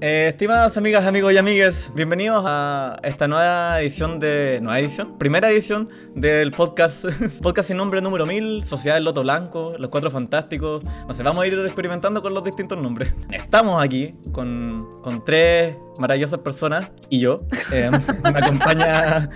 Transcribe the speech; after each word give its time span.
Eh, 0.00 0.28
estimadas 0.28 0.76
amigas, 0.76 1.04
amigos 1.06 1.32
y 1.32 1.38
amigues, 1.38 1.90
bienvenidos 1.92 2.44
a 2.46 3.00
esta 3.02 3.26
nueva 3.26 3.80
edición 3.80 4.20
de... 4.20 4.60
¿Nueva 4.62 4.78
edición? 4.78 5.18
Primera 5.18 5.50
edición 5.50 5.88
del 6.14 6.52
podcast, 6.52 7.04
podcast 7.42 7.66
sin 7.66 7.78
nombre 7.78 8.00
número 8.00 8.24
1000, 8.24 8.64
Sociedad 8.64 8.94
del 8.94 9.02
Loto 9.02 9.22
Blanco, 9.22 9.74
Los 9.76 9.90
Cuatro 9.90 10.12
Fantásticos. 10.12 10.84
No 10.84 11.12
sé, 11.12 11.24
vamos 11.24 11.42
a 11.42 11.48
ir 11.48 11.58
experimentando 11.58 12.22
con 12.22 12.32
los 12.32 12.44
distintos 12.44 12.78
nombres. 12.78 13.12
Estamos 13.32 13.82
aquí 13.82 14.14
con, 14.30 15.02
con 15.02 15.24
tres 15.24 15.76
maravillosas 15.98 16.38
personas 16.40 16.92
y 17.10 17.18
yo. 17.18 17.40
Eh, 17.72 17.90
me 18.32 18.38
acompaña 18.38 19.30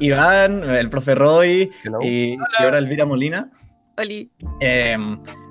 Iván, 0.00 0.64
el 0.64 0.90
profe 0.90 1.14
Roy 1.14 1.70
y, 2.02 2.32
y 2.32 2.38
ahora 2.58 2.78
Elvira 2.78 3.06
Molina. 3.06 3.52
Oli. 3.98 4.30
Eh, 4.60 4.96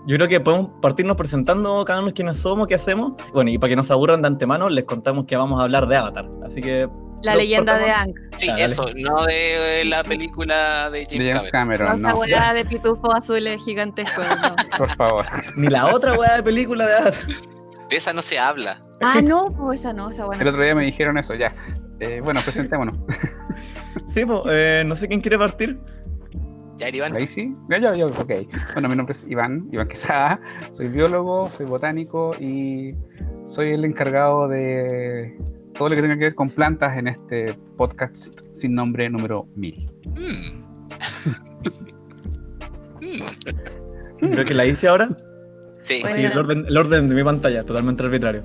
yo 0.07 0.16
creo 0.18 0.28
que 0.28 0.39
podemos 0.39 0.70
partirnos 0.82 1.18
presentando 1.18 1.84
cada 1.86 2.02
uno 2.02 2.14
quiénes 2.14 2.38
somos, 2.38 2.68
qué 2.68 2.75
hacemos. 2.75 3.14
Bueno, 3.33 3.50
y 3.50 3.57
para 3.57 3.70
que 3.70 3.75
no 3.75 3.83
se 3.83 3.93
aburran 3.93 4.21
de 4.21 4.28
antemano, 4.28 4.70
les 4.70 4.86
contamos 4.86 5.25
que 5.25 5.36
vamos 5.36 5.60
a 5.60 5.64
hablar 5.64 5.87
de 5.87 5.96
Avatar. 5.97 6.25
Así 6.46 6.61
que. 6.61 6.87
La 7.23 7.36
leyenda 7.36 7.78
de. 7.79 7.89
Ang. 7.89 8.14
Sí, 8.37 8.50
Ah, 8.50 8.56
eso, 8.60 8.86
no 8.96 9.23
de 9.25 9.84
la 9.86 10.04
película 10.04 10.89
de 10.92 11.06
James, 11.10 11.25
De 11.28 11.34
James 11.34 11.51
Cameron. 11.51 11.87
Cameron, 12.01 12.25
Esa 12.29 12.50
no, 12.50 12.54
de 12.54 12.65
pitufo 12.65 13.15
azules 13.15 13.64
gigantescos. 13.64 14.25
no. 14.28 14.56
por 14.78 14.89
favor. 14.96 15.25
Ni 15.56 15.68
la 15.68 15.87
otra 15.87 16.14
weá 16.14 16.36
de 16.36 16.43
película 16.43 16.86
de 16.86 16.93
Avatar. 16.98 17.25
De 17.89 17.96
esa 17.96 18.14
no 18.14 18.21
se 18.21 18.37
habla. 18.37 18.79
Ah, 19.01 19.21
no, 19.23 19.51
pues 19.57 19.79
esa 19.79 19.93
no, 19.93 20.09
esa 20.12 20.21
El 20.23 20.28
buena. 20.28 20.50
otro 20.50 20.62
día 20.64 20.75
me 20.75 20.86
dijeron 20.86 21.18
eso, 21.18 21.34
ya. 21.34 21.54
Eh, 22.00 22.20
bueno, 22.21 22.39
presentémonos. 22.43 22.96
Sí, 24.14 24.25
pues, 24.25 24.42
eh, 24.50 24.84
no 24.86 24.96
sé 24.98 25.07
quién 25.07 25.21
quiere 25.21 25.37
partir. 25.37 25.79
Ya, 26.78 26.89
Iván. 26.89 27.15
Ahí 27.15 27.28
sí. 27.28 27.56
Ya, 27.70 27.78
ya, 27.78 27.96
ya, 27.96 28.06
ok. 28.07 28.32
Bueno, 28.74 28.89
mi 28.89 28.96
nombre 28.96 29.14
es 29.14 29.25
Iván, 29.29 29.70
Iván 29.71 29.88
Quesada. 29.88 30.39
Soy 30.71 30.89
biólogo, 30.89 31.48
soy 31.48 31.65
botánico 31.65 32.31
y 32.39 32.94
soy 33.45 33.72
el 33.72 33.86
encargado 33.86 34.48
de 34.48 35.38
todo 35.73 35.90
lo 35.90 35.96
que 35.96 36.02
tenga 36.02 36.16
que 36.16 36.26
ver 36.26 36.36
con 36.36 36.50
plantas 36.50 36.98
en 36.98 37.08
este 37.08 37.53
podcast 37.78 38.40
sin 38.53 38.76
nombre 38.76 39.09
número 39.09 39.48
1000. 39.56 39.92
Mm. 40.06 40.66
Mm. 43.02 43.23
Creo 44.31 44.46
que 44.46 44.53
la 44.53 44.66
hice 44.66 44.88
ahora. 44.88 45.09
Sí, 45.84 46.02
el 46.03 46.38
orden, 46.38 46.66
el 46.68 46.78
orden 46.78 47.08
de 47.08 47.16
mi 47.16 47.23
pantalla, 47.23 47.64
totalmente 47.64 48.03
arbitrario. 48.03 48.44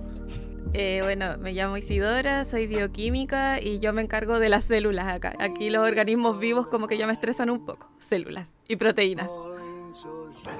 Eh, 0.72 1.00
bueno, 1.02 1.36
me 1.38 1.52
llamo 1.52 1.76
Isidora, 1.76 2.44
soy 2.44 2.66
bioquímica 2.68 3.60
y 3.60 3.80
yo 3.80 3.92
me 3.92 4.02
encargo 4.02 4.38
de 4.38 4.48
las 4.48 4.64
células 4.64 5.08
acá. 5.08 5.34
Aquí 5.40 5.68
los 5.68 5.86
organismos 5.86 6.38
vivos 6.38 6.68
como 6.68 6.86
que 6.86 6.96
ya 6.96 7.06
me 7.08 7.12
estresan 7.12 7.50
un 7.50 7.66
poco. 7.66 7.88
Células 7.98 8.48
y 8.68 8.76
proteínas. 8.76 9.30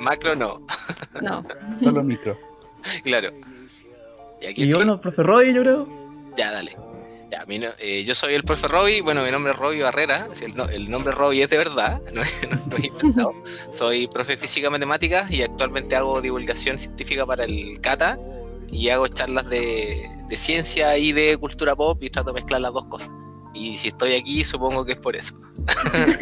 macro 0.00 0.34
no, 0.34 0.66
No. 1.22 1.44
Solo 1.77 2.03
micro. 2.03 2.36
claro. 3.05 3.31
Y 4.41 4.47
aquí 4.47 4.64
Y 4.64 4.72
bueno, 4.72 5.00
profe 5.00 5.22
Roy, 5.22 5.55
yo 5.55 5.62
creo. 5.62 5.88
Ya, 6.36 6.50
dale. 6.53 6.77
Ya, 7.31 7.44
mi 7.47 7.61
no- 7.61 7.69
eh, 7.78 8.03
yo 8.05 8.16
soy 8.16 8.34
el 8.34 8.42
profe 8.42 8.66
Robbie, 8.66 9.03
bueno, 9.03 9.22
mi 9.22 9.31
nombre 9.31 9.53
es 9.53 9.58
Robbie 9.58 9.83
Barrera, 9.83 10.27
el, 10.42 10.56
no- 10.56 10.69
el 10.69 10.91
nombre 10.91 11.12
Robbie 11.14 11.44
es 11.44 11.50
de 11.50 11.58
verdad, 11.58 12.00
no 12.12 12.22
es, 12.22 12.48
no 12.69 12.77
es 12.77 12.84
inventado. 12.84 13.33
Soy 13.70 14.08
profe 14.08 14.33
de 14.33 14.38
física 14.38 14.66
y 14.66 14.70
matemáticas 14.70 15.31
y 15.31 15.41
actualmente 15.44 15.94
hago 15.94 16.20
divulgación 16.20 16.77
científica 16.81 17.25
para 17.27 17.44
el 17.44 17.81
CATA 17.81 18.19
y 18.72 18.88
hago 18.88 19.08
charlas 19.08 19.48
de, 19.50 20.08
de 20.28 20.36
ciencia 20.36 20.96
y 20.98 21.12
de 21.12 21.36
cultura 21.38 21.74
pop 21.76 22.02
y 22.02 22.10
trato 22.10 22.30
de 22.30 22.34
mezclar 22.34 22.60
las 22.60 22.72
dos 22.72 22.84
cosas. 22.86 23.10
Y 23.52 23.76
si 23.76 23.88
estoy 23.88 24.14
aquí, 24.14 24.44
supongo 24.44 24.84
que 24.84 24.92
es 24.92 24.98
por 24.98 25.16
eso. 25.16 25.34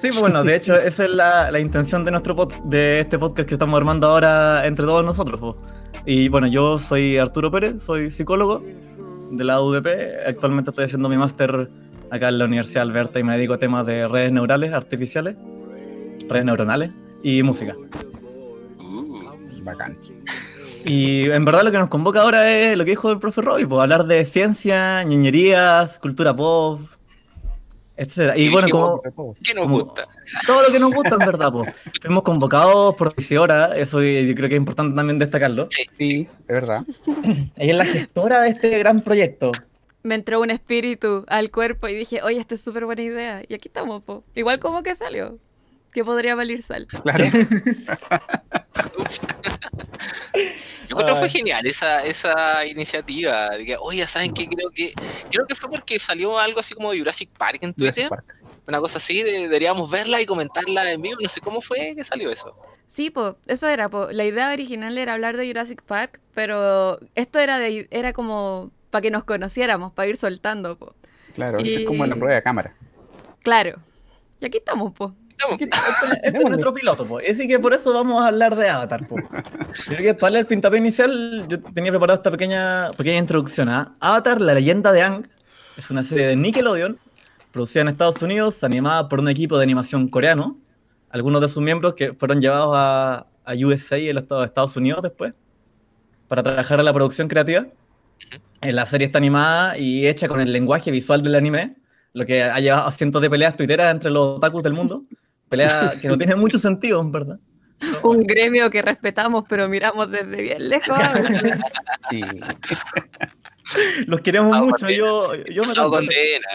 Sí, 0.00 0.08
pues 0.08 0.20
bueno, 0.20 0.42
de 0.44 0.56
hecho, 0.56 0.74
esa 0.76 1.04
es 1.04 1.10
la, 1.10 1.50
la 1.50 1.58
intención 1.60 2.04
de 2.04 2.10
nuestro 2.10 2.34
pod- 2.36 2.62
de 2.64 3.00
este 3.00 3.18
podcast 3.18 3.48
que 3.48 3.54
estamos 3.54 3.76
armando 3.76 4.06
ahora 4.08 4.66
entre 4.66 4.84
todos 4.84 5.04
nosotros. 5.04 5.56
Y 6.04 6.28
bueno, 6.28 6.46
yo 6.46 6.78
soy 6.78 7.18
Arturo 7.18 7.50
Pérez, 7.50 7.82
soy 7.82 8.10
psicólogo 8.10 8.62
de 9.30 9.44
la 9.44 9.60
UDP. 9.60 9.86
Actualmente 10.26 10.70
estoy 10.70 10.86
haciendo 10.86 11.08
mi 11.08 11.16
máster 11.16 11.68
acá 12.10 12.28
en 12.28 12.38
la 12.38 12.44
Universidad 12.46 12.82
Alberta 12.82 13.18
y 13.18 13.24
me 13.24 13.36
dedico 13.36 13.54
a 13.54 13.58
temas 13.58 13.84
de 13.86 14.06
redes 14.08 14.32
neurales 14.32 14.72
artificiales, 14.72 15.36
redes 16.28 16.44
neuronales 16.44 16.90
y 17.22 17.42
música. 17.42 17.74
Uh, 18.78 19.62
Bacán. 19.62 19.96
Y 20.86 21.28
en 21.30 21.44
verdad 21.44 21.62
lo 21.64 21.72
que 21.72 21.78
nos 21.78 21.88
convoca 21.88 22.22
ahora 22.22 22.50
es 22.50 22.76
lo 22.76 22.84
que 22.84 22.90
dijo 22.90 23.10
el 23.10 23.18
profe 23.18 23.40
Roy, 23.42 23.64
pues 23.66 23.80
hablar 23.82 24.06
de 24.06 24.24
ciencia, 24.24 25.02
ñoñerías, 25.02 25.98
cultura 25.98 26.34
pop, 26.34 26.80
etcétera. 27.96 28.36
Y 28.36 28.48
bueno, 28.50 28.68
como, 28.68 29.02
¿Qué 29.42 29.54
nos 29.54 29.64
Como- 29.64 29.80
gusta? 29.84 30.02
todo 30.46 30.62
lo 30.62 30.72
que 30.72 30.78
nos 30.78 30.92
gusta, 30.94 31.10
en 31.18 31.18
verdad, 31.26 31.50
pues. 31.52 31.74
Fuimos 32.02 32.22
convocados 32.22 32.94
por 32.96 33.14
Isidora, 33.16 33.76
eso 33.76 34.02
yo 34.02 34.34
creo 34.34 34.48
que 34.48 34.54
es 34.54 34.60
importante 34.60 34.94
también 34.94 35.18
destacarlo. 35.18 35.68
Sí, 35.98 36.28
es 36.40 36.46
verdad. 36.46 36.84
Ella 37.56 37.72
es 37.72 37.76
la 37.76 37.84
gestora 37.86 38.42
de 38.42 38.50
este 38.50 38.78
gran 38.78 39.00
proyecto. 39.00 39.52
Me 40.02 40.14
entró 40.14 40.40
un 40.40 40.50
espíritu 40.50 41.24
al 41.26 41.50
cuerpo 41.50 41.88
y 41.88 41.94
dije, 41.96 42.22
oye, 42.22 42.38
esta 42.38 42.54
es 42.54 42.60
súper 42.60 42.84
buena 42.84 43.02
idea. 43.02 43.42
Y 43.48 43.54
aquí 43.54 43.66
estamos, 43.68 44.04
po. 44.04 44.22
Igual 44.36 44.60
como 44.60 44.84
que 44.84 44.94
salió. 44.94 45.38
Que 45.96 46.04
podría 46.04 46.34
valer 46.34 46.60
sal. 46.60 46.86
Claro. 47.02 47.24
Yo 50.88 50.96
creo 50.96 51.06
que 51.06 51.16
fue 51.16 51.28
genial 51.30 51.66
esa, 51.66 52.04
esa 52.04 52.66
iniciativa. 52.66 53.48
De 53.56 53.64
que, 53.64 53.76
oye, 53.80 54.06
¿saben 54.06 54.30
qué? 54.34 54.46
Creo 54.46 54.70
que 54.74 54.92
creo 55.30 55.46
que 55.46 55.54
fue 55.54 55.70
porque 55.70 55.98
salió 55.98 56.38
algo 56.38 56.60
así 56.60 56.74
como 56.74 56.92
de 56.92 56.98
Jurassic 56.98 57.30
Park 57.30 57.60
en 57.62 57.72
Twitter. 57.72 58.10
Park. 58.10 58.26
Una 58.68 58.78
cosa 58.80 58.98
así, 58.98 59.22
de- 59.22 59.40
deberíamos 59.40 59.90
verla 59.90 60.20
y 60.20 60.26
comentarla 60.26 60.92
en 60.92 61.00
vivo. 61.00 61.16
No 61.22 61.28
sé 61.30 61.40
cómo 61.40 61.62
fue 61.62 61.94
que 61.96 62.04
salió 62.04 62.30
eso. 62.30 62.54
Sí, 62.86 63.08
po, 63.08 63.38
eso 63.46 63.66
era, 63.68 63.88
po. 63.88 64.08
La 64.12 64.24
idea 64.26 64.52
original 64.52 64.98
era 64.98 65.14
hablar 65.14 65.38
de 65.38 65.46
Jurassic 65.46 65.80
Park, 65.82 66.20
pero 66.34 67.00
esto 67.14 67.38
era 67.38 67.58
de 67.58 67.88
era 67.90 68.12
como 68.12 68.70
para 68.90 69.00
que 69.00 69.10
nos 69.10 69.24
conociéramos, 69.24 69.92
para 69.94 70.08
ir 70.10 70.18
soltando, 70.18 70.76
po. 70.76 70.94
Claro, 71.34 71.58
Y- 71.60 71.76
es 71.76 71.84
como 71.86 72.04
la 72.04 72.14
prueba 72.16 72.34
de 72.34 72.42
cámara. 72.42 72.74
Claro. 73.42 73.80
Y 74.40 74.44
aquí 74.46 74.58
estamos, 74.58 74.92
po. 74.92 75.14
Estamos- 75.38 75.58
Este 76.22 76.38
es 76.38 76.44
nuestro 76.44 76.72
piloto, 76.74 77.04
pues. 77.06 77.30
Así 77.30 77.46
que 77.46 77.58
por 77.58 77.74
eso 77.74 77.92
vamos 77.92 78.22
a 78.22 78.28
hablar 78.28 78.56
de 78.56 78.68
Avatar, 78.68 79.06
pues. 79.06 79.24
Yo 79.88 79.96
creo 79.96 79.98
que 79.98 80.14
para 80.14 80.26
darle 80.28 80.38
el 80.40 80.46
pintapié 80.46 80.78
inicial, 80.78 81.46
yo 81.48 81.60
tenía 81.60 81.90
preparado 81.92 82.16
esta 82.18 82.30
pequeña, 82.30 82.90
pequeña 82.96 83.18
introducción 83.18 83.68
a 83.68 83.94
Avatar, 84.00 84.40
la 84.40 84.54
leyenda 84.54 84.92
de 84.92 85.02
Ang. 85.02 85.28
Es 85.76 85.90
una 85.90 86.02
serie 86.02 86.26
de 86.28 86.36
Nickelodeon, 86.36 86.98
producida 87.52 87.82
en 87.82 87.88
Estados 87.88 88.22
Unidos, 88.22 88.64
animada 88.64 89.08
por 89.08 89.20
un 89.20 89.28
equipo 89.28 89.58
de 89.58 89.64
animación 89.64 90.08
coreano. 90.08 90.56
Algunos 91.10 91.40
de 91.42 91.48
sus 91.48 91.62
miembros 91.62 91.94
que 91.94 92.14
fueron 92.14 92.40
llevados 92.40 92.72
a, 92.74 93.26
a 93.44 93.54
USA 93.54 93.96
el 93.98 94.18
estado 94.18 94.40
de 94.40 94.46
Estados 94.46 94.76
Unidos 94.76 95.02
después, 95.02 95.34
para 96.28 96.42
trabajar 96.42 96.78
en 96.78 96.84
la 96.86 96.92
producción 96.94 97.28
creativa. 97.28 97.66
Eh, 98.62 98.72
La 98.72 98.86
serie 98.86 99.06
está 99.06 99.18
animada 99.18 99.76
y 99.78 100.06
hecha 100.06 100.28
con 100.28 100.40
el 100.40 100.52
lenguaje 100.52 100.90
visual 100.90 101.22
del 101.22 101.34
anime, 101.34 101.76
lo 102.14 102.24
que 102.24 102.42
ha 102.42 102.58
llevado 102.58 102.86
a 102.88 102.90
cientos 102.90 103.20
de 103.20 103.28
peleas 103.30 103.56
tuiteras 103.56 103.94
entre 103.94 104.10
los 104.10 104.38
otakus 104.38 104.62
del 104.62 104.72
mundo. 104.72 105.04
Peleas 105.48 106.00
que 106.00 106.08
no 106.08 106.16
tienen 106.18 106.38
mucho 106.38 106.58
sentido, 106.58 107.00
en 107.00 107.12
verdad. 107.12 107.38
Un 108.02 108.20
gremio 108.20 108.70
que 108.70 108.80
respetamos, 108.82 109.44
pero 109.48 109.68
miramos 109.68 110.10
desde 110.10 110.42
bien 110.42 110.68
lejos. 110.68 110.98
Sí. 112.08 112.20
Los 114.06 114.20
queremos 114.20 114.56
mucho. 114.58 114.76
condena. 114.86 114.96
Yo, 114.96 115.34
yo, 115.46 115.64
me 115.64 115.74
condena. 115.74 116.48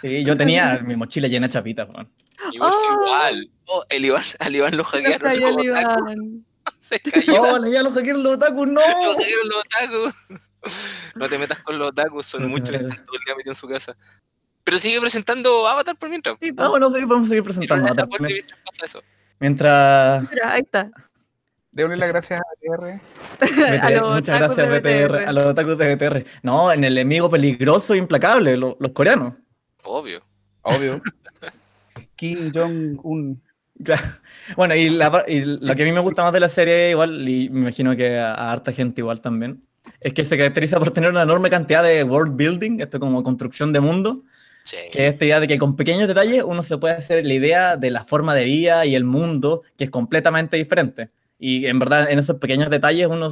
Sí, 0.00 0.24
yo 0.24 0.34
tenía 0.38 0.78
mi 0.82 0.96
mochila 0.96 1.28
llena 1.28 1.48
de 1.48 1.52
chapitas, 1.52 1.86
weón. 1.88 2.10
Y 2.50 2.58
vos 2.58 2.74
Oh. 2.74 2.94
igual. 2.94 3.50
Oh, 3.66 3.84
el 3.90 4.04
Iván, 4.06 4.22
al 4.38 4.56
Iván 4.56 4.74
lo 4.76 4.84
Se 4.84 4.96
hackearon. 5.02 5.28
cayó 5.32 5.48
el 5.48 5.54
los. 5.56 5.64
Iván. 5.66 6.46
Se 6.80 7.00
cayó. 7.00 7.42
¡Oh, 7.42 7.66
ya 7.66 7.82
los 7.82 7.92
hackearon 7.92 8.22
los 8.22 8.34
otakus! 8.36 8.66
¡No! 8.68 8.80
Lo 8.80 9.12
hackearon 9.16 9.48
los 9.48 9.58
otakus. 9.58 10.14
No 11.14 11.28
te 11.28 11.38
metas 11.38 11.60
con 11.60 11.78
los 11.78 11.88
otakus, 11.90 12.24
son 12.26 12.48
muchos 12.48 12.70
que 12.70 12.76
están 12.76 13.04
todo 13.04 13.16
el 13.18 13.24
día 13.26 13.34
metidos 13.36 13.56
en 13.58 13.60
su 13.60 13.68
casa. 13.68 13.96
Pero 14.66 14.78
sigue 14.78 15.00
presentando 15.00 15.68
Avatar 15.68 15.96
por 15.96 16.08
mientras. 16.08 16.36
Sí. 16.42 16.52
Ah, 16.56 16.66
bueno, 16.68 16.90
sí, 16.92 17.06
podemos 17.06 17.28
seguir 17.28 17.38
Y 17.38 17.38
no 17.38 17.44
presentando. 17.44 17.84
Avatar. 17.86 18.04
aporte 18.06 18.24
mientras 18.34 18.60
pasa 18.64 18.84
eso. 18.86 19.02
Mientras. 19.38 20.28
Mira, 20.28 20.52
ahí 20.52 20.62
está. 20.62 20.90
Démosle 21.70 21.96
las 21.98 22.08
gracias 22.08 22.40
a 22.40 22.44
BTR. 22.60 23.00
A 24.00 24.14
muchas 24.14 24.40
gracias, 24.40 24.56
de 24.56 24.80
BTR, 24.80 25.14
a 25.28 25.32
los 25.32 25.44
otakus 25.46 25.78
de 25.78 25.94
BTR. 25.94 26.24
No, 26.42 26.72
en 26.72 26.82
el 26.82 26.98
enemigo 26.98 27.30
peligroso 27.30 27.94
e 27.94 27.98
implacable, 27.98 28.56
lo- 28.56 28.76
los 28.80 28.90
coreanos. 28.90 29.34
Obvio. 29.84 30.20
Obvio. 30.62 31.00
Kim 32.16 32.50
Jong-un. 32.52 33.40
Bueno, 34.56 34.74
y, 34.74 34.88
la 34.90 35.22
y 35.28 35.44
lo 35.44 35.76
que 35.76 35.82
a 35.82 35.86
mí 35.86 35.92
me 35.92 36.00
gusta 36.00 36.24
más 36.24 36.32
de 36.32 36.40
la 36.40 36.48
serie, 36.48 36.90
igual, 36.90 37.28
y 37.28 37.50
me 37.50 37.60
imagino 37.60 37.94
que 37.94 38.18
a, 38.18 38.34
a 38.34 38.50
harta 38.52 38.72
gente 38.72 39.00
igual 39.00 39.20
también, 39.20 39.62
es 40.00 40.12
que 40.12 40.24
se 40.24 40.36
caracteriza 40.36 40.78
por 40.80 40.90
tener 40.90 41.10
una 41.10 41.22
enorme 41.22 41.50
cantidad 41.50 41.84
de 41.84 42.02
world 42.02 42.34
building, 42.36 42.80
esto 42.80 42.98
como 42.98 43.22
construcción 43.22 43.72
de 43.72 43.80
mundo, 43.80 44.24
Sí. 44.66 44.76
que 44.90 45.06
es 45.06 45.12
esta 45.12 45.24
idea 45.24 45.38
de 45.38 45.46
que 45.46 45.58
con 45.58 45.76
pequeños 45.76 46.08
detalles 46.08 46.42
uno 46.44 46.64
se 46.64 46.76
puede 46.76 46.94
hacer 46.94 47.24
la 47.24 47.34
idea 47.34 47.76
de 47.76 47.92
la 47.92 48.04
forma 48.04 48.34
de 48.34 48.44
vida 48.44 48.84
y 48.84 48.96
el 48.96 49.04
mundo, 49.04 49.62
que 49.78 49.84
es 49.84 49.90
completamente 49.90 50.56
diferente. 50.56 51.10
Y 51.38 51.66
en 51.66 51.78
verdad, 51.78 52.10
en 52.10 52.18
esos 52.18 52.38
pequeños 52.38 52.68
detalles 52.68 53.06
uno 53.06 53.30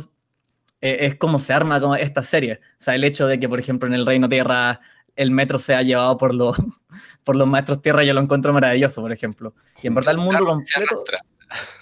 eh, 0.81 0.99
es 1.01 1.17
como 1.17 1.41
se 1.41 1.53
arma 1.53 1.81
como 1.81 1.97
esta 1.97 2.23
serie. 2.23 2.61
O 2.81 2.85
sea, 2.85 2.95
el 2.95 3.03
hecho 3.03 3.27
de 3.27 3.41
que, 3.41 3.49
por 3.49 3.59
ejemplo, 3.59 3.89
en 3.89 3.95
el 3.95 4.07
Reino 4.07 4.29
Tierra 4.29 4.81
el 5.17 5.31
metro 5.31 5.59
sea 5.59 5.83
llevado 5.83 6.17
por 6.19 6.35
los, 6.35 6.57
por 7.25 7.37
los 7.37 7.47
maestros 7.47 7.83
tierra, 7.83 8.05
yo 8.05 8.15
lo 8.15 8.21
encuentro 8.21 8.53
maravilloso, 8.53 9.01
por 9.01 9.13
ejemplo. 9.13 9.55
Y 9.83 9.87
en 9.87 9.95
verdad 9.95 10.13
el 10.13 10.19
mundo 10.19 10.45
completo... 10.45 11.05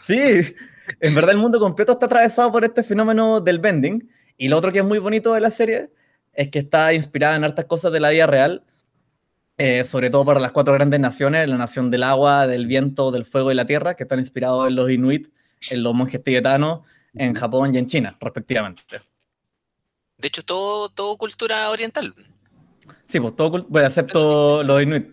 Sí, 0.05 0.55
en 1.01 1.15
verdad 1.15 1.31
el 1.31 1.39
mundo 1.39 1.59
completo 1.59 1.93
está 1.93 2.07
atravesado 2.07 2.51
por 2.53 2.65
este 2.65 2.83
fenómeno 2.83 3.41
del 3.41 3.61
bending 3.61 4.11
Y 4.37 4.49
lo 4.49 4.59
otro 4.59 4.73
que 4.73 4.81
es 4.81 4.85
muy 4.85 4.99
bonito 4.99 5.33
de 5.33 5.41
la 5.41 5.51
serie 5.51 5.91
es 6.33 6.51
que 6.51 6.59
está 6.59 6.93
inspirada 6.93 7.37
en 7.37 7.45
hartas 7.45 7.67
cosas 7.67 7.93
de 7.93 8.01
la 8.01 8.11
vida 8.11 8.27
real, 8.27 8.65
eh, 9.65 9.85
sobre 9.85 10.11
todo 10.11 10.25
para 10.25 10.41
las 10.41 10.51
cuatro 10.51 10.75
grandes 10.75 10.99
naciones, 10.99 11.47
la 11.47 11.57
nación 11.57 11.89
del 11.89 12.03
agua, 12.03 12.49
del 12.49 12.67
viento, 12.67 13.13
del 13.13 13.25
fuego 13.25 13.53
y 13.53 13.55
la 13.55 13.65
tierra, 13.65 13.95
que 13.95 14.03
están 14.03 14.19
inspirados 14.19 14.67
en 14.67 14.75
los 14.75 14.91
inuit, 14.91 15.33
en 15.71 15.85
los 15.85 15.95
monjes 15.95 16.21
tibetanos, 16.21 16.81
en 17.15 17.33
Japón 17.35 17.73
y 17.73 17.79
en 17.79 17.87
China, 17.87 18.17
respectivamente. 18.21 18.83
De 20.19 20.27
hecho, 20.27 20.43
todo, 20.43 20.89
todo 20.89 21.17
cultura 21.17 21.71
oriental. 21.71 22.13
Sí, 23.07 23.21
pues 23.21 23.37
todo, 23.37 23.65
bueno, 23.69 23.87
excepto 23.87 24.65
los 24.65 24.83
inuit. 24.83 25.13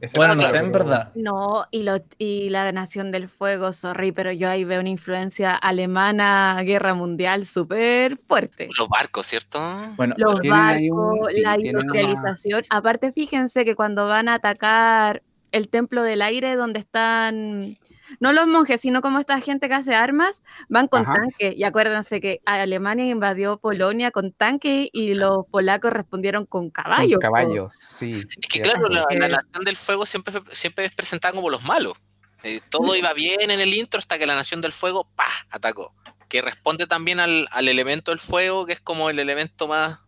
Ese 0.00 0.16
Bueno, 0.18 0.34
no 0.34 0.48
sé, 0.48 0.56
en 0.56 0.72
verdad. 0.72 1.12
No, 1.14 1.66
y, 1.70 1.82
lo, 1.82 1.96
y 2.16 2.48
la 2.48 2.72
Nación 2.72 3.10
del 3.10 3.28
Fuego, 3.28 3.72
sorry, 3.72 4.12
pero 4.12 4.32
yo 4.32 4.48
ahí 4.48 4.64
veo 4.64 4.80
una 4.80 4.88
influencia 4.88 5.54
alemana, 5.54 6.58
guerra 6.64 6.94
mundial 6.94 7.46
súper 7.46 8.16
fuerte. 8.16 8.68
Los 8.78 8.88
barcos, 8.88 9.26
¿cierto? 9.26 9.60
Bueno, 9.96 10.14
Los 10.16 10.40
barcos, 10.42 11.28
sí, 11.32 11.40
la 11.42 11.54
una- 11.56 11.66
industrialización. 11.66 12.64
Aparte, 12.70 13.12
fíjense 13.12 13.64
que 13.64 13.74
cuando 13.74 14.06
van 14.06 14.28
a 14.28 14.34
atacar 14.34 15.22
el 15.52 15.68
Templo 15.68 16.02
del 16.02 16.22
Aire, 16.22 16.56
donde 16.56 16.78
están, 16.80 17.76
no 18.18 18.32
los 18.32 18.46
monjes, 18.46 18.80
sino 18.80 19.02
como 19.02 19.18
esta 19.18 19.40
gente 19.40 19.68
que 19.68 19.74
hace 19.74 19.94
armas, 19.94 20.42
van 20.68 20.88
con 20.88 21.02
Ajá. 21.02 21.14
tanques. 21.14 21.56
Y 21.56 21.64
acuérdense 21.64 22.20
que 22.20 22.40
Alemania 22.44 23.06
invadió 23.06 23.58
Polonia 23.58 24.10
con 24.10 24.32
tanques 24.32 24.88
y 24.92 25.14
los 25.14 25.46
polacos 25.46 25.92
respondieron 25.92 26.46
con 26.46 26.70
Con 26.70 26.70
caballos. 26.70 27.16
po. 27.16 27.20
caballos, 27.20 27.74
sí. 27.74 28.12
Es 28.12 28.48
que 28.48 28.60
claro, 28.60 28.88
la, 28.88 29.04
Nación 29.28 29.64
del 29.64 29.76
Fuego 29.76 30.04
siempre, 30.06 30.34
siempre 30.52 30.84
es 30.86 30.94
presentada 30.94 31.34
como 31.34 31.48
los 31.50 31.62
malos. 31.62 31.94
Eh, 32.42 32.60
todo 32.70 32.96
iba 32.96 33.12
bien 33.12 33.50
en 33.50 33.60
el 33.60 33.74
intro 33.74 33.98
hasta 33.98 34.18
que 34.18 34.26
la 34.26 34.34
Nación 34.34 34.60
del 34.60 34.72
Fuego, 34.72 35.08
¡pa! 35.14 35.28
atacó. 35.50 35.94
Que 36.28 36.42
responde 36.42 36.86
también 36.86 37.20
al, 37.20 37.48
al 37.50 37.68
elemento 37.68 38.10
del 38.10 38.20
fuego, 38.20 38.64
que 38.66 38.72
es 38.72 38.80
como 38.80 39.10
el 39.10 39.18
elemento 39.18 39.66
más 39.68 39.98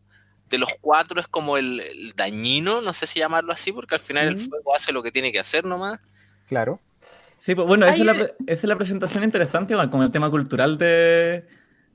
de 0.49 0.59
los 0.59 0.71
cuatro, 0.81 1.21
es 1.21 1.29
como 1.29 1.57
el, 1.57 1.81
el 1.81 2.13
dañino, 2.13 2.81
no 2.81 2.93
sé 2.93 3.07
si 3.07 3.19
llamarlo 3.19 3.53
así, 3.53 3.73
porque 3.73 3.95
al 3.95 4.01
final 4.01 4.29
el 4.29 4.39
fuego 4.39 4.75
hace 4.75 4.93
lo 4.93 5.03
que 5.03 5.11
tiene 5.11 5.33
que 5.33 5.41
hacer 5.41 5.65
nomás. 5.65 5.99
Claro. 6.47 6.79
Sí, 7.45 7.57
pues 7.57 7.67
bueno, 7.67 7.87
esa, 7.87 7.97
es 7.97 8.05
la, 8.07 8.13
esa 8.23 8.35
es 8.47 8.65
la 8.65 8.77
presentación 8.77 9.25
interesante 9.25 9.73
igual, 9.73 9.91
con 9.91 10.01
el 10.03 10.13
tema 10.13 10.31
cultural 10.31 10.79
de, 10.79 11.45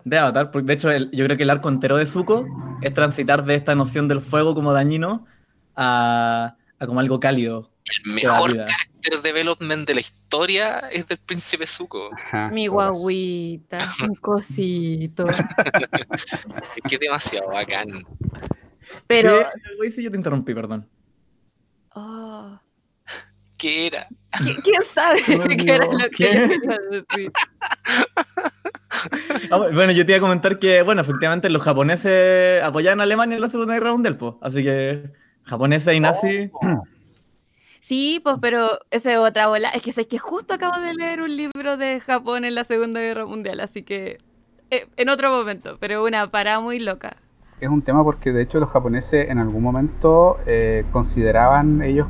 de 0.03 0.17
Avatar, 0.17 0.51
porque 0.51 0.67
de 0.67 0.73
hecho 0.73 0.91
el- 0.91 1.09
yo 1.11 1.23
creo 1.23 1.37
que 1.37 1.43
el 1.43 1.49
arco 1.49 1.69
entero 1.69 1.95
de 1.95 2.05
Zuko 2.05 2.45
es 2.81 2.93
transitar 2.93 3.45
de 3.45 3.55
esta 3.55 3.73
noción 3.73 4.09
del 4.09 4.19
fuego 4.19 4.53
como 4.53 4.73
dañino 4.73 5.25
a, 5.73 6.57
a 6.79 6.85
como 6.85 6.99
algo 6.99 7.21
cálido. 7.21 7.71
El 8.05 8.11
mejor 8.11 8.51
character 8.57 9.21
development 9.23 9.87
de 9.87 9.93
la 9.93 10.01
historia 10.01 10.79
es 10.91 11.07
del 11.07 11.17
príncipe 11.19 11.65
Zuko. 11.65 12.09
Ajá, 12.13 12.49
Mi 12.49 12.67
guaguita, 12.67 13.79
un 14.03 14.15
cosito. 14.15 15.29
Es 15.29 15.41
que 16.85 16.95
es 16.95 16.99
demasiado 16.99 17.47
bacán. 17.47 18.05
Pero, 19.07 19.45
sí, 19.95 20.03
yo 20.03 20.11
te 20.11 20.17
interrumpí, 20.17 20.53
perdón. 20.53 20.89
oh, 21.95 22.59
¿Qué 23.57 23.87
era? 23.87 24.07
¿qui- 24.31 24.61
¿quién 24.63 24.83
sabe 24.83 25.19
qué 25.57 25.71
era 25.71 25.85
lo 25.85 25.97
que 26.09 26.09
quería 26.09 26.47
decir? 26.91 27.31
Ah, 29.51 29.57
bueno, 29.57 29.91
yo 29.91 30.05
te 30.05 30.11
iba 30.11 30.17
a 30.17 30.21
comentar 30.21 30.59
que, 30.59 30.81
bueno, 30.83 31.01
efectivamente 31.01 31.49
los 31.49 31.61
japoneses 31.61 32.63
apoyaban 32.63 32.99
a 32.99 33.03
Alemania 33.03 33.35
en 33.35 33.41
la 33.41 33.49
Segunda 33.49 33.73
Guerra 33.73 33.91
Mundial, 33.91 34.17
pues. 34.17 34.35
Así 34.41 34.63
que 34.63 35.11
japoneses 35.43 35.95
y 35.95 35.99
nazis. 35.99 36.49
Oh, 36.53 36.83
Sí, 37.79 38.19
pues, 38.23 38.37
pero 38.41 38.67
esa 38.91 39.13
es 39.13 39.17
otra 39.17 39.47
bola. 39.47 39.69
Es 39.69 39.81
que 39.81 39.93
sé 39.93 40.07
que 40.07 40.17
justo 40.17 40.53
acabo 40.53 40.77
de 40.81 40.93
leer 40.93 41.21
un 41.21 41.35
libro 41.37 41.77
de 41.77 41.99
Japón 42.01 42.43
en 42.43 42.53
la 42.53 42.63
Segunda 42.65 42.99
Guerra 42.99 43.25
Mundial, 43.25 43.61
así 43.61 43.83
que 43.83 44.17
eh, 44.71 44.87
en 44.97 45.07
otro 45.09 45.31
momento, 45.31 45.77
pero 45.79 46.03
una 46.03 46.29
parada 46.29 46.59
muy 46.59 46.79
loca. 46.79 47.15
Es 47.61 47.69
un 47.69 47.81
tema 47.81 48.03
porque 48.03 48.33
de 48.33 48.41
hecho 48.43 48.59
los 48.59 48.69
japoneses 48.69 49.29
en 49.29 49.37
algún 49.39 49.63
momento 49.63 50.37
eh, 50.45 50.83
consideraban 50.91 51.81
ellos, 51.81 52.07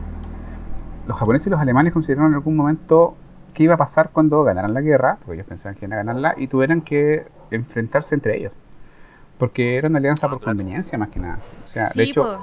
los 1.08 1.18
japoneses 1.18 1.48
y 1.48 1.50
los 1.50 1.60
alemanes 1.60 1.94
consideraron 1.94 2.32
en 2.32 2.36
algún 2.36 2.56
momento 2.56 3.16
qué 3.54 3.64
iba 3.64 3.74
a 3.74 3.78
pasar 3.78 4.10
cuando 4.12 4.44
ganaran 4.44 4.74
la 4.74 4.82
guerra, 4.82 5.18
porque 5.26 5.36
ellos 5.36 5.48
pensaban 5.48 5.76
que 5.76 5.86
iban 5.86 5.94
a 5.94 6.04
ganarla, 6.04 6.36
y 6.38 6.48
tuvieran 6.48 6.82
que 6.82 7.26
enfrentarse 7.50 8.14
entre 8.16 8.38
ellos. 8.38 8.52
Porque 9.40 9.78
era 9.78 9.88
una 9.88 10.00
alianza 10.00 10.28
Ah, 10.28 10.30
por 10.30 10.40
claro. 10.40 10.58
conveniencia 10.58 10.98
más 10.98 11.10
que 11.10 11.20
nada. 11.20 11.40
O 11.64 11.68
sea, 11.68 11.86
de 11.86 11.90
Sí, 12.06 12.12
hecho, 12.12 12.24
pues. 12.24 12.40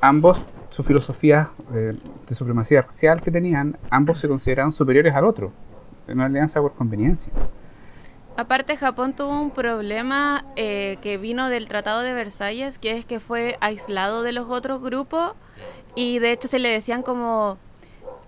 ambos, 0.00 0.44
su 0.70 0.82
filosofía 0.82 1.48
eh, 1.74 1.94
de 2.26 2.34
supremacía 2.34 2.82
racial 2.82 3.22
que 3.22 3.30
tenían, 3.30 3.76
ambos 3.90 4.18
se 4.18 4.28
consideraban 4.28 4.72
superiores 4.72 5.14
al 5.14 5.24
otro. 5.24 5.52
Era 6.06 6.14
una 6.14 6.26
alianza 6.26 6.60
por 6.60 6.72
conveniencia. 6.74 7.32
Aparte, 8.36 8.76
Japón 8.76 9.14
tuvo 9.14 9.40
un 9.40 9.50
problema 9.50 10.44
eh, 10.56 10.98
que 11.02 11.18
vino 11.18 11.48
del 11.48 11.66
Tratado 11.68 12.02
de 12.02 12.12
Versalles, 12.14 12.78
que 12.78 12.96
es 12.96 13.04
que 13.04 13.20
fue 13.20 13.56
aislado 13.60 14.22
de 14.22 14.32
los 14.32 14.48
otros 14.48 14.80
grupos 14.80 15.34
y 15.96 16.18
de 16.20 16.32
hecho 16.32 16.46
se 16.46 16.58
le 16.60 16.68
decían 16.68 17.02
como 17.02 17.58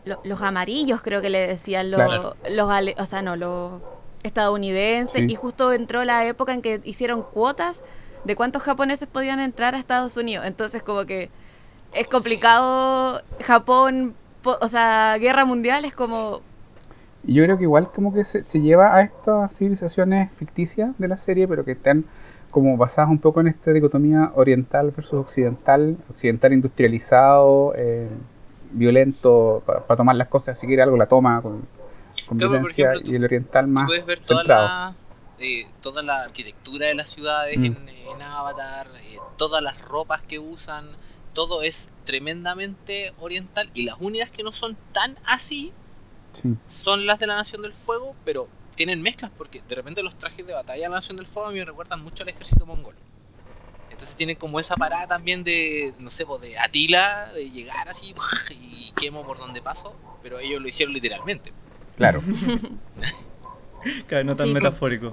lo- 0.05 0.21
los 0.25 0.43
amarillos, 0.43 1.03
creo 1.03 1.21
que 1.21 1.31
le 1.31 1.47
decían 1.47 1.91
los, 1.91 2.01
Claro. 2.03 2.37
los 2.49 2.71
ale- 2.71 2.95
o 2.99 3.05
sea, 3.07 3.23
no, 3.23 3.37
los 3.37 3.81
estadounidenses. 4.23 5.21
Sí. 5.23 5.27
Y 5.29 5.35
justo 5.35 5.73
entró 5.73 6.05
la 6.05 6.25
época 6.27 6.53
en 6.53 6.63
que 6.63 6.81
hicieron 6.85 7.23
cuotas 7.23 7.83
de 8.25 8.37
cuántos 8.37 8.63
japoneses 8.63 9.09
podían 9.09 9.41
entrar 9.41 9.75
a 9.75 9.79
Estados 9.79 10.17
Unidos. 10.17 10.47
Entonces, 10.47 10.83
como 10.83 11.05
que 11.07 11.31
es 11.93 12.07
complicado 12.09 13.23
Japón, 13.43 14.15
po- 14.43 14.59
o 14.61 14.69
sea, 14.69 15.17
guerra 15.19 15.45
mundial 15.45 15.85
es 15.85 15.95
como 15.95 16.41
Y 17.27 17.35
yo 17.35 17.45
creo 17.45 17.59
que 17.59 17.65
igual 17.65 17.91
como 17.93 18.15
que 18.15 18.25
se, 18.25 18.43
se 18.43 18.61
lleva 18.61 18.95
a 18.97 19.03
estas 19.03 19.55
civilizaciones 19.57 20.31
ficticias 20.39 20.91
de 20.99 21.09
la 21.09 21.17
serie, 21.19 21.47
pero 21.47 21.65
que 21.65 21.73
están 21.73 22.05
como 22.51 22.77
basadas 22.79 23.11
un 23.11 23.19
poco 23.19 23.41
en 23.41 23.49
esta 23.49 23.73
dicotomía 23.73 24.33
oriental 24.35 24.91
versus 24.91 25.21
occidental, 25.21 25.97
occidental 26.09 26.53
industrializado, 26.55 27.75
eh, 27.77 28.09
violento, 28.73 29.63
para 29.67 29.97
tomar 29.97 30.17
las 30.17 30.29
cosas, 30.29 30.59
si 30.59 30.67
quiere 30.67 30.83
algo 30.83 30.97
la 30.97 31.07
toma 31.07 31.41
con, 31.43 31.67
con 32.27 32.39
Claro, 32.39 32.53
violencia, 32.53 32.93
ejemplo, 32.93 33.13
y 33.13 33.17
el 33.17 33.25
oriental 33.25 33.67
más 33.67 33.87
puedes 33.87 34.07
ver 34.07 34.21
toda 34.21 34.45
la, 34.45 34.95
eh, 35.39 35.67
toda 35.81 36.03
la 36.03 36.23
arquitectura 36.25 36.87
de 36.87 36.95
las 36.95 37.11
ciudades 37.11 37.57
Mm. 37.59 37.65
en, 37.65 37.89
en 37.89 38.23
Avatar, 38.23 38.87
eh, 39.05 39.19
todas 39.37 39.63
las 39.63 39.81
ropas 39.81 40.23
que 40.23 40.39
usan, 40.39 40.89
todo 41.35 41.63
es 41.63 41.93
tremendamente 42.05 43.13
oriental 43.21 43.71
y 43.75 43.85
las 43.85 43.97
únicas 44.01 44.31
que 44.31 44.43
no 44.43 44.53
son 44.53 44.77
tan 44.93 45.17
así 45.25 45.73
Sí. 46.33 46.55
son 46.69 47.07
las 47.07 47.19
de 47.19 47.27
la 47.27 47.35
Nación 47.37 47.63
del 47.63 47.73
Fuego, 47.73 48.15
pero 48.25 48.49
tienen 48.77 49.03
mezclas 49.03 49.31
porque 49.37 49.63
de 49.69 49.75
repente 49.75 50.03
los 50.03 50.15
trajes 50.17 50.47
de 50.47 50.53
batalla 50.55 50.83
de 50.85 50.89
la 50.89 50.97
Nación 50.97 51.17
del 51.17 51.27
Fuego 51.27 51.49
a 51.49 51.53
mí 51.53 51.59
me 51.59 51.65
recuerdan 51.65 52.03
mucho 52.05 52.23
al 52.23 52.29
ejército 52.29 52.65
mongol. 52.67 52.95
Entonces 54.01 54.17
tienen 54.17 54.37
como 54.37 54.59
esa 54.59 54.77
parada 54.77 55.07
también 55.07 55.45
de, 55.45 55.93
no 55.99 56.09
sé, 56.09 56.25
pues, 56.25 56.41
de 56.41 56.59
Atila, 56.59 57.29
de 57.35 57.51
llegar 57.51 57.87
así 57.87 58.15
y 58.51 58.93
quemo 58.99 59.27
por 59.27 59.37
donde 59.37 59.61
paso, 59.61 59.95
pero 60.23 60.39
ellos 60.39 60.59
lo 60.63 60.67
hicieron 60.69 60.95
literalmente. 60.95 61.53
Claro. 61.99 62.23
Claro, 64.07 64.25
no 64.25 64.37
tan 64.37 64.49
Sí, 64.49 64.53
metafórico. 64.55 65.13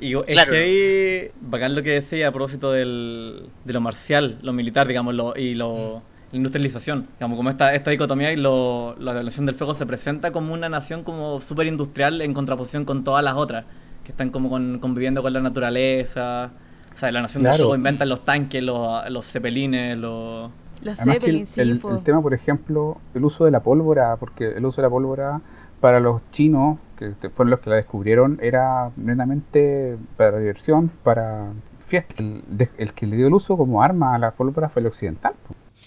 Y 0.00 0.14
es 0.16 0.22
Claro. 0.24 0.52
que 0.52 1.32
bacán 1.40 1.74
lo 1.76 1.82
que 1.84 1.90
decía 1.90 2.28
a 2.28 2.32
propósito 2.32 2.72
del, 2.72 3.48
de 3.64 3.72
lo 3.72 3.80
marcial, 3.80 4.38
lo 4.42 4.52
militar, 4.52 4.86
digamos, 4.88 5.14
lo, 5.14 5.36
y 5.36 5.54
lo, 5.54 6.02
la 6.32 6.36
industrialización. 6.36 7.08
Digamos, 7.14 7.36
como 7.36 7.50
esta, 7.50 7.74
esta 7.74 7.90
dicotomía 7.90 8.32
y 8.32 8.36
lo, 8.36 8.96
la 8.98 9.22
nación 9.22 9.46
del 9.46 9.54
fuego 9.56 9.74
se 9.74 9.86
presenta 9.86 10.30
como 10.32 10.54
una 10.54 10.68
nación 10.68 11.02
como 11.04 11.40
súper 11.40 11.66
industrial 11.66 12.22
en 12.22 12.32
contraposición 12.34 12.84
con 12.84 13.02
todas 13.04 13.24
las 13.24 13.34
otras, 13.34 13.64
que 14.04 14.12
están 14.12 14.30
como 14.30 14.48
con- 14.50 14.78
conviviendo 14.78 15.22
con 15.22 15.32
la 15.32 15.40
naturaleza. 15.40 16.52
O 17.00 17.02
sea, 17.02 17.12
la 17.12 17.22
nación 17.22 17.42
del 17.44 17.48
Claro. 17.50 17.62
fuego 17.62 17.76
inventan 17.76 18.10
los 18.10 18.26
tanques, 18.26 18.62
los, 18.62 19.08
los 19.08 19.24
cepelines, 19.26 19.96
los... 19.96 20.50
los 20.82 21.00
Además 21.00 21.18
que 21.20 21.30
el, 21.30 21.46
el- 21.56 21.80
el 21.82 22.02
tema, 22.02 22.20
por 22.20 22.34
ejemplo, 22.34 22.98
el 23.14 23.24
uso 23.24 23.46
de 23.46 23.50
la 23.50 23.60
pólvora, 23.62 24.16
porque 24.16 24.48
el 24.48 24.66
uso 24.66 24.82
de 24.82 24.86
la 24.86 24.90
pólvora 24.90 25.40
para 25.80 25.98
los 25.98 26.20
chinos, 26.30 26.78
que 26.98 27.14
fueron 27.30 27.48
los 27.52 27.60
que 27.60 27.70
la 27.70 27.76
descubrieron, 27.76 28.38
era 28.42 28.90
netamente 28.98 29.96
para 30.18 30.38
diversión, 30.38 30.90
para 31.02 31.46
fiesta. 31.86 32.16
El, 32.18 32.42
de- 32.50 32.68
el 32.76 32.92
que 32.92 33.06
le 33.06 33.16
dio 33.16 33.28
el 33.28 33.32
uso 33.32 33.56
como 33.56 33.82
arma 33.82 34.14
a 34.14 34.18
la 34.18 34.32
pólvora 34.32 34.68
fue 34.68 34.80
el 34.80 34.88
occidental. 34.88 35.32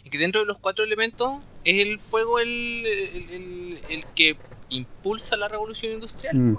Y 0.03 0.09
que 0.09 0.17
dentro 0.17 0.41
de 0.41 0.47
los 0.47 0.57
cuatro 0.57 0.83
elementos 0.83 1.33
es 1.63 1.85
el 1.85 1.99
fuego 1.99 2.39
el, 2.39 2.49
el- 2.49 3.29
el- 3.29 3.79
el 3.91 4.05
que 4.15 4.35
impulsa 4.69 5.37
la 5.37 5.47
revolución 5.47 5.93
industrial. 5.93 6.35
Mm, 6.35 6.57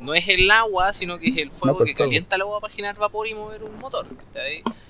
No 0.00 0.14
es 0.14 0.26
el 0.28 0.50
agua, 0.50 0.92
sino 0.92 1.18
que 1.18 1.28
es 1.28 1.36
el 1.36 1.50
fuego 1.50 1.84
que 1.84 1.94
calienta 1.94 2.36
el 2.36 2.42
agua 2.42 2.60
para 2.60 2.72
generar 2.72 2.96
vapor 2.96 3.28
y 3.28 3.34
mover 3.34 3.62
un 3.62 3.78
motor. 3.78 4.06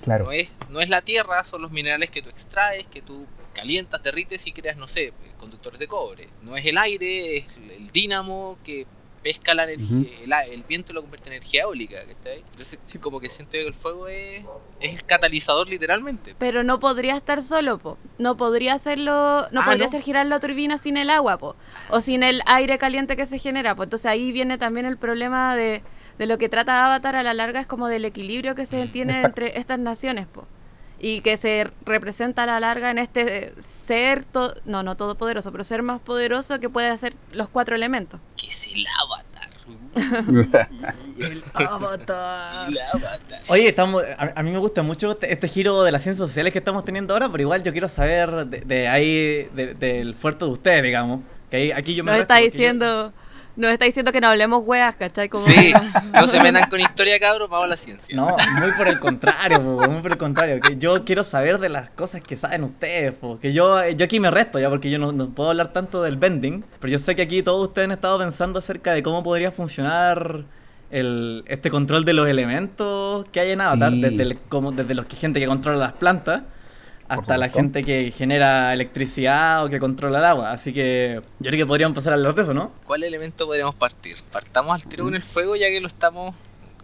claro. 0.01 0.25
No, 0.25 0.31
es, 0.31 0.49
no 0.69 0.79
es 0.79 0.89
la 0.89 1.01
tierra, 1.01 1.43
son 1.43 1.61
los 1.61 1.71
minerales 1.71 2.09
que 2.09 2.21
tú 2.21 2.29
extraes, 2.29 2.87
que 2.87 3.01
tú 3.01 3.27
calientas, 3.53 4.01
derrites 4.01 4.47
y 4.47 4.53
creas, 4.53 4.77
no 4.77 4.87
sé, 4.87 5.13
conductores 5.37 5.79
de 5.79 5.87
cobre. 5.87 6.29
No 6.41 6.55
es 6.55 6.65
el 6.65 6.77
aire, 6.77 7.37
es 7.37 7.45
el 7.77 7.91
dínamo 7.91 8.57
que 8.63 8.87
pesca 9.23 9.53
la 9.53 9.63
energía, 9.63 10.43
el, 10.45 10.53
el 10.53 10.63
viento 10.63 10.91
y 10.91 10.95
lo 10.95 11.01
convierte 11.01 11.29
en 11.29 11.33
energía 11.35 11.63
eólica. 11.63 11.97
¿cachai? 12.05 12.39
Entonces, 12.39 12.79
como 12.99 13.19
que 13.19 13.29
siento 13.29 13.51
que 13.53 13.65
el 13.67 13.73
fuego 13.73 14.07
es, 14.07 14.43
es 14.79 14.93
el 14.93 15.03
catalizador 15.05 15.67
literalmente. 15.67 16.35
Pero 16.37 16.63
no 16.63 16.79
podría 16.79 17.15
estar 17.15 17.43
solo, 17.43 17.77
po. 17.77 17.97
No 18.17 18.37
podría 18.37 18.73
hacerlo, 18.73 19.47
no 19.51 19.61
Ah, 19.61 19.65
podría 19.65 19.85
¿no? 19.85 19.89
hacer 19.89 20.01
girar 20.01 20.25
la 20.25 20.39
turbina 20.39 20.77
sin 20.77 20.97
el 20.97 21.09
agua, 21.09 21.37
po. 21.37 21.55
O 21.89 22.01
sin 22.01 22.23
el 22.23 22.41
aire 22.45 22.77
caliente 22.77 23.15
que 23.15 23.25
se 23.25 23.39
genera, 23.39 23.75
po. 23.75 23.83
Entonces 23.83 24.05
ahí 24.07 24.31
viene 24.31 24.57
también 24.57 24.85
el 24.85 24.97
problema 24.97 25.55
de 25.55 25.81
de 26.17 26.27
lo 26.27 26.37
que 26.37 26.49
trata 26.49 26.85
Avatar 26.85 27.15
a 27.15 27.23
la 27.23 27.33
larga 27.33 27.61
es 27.61 27.65
como 27.65 27.87
del 27.87 28.05
equilibrio 28.05 28.53
que 28.53 28.67
se 28.67 28.85
tiene 28.87 29.13
Exacto. 29.13 29.41
entre 29.41 29.57
estas 29.59 29.79
naciones, 29.79 30.27
po. 30.27 30.45
Y 30.99 31.21
que 31.21 31.35
se 31.35 31.71
representa 31.83 32.43
a 32.43 32.45
la 32.45 32.59
larga 32.59 32.91
en 32.91 32.99
este 32.99 33.55
ser, 33.59 34.23
to- 34.25 34.53
no, 34.65 34.83
no 34.83 34.95
todopoderoso, 34.95 35.51
pero 35.51 35.63
ser 35.63 35.81
más 35.81 35.99
poderoso 35.99 36.59
que 36.59 36.69
puede 36.69 36.89
hacer 36.89 37.15
los 37.31 37.49
cuatro 37.49 37.75
elementos. 37.75 38.19
Que 38.37 38.47
es 38.47 38.67
el. 38.67 38.85
El 39.95 41.43
avatar. 41.67 42.69
El 42.69 42.79
avatar. 42.79 43.39
Oye, 43.49 43.67
estamos, 43.67 44.03
a, 44.17 44.39
a 44.39 44.43
mí 44.43 44.51
me 44.51 44.57
gusta 44.59 44.81
mucho 44.83 45.11
este, 45.11 45.31
este 45.33 45.47
giro 45.47 45.83
de 45.83 45.91
las 45.91 46.03
ciencias 46.03 46.27
sociales 46.27 46.53
que 46.53 46.59
estamos 46.59 46.85
teniendo 46.85 47.13
ahora, 47.13 47.29
pero 47.29 47.41
igual 47.43 47.63
yo 47.63 47.71
quiero 47.71 47.89
saber 47.89 48.45
de, 48.47 48.61
de 48.61 48.87
ahí, 48.87 49.49
de- 49.53 49.73
del 49.75 50.15
fuerte 50.15 50.45
de 50.45 50.51
ustedes, 50.51 50.83
digamos. 50.83 51.21
Que 51.49 51.57
ahí, 51.57 51.71
aquí 51.71 51.95
yo 51.95 52.03
me 52.03 52.17
está 52.19 52.39
yo- 52.39 52.45
diciendo, 52.45 53.13
nos 53.55 53.71
está 53.71 53.85
diciendo 53.85 54.11
que 54.11 54.21
no 54.21 54.27
hablemos 54.29 54.63
weas, 54.65 54.95
¿cachai? 54.95 55.29
Como- 55.29 55.43
Sí, 55.43 55.73
no 56.13 56.25
se 56.27 56.41
metan 56.41 56.69
con 56.69 56.79
historia, 56.79 57.19
cabros, 57.19 57.49
vamos 57.49 57.65
a 57.65 57.69
la 57.69 57.77
ciencia. 57.77 58.15
No, 58.15 58.35
muy 58.59 58.71
por 58.77 58.87
el 58.87 58.99
contrario, 58.99 59.61
po, 59.61 59.89
muy 59.89 60.01
por 60.01 60.11
el 60.11 60.17
contrario. 60.17 60.59
Que 60.61 60.77
yo 60.77 61.03
quiero 61.03 61.23
saber 61.23 61.59
de 61.59 61.69
las 61.69 61.89
cosas 61.91 62.21
que 62.21 62.37
saben 62.37 62.63
ustedes, 62.63 63.13
po, 63.13 63.39
que 63.39 63.53
yo, 63.53 63.87
yo 63.89 64.05
aquí 64.05 64.19
me 64.19 64.31
resto 64.31 64.59
ya, 64.59 64.69
porque 64.69 64.89
yo 64.89 64.99
no, 64.99 65.11
no 65.11 65.29
puedo 65.29 65.49
hablar 65.49 65.73
tanto 65.73 66.01
del 66.03 66.17
bending, 66.17 66.63
pero 66.79 66.91
yo 66.91 66.99
sé 66.99 67.15
que 67.15 67.23
aquí 67.23 67.43
todos 67.43 67.67
ustedes 67.67 67.85
han 67.87 67.91
estado 67.91 68.17
pensando 68.19 68.59
acerca 68.59 68.93
de 68.93 69.03
cómo 69.03 69.23
podría 69.23 69.51
funcionar 69.51 70.43
el, 70.89 71.43
este 71.47 71.69
control 71.69 72.03
de 72.05 72.13
los 72.13 72.27
elementos 72.27 73.25
que 73.31 73.39
hay 73.39 73.51
en 73.51 73.61
Avatar, 73.61 73.91
Sí. 73.91 74.01
desde, 74.01 74.23
el- 74.23 74.37
como, 74.49 74.71
desde 74.71 74.93
los 74.93 75.05
que 75.05 75.15
gente 75.15 75.39
que 75.39 75.47
controla 75.47 75.77
las 75.77 75.93
plantas 75.93 76.41
hasta 77.11 77.37
la 77.37 77.49
gente 77.49 77.83
que 77.83 78.11
genera 78.11 78.71
electricidad 78.73 79.65
o 79.65 79.69
que 79.69 79.79
controla 79.79 80.19
el 80.19 80.25
agua. 80.25 80.51
Así 80.51 80.71
que 80.71 81.21
yo 81.39 81.49
creo 81.49 81.57
que 81.57 81.65
podríamos 81.65 81.91
empezar 81.91 82.13
a 82.13 82.15
hablar 82.15 82.33
de 82.33 82.43
eso, 82.43 82.53
¿no? 82.53 82.71
¿Cuál 82.85 83.03
elemento 83.03 83.45
podríamos 83.45 83.75
partir? 83.75 84.15
Partamos 84.31 84.73
al 84.73 84.87
tiro 84.87 85.03
con 85.03 85.13
el 85.13 85.21
fuego 85.21 85.55
ya 85.57 85.67
que 85.67 85.81
lo 85.81 85.87
estamos, 85.87 86.33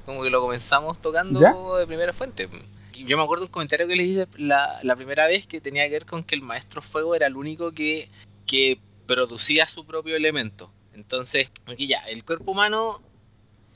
como 0.05 0.23
que 0.23 0.29
lo 0.29 0.41
comenzamos 0.41 1.01
tocando 1.01 1.39
¿Ya? 1.39 1.53
de 1.79 1.87
primera 1.87 2.11
fuente. 2.11 2.49
Yo 2.93 3.15
me 3.15 3.23
acuerdo 3.23 3.45
un 3.45 3.51
comentario 3.51 3.87
que 3.87 3.95
les 3.95 4.07
hice 4.07 4.27
la, 4.37 4.79
la 4.83 4.95
primera 4.95 5.27
vez 5.27 5.47
que 5.47 5.61
tenía 5.61 5.85
que 5.85 5.91
ver 5.91 6.05
con 6.05 6.23
que 6.23 6.35
el 6.35 6.41
maestro 6.41 6.81
fuego 6.81 7.15
era 7.15 7.27
el 7.27 7.37
único 7.37 7.71
que, 7.71 8.09
que 8.45 8.79
producía 9.05 9.65
su 9.65 9.85
propio 9.85 10.15
elemento. 10.15 10.71
Entonces, 10.93 11.47
aquí 11.67 11.87
ya, 11.87 11.99
el 12.09 12.25
cuerpo 12.25 12.51
humano, 12.51 13.01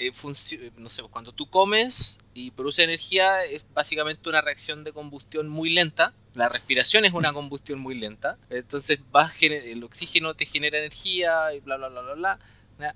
eh, 0.08 0.12
funci- 0.12 0.72
no 0.78 0.90
sé, 0.90 1.04
cuando 1.04 1.32
tú 1.32 1.50
comes 1.50 2.20
y 2.34 2.52
produce 2.52 2.84
energía, 2.84 3.44
es 3.46 3.64
básicamente 3.74 4.28
una 4.30 4.42
reacción 4.42 4.84
de 4.84 4.92
combustión 4.94 5.48
muy 5.50 5.70
lenta. 5.70 6.14
La 6.34 6.50
respiración 6.50 7.06
es 7.06 7.14
una 7.14 7.32
combustión 7.34 7.80
muy 7.80 7.96
lenta. 7.96 8.38
Entonces, 8.50 9.00
vas 9.12 9.34
el 9.42 9.84
oxígeno 9.84 10.34
te 10.34 10.46
genera 10.46 10.78
energía 10.78 11.54
y 11.54 11.60
bla, 11.60 11.78
bla, 11.78 11.90
bla, 11.90 12.02
bla, 12.02 12.14
bla. 12.16 12.96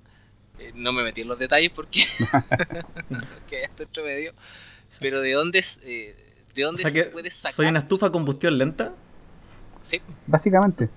Eh, 0.57 0.71
no 0.73 0.93
me 0.93 1.03
metí 1.03 1.21
en 1.21 1.27
los 1.27 1.37
detalles 1.37 1.71
porque, 1.71 2.01
hay 3.51 3.63
esto 3.63 3.83
entre 3.83 4.03
medio. 4.03 4.33
Pero 4.99 5.21
¿de 5.21 5.33
dónde, 5.33 5.59
es, 5.59 5.79
eh, 5.83 6.15
¿de 6.55 6.63
O 6.63 6.67
dónde 6.67 6.83
sea 6.83 6.91
se 6.91 7.03
que 7.03 7.09
puede 7.09 7.29
sacar? 7.31 7.55
soy 7.55 7.65
una 7.67 7.79
estufa 7.79 8.05
a 8.07 8.11
combustión 8.11 8.57
lenta. 8.57 8.93
Sí, 9.81 10.01
Básicamente. 10.25 10.89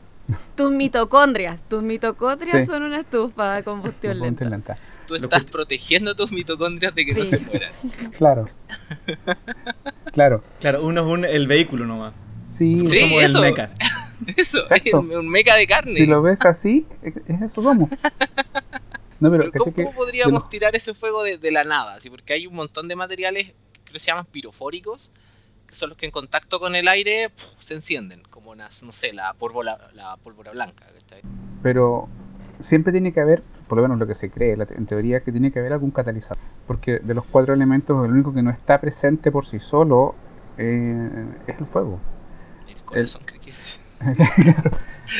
Tus 0.56 0.70
mitocondrias, 0.70 1.66
tus 1.68 1.82
mitocondrias 1.82 2.60
Sí. 2.60 2.66
son 2.66 2.82
una 2.82 3.00
estufa 3.00 3.54
de 3.56 3.64
combustión 3.64 4.18
combustión 4.18 4.50
lenta. 4.50 4.74
lenta. 4.74 4.97
Tú 5.08 5.14
estás 5.16 5.44
que- 5.44 5.50
protegiendo 5.50 6.12
a 6.12 6.14
tus 6.14 6.30
mitocondrias 6.30 6.94
de 6.94 7.04
que 7.04 7.14
no 7.14 7.24
se 7.24 7.38
mueran. 7.40 7.72
Claro. 8.16 8.48
claro. 10.12 10.42
Claro, 10.60 10.84
uno 10.84 11.00
es 11.00 11.06
un, 11.06 11.24
el 11.24 11.46
vehículo 11.46 11.86
nomás. 11.86 12.14
Sí, 12.46 12.78
Sí, 12.84 13.00
Somos 13.00 13.18
el 13.18 13.24
eso. 13.24 13.40
mecha. 13.40 13.70
Eso, 14.36 14.58
Exacto. 14.62 14.98
es 15.10 15.16
un 15.16 15.28
meca 15.28 15.54
de 15.54 15.64
carne. 15.68 15.94
si 15.94 16.04
lo 16.06 16.20
ves 16.22 16.44
así, 16.44 16.84
es 17.02 17.14
es 17.28 17.40
eso 17.40 17.62
como. 17.62 17.88
No, 19.20 19.30
pero 19.30 19.44
Pero 19.44 19.52
¿cachai 19.52 19.58
¿cómo, 19.60 19.74
que 19.76 19.84
cómo 19.84 19.90
de 19.92 19.96
podríamos 19.96 20.42
los- 20.42 20.48
tirar 20.48 20.74
ese 20.74 20.92
fuego 20.92 21.22
de, 21.22 21.38
de 21.38 21.50
la 21.52 21.62
nada? 21.62 22.00
¿sí? 22.00 22.10
Porque 22.10 22.32
hay 22.32 22.48
un 22.48 22.54
montón 22.56 22.88
de 22.88 22.96
materiales 22.96 23.46
que 23.72 23.80
creo 23.84 23.92
que 23.92 23.98
se 24.00 24.06
llaman 24.08 24.26
pirofóricos, 24.26 25.08
que 25.68 25.74
son 25.76 25.90
los 25.90 25.98
que 25.98 26.06
en 26.06 26.10
contacto 26.10 26.58
con 26.58 26.74
el 26.74 26.88
aire 26.88 27.28
¡puf! 27.30 27.62
se 27.64 27.74
encienden, 27.74 28.22
como 28.28 28.50
unas, 28.50 28.82
no 28.82 28.90
sé, 28.90 29.12
la 29.12 29.32
pólvora, 29.34 29.78
la 29.94 30.16
pólvora 30.16 30.50
blanca. 30.50 30.84
Pero 31.62 32.08
siempre 32.60 32.90
tiene 32.90 33.12
que 33.12 33.20
haber, 33.20 33.44
por 33.68 33.76
lo 33.76 33.82
menos 33.82 33.98
lo 33.98 34.06
que 34.06 34.14
se 34.14 34.30
cree 34.30 34.56
la- 34.56 34.66
en 34.70 34.86
teoría, 34.86 35.20
que 35.20 35.30
tiene 35.32 35.52
que 35.52 35.58
haber 35.60 35.72
algún 35.72 35.90
catalizador. 35.90 36.38
Porque 36.66 36.98
de 36.98 37.14
los 37.14 37.24
cuatro 37.24 37.54
elementos, 37.54 38.04
el 38.04 38.12
único 38.12 38.32
que 38.32 38.42
no 38.42 38.50
está 38.50 38.80
presente 38.80 39.30
por 39.30 39.44
sí 39.46 39.58
solo 39.58 40.14
eh, 40.56 41.24
es 41.46 41.58
el 41.58 41.66
fuego. 41.66 41.98
El 42.68 42.76
corazón 42.84 43.22
que 43.26 43.38
claro. 44.42 44.70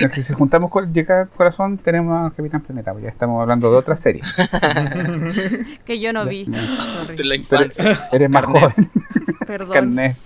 Entonces, 0.00 0.26
si 0.26 0.34
juntamos 0.34 0.70
con 0.70 0.92
llega 0.92 1.22
al 1.22 1.28
corazón, 1.30 1.78
tenemos 1.78 2.30
a 2.30 2.34
Capitán 2.34 2.60
Planeta. 2.60 2.92
pues 2.92 3.04
ya 3.04 3.10
estamos 3.10 3.40
hablando 3.40 3.70
de 3.72 3.76
otra 3.78 3.96
serie. 3.96 4.20
Que 5.84 5.98
yo 5.98 6.12
no 6.12 6.26
vi. 6.26 6.44
de 6.44 7.24
la 7.24 7.34
infancia. 7.36 8.08
Eres 8.12 8.28
más 8.30 8.42
Carnet. 8.44 8.62
joven. 8.62 8.90
Perdón. 9.46 9.72
Carnet. 9.72 10.16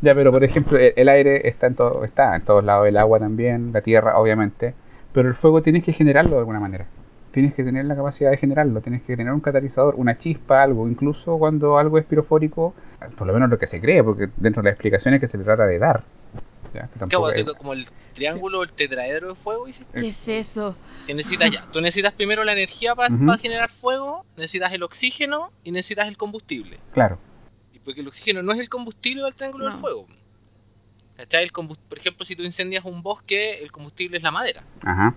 ya, 0.00 0.14
pero 0.14 0.30
por 0.30 0.44
ejemplo, 0.44 0.78
el, 0.78 0.92
el 0.96 1.08
aire 1.08 1.48
está 1.48 1.66
en, 1.66 1.74
todo, 1.74 2.04
está 2.04 2.36
en 2.36 2.42
todos 2.42 2.64
lados, 2.64 2.86
el 2.88 2.96
agua 2.96 3.18
también, 3.18 3.72
la 3.72 3.80
tierra, 3.82 4.16
obviamente. 4.18 4.74
Pero 5.12 5.28
el 5.28 5.34
fuego 5.34 5.62
tienes 5.62 5.84
que 5.84 5.92
generarlo 5.92 6.32
de 6.32 6.38
alguna 6.38 6.60
manera. 6.60 6.86
Tienes 7.32 7.54
que 7.54 7.62
tener 7.62 7.84
la 7.84 7.94
capacidad 7.94 8.30
de 8.30 8.36
generarlo, 8.36 8.80
tienes 8.80 9.02
que 9.02 9.14
generar 9.14 9.34
un 9.34 9.40
catalizador, 9.40 9.94
una 9.96 10.18
chispa, 10.18 10.62
algo. 10.62 10.88
Incluso 10.88 11.38
cuando 11.38 11.78
algo 11.78 11.98
es 11.98 12.04
pirofórico, 12.04 12.74
por 13.16 13.26
lo 13.26 13.32
menos 13.32 13.48
lo 13.50 13.58
que 13.58 13.66
se 13.66 13.80
cree, 13.80 14.02
porque 14.02 14.28
dentro 14.36 14.62
de 14.62 14.68
las 14.68 14.74
explicaciones 14.74 15.20
que 15.20 15.28
se 15.28 15.38
le 15.38 15.44
trata 15.44 15.66
de 15.66 15.78
dar. 15.78 16.04
Ya, 16.72 16.88
como 17.58 17.72
el 17.72 17.86
triángulo 18.12 18.60
o 18.60 18.62
el 18.62 18.70
tetraedro 18.70 19.30
de 19.30 19.34
fuego, 19.34 19.66
¿hiciste? 19.66 20.00
¿Qué 20.00 20.08
es 20.08 20.28
eso? 20.28 20.76
Que 21.06 21.14
necesitas 21.14 21.50
ya. 21.50 21.64
Tú 21.72 21.80
necesitas 21.80 22.12
primero 22.12 22.44
la 22.44 22.52
energía 22.52 22.94
para 22.94 23.12
generar 23.38 23.70
fuego, 23.70 24.24
necesitas 24.36 24.72
el 24.72 24.82
oxígeno 24.82 25.50
y 25.64 25.72
necesitas 25.72 26.06
el 26.06 26.16
combustible. 26.16 26.78
Claro. 26.92 27.18
Y 27.72 27.80
porque 27.80 28.02
el 28.02 28.08
oxígeno 28.08 28.42
no 28.42 28.52
es 28.52 28.60
el 28.60 28.68
combustible 28.68 29.22
del 29.22 29.34
triángulo 29.34 29.64
del 29.66 29.74
fuego. 29.74 30.06
¿Cachai? 31.20 31.44
El 31.44 31.52
combust- 31.52 31.80
por 31.88 31.98
ejemplo, 31.98 32.24
si 32.24 32.34
tú 32.34 32.42
incendias 32.44 32.84
un 32.86 33.02
bosque, 33.02 33.58
el 33.62 33.70
combustible 33.70 34.16
es 34.16 34.22
la 34.22 34.30
madera. 34.30 34.64
Ajá. 34.82 35.14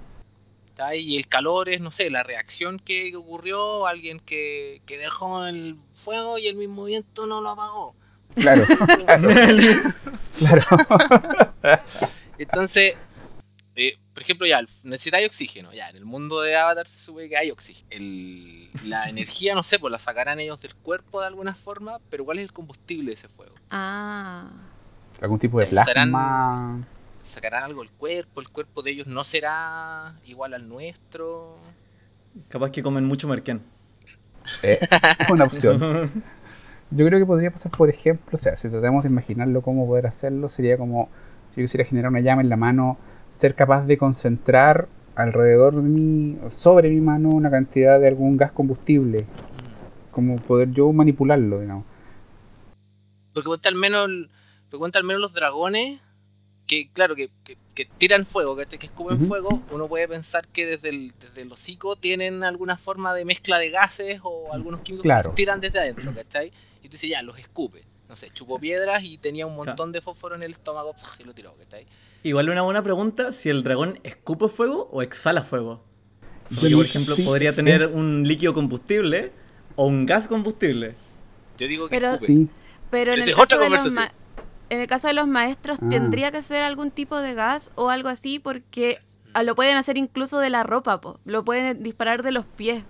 ¿cachai? 0.76 1.00
Y 1.00 1.16
el 1.16 1.28
calor 1.28 1.70
es, 1.70 1.80
no 1.80 1.92
sé, 1.92 2.10
la 2.10 2.24
reacción 2.24 2.78
que 2.80 3.16
ocurrió, 3.16 3.88
alguien 3.88 4.20
que, 4.20 4.82
que 4.86 4.98
dejó 4.98 5.46
el 5.46 5.78
fuego 5.94 6.38
y 6.40 6.48
el 6.48 6.56
mismo 6.58 6.84
viento 6.86 7.26
no 7.26 7.40
lo 7.42 7.50
apagó. 7.52 7.96
Claro. 8.36 8.66
claro. 10.40 10.62
Entonces, 12.38 12.96
eh, 13.76 13.98
por 14.14 14.24
ejemplo, 14.24 14.46
ya, 14.48 14.62
necesitáis 14.84 15.28
oxígeno. 15.28 15.72
Ya, 15.74 15.90
en 15.90 15.96
el 15.98 16.06
mundo 16.06 16.42
de 16.42 16.56
Avatar 16.58 16.86
se 16.88 17.00
sube 17.00 17.30
que 17.30 17.38
hay 17.38 17.50
oxígeno. 17.52 17.88
El- 17.92 18.70
la 18.86 19.08
energía, 19.10 19.56
no 19.56 19.64
sé, 19.64 19.80
pues 19.80 19.92
la 19.92 20.00
sacarán 20.00 20.40
ellos 20.42 20.60
del 20.60 20.76
cuerpo 20.76 21.22
de 21.22 21.28
alguna 21.28 21.56
forma, 21.56 22.00
pero 22.10 22.26
¿cuál 22.26 22.40
es 22.40 22.44
el 22.44 22.52
combustible 22.52 23.08
de 23.12 23.14
ese 23.14 23.30
fuego? 23.30 23.56
Ah. 23.70 24.50
Algún 25.24 25.40
tipo 25.40 25.58
de 25.60 25.68
plasma. 25.68 26.86
¿Sacarán 27.24 27.64
algo 27.64 27.82
del 27.82 27.92
cuerpo? 27.92 28.42
¿El 28.42 28.50
cuerpo 28.50 28.82
de 28.82 28.92
ellos 28.92 29.08
no 29.08 29.24
será 29.24 30.16
igual 30.26 30.54
al 30.54 30.68
nuestro? 30.68 31.56
Capaz 32.50 32.72
que 32.72 32.84
comen 32.84 33.06
mucho 33.06 33.30
merquén. 33.30 33.62
Eh, 34.64 34.78
es 34.82 35.30
una 35.30 35.46
opción. 35.46 35.80
Yo 36.92 37.06
creo 37.08 37.20
que 37.20 37.26
podría 37.26 37.52
pasar, 37.52 37.72
por 37.72 37.90
ejemplo, 37.90 38.38
o 38.38 38.42
sea, 38.42 38.58
si 38.58 38.68
tratamos 38.68 39.04
de 39.04 39.10
imaginarlo 39.10 39.62
cómo 39.62 39.88
poder 39.88 40.06
hacerlo, 40.08 40.50
sería 40.50 40.78
como 40.78 41.08
si 41.52 41.62
yo 41.62 41.64
quisiera 41.66 41.86
generar 41.86 42.12
una 42.12 42.20
llama 42.20 42.42
en 42.42 42.50
la 42.50 42.58
mano, 42.58 42.98
ser 43.32 43.56
capaz 43.56 43.86
de 43.86 43.98
concentrar 43.98 44.90
alrededor 45.16 45.76
de 45.78 45.82
mí, 45.84 46.38
sobre 46.50 46.90
mi 46.90 47.00
mano, 47.02 47.30
una 47.30 47.50
cantidad 47.50 48.00
de 48.00 48.10
algún 48.10 48.36
gas 48.38 48.52
combustible, 48.52 49.22
Mm. 49.24 50.12
como 50.12 50.36
poder 50.36 50.70
yo 50.72 50.92
manipularlo, 50.92 51.62
digamos. 51.62 51.86
Porque 53.34 53.68
al 53.70 53.76
menos, 53.76 54.06
el- 54.10 54.30
cuenta 54.78 55.00
al 55.00 55.06
menos 55.06 55.22
los 55.22 55.34
dragones, 55.34 56.00
que 56.68 56.90
claro, 56.92 57.16
que, 57.16 57.30
que- 57.44 57.58
que 57.76 57.86
tiran 57.86 58.26
fuego, 58.28 58.56
¿cachai? 58.56 58.78
que 58.78 58.86
escupen 58.86 59.28
fuego, 59.28 59.62
uno 59.72 59.88
puede 59.88 60.08
pensar 60.08 60.48
que 60.48 60.66
desde 60.66 60.90
el, 60.90 61.12
desde 61.20 61.42
el 61.42 61.52
hocico 61.52 61.96
tienen 61.96 62.44
alguna 62.44 62.78
forma 62.78 63.16
de 63.16 63.26
mezcla 63.26 63.58
de 63.58 63.72
gases 63.72 64.20
o 64.24 64.54
algunos 64.54 64.82
químicos 64.82 65.04
que 65.04 65.28
los 65.28 65.36
tiran 65.36 65.60
desde 65.60 65.80
adentro, 65.80 66.14
¿cachai? 66.14 66.52
Y 66.84 66.88
tú 66.88 66.92
dices, 66.94 67.10
ya, 67.10 67.24
los 67.24 67.40
escupe. 67.40 67.84
No 68.08 68.16
sé, 68.16 68.30
chupó 68.32 68.60
piedras 68.60 69.04
y 69.04 69.18
tenía 69.18 69.48
un 69.48 69.56
montón 69.56 69.92
de 69.92 70.02
fósforo 70.02 70.36
en 70.36 70.44
el 70.44 70.52
estómago 70.52 70.94
y 71.20 71.24
lo 71.24 71.34
tiró, 71.34 71.56
¿cachai? 71.58 71.88
Igual 72.22 72.48
una 72.52 72.62
buena 72.62 72.84
pregunta 72.84 73.34
si 73.34 73.50
el 73.50 73.64
dragón 73.64 74.00
escupe 74.04 74.50
fuego 74.50 74.88
o 74.92 75.02
exhala 75.02 75.44
fuego. 75.44 75.84
Porque, 76.48 76.76
por 76.76 76.86
ejemplo, 76.86 77.16
sí, 77.16 77.24
podría 77.24 77.50
sí. 77.52 77.56
tener 77.56 77.88
un 77.88 78.24
líquido 78.28 78.54
combustible 78.54 79.32
o 79.76 79.88
un 79.88 80.06
gas 80.06 80.28
combustible. 80.28 80.94
Yo 81.58 81.68
digo 81.68 81.90
que 81.90 81.96
Pero- 81.96 82.12
escupe. 82.14 82.28
Sí, 82.28 82.48
Pero 82.92 83.14
en 83.14 83.20
el, 83.24 83.34
caso 83.34 83.58
de 83.60 83.70
los 83.70 83.80
conversación. 83.80 83.96
ma- 83.96 84.14
en 84.70 84.80
el 84.82 84.88
caso 84.88 85.08
de 85.08 85.14
los 85.14 85.28
maestros 85.28 85.78
Ah. 85.82 85.90
tendría 85.90 86.32
que 86.32 86.42
ser 86.44 86.64
algún 86.64 86.92
tipo 86.92 87.18
de 87.18 87.34
gas 87.34 87.72
o 87.76 87.90
algo 87.90 88.10
así 88.10 88.40
porque 88.40 89.00
ah, 89.34 89.44
lo 89.44 89.56
pueden 89.56 89.78
hacer 89.78 89.98
incluso 89.98 90.40
de 90.40 90.50
la 90.50 90.64
ropa, 90.64 91.00
po. 91.02 91.20
lo 91.26 91.44
pueden 91.44 91.84
disparar 91.84 92.24
de 92.24 92.32
los 92.32 92.46
pies. 92.46 92.84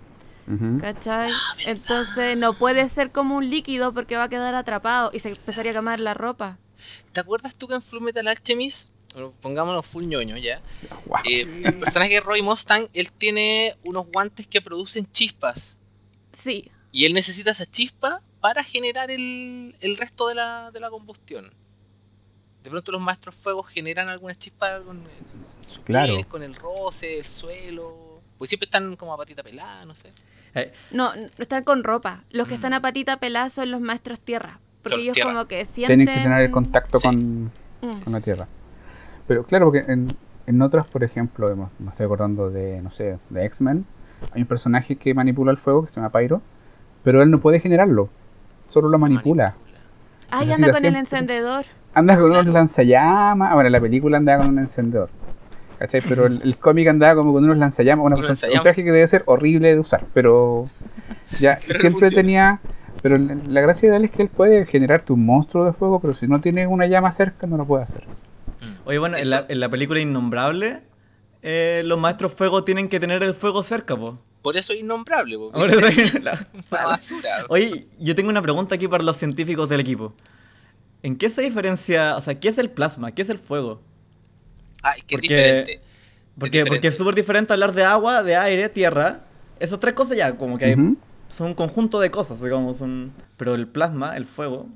¿cachai? 0.80 1.32
Entonces 1.64 2.36
no 2.36 2.58
puede 2.58 2.88
ser 2.90 3.10
como 3.10 3.36
un 3.36 3.48
líquido 3.48 3.94
porque 3.94 4.16
va 4.16 4.24
a 4.24 4.28
quedar 4.28 4.54
atrapado 4.54 5.10
y 5.14 5.18
se 5.20 5.30
empezaría 5.30 5.72
a 5.72 5.74
quemar 5.74 6.00
la 6.00 6.12
ropa. 6.12 6.58
¿Te 7.12 7.20
acuerdas 7.20 7.54
tú 7.54 7.66
que 7.66 7.74
en 7.74 7.80
Fullmetal 7.82 8.28
Alchemist, 8.28 8.92
bueno, 9.14 9.32
pongámonos 9.40 9.86
full 9.86 10.04
ñoño 10.04 10.36
ya, 10.36 10.60
Guau. 11.06 11.22
eh, 11.24 11.46
el 11.64 11.74
personaje 11.78 12.20
Roy 12.20 12.42
Mustang, 12.42 12.88
él 12.92 13.10
tiene 13.12 13.74
unos 13.84 14.06
guantes 14.12 14.46
que 14.46 14.60
producen 14.60 15.10
chispas. 15.10 15.78
Sí. 16.36 16.70
Y 16.92 17.06
él 17.06 17.14
necesita 17.14 17.52
esa 17.52 17.64
chispa 17.64 18.20
para 18.40 18.62
generar 18.64 19.10
el, 19.10 19.74
el 19.80 19.96
resto 19.96 20.28
de 20.28 20.34
la, 20.34 20.70
de 20.72 20.80
la 20.80 20.90
combustión. 20.90 21.54
De 22.64 22.70
pronto 22.70 22.90
los 22.92 23.00
maestros 23.02 23.34
fuegos 23.34 23.68
generan 23.68 24.08
alguna 24.08 24.34
chispa 24.34 24.80
con 24.80 24.96
en 24.96 25.04
su 25.64 25.82
Claro. 25.82 26.14
piel, 26.14 26.26
con 26.26 26.42
el 26.42 26.54
roce, 26.54 27.18
el 27.18 27.24
suelo. 27.24 28.20
Pues 28.38 28.48
siempre 28.50 28.64
están 28.64 28.96
como 28.96 29.12
a 29.12 29.16
patita 29.16 29.42
pelada, 29.42 29.84
no 29.84 29.94
sé. 29.94 30.12
Eh, 30.54 30.72
No, 30.90 31.14
no 31.14 31.22
están 31.38 31.62
con 31.64 31.84
ropa. 31.84 32.24
Los 32.30 32.46
que 32.48 32.54
Mm. 32.54 32.56
están 32.56 32.72
a 32.72 32.80
patita 32.80 33.18
pelada 33.18 33.50
son 33.50 33.70
los 33.70 33.80
maestros 33.80 34.18
tierra. 34.18 34.58
Porque 34.82 35.00
ellos 35.00 35.14
tierra. 35.14 35.30
como 35.32 35.44
que 35.46 35.64
sienten... 35.64 35.98
Tienen 36.00 36.14
que 36.16 36.22
tener 36.22 36.40
el 36.42 36.50
contacto 36.50 36.98
Sí. 36.98 37.08
con, 37.08 37.44
Mm. 37.44 38.00
con 38.04 38.12
la 38.12 38.20
Tierra. 38.20 38.48
Pero 39.28 39.44
claro, 39.44 39.66
porque 39.66 39.84
en, 39.90 40.08
en 40.46 40.62
otras, 40.62 40.86
por 40.86 41.04
ejemplo, 41.04 41.70
me 41.78 41.90
estoy 41.90 42.04
acordando 42.06 42.50
de, 42.50 42.80
no 42.82 42.90
sé, 42.90 43.18
de 43.30 43.44
X-Men, 43.46 43.86
hay 44.32 44.42
un 44.42 44.48
personaje 44.48 44.96
que 44.96 45.12
manipula 45.14 45.50
el 45.52 45.58
fuego 45.58 45.84
que 45.84 45.90
se 45.92 45.96
llama 45.96 46.10
Pyro, 46.10 46.40
pero 47.02 47.22
él 47.22 47.30
no 47.30 47.40
puede 47.40 47.60
generarlo, 47.60 48.08
solo 48.66 48.88
lo 48.90 48.98
manipula. 48.98 49.54
Ay, 50.30 50.46
Necesita 50.46 50.54
anda 50.66 50.72
con 50.78 50.84
el 50.86 50.96
encendedor. 50.96 51.64
Anda 51.94 52.16
con 52.16 52.26
Claro. 52.26 52.40
unos 52.42 52.54
lanzallamas, 52.54 53.50
ah, 53.50 53.54
bueno, 53.54 53.68
en 53.68 53.72
la 53.72 53.80
película 53.80 54.16
andaba 54.18 54.42
con 54.44 54.52
un 54.54 54.58
encendedor. 54.58 55.10
¿Cachai? 55.78 56.00
Pero 56.08 56.26
el, 56.26 56.40
el 56.42 56.56
cómic 56.56 56.88
andaba 56.88 57.14
como 57.16 57.32
con 57.32 57.44
unos 57.44 57.56
lanzallamas, 57.58 58.04
una 58.06 58.16
un 58.16 58.24
lanzallamas. 58.26 58.62
traje 58.62 58.84
que 58.84 58.92
debe 58.92 59.06
ser 59.08 59.22
horrible 59.26 59.74
de 59.74 59.80
usar, 59.80 60.04
pero 60.14 60.66
ya 61.40 61.58
Pero 61.66 61.80
siempre 61.80 62.00
funciona. 62.08 62.22
tenía... 62.22 62.60
Pero 63.02 63.18
la 63.18 63.60
gracia 63.60 63.90
de 63.90 63.96
él 63.98 64.04
es 64.06 64.10
que 64.12 64.22
él 64.22 64.28
puede 64.28 64.64
generarte 64.64 65.12
un 65.12 65.26
monstruo 65.26 65.64
de 65.66 65.72
fuego, 65.74 66.00
pero 66.00 66.14
si 66.14 66.26
no 66.26 66.40
tiene 66.40 66.66
una 66.66 66.86
llama 66.86 67.12
cerca 67.12 67.46
no 67.46 67.58
lo 67.58 67.66
puede 67.66 67.84
hacer. 67.84 68.04
Mm. 68.06 68.88
Oye, 68.88 68.98
bueno, 68.98 69.16
en 69.18 69.28
la, 69.28 69.44
en 69.46 69.60
la 69.60 69.68
película 69.68 70.00
Innombrable, 70.00 70.80
eh, 71.42 71.82
los 71.84 71.98
maestros 72.00 72.32
fuego 72.32 72.64
tienen 72.64 72.88
que 72.88 72.98
tener 73.00 73.22
el 73.22 73.34
fuego 73.34 73.62
cerca, 73.62 73.94
po. 73.94 74.16
Por 74.40 74.56
eso 74.56 74.72
es 74.72 74.80
innombrable, 74.80 75.36
po, 75.36 75.52
Por 75.52 75.70
eso 75.70 75.84
hay- 75.84 75.96
la- 76.22 76.46
basura. 76.70 77.44
Oye, 77.50 77.86
yo 78.00 78.14
tengo 78.14 78.30
una 78.30 78.40
pregunta 78.40 78.76
aquí 78.76 78.88
para 78.88 79.02
los 79.04 79.18
científicos 79.18 79.68
del 79.68 79.80
equipo. 79.80 80.14
¿En 81.04 81.16
qué 81.16 81.28
se 81.28 81.42
diferencia, 81.42 82.16
o 82.16 82.20
sea, 82.22 82.40
qué 82.40 82.48
es 82.48 82.56
el 82.56 82.70
plasma? 82.70 83.12
¿Qué 83.12 83.20
es 83.20 83.28
el 83.28 83.38
fuego? 83.38 83.82
Ah, 84.82 84.92
es 84.96 85.04
que 85.04 85.16
es 85.16 85.20
Porque- 85.20 85.34
diferente. 85.36 85.80
Porque, 86.38 86.50
diferente. 86.58 86.68
porque 86.70 86.88
es 86.88 86.96
súper 86.96 87.14
diferente 87.14 87.52
hablar 87.52 87.74
de 87.74 87.84
agua, 87.84 88.22
de 88.22 88.36
aire, 88.36 88.68
tierra. 88.70 89.20
Esas 89.60 89.78
tres 89.80 89.92
cosas 89.92 90.16
ya, 90.16 90.34
como 90.36 90.56
que 90.56 90.64
hay- 90.64 90.74
son 91.28 91.48
un 91.48 91.54
conjunto 91.54 92.00
de 92.00 92.10
cosas, 92.10 92.40
digamos. 92.40 92.78
Son... 92.78 93.12
Pero 93.36 93.54
el 93.54 93.68
plasma, 93.68 94.16
el 94.16 94.24
fuego. 94.24 94.66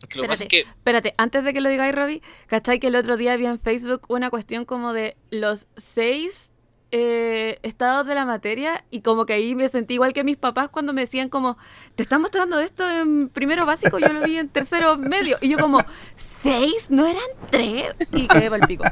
Es 0.00 0.06
que 0.06 0.18
lo 0.18 0.24
es 0.24 0.40
que 0.46 0.60
espérate, 0.60 1.14
antes 1.18 1.44
de 1.44 1.52
que 1.52 1.60
lo 1.60 1.68
digáis, 1.68 1.94
Robbie, 1.94 2.22
¿cachai 2.46 2.80
que 2.80 2.86
el 2.88 2.96
otro 2.96 3.16
día 3.18 3.36
vi 3.36 3.44
en 3.46 3.58
Facebook 3.58 4.02
una 4.08 4.30
cuestión 4.30 4.64
como 4.64 4.92
de 4.94 5.16
los 5.30 5.68
seis 5.76 6.52
eh, 6.92 7.58
estados 7.62 8.06
de 8.06 8.14
la 8.14 8.24
materia 8.24 8.84
y 8.90 9.00
como 9.00 9.26
que 9.26 9.32
ahí 9.32 9.54
me 9.54 9.68
sentí 9.68 9.94
igual 9.94 10.12
que 10.12 10.22
mis 10.24 10.36
papás 10.36 10.68
cuando 10.68 10.92
me 10.92 11.00
decían 11.02 11.28
como, 11.28 11.58
te 11.96 12.02
están 12.04 12.20
mostrando 12.20 12.60
esto 12.60 12.88
en 12.88 13.28
primero 13.28 13.66
básico, 13.66 13.98
yo 13.98 14.08
lo 14.12 14.22
vi 14.22 14.36
en 14.38 14.48
tercero 14.48 14.96
medio 14.96 15.36
y 15.40 15.48
yo 15.48 15.58
como, 15.58 15.84
¿seis? 16.16 16.86
¿No 16.88 17.06
eran 17.06 17.22
tres? 17.50 17.92
Y 18.12 18.26
quedé 18.28 18.48
para 18.50 18.62
el 18.62 18.68
pico. 18.68 18.84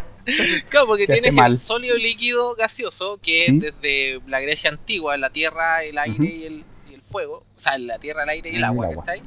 Claro, 0.71 0.87
porque 0.87 1.07
tienes 1.07 1.33
mal. 1.33 1.53
el 1.53 1.59
sólido 1.59 1.97
líquido 1.97 2.55
gaseoso, 2.57 3.19
que 3.23 3.53
¿Mm? 3.53 3.59
desde 3.61 4.21
la 4.27 4.41
Grecia 4.41 4.71
antigua, 4.71 5.17
la 5.17 5.31
tierra, 5.31 5.85
el 5.85 5.99
aire 5.99 6.27
y, 6.27 6.45
el, 6.45 6.65
y 6.91 6.95
el 6.95 7.03
fuego, 7.03 7.45
o 7.57 7.61
sea, 7.61 7.79
la 7.79 7.99
tierra, 7.99 8.25
el 8.25 8.29
aire 8.31 8.49
y 8.51 8.53
el 8.53 8.59
El 8.59 8.65
agua, 8.65 8.87
agua. 8.87 9.05
¿cachai? 9.05 9.23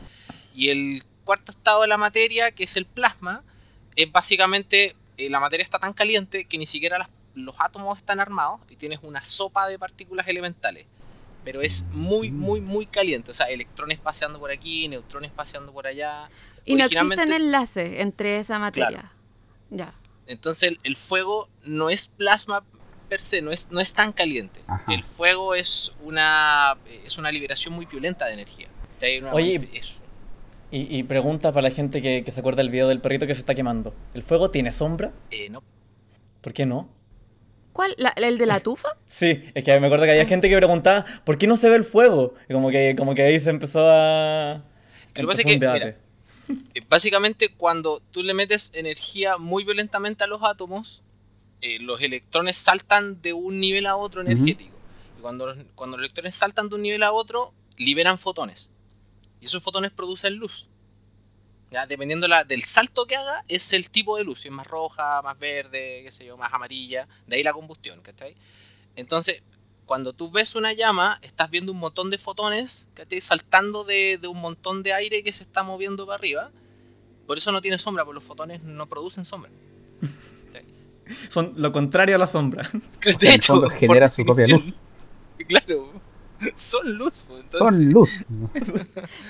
Y 0.54 0.70
el 0.70 1.04
cuarto 1.24 1.52
estado 1.52 1.82
de 1.82 1.88
la 1.88 1.98
materia, 1.98 2.52
que 2.52 2.64
es 2.64 2.76
el 2.78 2.86
plasma, 2.86 3.44
es 3.96 4.12
básicamente, 4.12 4.96
eh, 5.18 5.30
la 5.30 5.40
materia 5.40 5.64
está 5.64 5.80
tan 5.80 5.94
caliente 5.94 6.46
que 6.46 6.58
ni 6.58 6.66
siquiera 6.66 6.98
las- 6.98 7.10
los 7.38 7.56
átomos 7.60 7.98
están 7.98 8.20
armados 8.20 8.60
y 8.70 8.76
tienes 8.76 9.00
una 9.04 9.24
sopa 9.24 9.68
de 9.68 9.78
partículas 9.80 10.28
elementales. 10.28 10.86
Pero 11.44 11.62
es 11.62 11.88
muy, 11.94 12.30
muy, 12.32 12.60
muy 12.60 12.86
caliente. 12.86 13.32
O 13.32 13.34
sea, 13.34 13.46
electrones 13.48 14.00
paseando 14.00 14.38
por 14.40 14.52
aquí, 14.52 14.88
neutrones 14.90 15.32
paseando 15.32 15.72
por 15.72 15.88
allá. 15.88 16.30
Y 16.66 16.76
no 16.76 16.84
existen 16.84 17.32
enlaces 17.32 18.00
entre 18.02 18.38
esa 18.40 18.60
materia. 18.60 19.14
Ya. 19.70 19.94
Entonces 20.26 20.70
el, 20.70 20.80
el 20.84 20.98
fuego 20.98 21.48
no 21.66 21.90
es 21.90 22.08
plasma 22.08 22.64
per 23.08 23.22
se, 23.22 23.42
no 23.42 23.52
es, 23.52 23.72
no 23.72 23.80
es 23.80 23.94
tan 23.94 24.12
caliente. 24.12 24.60
Ajá. 24.68 24.94
El 24.94 25.04
fuego 25.06 25.56
es 25.56 25.96
una, 26.04 26.76
es 27.06 27.18
una 27.18 27.32
liberación 27.32 27.74
muy 27.74 27.86
violenta 27.86 28.26
de 28.26 28.34
energía. 28.34 28.68
Hay 29.02 29.20
una 29.20 29.32
Oye, 29.32 29.62
manif- 29.62 29.70
es- 29.74 29.94
Y, 30.70 30.98
y 30.98 31.04
pregunta 31.04 31.54
para 31.54 31.70
la 31.70 31.74
gente 31.74 32.02
que, 32.02 32.24
que 32.26 32.32
se 32.34 32.42
acuerda 32.42 32.58
del 32.58 32.70
video 32.72 32.90
del 32.90 33.00
perrito 33.00 33.26
que 33.26 33.36
se 33.36 33.40
está 33.40 33.56
quemando. 33.56 33.94
¿El 34.14 34.24
fuego 34.24 34.52
tiene 34.52 34.74
sombra? 34.74 35.14
eh, 35.32 35.50
no, 35.50 35.64
¿Por 36.42 36.52
qué 36.54 36.66
no? 36.66 36.90
¿Cuál? 37.78 37.94
¿La- 37.98 38.10
¿El 38.10 38.38
de 38.40 38.46
la 38.48 38.60
tufa? 38.68 38.90
Sí, 39.08 39.44
es 39.54 39.64
que 39.64 39.80
me 39.80 39.86
acuerdo 39.88 40.06
que 40.06 40.12
había 40.12 40.26
gente 40.26 40.50
que 40.50 40.58
preguntaba, 40.58 41.06
¿por 41.24 41.38
qué 41.38 41.46
no 41.48 41.56
se 41.58 41.70
ve 41.70 41.76
el 41.76 41.84
fuego? 41.84 42.34
Y 42.50 42.54
como 42.54 42.72
que, 42.72 42.96
como 42.98 43.14
que 43.16 43.22
ahí 43.22 43.40
se 43.40 43.52
empezó 43.52 43.88
a... 43.88 44.56
Lo 44.56 45.14
que 45.14 45.24
pasa 45.28 45.42
empezó 45.44 45.74
es 45.74 45.80
que, 45.80 45.86
mira. 45.86 45.98
Eh, 46.74 46.82
Básicamente, 46.90 47.54
cuando 47.56 48.02
tú 48.12 48.24
le 48.24 48.34
metes 48.34 48.74
energía 48.74 49.38
muy 49.38 49.64
violentamente 49.64 50.24
a 50.24 50.28
los 50.28 50.42
átomos, 50.44 51.04
eh, 51.62 51.78
los 51.80 52.02
electrones 52.02 52.58
saltan 52.58 53.22
de 53.22 53.34
un 53.34 53.60
nivel 53.60 53.86
a 53.86 53.96
otro 53.96 54.22
energético. 54.22 54.76
Y 55.18 55.22
cuando 55.22 55.46
los, 55.46 55.58
cuando 55.76 55.98
los 55.98 56.06
electrones 56.06 56.34
saltan 56.36 56.70
de 56.70 56.76
un 56.76 56.82
nivel 56.82 57.04
a 57.04 57.12
otro, 57.12 57.54
liberan 57.78 58.18
fotones. 58.18 58.72
Y 59.40 59.46
esos 59.46 59.62
fotones 59.62 59.92
producen 59.92 60.36
luz. 60.38 60.68
¿Ya? 61.72 61.86
Dependiendo 61.86 62.28
la- 62.28 62.44
del 62.46 62.62
salto 62.64 63.06
que 63.06 63.16
haga, 63.18 63.44
es 63.48 63.74
el 63.74 63.90
tipo 63.90 64.18
de 64.18 64.24
luz. 64.24 64.42
Si 64.42 64.48
es 64.48 64.54
más 64.54 64.68
roja, 64.68 65.22
más 65.22 65.38
verde, 65.38 66.02
qué 66.04 66.12
sé 66.12 66.26
yo, 66.26 66.38
más 66.38 66.54
amarilla. 66.54 67.08
De 67.26 67.36
ahí 67.36 67.44
la 67.44 67.52
combustión, 67.54 68.00
¿cachai? 68.02 68.36
Entonces, 68.96 69.44
cuando 69.86 70.14
tú 70.14 70.32
ves 70.32 70.56
una 70.56 70.74
llama, 70.74 71.20
estás 71.22 71.50
viendo 71.50 71.72
un 71.72 71.80
montón 71.80 72.10
de 72.10 72.18
fotones 72.18 72.88
¿cachai? 72.94 73.22
saltando 73.22 73.84
de, 73.84 74.18
de 74.22 74.28
un 74.28 74.40
montón 74.40 74.82
de 74.84 74.94
aire 74.94 75.24
que 75.24 75.32
se 75.32 75.44
está 75.44 75.64
moviendo 75.64 76.06
para 76.06 76.18
arriba. 76.18 76.52
Por 77.26 77.38
eso 77.38 77.52
no 77.52 77.62
tiene 77.62 77.78
sombra, 77.78 78.06
porque 78.06 78.16
los 78.16 78.24
fotones 78.24 78.64
no 78.64 78.88
producen 78.88 79.26
sombra. 79.26 79.52
Son 81.30 81.54
lo 81.56 81.72
contrario 81.72 82.16
a 82.16 82.20
la 82.20 82.28
sombra. 82.28 82.70
De 83.20 83.34
hecho, 83.34 83.62
genera 83.70 84.10
su 84.10 84.24
propia 84.26 84.46
definición, 84.46 84.76
Claro, 85.48 85.92
son 86.56 86.94
luz. 86.98 87.22
pues, 87.28 87.44
entonces- 87.44 87.60
Son 87.60 87.86
luz. 87.92 88.10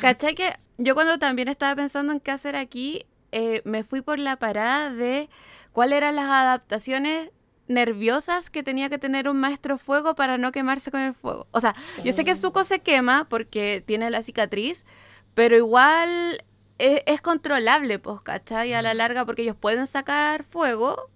¿Cachai 0.02 0.34
que 0.36 0.56
yo 0.78 0.96
cuando 0.96 1.18
también 1.18 1.48
estaba 1.48 1.76
pensando 1.76 2.14
en 2.14 2.20
qué 2.20 2.32
hacer 2.32 2.56
aquí, 2.56 3.06
eh, 3.32 3.62
me 3.66 3.84
fui 3.84 4.02
por 4.02 4.20
la 4.20 4.38
parada 4.38 4.92
de 4.92 5.30
cuáles 5.72 5.98
eran 5.98 6.16
las 6.16 6.26
adaptaciones 6.26 7.32
nerviosas 7.68 8.50
que 8.50 8.64
tenía 8.64 8.90
que 8.90 8.98
tener 8.98 9.28
un 9.28 9.38
maestro 9.38 9.78
fuego 9.78 10.16
para 10.16 10.38
no 10.38 10.52
quemarse 10.52 10.92
con 10.92 11.02
el 11.02 11.14
fuego. 11.14 11.48
O 11.52 11.60
sea, 11.60 11.76
yo 12.04 12.14
sé 12.14 12.24
que 12.24 12.36
Zuko 12.36 12.64
se 12.64 12.80
quema 12.80 13.28
porque 13.28 13.84
tiene 13.86 14.10
la 14.10 14.24
cicatriz, 14.24 14.86
pero 15.34 15.58
igual 15.58 16.44
es, 16.78 17.02
es 17.06 17.22
controlable, 17.22 18.00
pues, 18.00 18.22
¿cachai? 18.22 18.74
A 18.74 18.82
la 18.82 18.94
larga 18.94 19.26
porque 19.26 19.42
ellos 19.42 19.58
pueden 19.58 19.86
sacar 19.88 20.44
fuego 20.44 21.10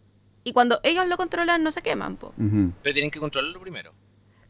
y 0.43 0.53
cuando 0.53 0.79
ellos 0.83 1.07
lo 1.07 1.17
controlan 1.17 1.63
no 1.63 1.71
se 1.71 1.81
queman, 1.81 2.17
pues. 2.17 2.33
Pero 2.37 2.93
tienen 2.93 3.11
que 3.11 3.19
controlarlo 3.19 3.61
primero. 3.61 3.93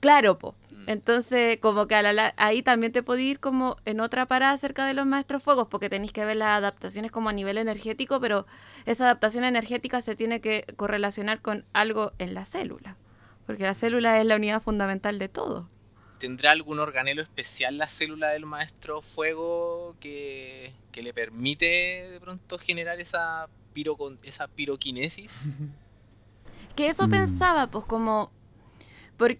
Claro, 0.01 0.37
po. 0.37 0.55
Mm. 0.71 0.83
Entonces, 0.89 1.59
como 1.59 1.87
que 1.87 1.95
a 1.95 2.01
la 2.01 2.11
la- 2.11 2.33
ahí 2.37 2.61
también 2.63 2.91
te 2.91 3.03
podés 3.03 3.23
ir 3.23 3.39
como 3.39 3.77
en 3.85 4.01
otra 4.01 4.25
parada 4.25 4.57
cerca 4.57 4.85
de 4.85 4.93
los 4.93 5.05
maestros 5.05 5.41
fuegos, 5.43 5.67
porque 5.69 5.89
tenéis 5.89 6.11
que 6.11 6.25
ver 6.25 6.35
las 6.37 6.57
adaptaciones 6.57 7.11
como 7.11 7.29
a 7.29 7.33
nivel 7.33 7.57
energético, 7.57 8.19
pero 8.19 8.45
esa 8.85 9.05
adaptación 9.05 9.43
energética 9.45 10.01
se 10.01 10.15
tiene 10.15 10.41
que 10.41 10.65
correlacionar 10.75 11.41
con 11.41 11.65
algo 11.71 12.11
en 12.17 12.33
la 12.33 12.45
célula, 12.45 12.97
porque 13.45 13.63
la 13.63 13.73
célula 13.75 14.19
es 14.19 14.25
la 14.25 14.35
unidad 14.35 14.61
fundamental 14.61 15.17
de 15.19 15.29
todo. 15.29 15.67
¿Tendrá 16.17 16.51
algún 16.51 16.79
organelo 16.79 17.21
especial 17.23 17.77
la 17.79 17.87
célula 17.87 18.29
del 18.29 18.45
maestro 18.45 19.01
fuego 19.01 19.95
que, 19.99 20.71
que 20.91 21.01
le 21.01 21.13
permite 21.13 21.65
de 22.11 22.19
pronto 22.19 22.57
generar 22.59 22.99
esa, 22.99 23.47
pirocon- 23.75 24.19
esa 24.23 24.47
piroquinesis? 24.47 25.45
Que 26.75 26.87
eso 26.87 27.07
Mm. 27.07 27.11
pensaba, 27.11 27.67
pues 27.67 27.85
como, 27.85 28.31
por, 29.17 29.35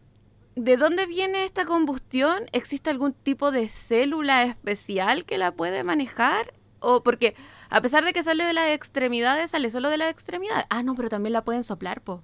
¿de 0.63 0.78
dónde 0.78 1.06
viene 1.06 1.43
esta 1.43 1.65
combustión? 1.65 2.43
¿Existe 2.52 2.89
algún 2.89 3.13
tipo 3.13 3.52
de 3.52 3.67
célula 3.69 4.43
especial 4.43 5.26
que 5.26 5.38
la 5.38 5.52
puede 5.52 5.84
manejar? 5.84 6.54
O 6.80 7.04
porque 7.04 7.36
a 7.69 7.82
pesar 7.82 8.04
de 8.06 8.13
que 8.13 8.24
sale 8.24 8.43
de 8.43 8.54
las 8.54 8.67
extremidades, 8.69 9.52
sale 9.52 9.69
solo 9.69 9.89
de 9.89 9.97
las 9.97 10.10
extremidades. 10.12 10.65
Ah, 10.69 10.84
no, 10.84 10.95
pero 10.95 11.10
también 11.10 11.34
la 11.34 11.43
pueden 11.43 11.63
soplar, 11.63 12.02
po. 12.02 12.21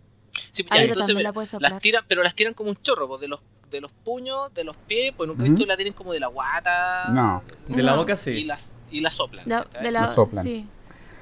Sí, 0.51 0.63
ya, 0.63 0.69
pero 0.69 0.83
entonces 0.85 1.15
la 1.15 1.33
soplar. 1.33 1.71
las 1.71 1.81
tiran, 1.81 2.03
pero 2.07 2.23
las 2.23 2.35
tiran 2.35 2.53
como 2.53 2.69
un 2.69 2.75
chorro, 2.81 3.07
pues, 3.07 3.21
de 3.21 3.27
los 3.27 3.39
de 3.69 3.81
los 3.81 3.91
puños, 3.91 4.53
de 4.53 4.63
los 4.63 4.77
pies, 4.77 5.11
pues 5.17 5.27
nunca 5.27 5.41
he 5.43 5.47
Ujú. 5.47 5.51
visto 5.55 5.65
que 5.65 5.71
la 5.73 5.75
tienen 5.75 5.93
como 5.93 6.13
de 6.13 6.21
la 6.21 6.27
guata. 6.27 7.09
No. 7.11 7.43
De 7.67 7.83
la 7.83 7.91
No. 7.91 7.97
boca 7.97 8.13
Y 8.13 8.17
sí. 8.17 8.43
las, 8.45 8.71
y 8.89 9.01
las 9.01 9.15
soplan. 9.15 9.43
De, 9.43 9.55
¿cachai? 9.55 9.83
de 9.83 9.91
la, 9.91 10.13
soplan. 10.13 10.43
sí. 10.45 10.65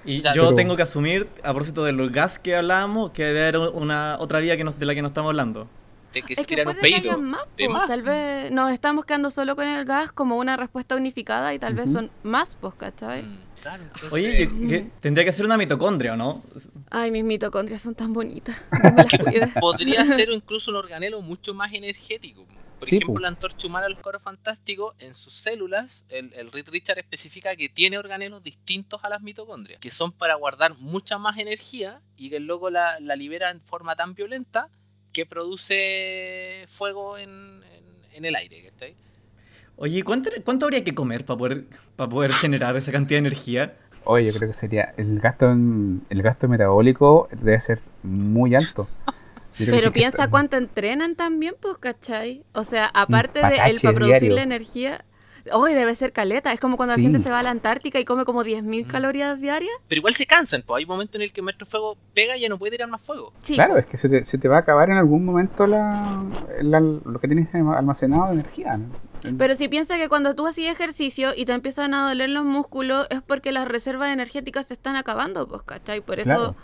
Y 0.06 0.20
O 0.20 0.22
sea, 0.22 0.36
yo 0.36 0.44
pero- 0.44 0.56
tengo 0.56 0.76
que 0.76 0.84
asumir, 0.84 1.28
a 1.42 1.50
propósito 1.54 1.84
del 1.84 2.12
gas 2.12 2.38
que 2.38 2.56
hablábamos, 2.56 3.10
que 3.12 3.24
debe 3.24 3.42
haber 3.48 3.58
una 3.58 4.18
otra 4.20 4.40
vía 4.42 4.58
que 4.58 4.64
nos- 4.64 4.78
de 4.78 4.86
la 4.86 4.94
que 4.94 5.02
no 5.02 5.08
estamos 5.08 5.30
hablando. 5.30 5.68
De 6.16 6.22
que 6.24 6.34
Es 6.34 6.40
se 6.40 6.46
que 6.46 6.56
tiran 6.56 6.68
un 7.18 7.26
más, 7.30 7.42
de 7.58 7.68
más. 7.70 7.88
Tal 7.88 8.02
vez 8.02 8.50
nos 8.52 8.72
estamos 8.72 9.04
quedando 9.06 9.30
solo 9.32 9.56
con 9.56 9.68
el 9.68 9.84
gas 9.86 10.12
como 10.14 10.38
una 10.38 10.56
respuesta 10.58 10.96
unificada 10.96 11.54
y 11.54 11.60
tal 11.60 11.74
vez 11.76 11.92
son 11.92 12.10
más, 12.24 12.58
pues, 12.60 12.74
¿cachai? 12.76 13.24
Mm, 13.24 13.38
claro, 13.62 13.84
entonces, 13.84 14.14
Oye, 14.14 14.48
yo- 14.48 14.68
que- 14.70 14.88
tendría 15.02 15.26
que 15.26 15.34
ser 15.34 15.46
una 15.46 15.58
mitocondria, 15.58 16.14
¿o 16.14 16.16
¿no? 16.16 16.42
Ay, 16.90 17.12
mis 17.12 17.26
mitocondrias 17.26 17.82
son 17.82 17.96
tan 17.96 18.14
bonitas. 18.14 18.56
Me 19.26 19.38
las 19.40 19.52
podría 19.60 20.08
ser 20.08 20.30
incluso 20.32 20.72
un 20.72 20.78
organelo 20.78 21.22
mucho 21.22 21.54
más 21.54 21.74
energético. 21.74 22.48
Por 22.80 22.90
Sí, 22.90 22.98
ejemplo, 22.98 23.20
la 23.22 23.28
antorcha 23.30 23.68
humana 23.68 23.88
de 23.88 23.94
los 23.94 24.02
cabros 24.02 24.22
fantásticos, 24.22 24.96
en 25.00 25.16
sus 25.16 25.34
células, 25.34 26.06
el, 26.10 26.32
el 26.34 26.52
Reed 26.52 26.68
Richard 26.70 27.00
especifica 27.00 27.56
que 27.56 27.68
tiene 27.70 27.98
organelos 27.98 28.44
distintos 28.44 29.00
a 29.04 29.10
las 29.10 29.22
mitocondrias, 29.22 29.80
que 29.80 29.90
son 29.90 30.12
para 30.12 30.36
guardar 30.36 30.76
mucha 30.80 31.18
más 31.18 31.38
energía 31.38 32.02
y 32.18 32.30
que 32.30 32.40
la, 32.40 33.00
la 33.00 33.16
libera 33.16 33.50
en 33.50 33.62
forma 33.62 33.96
tan 33.96 34.14
violenta 34.14 34.70
que 35.16 35.26
produce 35.26 36.66
fuego 36.68 37.18
en, 37.18 37.30
en- 37.30 37.86
en 38.18 38.26
el 38.26 38.36
aire. 38.36 38.70
¿cachai? 38.70 38.96
Oye, 39.78 40.04
¿cuánto, 40.04 40.30
¿cuánto 40.44 40.66
habría 40.66 40.84
que 40.84 40.94
comer 40.94 41.26
para 41.26 41.38
poder, 41.38 41.66
para 41.96 42.10
poder 42.10 42.32
generar 42.32 42.76
esa 42.76 42.92
cantidad 42.92 43.16
de 43.22 43.28
energía? 43.28 43.76
Oye, 44.04 44.28
yo 44.28 44.34
creo 44.38 44.50
que 44.50 44.56
sería. 44.56 44.94
El 44.98 45.20
gasto 45.20 45.52
en, 45.52 46.02
el 46.10 46.22
gasto 46.22 46.48
metabólico 46.48 47.28
debe 47.32 47.60
ser 47.62 47.80
muy 48.04 48.56
alto. 48.56 48.88
Pero 49.58 49.92
piensa 49.94 50.30
cuánto 50.30 50.58
entrenan 50.58 51.16
también, 51.16 51.56
pues, 51.62 51.78
¿cachai? 51.78 52.44
O 52.54 52.64
sea, 52.66 52.86
aparte 52.88 53.40
de 53.40 53.56
él 53.70 53.80
para 53.82 53.96
producir 53.96 54.20
diario. 54.20 54.36
la 54.36 54.44
energía, 54.44 55.06
hoy 55.52 55.74
debe 55.74 55.96
ser 55.96 56.12
caleta. 56.12 56.52
Es 56.54 56.60
como 56.60 56.78
cuando 56.78 56.96
Sí. 56.96 57.02
la 57.02 57.06
gente 57.06 57.20
se 57.20 57.30
va 57.30 57.40
a 57.40 57.44
la 57.44 57.50
Antártica 57.52 58.00
y 58.00 58.06
come 58.06 58.26
como 58.26 58.44
10.000 58.44 58.86
Mm. 58.86 58.90
calorías 58.90 59.40
diarias. 59.40 59.74
Pero 59.88 60.00
igual 60.00 60.14
se 60.14 60.26
cansan, 60.26 60.64
pues 60.66 60.80
hay 60.80 60.86
momentos 60.86 61.16
en 61.16 61.22
el 61.22 61.32
que 61.32 61.42
el 61.42 61.46
maestro 61.46 61.66
fuego 61.66 61.98
pega 62.14 62.36
y 62.38 62.42
ya 62.42 62.50
no 62.50 62.58
puede 62.58 62.72
tirar 62.72 62.90
más 62.90 63.02
fuego. 63.02 63.34
Sí, 63.44 63.56
Claro, 63.56 63.78
es 63.78 63.86
que 63.86 63.98
se 63.98 64.10
te, 64.10 64.24
se 64.24 64.38
te 64.38 64.48
va 64.48 64.58
a 64.58 64.60
acabar 64.60 64.90
en 64.90 64.98
algún 64.98 65.24
momento 65.26 65.66
la, 65.68 66.24
la- 66.62 66.80
lo 66.80 67.20
que 67.20 67.28
tienes 67.28 67.48
almacenado 67.54 68.28
de 68.28 68.34
energía. 68.34 68.78
¿no? 68.78 68.86
Pero 69.38 69.56
si 69.56 69.68
piensas 69.68 69.98
que 69.98 70.08
cuando 70.10 70.36
tú 70.36 70.46
haces 70.46 70.68
ejercicio 70.68 71.32
y 71.36 71.46
te 71.46 71.54
empiezan 71.54 71.94
a 71.96 72.08
doler 72.08 72.30
los 72.30 72.46
músculos, 72.46 73.08
es 73.10 73.22
porque 73.24 73.52
las 73.52 73.68
reservas 73.68 74.12
energéticas 74.14 74.68
se 74.68 74.74
están 74.76 74.96
acabando, 74.96 75.48
pues, 75.48 75.64
¿cachai? 75.64 76.02
Por 76.02 76.20
eso, 76.20 76.30
Claro. 76.30 76.56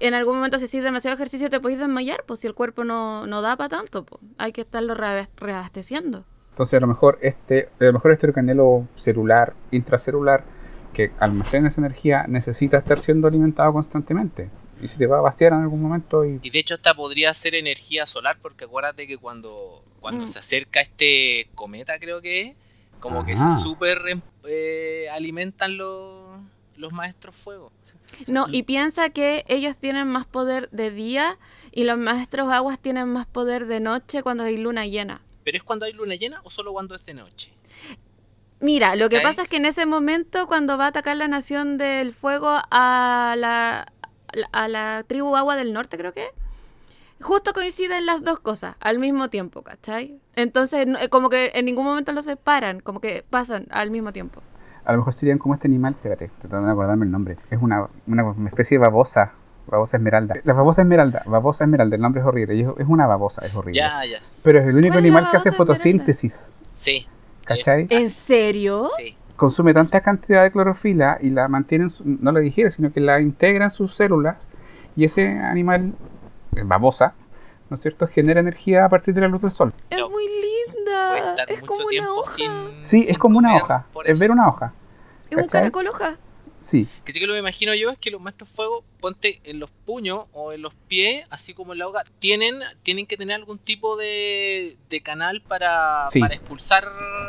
en 0.00 0.14
algún 0.14 0.36
momento, 0.36 0.58
si 0.58 0.64
haces 0.64 0.82
demasiado 0.82 1.14
ejercicio, 1.14 1.50
te 1.50 1.60
podéis 1.60 1.78
desmayar, 1.78 2.24
pues, 2.26 2.40
si 2.40 2.48
el 2.48 2.54
cuerpo 2.54 2.82
no, 2.82 3.28
no 3.28 3.42
da 3.42 3.56
para 3.56 3.68
tanto, 3.68 4.04
pues, 4.04 4.20
hay 4.38 4.50
que 4.52 4.62
estarlo 4.62 4.94
reabasteciendo. 4.94 6.24
Entonces 6.54 6.76
a 6.76 6.80
lo 6.80 6.86
mejor 6.86 7.18
este, 7.20 7.68
a 7.80 7.84
lo 7.84 7.94
mejor 7.94 8.12
este 8.12 8.28
organelo 8.28 8.86
celular, 8.94 9.54
intracelular, 9.72 10.44
que 10.92 11.10
almacena 11.18 11.66
esa 11.66 11.80
energía, 11.80 12.26
necesita 12.28 12.78
estar 12.78 13.00
siendo 13.00 13.26
alimentado 13.26 13.72
constantemente. 13.72 14.50
Y 14.80 14.86
se 14.86 14.96
te 14.96 15.08
va 15.08 15.18
a 15.18 15.20
vaciar 15.20 15.52
en 15.52 15.62
algún 15.62 15.82
momento 15.82 16.24
y 16.24 16.38
Y 16.44 16.50
de 16.50 16.60
hecho 16.60 16.74
esta 16.74 16.94
podría 16.94 17.34
ser 17.34 17.56
energía 17.56 18.06
solar 18.06 18.36
porque 18.40 18.66
acuérdate 18.66 19.08
que 19.08 19.18
cuando, 19.18 19.82
cuando 19.98 20.26
Mm. 20.26 20.28
se 20.28 20.38
acerca 20.38 20.80
este 20.80 21.48
cometa 21.56 21.98
creo 21.98 22.22
que 22.22 22.42
es, 22.42 22.56
como 23.00 23.26
que 23.26 23.36
se 23.36 23.50
super 23.50 23.98
eh, 24.44 25.08
alimentan 25.12 25.76
los, 25.76 26.38
los 26.76 26.92
maestros 26.92 27.34
fuego. 27.34 27.72
No, 28.28 28.46
y 28.48 28.62
piensa 28.62 29.10
que 29.10 29.44
ellos 29.48 29.78
tienen 29.78 30.06
más 30.06 30.24
poder 30.24 30.70
de 30.70 30.92
día 30.92 31.36
y 31.72 31.82
los 31.82 31.98
maestros 31.98 32.48
aguas 32.52 32.78
tienen 32.78 33.08
más 33.08 33.26
poder 33.26 33.66
de 33.66 33.80
noche 33.80 34.22
cuando 34.22 34.44
hay 34.44 34.56
luna 34.56 34.86
llena. 34.86 35.20
¿Pero 35.44 35.56
es 35.58 35.62
cuando 35.62 35.84
hay 35.86 35.92
luna 35.92 36.14
llena 36.14 36.40
o 36.44 36.50
solo 36.50 36.72
cuando 36.72 36.94
es 36.94 37.04
de 37.04 37.14
noche? 37.14 37.52
Mira, 38.60 38.96
lo 38.96 39.08
que 39.08 39.16
pasa 39.20 39.42
es 39.42 39.48
que 39.48 39.56
en 39.58 39.66
ese 39.66 39.84
momento, 39.84 40.46
cuando 40.46 40.78
va 40.78 40.86
a 40.86 40.88
atacar 40.88 41.16
la 41.16 41.28
Nación 41.28 41.76
del 41.76 42.14
Fuego 42.14 42.48
a 42.70 43.34
la, 43.36 43.86
a 44.52 44.68
la 44.68 45.04
tribu 45.06 45.36
Agua 45.36 45.56
del 45.56 45.72
Norte, 45.74 45.98
creo 45.98 46.12
que, 46.14 46.28
justo 47.20 47.52
coinciden 47.52 48.06
las 48.06 48.22
dos 48.22 48.40
cosas 48.40 48.76
al 48.80 48.98
mismo 48.98 49.28
tiempo, 49.28 49.62
¿cachai? 49.62 50.18
Entonces, 50.34 50.86
no- 50.86 50.98
eh, 50.98 51.08
como 51.10 51.28
que 51.28 51.52
en 51.54 51.66
ningún 51.66 51.84
momento 51.84 52.12
los 52.12 52.24
separan, 52.24 52.80
como 52.80 53.00
que 53.00 53.24
pasan 53.28 53.66
al 53.70 53.90
mismo 53.90 54.12
tiempo. 54.12 54.40
a 54.86 54.92
lo 54.92 54.98
mejor 54.98 55.14
serían 55.14 55.38
como 55.38 55.54
este 55.54 55.66
animal, 55.68 55.94
espérate, 55.94 56.30
tratando 56.40 56.66
de 56.66 56.72
acordarme 56.72 57.06
el 57.06 57.10
nombre. 57.10 57.36
Es 57.50 57.58
una, 57.60 57.88
una, 58.06 58.24
una 58.24 58.48
especie 58.50 58.78
de 58.78 58.82
babosa, 58.84 59.32
babosa 59.66 59.96
esmeralda. 59.96 60.34
La 60.44 60.52
babosa 60.52 60.82
esmeralda, 60.82 61.22
babosa 61.26 61.64
esmeralda, 61.64 61.96
el 61.96 62.02
nombre 62.02 62.20
es 62.20 62.26
horrible. 62.26 62.60
Es 62.78 62.86
una 62.88 63.06
babosa, 63.06 63.44
es 63.46 63.54
horrible. 63.54 63.80
Ya, 63.80 64.04
ya. 64.04 64.18
Pero 64.42 64.60
es 64.60 64.66
el 64.66 64.74
único 64.76 64.94
¿Cuál 64.94 65.04
es 65.06 65.12
la 65.12 65.18
animal 65.18 65.30
que 65.30 65.36
hace 65.36 65.48
esmeralda? 65.50 65.74
fotosíntesis, 65.74 66.50
Sí. 66.74 67.06
¿cachai? 67.44 67.86
¿En 67.90 68.02
serio? 68.04 68.90
Sí. 68.98 69.16
consume 69.36 69.74
tanta 69.74 70.00
cantidad 70.00 70.44
de 70.44 70.52
clorofila 70.52 71.18
y 71.20 71.28
la 71.30 71.48
mantiene, 71.48 71.84
en 71.84 71.90
su- 71.90 72.04
no 72.06 72.30
la 72.30 72.38
digiere, 72.38 72.70
sino 72.70 72.92
que 72.92 73.00
la 73.00 73.20
integra 73.20 73.64
en 73.64 73.70
sus 73.72 73.92
células 73.96 74.36
y 74.94 75.04
ese 75.04 75.26
animal, 75.26 75.92
babosa, 76.52 77.14
¿no 77.68 77.74
es 77.74 77.80
cierto?, 77.80 78.06
genera 78.06 78.38
energía 78.38 78.84
a 78.84 78.88
partir 78.88 79.12
de 79.12 79.22
la 79.22 79.26
luz 79.28 79.42
del 79.42 79.50
sol. 79.50 79.72
Es 79.90 79.98
No, 79.98 80.08
muy 80.08 80.24
linda. 80.24 81.16
Es 81.48 81.60
como 81.62 81.84
una 81.84 82.12
hoja. 82.12 82.30
sin. 82.30 82.50
Sí, 82.84 83.02
sin 83.02 83.10
es 83.12 83.18
como 83.18 83.38
una 83.38 83.54
hoja, 83.56 83.86
es 84.04 84.20
ver 84.20 84.30
una 84.30 84.46
hoja, 84.48 84.72
Es 85.30 85.36
un 85.36 85.48
caracol 85.48 85.88
hoja. 85.88 86.16
Sí. 86.64 86.86
Que 87.04 87.12
sí 87.12 87.20
que 87.20 87.26
lo 87.26 87.32
que 87.34 87.42
me 87.42 87.48
imagino 87.48 87.74
yo 87.74 87.90
es 87.90 87.98
que 87.98 88.10
los 88.10 88.20
maestros 88.20 88.48
fuego, 88.48 88.82
ponte 89.00 89.40
en 89.44 89.60
los 89.60 89.70
puños 89.70 90.24
o 90.32 90.52
en 90.52 90.62
los 90.62 90.74
pies, 90.88 91.26
así 91.30 91.52
como 91.54 91.72
en 91.74 91.78
la 91.80 91.86
hoja, 91.88 92.02
tienen, 92.18 92.60
tienen 92.82 93.06
que 93.06 93.16
tener 93.16 93.36
algún 93.36 93.58
tipo 93.58 93.96
de, 93.96 94.76
de 94.88 95.00
canal 95.02 95.40
para, 95.42 96.08
Sí. 96.12 96.20
para 96.20 96.34
expulsar 96.34 96.84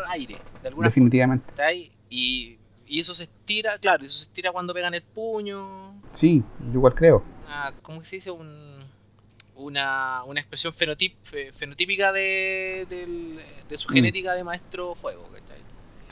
aire, 0.10 0.38
de 0.62 0.68
alguna 0.70 0.88
definitivamente. 0.88 1.46
forma. 1.54 1.72
Y, 2.10 2.58
y 2.88 3.00
eso 3.00 3.14
se 3.16 3.24
estira, 3.24 3.78
claro, 3.80 4.06
eso 4.06 4.18
se 4.20 4.24
estira 4.26 4.52
cuando 4.52 4.74
pegan 4.74 4.94
el 4.94 5.02
puño. 5.04 6.02
Sí, 6.14 6.42
yo 6.68 6.74
igual 6.76 6.94
creo. 6.96 7.24
Ah, 7.48 7.74
¿Cómo 7.82 8.00
que 8.00 8.06
se 8.06 8.16
dice? 8.18 8.32
Un- 8.32 8.86
una, 9.58 10.24
una 10.26 10.42
expresión 10.42 10.74
fenotip- 10.74 11.16
fenotípica 11.54 12.12
de, 12.12 12.86
de 13.70 13.78
su 13.78 13.88
Mm. 13.90 13.94
genética 13.94 14.34
de 14.34 14.44
maestro 14.44 14.96
fuego, 14.96 15.30
¿cachai? 15.30 15.45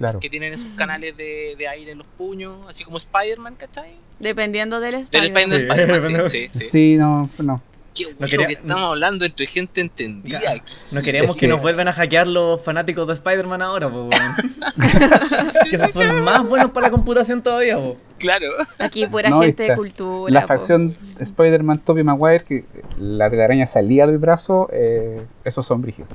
Claro. 0.03 0.19
Que 0.19 0.29
tienen 0.29 0.51
esos 0.53 0.69
canales 0.75 1.15
de, 1.15 1.55
de 1.57 1.67
aire 1.67 1.91
en 1.93 1.97
los 1.99 2.07
puños, 2.07 2.57
así 2.67 2.83
como 2.83 2.97
Spider-Man, 2.97 3.55
¿cachai? 3.55 3.91
Dependiendo 4.19 4.79
del 4.81 4.95
Del. 4.95 5.03
Spider-Man, 5.03 5.49
Sí, 5.49 5.55
Spider-Man, 5.65 5.99
bueno. 6.11 6.27
sí, 6.27 6.49
sí, 6.51 6.59
sí. 6.59 6.69
Sí, 6.71 6.95
no, 6.97 7.29
no. 7.39 7.61
Qué 7.95 8.05
bueno 8.05 8.27
quería- 8.27 8.47
que 8.47 8.53
estamos 8.53 8.83
hablando 8.83 9.25
entre 9.25 9.45
gente 9.47 9.81
entendida 9.81 10.41
Ya. 10.41 10.51
aquí. 10.51 10.73
No 10.91 11.01
queremos 11.01 11.29
Es 11.31 11.35
que... 11.35 11.39
que- 11.41 11.47
nos 11.47 11.61
vuelvan 11.61 11.87
a 11.87 11.93
hackear 11.93 12.27
los 12.27 12.61
fanáticos 12.63 13.07
de 13.07 13.13
Spider-Man 13.13 13.61
ahora, 13.61 13.89
po, 13.89 14.09
que 15.69 15.75
esos 15.75 15.91
son 15.91 16.21
más 16.21 16.43
buenos 16.47 16.71
para 16.71 16.87
la 16.87 16.91
computación 16.91 17.41
todavía, 17.41 17.77
po. 17.77 17.97
Claro. 18.19 18.47
Aquí 18.79 19.05
pura 19.07 19.29
No, 19.29 19.41
gente 19.41 19.63
de 19.63 19.75
cultura. 19.75 20.33
La 20.33 20.41
po. 20.41 20.47
facción 20.47 20.95
Spider-Man 21.19 21.79
Tobey 21.79 22.03
Maguire, 22.03 22.43
que 22.45 22.65
la 22.97 23.29
telaraña 23.29 23.65
salía 23.65 24.07
del 24.07 24.17
brazo, 24.17 24.69
eh, 24.71 25.21
esos 25.43 25.65
son 25.65 25.81
brígidos. 25.81 26.09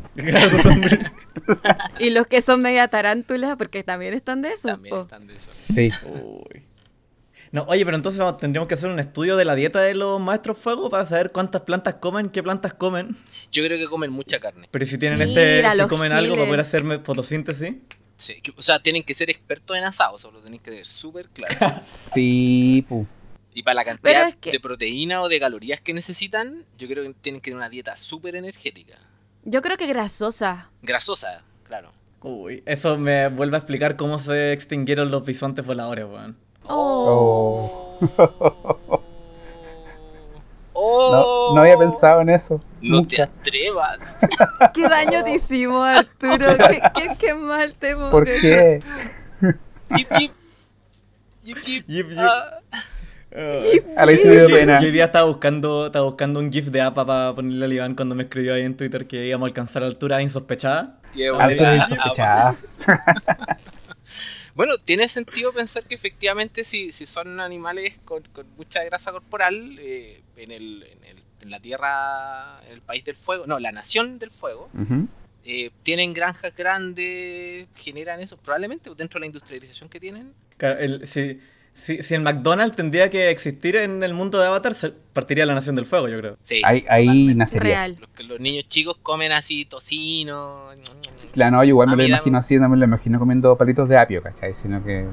Y 1.98 2.10
los 2.10 2.26
que 2.26 2.40
son 2.42 2.62
media 2.62 2.88
tarántulas, 2.88 3.56
porque 3.56 3.82
también 3.84 4.14
están 4.14 4.42
de 4.42 4.50
eso. 4.52 4.68
También 4.68 4.94
po. 4.94 5.02
están 5.02 5.26
de 5.26 5.34
eso. 5.36 5.50
Sí. 5.74 5.90
Uy. 6.12 6.62
No, 7.52 7.62
oye, 7.68 7.84
pero 7.84 7.96
entonces 7.96 8.18
vamos- 8.18 8.40
tendríamos 8.40 8.68
que 8.68 8.74
hacer 8.74 8.90
un 8.90 8.98
estudio 9.00 9.36
de 9.36 9.44
la 9.44 9.54
dieta 9.54 9.80
de 9.80 9.94
los 9.94 10.20
maestros 10.20 10.58
fuego 10.58 10.90
para 10.90 11.06
saber 11.06 11.30
cuántas 11.32 11.62
plantas 11.62 11.94
comen, 11.94 12.28
qué 12.30 12.42
plantas 12.42 12.74
comen. 12.74 13.16
Yo 13.50 13.64
creo 13.64 13.78
que 13.78 13.86
comen 13.86 14.10
mucha 14.10 14.38
carne. 14.40 14.68
Pero 14.70 14.86
si 14.86 14.98
tienen 14.98 15.18
Mira, 15.18 15.72
este, 15.72 15.82
si 15.82 15.88
comen 15.88 16.12
algo 16.12 16.34
para 16.34 16.46
poder 16.46 16.60
hacer 16.60 16.82
fotosíntesis. 17.04 17.74
Sí, 18.16 18.42
o 18.56 18.62
sea, 18.62 18.80
tienen 18.82 19.02
que 19.04 19.14
ser 19.14 19.30
expertos 19.30 19.76
en 19.76 19.84
asado, 19.84 20.18
solo 20.18 20.40
tenéis 20.40 20.60
que 20.62 20.70
tener 20.72 20.86
súper 20.86 21.28
claro. 21.28 21.54
Sí, 22.12 22.84
pu. 22.88 23.06
Y 23.54 23.62
para 23.62 23.74
la 23.76 23.84
cantidad 23.84 24.28
es 24.28 24.36
que- 24.36 24.50
de 24.52 24.60
proteína 24.60 25.22
o 25.22 25.28
de 25.28 25.40
calorías 25.40 25.80
que 25.80 25.94
necesitan, 25.94 26.64
yo 26.76 26.86
creo 26.88 27.04
que 27.04 27.14
tienen 27.20 27.40
que 27.40 27.50
tener 27.50 27.56
una 27.58 27.68
dieta 27.70 27.96
súper 27.96 28.36
energética. 28.36 28.98
Yo 29.44 29.62
creo 29.62 29.76
que 29.76 29.86
grasosa. 29.86 30.70
Grasosa, 30.82 31.42
claro. 31.64 31.92
Uy, 32.20 32.62
eso 32.66 32.98
me 32.98 33.28
vuelve 33.28 33.56
a 33.56 33.60
explicar 33.60 33.96
cómo 33.96 34.18
se 34.18 34.52
extinguieron 34.52 35.10
los 35.12 35.24
bisontes 35.24 35.64
voladores, 35.64 36.04
weón. 36.04 36.36
Oh. 36.68 37.98
Oh. 40.80 41.48
No, 41.50 41.54
no 41.56 41.60
había 41.62 41.76
pensado 41.76 42.20
en 42.20 42.30
eso. 42.30 42.60
No 42.80 43.02
te 43.02 43.16
Nunca. 43.18 43.22
atrevas. 43.24 43.98
¿Qué 44.74 44.82
daño 44.88 45.24
te 45.24 45.34
hicimos, 45.34 45.84
Arturo? 45.84 46.56
¿Qué, 46.56 46.80
qué, 46.94 47.16
qué 47.18 47.34
mal 47.34 47.74
te 47.74 47.90
hemos 47.90 48.10
¿Por 48.10 48.24
qué? 48.24 48.80
Yip, 49.96 50.08
yip. 50.18 50.32
Yip, 51.42 51.86
yip. 51.88 52.06
Ah. 52.16 52.60
Yo- 53.30 54.46
pena. 54.48 54.80
yo 54.80 54.86
hoy 54.86 54.92
día 54.92 55.06
estaba 55.06 55.26
buscando, 55.26 55.86
estaba 55.86 56.04
buscando 56.04 56.40
un 56.40 56.50
GIF 56.50 56.66
de 56.66 56.80
APA 56.80 57.04
para 57.04 57.34
ponerle 57.34 57.64
al 57.64 57.72
Iván 57.72 57.94
cuando 57.94 58.14
me 58.14 58.22
escribió 58.24 58.54
ahí 58.54 58.62
en 58.62 58.76
Twitter 58.76 59.06
que 59.06 59.26
íbamos 59.26 59.46
a 59.46 59.48
alcanzar 59.48 59.82
altura 59.82 60.22
insospechada. 60.22 60.98
Ah, 61.38 61.52
insospechada. 61.52 62.54
Bueno, 64.58 64.76
tiene 64.76 65.06
sentido 65.08 65.52
pensar 65.52 65.84
que 65.84 65.94
efectivamente 65.94 66.64
si, 66.64 66.90
si 66.90 67.06
son 67.06 67.38
animales 67.38 68.00
con, 68.04 68.24
con 68.32 68.44
mucha 68.56 68.82
grasa 68.82 69.12
corporal, 69.12 69.76
eh, 69.78 70.20
en, 70.36 70.50
el, 70.50 70.82
en, 70.82 71.04
el- 71.04 71.22
en 71.42 71.50
la 71.52 71.60
tierra, 71.60 72.60
en 72.66 72.72
el 72.72 72.80
país 72.82 73.04
del 73.04 73.14
fuego, 73.14 73.46
no, 73.46 73.60
la 73.60 73.70
nación 73.70 74.18
del 74.18 74.32
fuego, 74.32 74.68
eh, 75.44 75.70
tienen 75.84 76.12
granjas 76.12 76.56
grandes, 76.56 77.68
generan 77.76 78.18
eso, 78.20 78.36
probablemente 78.36 78.90
dentro 78.96 79.18
de 79.18 79.20
la 79.20 79.26
industrialización 79.26 79.88
que 79.88 80.00
tienen. 80.00 80.34
Claro, 80.56 80.80
el- 80.80 81.06
si, 81.06 81.40
si, 81.78 82.02
si 82.02 82.14
el 82.14 82.22
McDonald's 82.22 82.76
tendría 82.76 83.08
que 83.08 83.30
existir 83.30 83.76
en 83.76 84.02
el 84.02 84.12
mundo 84.12 84.38
de 84.38 84.46
Avatar, 84.46 84.74
partiría 85.12 85.46
la 85.46 85.54
Nación 85.54 85.76
del 85.76 85.86
Fuego, 85.86 86.08
yo 86.08 86.18
creo. 86.18 86.36
Sí, 86.42 86.60
Ahí, 86.64 86.84
ahí 86.88 87.34
nacería. 87.34 87.86
Real. 87.86 87.98
Los, 88.26 88.40
niños 88.40 88.66
chicos 88.66 88.96
comen 89.02 89.32
así 89.32 89.64
tocino. 89.64 90.66
Claro, 91.32 91.56
no, 91.56 91.64
yo 91.64 91.68
igual 91.70 91.88
me 91.90 91.96
lo 91.96 92.04
imagino 92.04 92.38
así, 92.38 92.56
no 92.56 92.68
me 92.68 92.76
lo 92.76 92.84
imagino 92.84 93.18
comiendo 93.18 93.56
palitos 93.56 93.88
de 93.88 93.96
apio, 93.96 94.22
¿cachai? 94.22 94.54
Sino 94.54 94.82
que 94.84 95.06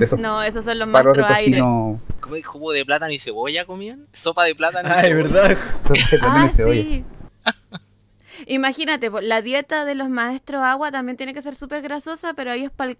esos 0.00 0.18
No, 0.20 0.42
esos 0.42 0.64
son 0.64 0.78
los 0.78 0.88
maestros 0.88 1.18
aire. 1.30 1.58
tocino. 1.58 2.00
¿Cómo 2.20 2.36
es? 2.36 2.46
jugo 2.46 2.72
de 2.72 2.84
plátano 2.84 3.12
y 3.12 3.18
cebolla 3.18 3.64
comían? 3.64 4.06
¿Sopa 4.12 4.44
de 4.44 4.54
plátano 4.54 4.88
y 4.88 4.92
Ay, 4.92 5.00
cebolla? 5.10 5.22
¿verdad? 5.42 5.58
son 5.82 5.94
de 5.94 6.18
plátano 6.18 6.34
Ah, 6.44 6.46
y 6.46 6.54
cebolla. 6.56 6.82
sí. 6.82 7.04
Imagínate, 8.46 9.10
la 9.22 9.42
dieta 9.42 9.84
de 9.84 9.94
los 9.94 10.08
maestros 10.08 10.62
agua 10.62 10.90
también 10.90 11.16
tiene 11.16 11.34
que 11.34 11.42
ser 11.42 11.54
súper 11.54 11.82
grasosa, 11.82 12.34
pero 12.34 12.50
ellos 12.52 12.70
para 12.74 12.94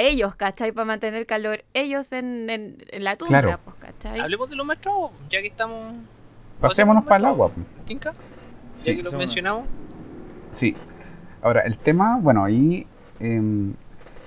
ellos, 0.00 0.34
¿cachai? 0.34 0.72
Para 0.72 0.86
mantener 0.86 1.26
calor, 1.26 1.62
ellos 1.74 2.10
en, 2.12 2.48
en, 2.50 2.76
en 2.90 3.04
la 3.04 3.16
tundra, 3.16 3.42
Claro. 3.42 3.58
pues, 3.64 3.76
¿cachai? 3.76 4.18
Hablemos 4.20 4.48
de 4.50 4.56
los 4.56 4.66
maestros, 4.66 5.10
ya 5.30 5.40
que 5.42 5.48
estamos. 5.48 5.94
Pasémonos 6.60 7.04
para 7.04 7.16
el 7.18 7.24
agua. 7.26 7.50
Tinka, 7.84 8.12
ya 8.12 8.18
Sí, 8.76 8.84
que 8.90 8.96
lo 9.02 9.04
pasémonos. 9.04 9.18
mencionamos. 9.18 9.64
Sí. 10.52 10.74
Ahora, 11.42 11.60
el 11.60 11.76
tema, 11.76 12.18
bueno, 12.20 12.44
ahí 12.44 12.86
em, 13.20 13.74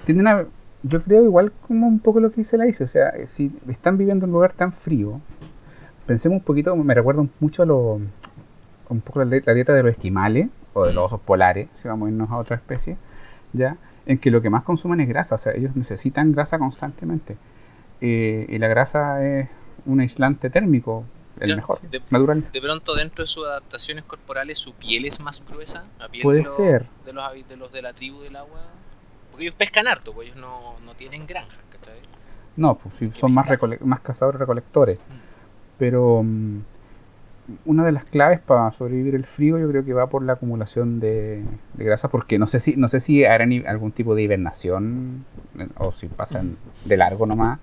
tiene 0.06 0.22
una. 0.22 0.46
Yo 0.84 1.02
creo 1.02 1.24
igual 1.24 1.52
como 1.67 1.88
un 1.88 2.00
poco 2.00 2.20
lo 2.20 2.30
que 2.30 2.38
dice 2.38 2.56
la 2.58 2.67
ICE, 2.67 2.84
o 2.84 2.88
sea, 2.88 3.10
eh, 3.10 3.26
si 3.28 3.52
están 3.67 3.98
viviendo 3.98 4.26
en 4.26 4.30
un 4.30 4.36
lugar 4.36 4.54
tan 4.54 4.72
frío, 4.72 5.20
pensemos 6.06 6.38
un 6.38 6.43
poquito, 6.43 6.76
me 6.76 6.93
recuerda 6.93 7.26
mucho 7.39 7.63
a 7.63 7.65
lo, 7.65 8.00
un 8.89 9.02
poco 9.02 9.24
la, 9.26 9.41
la 9.43 9.54
dieta 9.54 9.74
de 9.74 9.82
los 9.82 9.91
esquimales 9.91 10.50
o 10.74 10.86
de 10.86 10.93
los 10.93 11.06
osos 11.06 11.20
polares, 11.22 11.67
si 11.82 11.88
vamos 11.88 12.08
a 12.08 12.12
irnos 12.12 12.30
a 12.30 12.38
otra 12.38 12.56
especie, 12.58 12.96
ya, 13.54 13.76
en 14.08 14.17
que 14.17 14.32
lo 14.32 14.41
que 14.41 14.50
más 14.50 14.63
consumen 14.63 15.00
es 15.02 15.08
grasa, 15.08 15.36
o 15.36 15.38
sea, 15.38 15.54
ellos 15.54 15.76
necesitan 15.76 16.32
grasa 16.32 16.58
constantemente. 16.58 17.38
Eh, 18.02 18.46
y 18.50 18.58
la 18.58 18.67
grasa 18.67 19.24
es 19.26 19.48
un 19.86 20.00
aislante 20.00 20.50
térmico, 20.50 21.04
el 21.39 21.50
Ya, 21.50 21.56
mejor, 21.58 21.80
de- 21.82 22.02
natural. 22.10 22.43
De 22.52 22.62
pronto, 22.62 22.96
dentro 22.96 23.24
de 23.24 23.28
sus 23.28 23.46
adaptaciones 23.46 24.04
corporales, 24.06 24.58
su 24.58 24.74
piel 24.74 25.06
es 25.06 25.20
más 25.20 25.43
gruesa. 25.48 25.86
La 26.00 26.08
piel 26.10 26.24
Puede 26.24 26.39
de 26.39 26.43
los, 26.46 26.56
ser. 26.56 26.86
De 27.06 27.13
los, 27.13 27.48
de 27.48 27.58
los 27.58 27.72
de 27.72 27.82
la 27.84 27.93
tribu 27.93 28.22
del 28.22 28.36
agua. 28.38 28.62
Porque 29.30 29.43
ellos 29.46 29.56
pescan 29.56 29.88
harto, 29.88 30.13
pues 30.13 30.30
ellos 30.30 30.39
no, 30.41 30.76
no 30.86 30.93
tienen 30.96 31.28
granjas, 31.28 31.60
¿cachai? 31.72 32.00
No, 32.56 32.76
pues 32.76 32.96
sí, 32.98 33.12
son 33.13 33.34
más, 33.34 33.48
más 33.82 34.00
cazadores 34.00 34.39
recolectores. 34.39 34.98
Pero 35.78 36.24
mm, 36.24 36.60
una 37.65 37.86
de 37.86 37.91
las 37.93 38.03
claves 38.05 38.39
para 38.39 38.69
sobrevivir 38.71 39.15
el 39.15 39.25
frío 39.25 39.57
yo 39.57 39.69
creo 39.69 39.86
que 39.86 39.93
va 39.93 40.07
por 40.10 40.23
la 40.23 40.33
acumulación 40.33 40.99
de, 40.99 41.43
de 41.75 41.83
grasa, 41.86 42.10
porque 42.10 42.38
no 42.38 42.45
sé 42.47 42.60
si 42.60 42.75
no 42.75 42.88
sé 42.88 42.99
si 42.99 43.23
harán 43.25 43.51
i- 43.53 43.65
algún 43.65 43.91
tipo 43.91 44.15
de 44.15 44.23
hibernación 44.23 45.23
eh, 45.57 45.67
o 45.77 45.91
si 45.91 46.07
pasan 46.07 46.57
de 46.86 46.97
largo 46.97 47.25
nomás. 47.25 47.60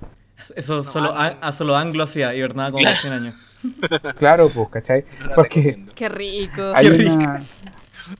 Eso 0.57 0.77
No, 0.83 0.85
solo, 0.85 1.11
a, 1.16 1.27
a 1.29 1.53
solo 1.53 1.77
Anglo 1.77 2.05
hacía, 2.05 2.35
hibernaba 2.35 2.70
como 2.73 2.85
por 2.85 2.94
100 2.97 3.12
años. 3.12 3.35
Claro, 4.18 4.51
pues, 4.55 4.68
¿cachai? 4.68 5.05
Porque. 5.35 5.85
Qué 5.94 6.09
rico. 6.11 6.61
hay 6.75 6.90
Qué 6.90 7.05
una... 7.07 7.42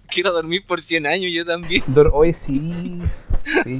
Quiero 0.09 0.33
dormir 0.33 0.64
por 0.66 0.81
100 0.81 1.07
años, 1.07 1.31
yo 1.35 1.44
también. 1.44 1.83
Dor- 1.87 2.11
Oye, 2.14 2.33
sí, 2.33 3.03
sí. 3.62 3.79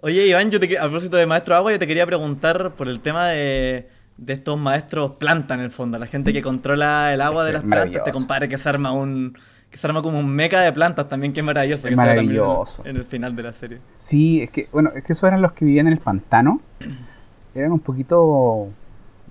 Oye, 0.00 0.26
Iván, 0.26 0.50
yo 0.50 0.58
te, 0.58 0.78
a 0.78 0.82
propósito 0.82 1.16
de 1.16 1.26
maestro 1.26 1.54
agua, 1.54 1.70
yo 1.72 1.78
te 1.78 1.86
quería 1.86 2.06
preguntar 2.06 2.72
por 2.74 2.88
el 2.88 3.00
tema 3.00 3.28
de, 3.28 3.86
de 4.20 4.34
estos 4.34 4.58
maestros 4.58 5.12
planta 5.12 5.54
en 5.54 5.60
el 5.60 5.70
fondo, 5.70 5.98
la 5.98 6.06
gente 6.06 6.32
que 6.32 6.42
controla 6.42 7.12
el 7.14 7.20
agua 7.22 7.42
de 7.44 7.54
las 7.54 7.62
plantas, 7.62 7.78
Maravilloso. 7.78 8.04
te 8.04 8.12
compadre 8.12 8.48
que 8.48 8.58
se 8.58 8.68
arma 8.68 8.92
un 8.92 9.34
que 9.70 9.78
se 9.78 9.86
arma 9.86 10.02
como 10.02 10.18
un 10.18 10.28
meca 10.28 10.60
de 10.60 10.72
plantas 10.72 11.08
también, 11.08 11.32
que 11.32 11.40
es 11.40 11.46
maravilloso. 11.46 11.86
Es 11.86 11.92
que 11.92 11.96
maravilloso. 11.96 12.82
En 12.84 12.96
el 12.96 13.04
final 13.04 13.34
de 13.36 13.42
la 13.44 13.52
serie. 13.52 13.78
Sí, 13.96 14.42
es 14.42 14.50
que, 14.50 14.68
bueno, 14.72 14.90
es 14.96 15.04
que 15.04 15.12
esos 15.12 15.22
eran 15.28 15.40
los 15.42 15.52
que 15.52 15.64
vivían 15.64 15.86
en 15.86 15.92
el 15.92 16.00
pantano. 16.00 16.60
Eran 17.54 17.72
un 17.72 17.78
poquito 17.80 18.68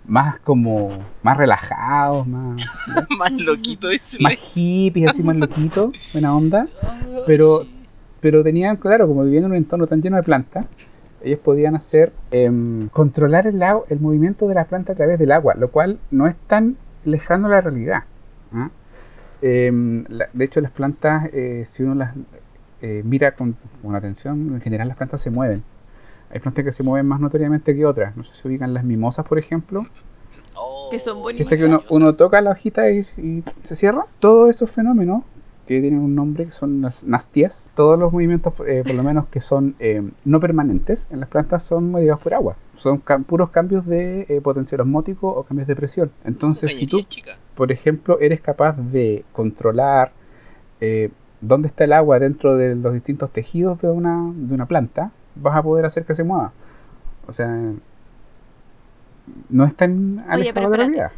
más 0.05 0.39
como, 0.39 0.91
más 1.23 1.37
relajados, 1.37 2.25
más, 2.25 2.65
Más 3.19 3.31
loquito 3.33 3.89
ese. 3.89 4.17
más 4.21 4.33
hippies, 4.33 5.09
así 5.11 5.21
más 5.23 5.35
loquitos, 5.35 5.91
buena 6.13 6.33
onda. 6.35 6.67
pero- 7.27 7.65
Pero 8.21 8.43
tenían, 8.43 8.75
claro, 8.77 9.07
como 9.07 9.23
vivían 9.23 9.43
en 9.45 9.51
un 9.51 9.57
entorno 9.57 9.87
tan 9.87 10.01
lleno 10.01 10.17
de 10.17 10.23
plantas, 10.23 10.65
ellos 11.23 11.39
podían 11.39 11.75
hacer, 11.75 12.11
em, 12.31 12.87
controlar 12.89 13.47
el, 13.47 13.61
agua- 13.63 13.85
el 13.89 13.99
movimiento 13.99 14.47
de 14.47 14.55
la 14.55 14.65
planta 14.65 14.93
a 14.93 14.95
través 14.95 15.19
del 15.19 15.31
agua, 15.31 15.55
lo 15.55 15.69
cual 15.69 15.99
no 16.11 16.27
es 16.27 16.35
tan 16.47 16.77
lejano 17.05 17.47
a 17.47 17.51
la 17.51 17.61
realidad. 17.61 18.03
¿ah? 18.53 18.69
Em, 19.41 20.05
la- 20.09 20.29
de 20.33 20.45
hecho, 20.45 20.59
las 20.61 20.71
plantas, 20.71 21.29
eh, 21.33 21.63
si 21.65 21.83
uno 21.83 21.95
las 21.95 22.13
eh, 22.81 23.01
mira 23.05 23.33
con, 23.33 23.57
con 23.81 23.93
atención, 23.95 24.53
en 24.55 24.61
general 24.61 24.87
las 24.87 24.95
plantas 24.97 25.21
se 25.21 25.29
mueven. 25.29 25.63
Hay 26.31 26.39
plantas 26.39 26.63
que 26.63 26.71
se 26.71 26.83
mueven 26.83 27.05
más 27.05 27.19
notoriamente 27.19 27.75
que 27.75 27.85
otras. 27.85 28.15
No 28.15 28.23
sé 28.23 28.33
si 28.35 28.47
ubican 28.47 28.73
las 28.73 28.83
mimosas, 28.85 29.25
por 29.27 29.37
ejemplo. 29.37 29.85
Oh, 30.55 30.87
Que 30.91 30.99
son 30.99 31.17
Esta 31.37 31.57
que 31.57 31.65
uno, 31.89 32.15
toca 32.15 32.39
la 32.39 32.51
hojita 32.51 32.89
y, 32.91 32.99
y 33.17 33.43
se 33.63 33.75
cierra. 33.75 34.05
Todos 34.19 34.49
esos 34.49 34.69
fenómenos 34.71 35.23
que 35.69 35.81
tienen 35.81 35.99
un 35.99 36.15
nombre 36.15 36.45
que 36.45 36.51
son 36.51 36.81
las 36.81 37.03
nasties, 37.03 37.69
todos 37.75 37.99
los 37.99 38.11
movimientos, 38.11 38.53
eh, 38.67 38.81
por 38.83 38.95
lo 38.95 39.03
menos 39.03 39.27
que 39.27 39.39
son 39.39 39.75
eh, 39.77 40.01
no 40.25 40.39
permanentes 40.39 41.07
en 41.11 41.19
las 41.19 41.29
plantas, 41.29 41.61
son 41.61 41.91
mediados 41.91 42.19
por 42.21 42.33
agua. 42.33 42.55
Son 42.75 42.99
cam- 43.03 43.23
puros 43.23 43.51
cambios 43.51 43.85
de 43.85 44.25
eh, 44.29 44.41
potencial 44.41 44.81
osmótico 44.81 45.27
o 45.29 45.43
cambios 45.43 45.67
de 45.67 45.75
presión. 45.75 46.09
Entonces, 46.25 46.71
si 46.75 46.87
tú, 46.87 47.01
chica. 47.01 47.37
por 47.53 47.71
ejemplo, 47.71 48.19
eres 48.19 48.41
capaz 48.41 48.77
de 48.77 49.23
controlar 49.31 50.11
eh, 50.81 51.11
dónde 51.39 51.67
está 51.67 51.83
el 51.83 51.93
agua 51.93 52.17
dentro 52.17 52.57
de 52.57 52.73
los 52.75 52.91
distintos 52.93 53.31
tejidos 53.31 53.79
de 53.81 53.91
una, 53.91 54.31
de 54.35 54.53
una 54.55 54.65
planta, 54.65 55.11
vas 55.35 55.55
a 55.55 55.61
poder 55.61 55.85
hacer 55.85 56.03
que 56.03 56.15
se 56.15 56.23
mueva. 56.23 56.51
O 57.27 57.33
sea, 57.33 57.55
no 59.49 59.65
es 59.65 59.75
tan 59.75 60.25
alejado 60.27 60.53
pero 60.55 60.69
de 60.71 60.77
la 60.77 60.83
realidad. 60.85 61.11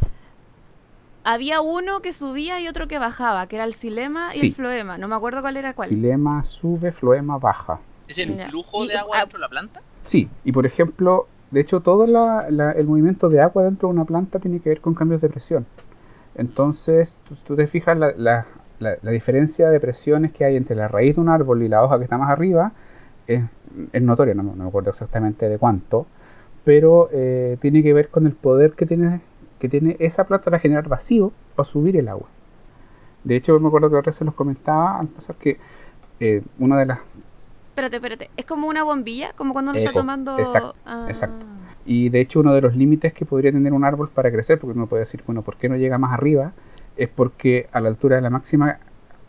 Había 1.24 1.62
uno 1.62 2.00
que 2.02 2.14
subía 2.14 2.60
y 2.62 2.68
otro 2.68 2.88
que 2.88 2.98
bajaba, 2.98 3.48
que 3.48 3.56
era 3.58 3.66
el 3.66 3.74
silema 3.74 4.36
y 4.36 4.40
Sí. 4.40 4.48
el 4.48 4.54
floema. 4.56 4.98
No 4.98 5.08
me 5.08 5.16
acuerdo 5.16 5.42
cuál 5.42 5.58
era 5.58 5.74
cuál. 5.74 5.90
Silema 5.90 6.44
sube, 6.44 6.92
floema 6.92 7.38
baja. 7.38 7.80
¿Es 8.08 8.18
el 8.18 8.34
flujo 8.34 8.86
de 8.88 8.98
agua 8.98 9.20
dentro 9.20 9.38
de 9.38 9.42
la 9.42 9.50
planta? 9.50 9.82
Sí, 10.04 10.30
y 10.44 10.52
por 10.52 10.66
ejemplo, 10.66 11.28
de 11.52 11.62
hecho, 11.62 11.82
todo 11.82 12.08
la- 12.08 12.50
la- 12.50 12.72
el 12.72 12.88
movimiento 12.88 13.30
de 13.30 13.40
agua 13.42 13.64
dentro 13.64 13.88
de 13.90 13.94
una 13.94 14.06
planta 14.06 14.40
tiene 14.40 14.60
que 14.60 14.70
ver 14.70 14.82
con 14.82 14.96
cambios 14.96 15.22
de 15.22 15.30
presión. 15.30 15.66
Entonces, 16.36 17.20
tú, 17.28 17.36
tú 17.46 17.56
te 17.56 17.68
fijas 17.68 17.98
la, 17.98 18.14
la- 18.18 18.46
la- 18.80 18.98
la 19.02 19.12
diferencia 19.12 19.70
de 19.70 19.80
presiones 19.80 20.32
que 20.32 20.44
hay 20.46 20.56
entre 20.56 20.76
la 20.76 20.88
raíz 20.88 21.16
de 21.16 21.22
un 21.22 21.30
árbol 21.30 21.62
y 21.62 21.68
la 21.70 21.84
hoja 21.84 21.98
que 21.98 22.06
está 22.06 22.18
más 22.18 22.30
arriba 22.30 22.72
es, 23.28 23.44
es 23.94 24.02
notoria, 24.02 24.34
no, 24.34 24.44
me- 24.44 24.52
no 24.56 24.64
me 24.64 24.70
acuerdo 24.70 24.90
exactamente 24.90 25.48
de 25.48 25.58
cuánto, 25.58 26.08
pero 26.64 27.10
eh, 27.12 27.58
tiene 27.62 27.84
que 27.84 27.94
ver 27.94 28.10
con 28.10 28.26
el 28.26 28.34
poder 28.34 28.74
que 28.74 28.86
tiene, 28.86 29.22
que 29.62 29.70
tiene 29.70 29.96
esa 30.00 30.26
planta 30.26 30.46
para 30.46 30.60
generar 30.60 30.88
vacío 30.90 31.32
para 31.56 31.70
subir 31.70 31.96
el 31.96 32.08
agua. 32.08 32.28
De 33.24 33.36
hecho, 33.36 33.58
me 33.60 33.68
acuerdo 33.68 33.90
que 33.92 33.96
otra 33.96 34.10
vez 34.10 34.16
se 34.16 34.26
los 34.26 34.34
comentaba 34.34 35.00
al 35.00 35.08
pasar 35.08 35.36
que 35.36 35.60
eh, 36.20 36.42
una 36.60 36.78
de 36.80 36.88
las 36.88 37.00
Espérate, 37.70 37.96
espérate. 37.98 38.30
Es 38.36 38.46
como 38.46 38.68
una 38.68 38.84
bombilla, 38.84 39.32
como 39.34 39.54
cuando 39.54 39.72
uno 39.72 39.78
está 39.80 39.94
tomando. 39.94 40.38
exacto, 40.40 40.76
Ah. 40.86 41.06
exacto. 41.08 41.46
Y 41.86 42.10
de 42.10 42.20
hecho 42.20 42.40
uno 42.42 42.54
de 42.54 42.62
los 42.62 42.76
límites 42.76 43.14
que 43.14 43.26
podría 43.26 43.52
tener 43.52 43.72
un 43.72 43.86
árbol 43.86 44.10
para 44.10 44.30
crecer, 44.32 44.60
porque 44.60 44.78
uno 44.78 44.88
puede 44.88 45.02
decir, 45.02 45.24
bueno, 45.26 45.42
¿por 45.44 45.56
qué 45.58 45.70
no 45.70 45.78
llega 45.78 45.98
más 45.98 46.12
arriba? 46.12 46.52
Es 46.98 47.08
porque 47.08 47.70
a 47.72 47.80
la 47.80 47.90
altura 47.90 48.18
de 48.18 48.22
la 48.24 48.30
máxima, 48.30 48.80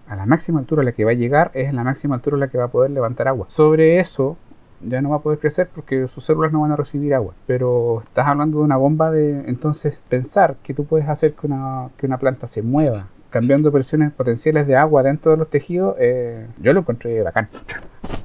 a 0.09 0.17
la 0.17 0.27
máxima 0.27 0.59
altura 0.59 0.83
a 0.83 0.85
la 0.85 0.93
que 0.93 1.05
va 1.05 1.13
a 1.13 1.15
llegar 1.15 1.51
es 1.55 1.73
la 1.73 1.85
máxima 1.85 2.15
altura 2.17 2.37
a 2.37 2.41
la 2.41 2.49
que 2.49 2.59
va 2.59 2.65
a 2.65 2.69
poder 2.69 2.91
levantar 2.91 3.29
agua. 3.29 3.47
Sobre 3.49 4.01
eso 4.01 4.37
ya 4.87 5.01
no 5.03 5.11
va 5.11 5.17
a 5.17 5.23
poder 5.23 5.39
crecer 5.39 5.69
porque 5.75 6.09
sus 6.09 6.25
células 6.25 6.53
no 6.53 6.63
van 6.63 6.73
a 6.73 6.77
recibir 6.77 7.15
agua. 7.15 7.35
Pero 7.47 8.03
estás 8.03 8.27
hablando 8.27 8.59
de 8.59 8.65
una 8.65 8.77
bomba 8.77 9.11
de... 9.11 9.45
Entonces 9.47 10.01
pensar 10.09 10.57
que 10.63 10.75
tú 10.75 10.85
puedes 10.85 11.09
hacer 11.09 11.35
que 11.35 11.47
una, 11.47 11.91
que 11.97 12.07
una 12.07 12.19
planta 12.19 12.47
se 12.47 12.63
mueva 12.63 13.09
cambiando 13.31 13.73
presiones 13.73 14.13
potenciales 14.13 14.67
de 14.67 14.77
agua 14.77 15.03
dentro 15.03 15.31
de 15.31 15.39
los 15.39 15.49
tejidos, 15.49 15.97
eh, 15.99 16.47
yo 16.59 16.75
lo 16.75 16.81
encontré 16.81 17.23
bacán. 17.23 17.49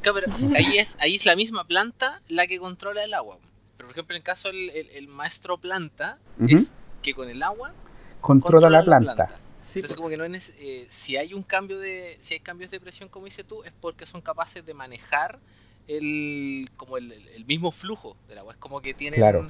Claro, 0.01 0.19
pero 0.21 0.53
ahí 0.53 0.77
es, 0.77 0.97
ahí 0.99 1.15
es 1.15 1.25
la 1.25 1.37
misma 1.37 1.63
planta 1.63 2.21
la 2.27 2.45
que 2.45 2.59
controla 2.59 3.05
el 3.05 3.13
agua. 3.13 3.37
Pero 3.77 3.87
por 3.87 3.91
ejemplo, 3.93 4.15
en 4.15 4.17
el 4.17 4.23
caso 4.23 4.49
del 4.49 4.69
el, 4.71 4.89
el 4.89 5.07
maestro 5.07 5.57
planta, 5.57 6.17
es 6.45 6.73
que 7.01 7.13
con 7.13 7.29
el 7.29 7.41
agua 7.41 7.73
Controla 8.21 8.69
la 8.69 8.83
planta. 8.83 9.29
Entonces 9.67 9.95
como 9.95 10.09
que 10.09 10.17
no 10.17 10.23
es 10.25 10.55
eh, 10.59 10.87
si 10.89 11.17
hay 11.17 11.33
un 11.33 11.43
cambio 11.43 11.77
de 11.77 12.17
si 12.19 12.33
hay 12.33 12.39
cambios 12.39 12.71
de 12.71 12.79
presión 12.79 13.09
como 13.09 13.25
dices 13.25 13.45
tú 13.45 13.63
es 13.63 13.71
porque 13.79 14.05
son 14.05 14.21
capaces 14.21 14.65
de 14.65 14.73
manejar 14.73 15.39
el 15.87 16.69
como 16.77 16.97
el, 16.97 17.11
el- 17.11 17.45
mismo 17.45 17.71
flujo 17.71 18.17
del 18.27 18.39
agua 18.39 18.53
es 18.53 18.59
como 18.59 18.81
que 18.81 18.93
tienen 18.93 19.19
Claro. 19.19 19.49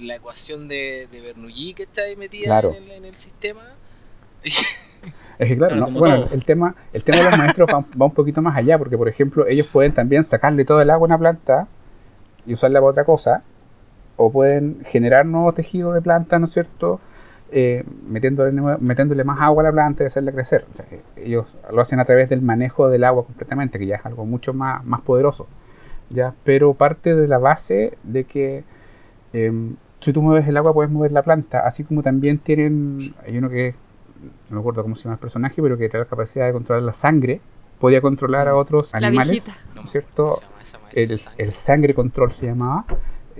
la 0.00 0.16
ecuación 0.16 0.68
de, 0.68 1.08
de 1.12 1.20
Bernoulli 1.20 1.74
que 1.74 1.84
está 1.84 2.02
ahí 2.02 2.16
metida 2.16 2.46
Claro. 2.46 2.72
en, 2.74 2.84
el, 2.84 2.90
en 2.90 3.04
el 3.04 3.16
sistema 3.16 3.62
Es 5.38 5.48
que 5.48 5.56
claro, 5.56 5.76
no, 5.76 5.86
bueno, 5.90 6.24
todo. 6.24 6.34
el 6.34 6.44
tema, 6.44 6.74
el 6.92 7.02
tema 7.02 7.18
de 7.18 7.24
los 7.30 7.38
maestros 7.38 7.68
va, 7.72 7.84
va 8.00 8.06
un 8.06 8.12
poquito 8.14 8.42
más 8.42 8.56
allá, 8.56 8.76
porque 8.78 8.98
por 8.98 9.08
ejemplo, 9.08 9.46
ellos 9.46 9.66
pueden 9.68 9.92
también 9.94 10.22
sacarle 10.24 10.64
todo 10.64 10.80
el 10.82 10.90
agua 10.90 11.06
a 11.06 11.08
una 11.08 11.18
planta 11.18 11.68
y 12.46 12.54
usarla 12.54 12.80
para 12.80 12.90
otra 12.90 13.04
cosa, 13.04 13.42
o 14.16 14.30
pueden 14.30 14.82
generar 14.84 15.24
nuevo 15.26 15.52
tejido 15.54 15.92
de 15.94 16.02
planta, 16.02 16.38
¿no 16.38 16.44
es 16.46 16.52
cierto? 16.52 17.00
Eh, 17.52 17.84
metiéndole, 18.06 18.52
metiéndole 18.78 19.24
más 19.24 19.40
agua 19.40 19.62
a 19.62 19.66
la 19.66 19.72
planta 19.72 20.04
y 20.04 20.06
hacerla 20.06 20.30
crecer. 20.30 20.66
O 20.70 20.74
sea, 20.74 20.86
eh, 20.90 21.02
ellos 21.16 21.46
lo 21.72 21.80
hacen 21.80 21.98
a 21.98 22.04
través 22.04 22.28
del 22.28 22.42
manejo 22.42 22.88
del 22.88 23.02
agua 23.02 23.24
completamente, 23.24 23.78
que 23.78 23.86
ya 23.86 23.96
es 23.96 24.06
algo 24.06 24.24
mucho 24.24 24.54
más, 24.54 24.84
más 24.84 25.00
poderoso. 25.00 25.46
¿ya? 26.10 26.34
Pero 26.44 26.74
parte 26.74 27.14
de 27.16 27.26
la 27.26 27.38
base 27.38 27.96
de 28.04 28.24
que 28.24 28.64
em, 29.32 29.76
si 30.00 30.12
tú 30.12 30.22
mueves 30.22 30.46
el 30.46 30.56
agua 30.56 30.72
puedes 30.72 30.90
mover 30.92 31.12
la 31.12 31.22
planta, 31.22 31.66
así 31.66 31.84
como 31.84 32.02
también 32.02 32.38
tienen, 32.38 33.14
hay 33.26 33.38
uno 33.38 33.48
que 33.48 33.74
no 34.48 34.56
me 34.56 34.60
acuerdo 34.60 34.82
cómo 34.82 34.96
se 34.96 35.04
llama 35.04 35.14
el 35.14 35.20
personaje, 35.20 35.62
pero 35.62 35.76
que 35.76 35.88
tiene 35.88 36.04
la 36.04 36.10
capacidad 36.10 36.46
de 36.46 36.52
controlar 36.52 36.82
la 36.82 36.92
sangre, 36.92 37.40
podía 37.78 38.00
controlar 38.00 38.48
a 38.48 38.56
otros 38.56 38.92
La 38.92 39.08
animales, 39.08 39.30
viejita. 39.30 39.52
No 39.74 39.86
¿cierto? 39.86 40.40
El, 40.92 41.08
de 41.08 41.20
el 41.38 41.52
sangre 41.52 41.94
control 41.94 42.32
se 42.32 42.46
llamaba, 42.46 42.84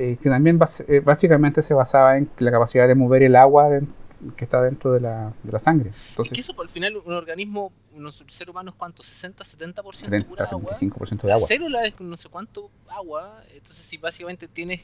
eh, 0.02 0.16
que 0.22 0.28
también 0.30 0.58
eh, 0.88 1.00
básicamente 1.00 1.60
se 1.62 1.74
basaba 1.74 2.16
en 2.16 2.30
la 2.38 2.50
capacidad 2.50 2.88
de 2.88 2.94
mover 2.94 3.22
el 3.22 3.36
agua 3.36 3.68
de- 3.68 3.86
que 4.36 4.44
está 4.44 4.60
dentro 4.62 4.92
de 4.92 5.00
la, 5.00 5.32
de 5.42 5.52
la 5.52 5.58
sangre. 5.58 5.90
Es 5.90 6.08
Entonces, 6.10 6.34
que 6.34 6.40
eso, 6.40 6.54
por 6.54 6.64
al 6.66 6.68
final, 6.70 6.96
un 6.96 7.12
organismo, 7.14 7.72
un 7.94 8.10
ser 8.12 8.50
humano 8.50 8.70
es 8.70 8.76
cuánto, 8.76 9.02
60, 9.02 9.42
70% 9.44 9.92
70, 9.94 10.28
pura 10.28 10.44
agua. 10.44 10.74
75% 10.74 11.22
de 11.22 11.28
La 11.28 11.34
agua. 11.34 11.46
célula 11.46 11.84
es 11.84 11.98
no 12.00 12.16
sé 12.16 12.28
cuánto 12.28 12.70
agua. 12.88 13.42
Entonces, 13.54 13.78
si 13.84 13.96
básicamente 13.96 14.46
tienes 14.48 14.82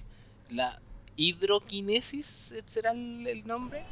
la 0.50 0.78
hidroquinesis, 1.16 2.54
será 2.64 2.92
el, 2.92 3.26
el 3.26 3.46
nombre, 3.46 3.82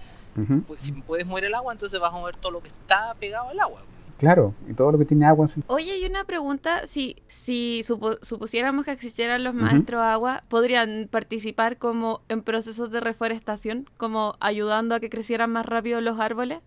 pues 0.66 0.82
si 0.82 0.92
puedes 0.92 1.26
mover 1.26 1.44
el 1.44 1.54
agua, 1.54 1.72
entonces 1.72 1.98
vas 2.00 2.12
a 2.12 2.16
mover 2.16 2.36
todo 2.36 2.52
lo 2.52 2.60
que 2.62 2.68
está 2.68 3.14
pegado 3.20 3.48
al 3.50 3.60
agua. 3.60 3.82
Claro, 4.18 4.54
y 4.68 4.74
todo 4.74 4.92
lo 4.92 4.98
que 4.98 5.04
tiene 5.04 5.26
agua 5.26 5.46
en 5.46 5.48
su... 5.48 5.60
Oye, 5.66 5.98
y 5.98 6.06
una 6.06 6.24
pregunta, 6.24 6.86
si, 6.86 7.16
si 7.26 7.82
supo- 7.84 8.18
supusiéramos 8.22 8.84
que 8.84 8.92
existieran 8.92 9.42
los 9.44 9.54
maestros 9.54 10.02
agua, 10.02 10.44
¿podrían 10.48 11.08
participar 11.10 11.78
como 11.78 12.20
en 12.28 12.42
procesos 12.42 12.90
de 12.90 13.00
reforestación, 13.00 13.86
como 13.96 14.36
ayudando 14.40 14.94
a 14.94 15.00
que 15.00 15.10
crecieran 15.10 15.50
más 15.50 15.66
rápido 15.66 16.00
los 16.00 16.20
árboles? 16.20 16.60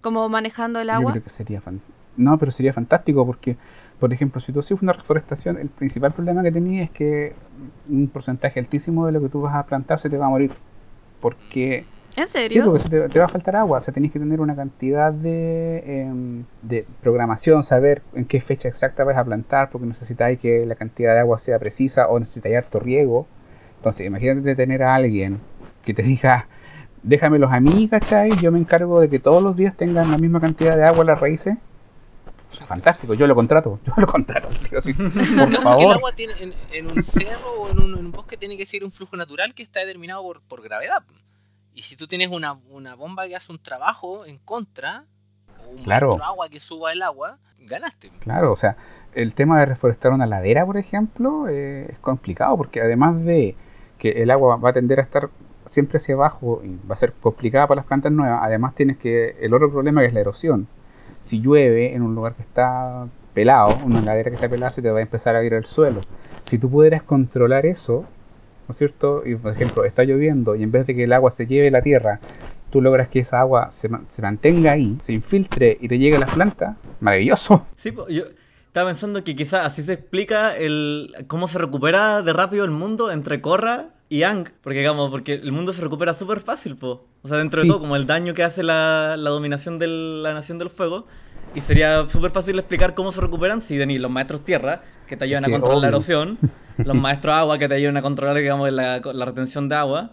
Como 0.00 0.28
manejando 0.28 0.80
el 0.80 0.88
Yo 0.88 0.94
agua. 0.96 1.12
creo 1.12 1.24
que 1.24 1.30
sería 1.30 1.60
fan- 1.60 1.80
No, 2.16 2.36
pero 2.38 2.50
sería 2.52 2.72
fantástico 2.74 3.24
porque, 3.24 3.56
por 3.98 4.12
ejemplo, 4.12 4.40
si 4.40 4.52
tú 4.52 4.60
haces 4.60 4.82
una 4.82 4.92
reforestación, 4.92 5.56
el 5.58 5.68
principal 5.68 6.12
problema 6.12 6.42
que 6.42 6.52
tenías 6.52 6.84
es 6.84 6.90
que 6.90 7.34
un 7.88 8.08
porcentaje 8.08 8.60
altísimo 8.60 9.06
de 9.06 9.12
lo 9.12 9.20
que 9.22 9.28
tú 9.30 9.40
vas 9.40 9.54
a 9.54 9.64
plantar 9.64 9.98
se 9.98 10.10
te 10.10 10.18
va 10.18 10.26
a 10.26 10.30
morir. 10.30 10.52
Porque, 11.20 11.84
¿En 12.16 12.28
sí, 12.28 12.32
serio? 12.38 12.64
porque 12.64 12.80
se 12.82 12.88
te, 12.88 13.08
te 13.08 13.18
va 13.18 13.24
a 13.24 13.28
faltar 13.28 13.56
agua. 13.56 13.78
O 13.78 13.80
sea, 13.80 13.92
tenés 13.94 14.12
que 14.12 14.18
tener 14.18 14.40
una 14.40 14.54
cantidad 14.54 15.12
de, 15.12 16.02
em, 16.02 16.44
de 16.62 16.86
programación, 17.00 17.62
saber 17.64 18.02
en 18.14 18.26
qué 18.26 18.40
fecha 18.40 18.68
exacta 18.68 19.04
vas 19.04 19.16
a 19.16 19.24
plantar, 19.24 19.70
porque 19.70 19.86
necesitáis 19.86 20.38
que 20.38 20.66
la 20.66 20.74
cantidad 20.74 21.14
de 21.14 21.20
agua 21.20 21.38
sea 21.38 21.58
precisa 21.58 22.08
o 22.08 22.18
necesitáis 22.18 22.56
harto 22.56 22.80
riego. 22.80 23.26
Entonces, 23.78 24.06
imagínate 24.06 24.54
tener 24.54 24.82
a 24.82 24.94
alguien 24.94 25.40
que 25.84 25.94
te 25.94 26.02
diga, 26.02 26.48
déjamelos 27.02 27.50
a 27.52 27.60
mí, 27.60 27.88
¿cachai? 27.88 28.30
Yo 28.40 28.52
me 28.52 28.58
encargo 28.58 29.00
de 29.00 29.08
que 29.08 29.18
todos 29.18 29.42
los 29.42 29.56
días 29.56 29.76
tengan 29.76 30.10
la 30.10 30.18
misma 30.18 30.40
cantidad 30.40 30.76
de 30.76 30.84
agua 30.84 31.00
en 31.00 31.06
las 31.08 31.20
raíces. 31.20 31.56
Fantástico, 32.68 33.14
yo 33.14 33.26
lo 33.26 33.34
contrato, 33.34 33.80
yo 33.86 33.94
lo 33.96 34.06
contrato. 34.06 34.48
digo 34.62 34.78
así, 34.78 34.92
por 34.94 35.04
No, 35.06 35.48
porque 35.48 35.56
el 35.56 35.62
favor. 35.62 35.94
agua 35.96 36.12
tiene, 36.14 36.34
en, 36.40 36.52
en 36.72 36.86
un 36.92 37.02
cerro 37.02 37.50
o 37.62 37.70
en 37.70 37.78
un, 37.78 37.98
en 37.98 38.04
un 38.06 38.12
bosque 38.12 38.36
tiene 38.36 38.56
que 38.58 38.66
ser 38.66 38.84
un 38.84 38.92
flujo 38.92 39.16
natural 39.16 39.54
que 39.54 39.62
está 39.62 39.80
determinado 39.80 40.22
por, 40.22 40.42
por 40.42 40.62
gravedad. 40.62 41.02
Y 41.74 41.82
si 41.82 41.96
tú 41.96 42.06
tienes 42.06 42.28
una, 42.28 42.54
una 42.70 42.94
bomba 42.94 43.26
que 43.26 43.36
hace 43.36 43.50
un 43.52 43.58
trabajo 43.62 44.26
en 44.26 44.38
contra, 44.38 45.04
o 45.66 45.70
un 45.70 45.78
Claro. 45.82 46.22
agua 46.22 46.48
que 46.48 46.60
suba 46.60 46.92
el 46.92 47.02
agua, 47.02 47.38
ganaste. 47.60 48.10
Claro, 48.20 48.52
o 48.52 48.56
sea, 48.56 48.76
el 49.14 49.32
tema 49.34 49.58
de 49.60 49.66
reforestar 49.66 50.12
una 50.12 50.26
ladera, 50.26 50.66
por 50.66 50.76
ejemplo, 50.76 51.48
eh, 51.48 51.86
es 51.90 51.98
complicado 51.98 52.56
porque 52.56 52.80
además 52.80 53.24
de 53.24 53.56
que 53.98 54.22
el 54.22 54.30
agua 54.30 54.56
va 54.56 54.70
a 54.70 54.72
tender 54.72 54.98
a 55.00 55.02
estar 55.02 55.30
siempre 55.66 55.98
hacia 55.98 56.14
abajo 56.14 56.60
y 56.64 56.76
va 56.88 56.94
a 56.94 56.98
ser 56.98 57.12
complicada 57.12 57.66
para 57.68 57.80
las 57.80 57.86
plantas 57.86 58.10
nuevas, 58.12 58.40
además 58.42 58.74
tienes 58.74 58.98
que 58.98 59.36
el 59.40 59.54
otro 59.54 59.70
problema 59.70 60.00
que 60.00 60.08
es 60.08 60.12
la 60.14 60.20
erosión. 60.20 60.66
Si 61.22 61.40
llueve 61.40 61.94
en 61.94 62.02
un 62.02 62.14
lugar 62.16 62.34
que 62.34 62.42
está 62.42 63.06
pelado, 63.32 63.78
una 63.84 64.00
ladera 64.02 64.30
que 64.30 64.34
está 64.34 64.48
pelada, 64.48 64.70
se 64.70 64.82
te 64.82 64.90
va 64.90 64.98
a 64.98 65.02
empezar 65.02 65.36
a 65.36 65.44
ir 65.44 65.54
al 65.54 65.64
suelo. 65.64 66.00
Si 66.46 66.58
tú 66.58 66.68
pudieras 66.68 67.02
controlar 67.04 67.64
eso, 67.64 68.04
¿no 68.72 68.74
es 68.74 68.78
cierto? 68.78 69.22
Y 69.26 69.34
por 69.36 69.52
ejemplo, 69.52 69.84
está 69.84 70.02
lloviendo 70.04 70.54
y 70.56 70.62
en 70.62 70.72
vez 70.72 70.86
de 70.86 70.94
que 70.96 71.04
el 71.04 71.12
agua 71.12 71.30
se 71.30 71.46
lleve 71.46 71.70
la 71.70 71.82
tierra, 71.82 72.20
tú 72.70 72.80
logras 72.80 73.08
que 73.08 73.18
esa 73.20 73.38
agua 73.40 73.70
se, 73.70 73.90
se 74.08 74.22
mantenga 74.22 74.72
ahí, 74.72 74.96
se 74.98 75.12
infiltre 75.12 75.76
y 75.78 75.88
te 75.88 75.98
llegue 75.98 76.16
a 76.16 76.20
las 76.20 76.30
plantas, 76.32 76.76
maravilloso. 77.00 77.66
Sí, 77.76 77.92
yo 78.08 78.24
estaba 78.66 78.88
pensando 78.88 79.22
que 79.24 79.36
quizás 79.36 79.66
así 79.66 79.82
se 79.82 79.92
explica 79.92 80.56
el 80.56 81.14
cómo 81.26 81.48
se 81.48 81.58
recupera 81.58 82.22
de 82.22 82.32
rápido 82.32 82.64
el 82.64 82.70
mundo 82.70 83.10
entre 83.12 83.42
Korra 83.42 83.90
y 84.08 84.22
Ang. 84.22 84.48
Porque, 84.62 84.78
digamos, 84.78 85.10
porque 85.10 85.34
el 85.34 85.52
mundo 85.52 85.74
se 85.74 85.82
recupera 85.82 86.14
súper 86.14 86.40
fácil, 86.40 86.76
po. 86.76 87.04
O 87.22 87.28
sea, 87.28 87.36
dentro 87.36 87.60
Sí. 87.60 87.66
de 87.68 87.72
todo, 87.74 87.80
como 87.80 87.96
el 87.96 88.06
daño 88.06 88.32
que 88.32 88.42
hace 88.42 88.62
la, 88.62 89.16
la 89.18 89.28
dominación 89.28 89.78
de 89.78 89.86
la 89.88 90.32
Nación 90.32 90.56
del 90.56 90.70
Fuego. 90.70 91.06
Y 91.54 91.60
sería 91.60 92.08
súper 92.08 92.30
fácil 92.30 92.58
explicar 92.58 92.94
cómo 92.94 93.12
se 93.12 93.20
recuperan 93.20 93.60
si 93.62 93.76
tenéis 93.76 94.00
los 94.00 94.10
maestros 94.10 94.44
tierra, 94.44 94.82
que 95.06 95.16
te 95.16 95.24
ayudan 95.24 95.44
a 95.44 95.48
que 95.48 95.52
controlar 95.52 95.80
la 95.82 95.88
erosión, 95.88 96.38
los 96.78 96.96
maestros 96.96 97.34
agua, 97.34 97.58
que 97.58 97.68
te 97.68 97.74
ayudan 97.74 97.98
a 97.98 98.02
controlar, 98.02 98.36
digamos, 98.36 98.72
la, 98.72 99.00
la 99.00 99.24
retención 99.24 99.68
de 99.68 99.74
agua. 99.74 100.10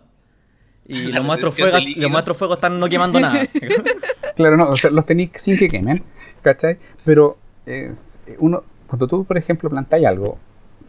Y 0.85 1.07
La 1.11 1.19
los 1.19 1.27
maestros, 1.27 1.55
fuego, 1.57 1.77
los 1.97 2.11
maestros 2.11 2.37
fuego 2.37 2.53
están 2.55 2.79
no 2.79 2.87
quemando 2.89 3.19
nada. 3.19 3.43
Claro, 4.35 4.55
no, 4.55 4.69
o 4.69 4.75
sea, 4.77 4.89
los 4.91 5.05
tenéis 5.05 5.31
sin 5.35 5.57
que 5.57 5.67
quemen, 5.67 6.01
¿cachai? 6.41 6.77
Pero 7.03 7.37
es- 7.65 8.17
uno, 8.37 8.63
cuando 8.87 9.05
tú, 9.05 9.25
por 9.25 9.37
ejemplo, 9.37 9.69
plantáis 9.69 10.07
algo, 10.07 10.37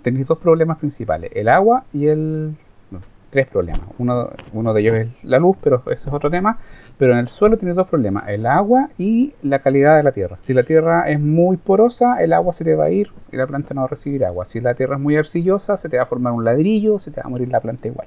tenéis 0.02 0.24
dos 0.28 0.38
problemas 0.38 0.78
principales, 0.78 1.32
el 1.34 1.48
agua 1.48 1.84
y 1.92 2.06
el... 2.06 2.54
no, 2.92 3.00
tres 3.30 3.48
problemas. 3.48 3.82
Uno, 3.98 4.30
uno 4.52 4.72
de 4.72 4.80
ellos 4.82 4.94
es 4.94 5.24
la 5.24 5.40
luz, 5.40 5.56
pero 5.60 5.82
ese 5.86 6.08
es 6.08 6.14
otro 6.14 6.30
tema. 6.30 6.58
Pero 7.00 7.14
en 7.14 7.20
el 7.20 7.28
suelo 7.28 7.56
tienes 7.56 7.76
dos 7.76 7.88
problemas, 7.88 8.28
el 8.28 8.44
agua 8.44 8.90
y 8.98 9.32
la 9.40 9.60
calidad 9.60 9.96
de 9.96 10.02
la 10.02 10.12
tierra. 10.12 10.36
Si 10.42 10.52
la 10.52 10.64
tierra 10.64 11.08
es 11.08 11.18
muy 11.18 11.56
porosa, 11.56 12.22
el 12.22 12.34
agua 12.34 12.52
se 12.52 12.62
te 12.62 12.74
va 12.74 12.84
a 12.84 12.90
ir 12.90 13.10
y 13.32 13.38
la 13.38 13.46
planta 13.46 13.72
no 13.72 13.80
va 13.80 13.86
a 13.86 13.88
recibir 13.88 14.22
agua. 14.22 14.44
Si 14.44 14.60
la 14.60 14.74
tierra 14.74 14.96
es 14.96 15.00
muy 15.00 15.16
arcillosa, 15.16 15.78
se 15.78 15.88
te 15.88 15.96
va 15.96 16.02
a 16.02 16.06
formar 16.06 16.34
un 16.34 16.44
ladrillo, 16.44 16.98
se 16.98 17.10
te 17.10 17.22
va 17.22 17.26
a 17.26 17.30
morir 17.30 17.48
la 17.48 17.60
planta 17.60 17.88
igual. 17.88 18.06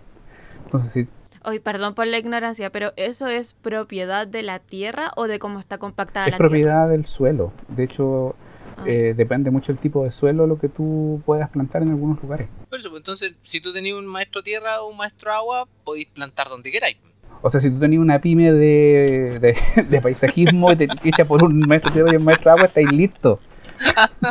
Entonces, 0.65 0.91
si 0.91 1.07
Hoy, 1.43 1.59
perdón 1.59 1.95
por 1.95 2.05
la 2.05 2.19
ignorancia, 2.19 2.69
pero 2.69 2.93
¿eso 2.95 3.25
es 3.27 3.53
propiedad 3.53 4.27
de 4.27 4.43
la 4.43 4.59
tierra 4.59 5.09
o 5.15 5.27
de 5.27 5.39
cómo 5.39 5.59
está 5.59 5.79
compactada 5.79 6.27
es 6.27 6.33
la 6.33 6.37
propiedad 6.37 6.87
del 6.87 7.05
suelo. 7.05 7.51
De 7.69 7.85
hecho, 7.85 8.35
Ah. 8.77 8.83
eh, 8.85 9.13
depende 9.17 9.49
mucho 9.49 9.71
el 9.71 9.79
tipo 9.79 10.03
de 10.03 10.11
suelo 10.11 10.45
lo 10.45 10.59
que 10.59 10.69
tú 10.69 11.19
puedas 11.25 11.49
plantar 11.49 11.81
en 11.81 11.89
algunos 11.89 12.21
lugares. 12.21 12.47
Por 12.69 12.79
eso, 12.79 12.89
pues, 12.91 12.99
entonces, 13.01 13.33
si 13.41 13.59
tú 13.59 13.73
tenías 13.73 13.97
un 13.97 14.05
maestro 14.05 14.43
tierra 14.43 14.81
o 14.81 14.89
un 14.91 14.97
maestro 14.97 15.31
agua, 15.31 15.67
podéis 15.83 16.07
plantar 16.09 16.47
donde 16.47 16.71
queráis. 16.71 16.97
O 17.45 17.49
sea, 17.49 17.59
si 17.59 17.69
tú 17.69 17.77
tenías 17.79 18.01
una 18.01 18.21
pyme 18.21 18.53
de, 18.53 19.37
de, 19.41 19.83
de 19.89 20.01
paisajismo 20.01 20.71
y 20.71 20.75
te 20.77 20.87
echa 21.03 21.25
por 21.25 21.43
un 21.43 21.59
maestro 21.59 21.91
tierra 21.91 22.09
y 22.13 22.15
un 22.15 22.23
maestro 22.23 22.51
agua, 22.51 22.65
estáis 22.65 22.89
listos. 22.91 23.39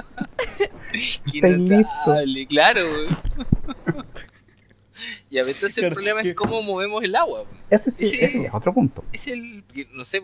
Qué 1.31 1.39
Estáis 1.39 1.59
notable, 1.59 2.47
claro. 2.47 2.81
güey. 2.89 3.09
ya, 5.31 5.43
pero 5.43 5.49
entonces 5.49 5.79
el 5.79 5.93
problema 5.93 6.23
que- 6.23 6.31
es 6.31 6.35
cómo 6.37 6.63
movemos 6.63 7.03
el 7.03 7.15
agua. 7.17 7.45
Ese 7.71 7.91
sí, 7.91 8.05
ese 8.05 8.45
es 8.47 8.55
otro 8.55 8.73
punto. 8.75 9.05
Es 9.13 9.27
el, 9.27 9.65
no 9.93 10.05
sé, 10.05 10.23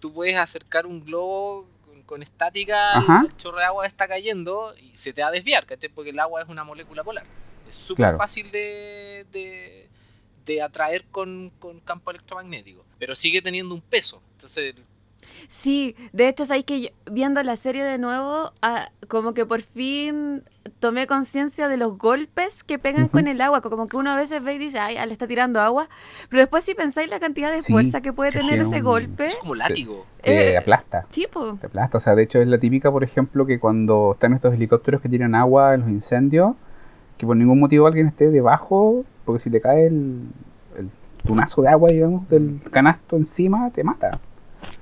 tú 0.00 0.12
puedes 0.12 0.36
acercar 0.36 0.86
un 0.86 1.00
globo 1.00 1.68
con, 1.84 2.02
con 2.02 2.22
estática 2.22 2.98
Ajá. 2.98 3.20
al 3.20 3.36
chorro 3.36 3.58
de 3.58 3.64
agua 3.64 3.84
que 3.84 3.88
está 3.88 4.06
cayendo 4.06 4.72
y 4.80 4.96
se 4.96 5.12
te 5.12 5.22
va 5.22 5.28
a 5.28 5.32
desviar, 5.32 5.66
¿cachai? 5.66 5.88
Porque 5.90 6.10
el 6.10 6.18
agua 6.20 6.42
es 6.42 6.48
una 6.48 6.62
molécula 6.64 7.02
polar. 7.02 7.24
Es 7.68 7.74
súper 7.74 8.04
Claro. 8.04 8.18
fácil 8.18 8.50
de, 8.50 9.26
de, 9.32 9.88
de 10.46 10.62
atraer 10.62 11.04
con, 11.10 11.50
con 11.58 11.80
campo 11.80 12.10
electromagnético, 12.10 12.84
pero 12.98 13.14
sigue 13.14 13.40
teniendo 13.42 13.74
un 13.74 13.80
peso. 13.80 14.20
Entonces, 14.32 14.74
Sí, 15.48 15.96
de 16.12 16.28
hecho, 16.28 16.44
sabéis 16.46 16.64
que 16.64 16.80
yo, 16.82 16.88
viendo 17.10 17.42
la 17.42 17.56
serie 17.56 17.82
de 17.84 17.98
nuevo, 17.98 18.52
ah, 18.62 18.90
como 19.08 19.34
que 19.34 19.44
por 19.46 19.62
fin 19.62 20.42
tomé 20.80 21.06
conciencia 21.06 21.68
de 21.68 21.76
los 21.76 21.98
golpes 21.98 22.62
que 22.62 22.78
pegan 22.78 23.04
Ujú. 23.04 23.12
con 23.12 23.26
el 23.28 23.40
agua. 23.40 23.60
Como 23.60 23.86
que 23.88 23.96
uno 23.96 24.10
a 24.10 24.16
veces 24.16 24.42
ve 24.42 24.54
y 24.54 24.58
dice, 24.58 24.78
ay, 24.78 24.96
ah, 24.96 25.06
le 25.06 25.12
está 25.12 25.26
tirando 25.26 25.60
agua. 25.60 25.88
Pero 26.28 26.40
después, 26.40 26.64
si 26.64 26.74
pensáis 26.74 27.10
la 27.10 27.20
cantidad 27.20 27.50
de 27.52 27.62
Sí, 27.62 27.72
fuerza 27.72 28.00
que 28.00 28.12
puede 28.12 28.30
tener 28.30 28.60
ese 28.60 28.76
un- 28.78 28.84
golpe, 28.84 29.24
es 29.24 29.36
como 29.36 29.54
látigo. 29.54 30.06
Te 30.22 30.52
Eh, 30.52 30.56
aplasta. 30.58 31.06
tipo. 31.10 31.56
Te 31.60 31.66
aplasta. 31.66 31.98
O 31.98 32.00
sea, 32.00 32.14
de 32.14 32.22
hecho 32.22 32.40
es 32.40 32.46
la 32.46 32.58
típica, 32.58 32.90
por 32.90 33.02
ejemplo, 33.04 33.44
que 33.46 33.58
cuando 33.58 34.12
están 34.14 34.34
estos 34.34 34.54
helicópteros 34.54 35.00
que 35.00 35.08
tiran 35.08 35.34
agua 35.34 35.74
en 35.74 35.80
los 35.80 35.90
incendios, 35.90 36.54
que 37.18 37.26
por 37.26 37.36
ningún 37.36 37.60
motivo 37.60 37.86
alguien 37.86 38.06
esté 38.08 38.30
debajo, 38.30 39.04
porque 39.24 39.40
si 39.40 39.50
te 39.50 39.60
cae 39.60 39.86
el, 39.86 40.22
el 40.78 40.88
tunazo 41.26 41.62
de 41.62 41.68
agua, 41.68 41.88
digamos, 41.90 42.28
del 42.28 42.60
canasto 42.70 43.16
encima, 43.16 43.70
te 43.70 43.82
mata. 43.84 44.18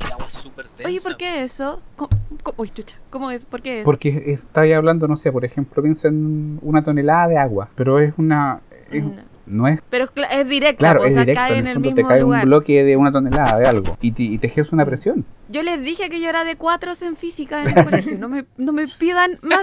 El 0.05 0.13
agua 0.13 0.27
es 0.27 0.33
súper 0.33 0.67
densa. 0.71 0.85
Oye, 0.89 0.99
¿por 1.03 1.17
qué 1.17 1.43
eso? 1.45 1.81
¿Cómo, 1.97 2.11
cómo- 2.43 2.55
uy, 2.59 2.71
chucha, 2.71 2.97
¿cómo 3.11 3.31
es? 3.31 3.47
¿Por 3.47 3.63
qué 3.63 3.81
eso? 3.81 3.85
Porque 3.85 4.25
estáis 4.29 4.75
hablando, 4.75 5.09
no 5.09 5.17
sé, 5.17 5.31
por 5.33 5.45
ejemplo, 5.45 5.83
piensa 5.83 6.09
en 6.09 6.59
una 6.63 6.83
tonelada 6.85 7.29
de 7.29 7.39
agua, 7.39 7.69
pero 7.75 7.99
es 7.99 8.13
una... 8.17 8.61
es- 8.91 9.03
Mm, 9.05 9.11
no 9.45 9.67
es 9.67 9.81
Pero 9.91 10.05
es, 10.05 10.15
cla- 10.15 10.29
es 10.31 10.49
directa, 10.49 10.79
Claro, 10.79 11.01
pues, 11.01 11.09
es 11.11 11.15
o 11.15 11.17
sea, 11.17 11.23
directo, 11.25 11.41
cae 11.41 11.53
en 11.55 11.59
en 11.59 11.65
el 11.65 11.69
el 11.69 11.75
fondo 11.75 11.89
te 11.89 11.95
mismo 11.97 12.09
cae 12.09 12.21
lugar. 12.21 12.45
un 12.45 12.49
bloque 12.49 12.85
de 12.85 12.97
una 12.97 13.11
tonelada 13.11 13.59
de 13.59 13.67
algo 13.67 13.99
y 14.01 14.13
te, 14.13 14.23
y 14.23 14.39
te 14.39 14.47
ejerce 14.47 14.73
una 14.75 14.87
presión. 14.87 15.25
Yo 15.49 15.63
les 15.65 15.83
dije 15.83 16.09
que 16.11 16.21
yo 16.21 16.29
era 16.29 16.45
de 16.45 16.55
cuatros 16.57 17.03
en 17.03 17.17
física 17.17 17.61
en 17.65 17.77
el 17.77 17.85
colegio. 17.91 18.17
No 18.19 18.29
me, 18.29 18.45
no 18.57 18.73
me 18.73 18.87
pidan 18.87 19.41
más. 19.43 19.61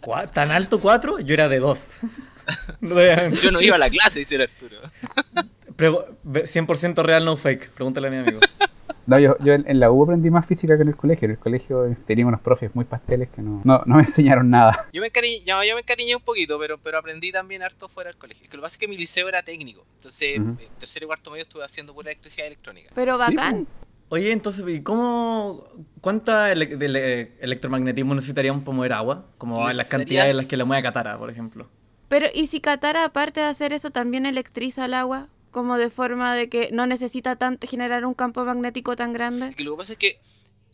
¿Cuá- 0.00 0.28
¿Tan 0.28 0.52
alto 0.52 0.78
cuatro? 0.80 1.18
Yo 1.18 1.34
era 1.34 1.48
de 1.48 1.58
dos. 1.58 1.88
No. 2.80 2.96
Yo 3.40 3.50
no 3.50 3.60
iba 3.60 3.76
a 3.76 3.78
la 3.78 3.90
clase, 3.96 4.20
dice 4.20 4.36
el 4.36 4.42
Arturo. 4.42 4.76
Prego- 5.76 6.06
ve- 6.24 6.44
100% 6.44 7.02
real, 7.04 7.24
no 7.24 7.36
fake. 7.36 7.70
Pregúntale 7.70 8.08
a 8.08 8.10
mi 8.10 8.16
amigo. 8.18 8.40
No, 9.06 9.18
yo, 9.18 9.36
yo 9.40 9.54
en, 9.54 9.64
en 9.66 9.80
la 9.80 9.90
U 9.90 10.02
aprendí 10.04 10.28
más 10.28 10.44
física 10.44 10.76
que 10.76 10.82
en 10.82 10.88
el 10.88 10.96
colegio. 10.96 11.24
En 11.26 11.30
el 11.32 11.38
colegio 11.38 11.86
eh, 11.86 11.96
tenía 12.06 12.26
unos 12.26 12.40
profes 12.42 12.74
muy 12.74 12.84
pasteles 12.84 13.28
que 13.30 13.40
no, 13.40 13.62
no, 13.64 13.82
no 13.86 13.94
me 13.94 14.02
enseñaron 14.02 14.50
nada. 14.50 14.86
Yo 14.92 15.00
me, 15.00 15.06
encariñé, 15.06 15.44
yo, 15.46 15.62
yo 15.64 15.74
me 15.74 15.80
encariñé 15.80 16.14
un 16.16 16.22
poquito, 16.22 16.58
pero, 16.58 16.76
pero 16.78 16.98
aprendí 16.98 17.32
también 17.32 17.62
harto 17.62 17.88
fuera 17.88 18.10
del 18.10 18.18
colegio. 18.18 18.44
Es 18.44 18.50
que 18.50 18.56
lo 18.58 18.62
que 18.62 18.66
pasa 18.66 18.74
es 18.74 18.78
que 18.78 18.88
mi 18.88 18.98
liceo 18.98 19.26
era 19.28 19.42
técnico. 19.42 19.86
Entonces, 19.96 20.38
Ujú. 20.40 20.56
eh, 20.60 20.68
tercero 20.78 21.04
y 21.04 21.06
cuarto 21.06 21.30
medio 21.30 21.44
estuve 21.44 21.64
haciendo 21.64 21.94
pura 21.94 22.10
electricidad 22.10 22.44
y 22.44 22.48
electrónica. 22.48 22.90
Pero 22.94 23.16
bacán. 23.16 23.66
Oye, 24.10 24.32
entonces, 24.32 24.64
¿y 24.68 24.82
cómo, 24.82 25.68
cuánta 26.02 26.50
ele- 26.52 26.76
de 26.76 26.86
ele- 26.86 27.32
electromagnetismo 27.40 28.14
necesitaríamos 28.14 28.62
para 28.62 28.76
mover 28.76 28.92
agua? 28.92 29.24
Como 29.38 29.70
en 29.70 29.76
las 29.76 29.88
cantidades 29.88 30.32
en 30.32 30.36
las 30.38 30.48
que 30.48 30.56
le 30.56 30.64
mueve 30.64 30.82
Katara, 30.82 31.16
por 31.16 31.30
ejemplo. 31.30 31.68
Pero, 32.08 32.26
¿y 32.34 32.46
si 32.46 32.60
Katara, 32.60 33.04
aparte 33.04 33.40
de 33.40 33.46
hacer 33.46 33.72
eso, 33.72 33.90
también 33.90 34.26
electriza 34.26 34.84
el 34.86 34.94
agua? 34.94 35.28
como 35.50 35.78
de 35.78 35.88
forma 35.90 36.36
de 36.36 36.50
que 36.50 36.68
no 36.72 36.86
necesita 36.86 37.34
tanto 37.36 37.66
generar 37.66 38.04
un 38.04 38.12
campo 38.12 38.44
magnético 38.44 38.94
tan 38.96 39.14
grande. 39.14 39.54
Que 39.54 39.64
lo 39.64 39.72
que 39.72 39.78
pasa 39.78 39.92
es 39.94 39.98
que 39.98 40.20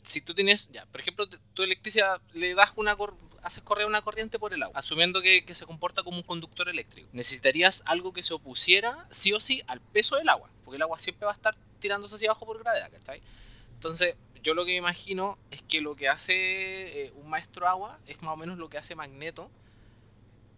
si 0.03 0.21
tú 0.21 0.35
tienes, 0.35 0.69
ya, 0.73 0.85
por 0.87 1.01
ejemplo, 1.01 1.27
tu 1.55 1.63
electricidad 1.63 2.21
le 2.35 2.55
das 2.55 2.73
una 2.75 2.97
cor- 2.97 3.15
correr 3.63 3.87
una 3.87 4.03
corriente 4.03 4.39
por 4.39 4.53
el 4.53 4.63
agua, 4.65 4.77
asumiendo 4.77 5.23
que, 5.23 5.45
que 5.45 5.55
se 5.55 5.65
comporta 5.65 6.03
como 6.03 6.17
un 6.17 6.25
conductor 6.25 6.69
eléctrico. 6.69 7.09
Necesitarías 7.13 7.85
algo 7.87 8.13
que 8.13 8.25
se 8.25 8.35
opusiera 8.35 9.07
sí 9.11 9.33
o 9.33 9.39
sí 9.39 9.63
al 9.69 9.81
peso 9.81 10.17
del 10.17 10.29
agua, 10.29 10.51
porque 10.65 10.77
el 10.77 10.83
agua 10.83 10.99
siempre 10.99 11.25
va 11.25 11.31
a 11.31 11.37
estar 11.37 11.55
tirándose 11.79 12.17
hacia 12.17 12.31
abajo 12.31 12.45
por 12.45 12.59
gravedad. 12.59 12.91
Entonces, 13.75 14.17
yo 14.43 14.55
lo 14.55 14.65
que 14.65 14.73
me 14.73 14.79
imagino 14.79 15.39
es 15.53 15.63
que 15.63 15.81
lo 15.81 15.95
que 15.95 16.09
hace 16.09 17.05
eh, 17.07 17.13
un 17.15 17.31
maestro 17.31 17.69
agua 17.69 18.01
es 18.07 18.21
más 18.23 18.35
o 18.35 18.37
menos 18.37 18.59
lo 18.59 18.69
que 18.69 18.77
hace 18.77 18.97
Magneto, 18.97 19.49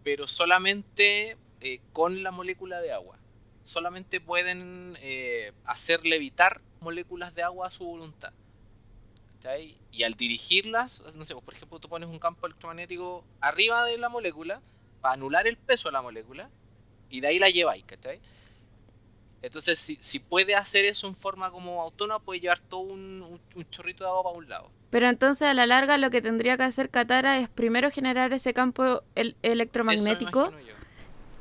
pero 0.03 0.27
solamente 0.27 1.37
eh, 1.61 1.81
con 1.93 2.23
la 2.23 2.31
molécula 2.31 2.81
de 2.81 2.91
agua. 2.93 3.17
Solamente 3.63 4.21
pueden 4.21 4.97
eh, 5.01 5.51
hacer 5.65 6.05
levitar 6.05 6.61
moléculas 6.79 7.35
de 7.35 7.43
agua 7.43 7.67
a 7.67 7.71
su 7.71 7.85
voluntad. 7.85 8.33
¿cachai? 9.35 9.77
Y 9.91 10.03
al 10.03 10.13
dirigirlas, 10.15 11.03
no 11.15 11.25
sé, 11.25 11.35
por 11.35 11.53
ejemplo, 11.53 11.79
tú 11.79 11.89
pones 11.89 12.09
un 12.09 12.19
campo 12.19 12.45
electromagnético 12.47 13.23
arriba 13.41 13.85
de 13.85 13.97
la 13.97 14.09
molécula 14.09 14.61
para 15.01 15.13
anular 15.13 15.47
el 15.47 15.57
peso 15.57 15.89
de 15.89 15.93
la 15.93 16.01
molécula 16.01 16.49
y 17.09 17.21
de 17.21 17.27
ahí 17.27 17.39
la 17.39 17.49
lleváis, 17.49 17.83
¿cachai? 17.85 18.19
Entonces, 19.41 19.79
si, 19.79 19.97
si 19.99 20.19
puede 20.19 20.55
hacer 20.55 20.85
eso 20.85 21.07
en 21.07 21.15
forma 21.15 21.51
como 21.51 21.81
autónoma, 21.81 22.19
puede 22.23 22.39
llevar 22.39 22.59
todo 22.59 22.81
un, 22.81 23.21
un- 23.21 23.41
un 23.55 23.69
chorrito 23.69 24.03
de 24.03 24.09
agua 24.09 24.23
para 24.23 24.37
un 24.37 24.49
lado. 24.49 24.71
Pero 24.89 25.07
entonces 25.09 25.47
a 25.47 25.53
la 25.53 25.65
larga 25.67 25.97
lo 25.97 26.09
que 26.09 26.21
tendría 26.21 26.55
que 26.57 26.63
hacer 26.63 26.89
Katara 26.89 27.39
es 27.39 27.49
primero 27.49 27.91
generar 27.91 28.31
ese 28.33 28.53
campo 28.53 29.03
el- 29.15 29.35
electromagnético. 29.43 30.51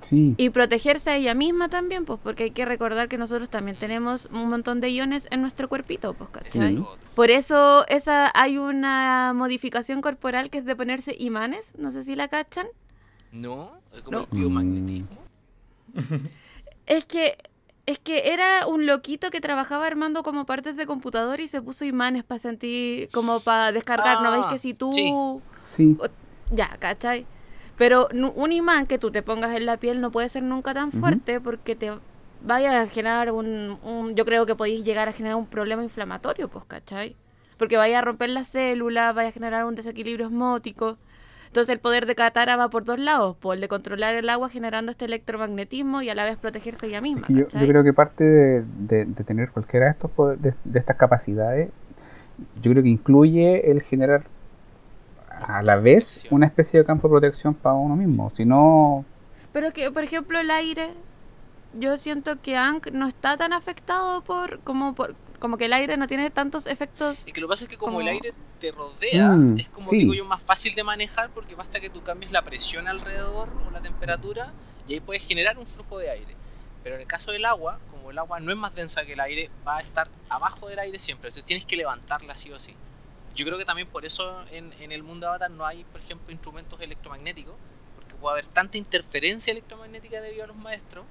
Sí. 0.01 0.35
y 0.37 0.51
protegerse 0.51 1.11
a 1.11 1.17
ella 1.17 1.35
misma 1.35 1.69
también, 1.69 2.05
pues 2.05 2.21
porque 2.23 2.45
hay 2.45 2.51
que 2.53 2.65
recordar 2.65 3.09
que 3.09 3.19
nosotros 3.19 3.51
también 3.51 3.77
tenemos 3.77 4.27
un 4.27 4.49
montón 4.49 4.81
de 4.81 4.91
iones 4.91 5.27
en 5.33 5.41
nuestro 5.41 5.69
cuerpito, 5.69 6.15
pues, 6.15 6.31
otro. 6.55 6.97
Por 7.17 7.31
eso 7.31 7.85
esa 7.89 8.31
hay 8.35 8.57
una 8.59 9.33
modificación 9.35 10.03
corporal 10.03 10.49
que 10.49 10.59
es 10.59 10.65
de 10.65 10.77
ponerse 10.77 11.17
imanes, 11.19 11.73
no 11.77 11.91
sé 11.91 12.05
si 12.05 12.15
la 12.15 12.29
cachan. 12.29 12.69
No, 13.33 13.73
es 13.93 14.03
como 14.03 14.19
No. 14.19 14.29
el 14.31 14.39
biomagnetismo. 14.39 15.09
Es 16.87 17.05
que 17.07 17.37
es 17.87 17.99
que 17.99 18.33
era 18.33 18.67
un 18.67 18.85
loquito 18.87 19.31
que 19.31 19.41
trabajaba 19.41 19.87
armando 19.87 20.23
como 20.23 20.45
partes 20.45 20.77
de 20.77 20.87
computador 20.87 21.41
y 21.41 21.49
se 21.49 21.63
puso 21.63 21.85
imanes 21.85 22.25
para 22.25 22.39
sentir 22.41 23.09
como 23.11 23.41
para 23.41 23.73
descargar, 23.73 24.21
¿no 24.21 24.29
Ah, 24.29 24.33
veis 24.33 24.47
que 24.47 24.59
si 24.59 24.75
tú 24.75 24.91
sí. 24.93 25.15
Sí. 25.63 25.97
ya, 26.51 26.77
¿cachai? 26.79 27.27
Pero 27.77 28.09
un 28.35 28.53
imán 28.53 28.87
que 28.87 28.99
tú 28.99 29.11
te 29.11 29.23
pongas 29.23 29.55
en 29.55 29.67
la 29.67 29.77
piel 29.77 30.01
no 30.01 30.11
puede 30.11 30.29
ser 30.29 30.43
nunca 30.43 30.73
tan 30.75 30.91
fuerte 30.93 31.41
porque 31.41 31.77
te 31.77 31.93
vaya 32.41 32.81
a 32.83 32.87
generar 32.87 33.31
un, 33.33 33.79
un- 33.83 34.15
yo 34.15 34.25
creo 34.25 34.47
que 34.47 34.55
podéis 34.55 34.85
llegar 34.85 35.09
a 35.09 35.13
generar 35.13 35.37
un 35.37 35.47
problema 35.47 35.83
inflamatorio, 35.83 36.49
pues, 36.49 36.65
¿cachai? 36.65 37.15
Porque 37.59 37.77
vaya 37.77 37.99
a 37.99 38.03
romper 38.03 38.31
las 38.31 38.49
células, 38.49 39.15
vaya 39.15 39.29
a 39.29 39.33
generar 39.33 39.65
un 39.65 39.75
desequilibrio 39.75 40.27
osmótico. 40.27 40.99
Entonces 41.47 41.73
el 41.73 41.81
poder 41.81 42.07
de 42.07 42.15
Katara 42.15 42.57
va 42.57 42.69
por 42.69 42.85
dos 42.85 42.99
lados, 42.99 43.37
por 43.37 43.55
el 43.55 43.61
de 43.61 43.69
controlar 43.69 44.15
el 44.15 44.29
agua 44.29 44.49
generando 44.49 44.91
este 44.93 45.05
electromagnetismo 45.07 46.03
y 46.03 46.11
a 46.11 46.15
la 46.15 46.25
vez 46.25 46.37
protegerse 46.37 46.87
ella 46.87 46.99
Es 46.99 47.03
misma. 47.03 47.27
que 47.27 47.35
yo, 47.35 47.47
creo 47.49 47.83
que 47.85 47.93
parte 47.93 48.25
de, 48.25 48.65
de- 48.79 49.05
de 49.07 49.25
tener 49.25 49.51
cualquiera 49.51 49.87
de, 49.87 49.93
estos, 49.93 50.11
poder- 50.11 50.39
de, 50.39 50.55
de 50.65 50.79
estas 50.79 50.97
capacidades, 50.97 51.71
yo 52.63 52.71
creo 52.73 52.83
que 52.83 52.89
incluye 52.91 53.71
el 53.71 53.83
generar 53.83 54.25
a 55.31 55.63
la 55.63 55.77
vez 55.77 56.27
una 56.31 56.47
especie 56.47 56.81
de 56.81 56.87
campo 56.87 57.09
de 57.09 57.13
protección 57.13 57.55
para 57.55 57.75
uno 57.75 57.97
mismo. 57.97 58.31
Si 58.31 58.45
no, 58.45 59.05
Pero 59.53 59.73
que, 59.73 59.91
por 59.91 60.03
ejemplo, 60.03 60.39
el 60.39 60.51
aire, 60.51 60.91
yo 61.79 61.97
siento 61.99 62.41
que 62.41 62.57
Aang 62.57 62.81
no 62.93 63.07
está 63.07 63.37
tan 63.37 63.53
afectado 63.53 64.23
por 64.23 64.61
como 64.61 64.95
por 64.95 65.15
como 65.39 65.59
que 65.59 65.67
el 65.67 65.75
aire 65.75 65.99
no 65.99 66.07
tiene 66.07 66.31
tantos 66.31 66.67
efectos. 66.67 67.29
Y 67.29 67.33
que 67.33 67.43
lo 67.43 67.47
que 67.47 67.51
pasa 67.53 67.65
es 67.65 67.69
que 67.69 67.77
como, 67.77 67.93
Como- 67.93 68.01
el 68.01 68.09
aire 68.09 68.31
te 68.59 68.73
rodea, 68.73 69.29
Mm, 69.31 69.59
es 69.59 69.69
como 69.69 69.89
sí. 69.91 69.99
digo 69.99 70.15
yo 70.15 70.25
más 70.25 70.43
fácil 70.43 70.75
de 70.75 70.83
manejar 70.85 71.31
porque 71.31 71.55
basta 71.55 71.81
que 71.81 71.91
tú 71.91 72.03
cambies 72.03 72.33
la 72.33 72.43
presión 72.43 72.89
alrededor 72.89 73.49
o 73.67 73.71
la 73.71 73.81
temperatura 73.83 74.53
y 74.89 74.95
ahí 74.95 75.01
puedes 75.01 75.25
generar 75.27 75.59
un 75.59 75.67
flujo 75.67 75.99
de 75.99 76.11
aire. 76.11 76.35
Pero 76.83 76.95
en 76.95 77.01
el 77.03 77.07
caso 77.07 77.33
del 77.33 77.45
agua, 77.45 77.81
como 77.91 78.11
el 78.11 78.19
agua 78.19 78.39
no 78.41 78.51
es 78.53 78.57
más 78.57 78.75
densa 78.75 79.05
que 79.05 79.15
el 79.15 79.21
aire, 79.21 79.51
va 79.67 79.79
a 79.79 79.81
estar 79.81 80.09
abajo 80.29 80.69
del 80.69 80.79
aire 80.79 80.99
siempre. 80.99 81.29
Entonces 81.29 81.45
tienes 81.47 81.65
que 81.65 81.77
levantarla 81.77 82.37
sí 82.37 82.53
o 82.53 82.59
sí. 82.59 82.75
Yo 83.35 83.45
creo 83.45 83.59
que 83.59 83.65
también 83.65 83.89
por 83.89 84.05
eso 84.07 84.45
en, 84.53 84.73
en 84.81 84.93
el 84.93 85.03
mundo 85.03 85.29
Avatar 85.29 85.51
no 85.51 85.67
hay, 85.67 85.85
por 85.85 86.01
ejemplo, 86.01 86.33
instrumentos 86.33 86.81
electromagnéticos, 86.81 87.55
porque 87.97 88.15
puede 88.15 88.35
haber 88.35 88.47
tanta 88.47 88.79
interferencia 88.79 89.51
electromagnética 89.51 90.21
debido 90.21 90.45
a 90.45 90.47
los 90.47 90.57
maestros 90.57 91.05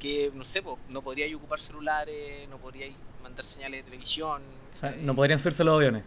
que, 0.00 0.30
no 0.34 0.44
sé, 0.44 0.62
po, 0.62 0.78
no 0.88 1.02
podríais 1.02 1.34
ocupar 1.34 1.60
celulares, 1.60 2.48
no 2.48 2.58
podríais 2.58 2.94
mandar 3.22 3.44
señales 3.44 3.80
de 3.80 3.84
televisión. 3.84 4.42
O 4.76 4.80
sea, 4.80 4.90
no 4.98 5.14
podrían 5.14 5.38
subirse 5.38 5.62
los 5.64 5.74
aviones. 5.76 6.02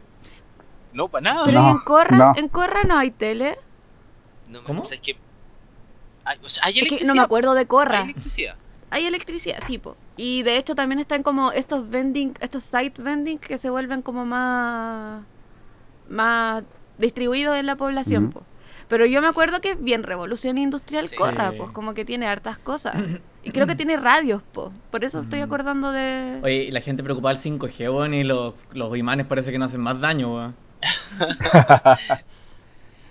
No, 0.93 1.07
para 1.07 1.21
nada. 1.33 1.45
Pero 1.45 1.61
No, 1.61 1.71
en 1.71 1.77
Corra, 1.79 2.17
no. 2.17 2.33
en 2.35 2.47
Corra 2.49 2.83
no 2.87 2.97
hay 2.97 3.11
tele. 3.11 3.57
No, 4.47 4.61
¿Cómo? 4.63 4.81
O 4.83 4.85
sea, 4.85 4.95
es 4.95 5.01
que 5.01 5.17
hay, 6.25 6.37
o 6.43 6.49
sea, 6.49 6.63
hay 6.65 6.71
Es 6.73 6.79
que 6.79 6.79
electricidad. 6.87 7.13
no 7.13 7.21
me 7.21 7.25
acuerdo 7.25 7.53
de 7.53 7.59
Hay 7.61 7.65
Corra. 7.65 8.01
electricidad. 8.01 8.55
Hay 8.91 9.05
electricidad, 9.05 9.59
sí, 9.67 9.77
po. 9.77 9.95
Y 10.17 10.41
de 10.43 10.57
hecho 10.57 10.73
también 10.73 10.97
están 10.99 11.21
como 11.21 11.51
estos 11.51 11.89
vending, 11.89 12.33
estos 12.41 12.63
site 12.63 13.01
vending 13.01 13.37
que 13.37 13.57
se 13.59 13.69
vuelven 13.69 14.01
como 14.01 14.25
más 14.25 15.21
más 16.09 16.63
distribuidos 16.97 17.55
en 17.57 17.65
la 17.67 17.75
población, 17.75 18.31
po. 18.31 18.41
Pero 18.87 19.05
yo 19.05 19.21
me 19.21 19.27
acuerdo 19.27 19.61
que 19.61 19.71
es 19.71 19.83
bien 19.83 20.01
revolución 20.01 20.57
industrial 20.57 21.03
Sí. 21.03 21.15
Corra, 21.15 21.51
pues 21.55 21.69
como 21.71 21.93
que 21.93 22.03
tiene 22.05 22.27
hartas 22.27 22.57
cosas. 22.57 22.95
Y 23.41 23.51
creo 23.51 23.65
que 23.67 23.75
tiene 23.75 23.95
radios, 23.95 24.41
po. 24.51 24.73
Por 24.91 25.05
eso 25.05 25.21
estoy 25.21 25.39
Mm. 25.39 25.43
acordando 25.43 25.91
de 25.93 26.41
Oye, 26.43 26.63
y 26.63 26.71
la 26.71 26.81
gente 26.81 27.03
preocupada 27.03 27.35
del 27.35 27.41
5G, 27.41 27.89
weón, 27.89 28.13
y 28.13 28.25
los, 28.25 28.53
los 28.73 28.97
imanes 28.97 29.27
parece 29.27 29.49
que 29.53 29.57
no 29.57 29.63
hacen 29.65 29.79
más 29.79 30.01
daño, 30.01 30.35
weón. 30.35 30.55
Es 30.81 32.19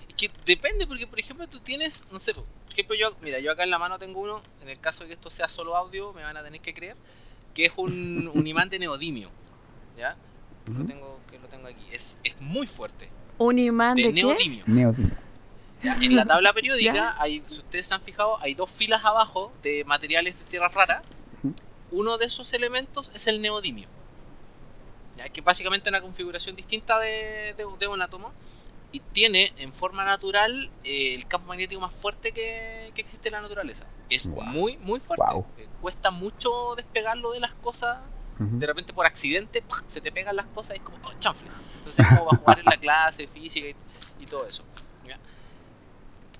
que 0.17 0.31
depende, 0.47 0.87
porque 0.87 1.07
por 1.07 1.19
ejemplo 1.21 1.47
tú 1.47 1.61
tienes, 1.61 2.05
no 2.11 2.19
sé, 2.19 2.35
por 2.35 2.45
ejemplo 2.71 2.95
yo, 2.97 3.11
mira, 3.21 3.39
yo 3.39 3.53
acá 3.53 3.63
en 3.65 3.71
la 3.71 3.79
mano 3.79 3.99
tengo 3.99 4.21
uno, 4.21 4.43
en 4.63 4.69
el 4.69 4.81
caso 4.81 5.03
de 5.05 5.09
que 5.09 5.15
esto 5.15 5.31
sea 5.31 5.49
solo 5.49 5.77
audio, 5.77 6.13
me 6.13 6.23
van 6.23 6.37
a 6.37 6.43
tener 6.43 6.61
que 6.61 6.75
creer, 6.75 6.97
que 7.55 7.67
es 7.67 7.73
un, 7.77 8.29
un 8.35 8.47
imán 8.47 8.69
de 8.71 8.79
neodimio, 8.79 9.31
¿ya? 9.97 10.17
Que 10.65 10.71
lo 10.73 10.79
Ujú. 10.81 10.87
tengo, 10.89 11.21
que 11.31 11.39
lo 11.39 11.49
tengo 11.49 11.67
aquí. 11.69 11.85
Es, 11.93 12.19
es 12.25 12.41
muy 12.41 12.67
fuerte, 12.67 13.09
un 13.39 13.59
imán 13.59 13.97
de 13.97 14.03
de, 14.05 14.09
qué? 14.15 14.23
neodimio. 14.25 14.65
neodimio. 14.67 15.17
¿ya? 15.83 15.97
En 16.03 16.17
la 16.17 16.25
tabla 16.27 16.53
periódica, 16.53 16.93
Ya. 16.95 17.15
hay, 17.23 17.43
si 17.49 17.59
ustedes 17.59 17.87
se 17.87 17.95
han 17.95 18.01
fijado, 18.03 18.41
hay 18.41 18.55
dos 18.55 18.69
filas 18.71 19.05
abajo 19.05 19.53
de 19.63 19.85
materiales 19.85 20.37
de 20.39 20.45
tierra 20.47 20.69
rara. 20.69 21.03
Uno 21.91 22.19
de 22.19 22.27
esos 22.27 22.53
elementos 22.53 23.11
es 23.15 23.29
el 23.29 23.41
neodimio. 23.41 23.89
¿Ya? 25.19 25.29
Que 25.29 25.41
es 25.41 25.45
básicamente 25.45 25.91
una 25.91 26.01
configuración 26.01 26.57
distinta 26.57 26.99
de, 26.99 27.55
de- 27.57 27.67
de 27.79 27.87
un 27.87 28.01
átomo. 28.01 28.33
Y 28.91 29.01
tiene 29.01 29.53
en 29.59 29.75
forma 29.75 30.03
natural 30.07 30.71
eh, 30.83 31.15
el 31.15 31.27
campo 31.29 31.47
magnético 31.49 31.79
más 31.79 31.93
fuerte 31.93 32.33
que, 32.33 32.91
que 32.95 33.03
existe 33.03 33.29
en 33.29 33.33
la 33.35 33.43
naturaleza. 33.43 33.85
Es 34.09 34.29
muy, 34.29 34.79
muy 34.79 34.99
fuerte. 34.99 35.23
Eh, 35.59 35.69
cuesta 35.83 36.11
mucho 36.11 36.75
despegarlo 36.75 37.33
de 37.33 37.41
las 37.41 37.53
cosas. 37.55 37.99
De 38.39 38.67
repente 38.69 38.93
por 38.95 39.05
accidente 39.05 39.65
se 39.89 40.01
te 40.01 40.11
pegan 40.13 40.37
las 40.37 40.47
cosas 40.47 40.77
y 40.77 40.79
es 40.79 40.85
como 40.85 40.97
oh, 41.07 41.13
chanfle. 41.19 41.49
Entonces 41.79 42.07
es 42.07 42.09
como 42.19 42.25
va 42.27 42.31
a 42.35 42.37
jugar 42.39 42.59
en 42.61 42.65
la 42.67 42.77
clase 42.79 43.27
física 43.27 43.67
y, 43.69 44.23
y 44.23 44.27
todo 44.27 44.47
eso. 44.47 44.63
¿ya? 45.05 45.19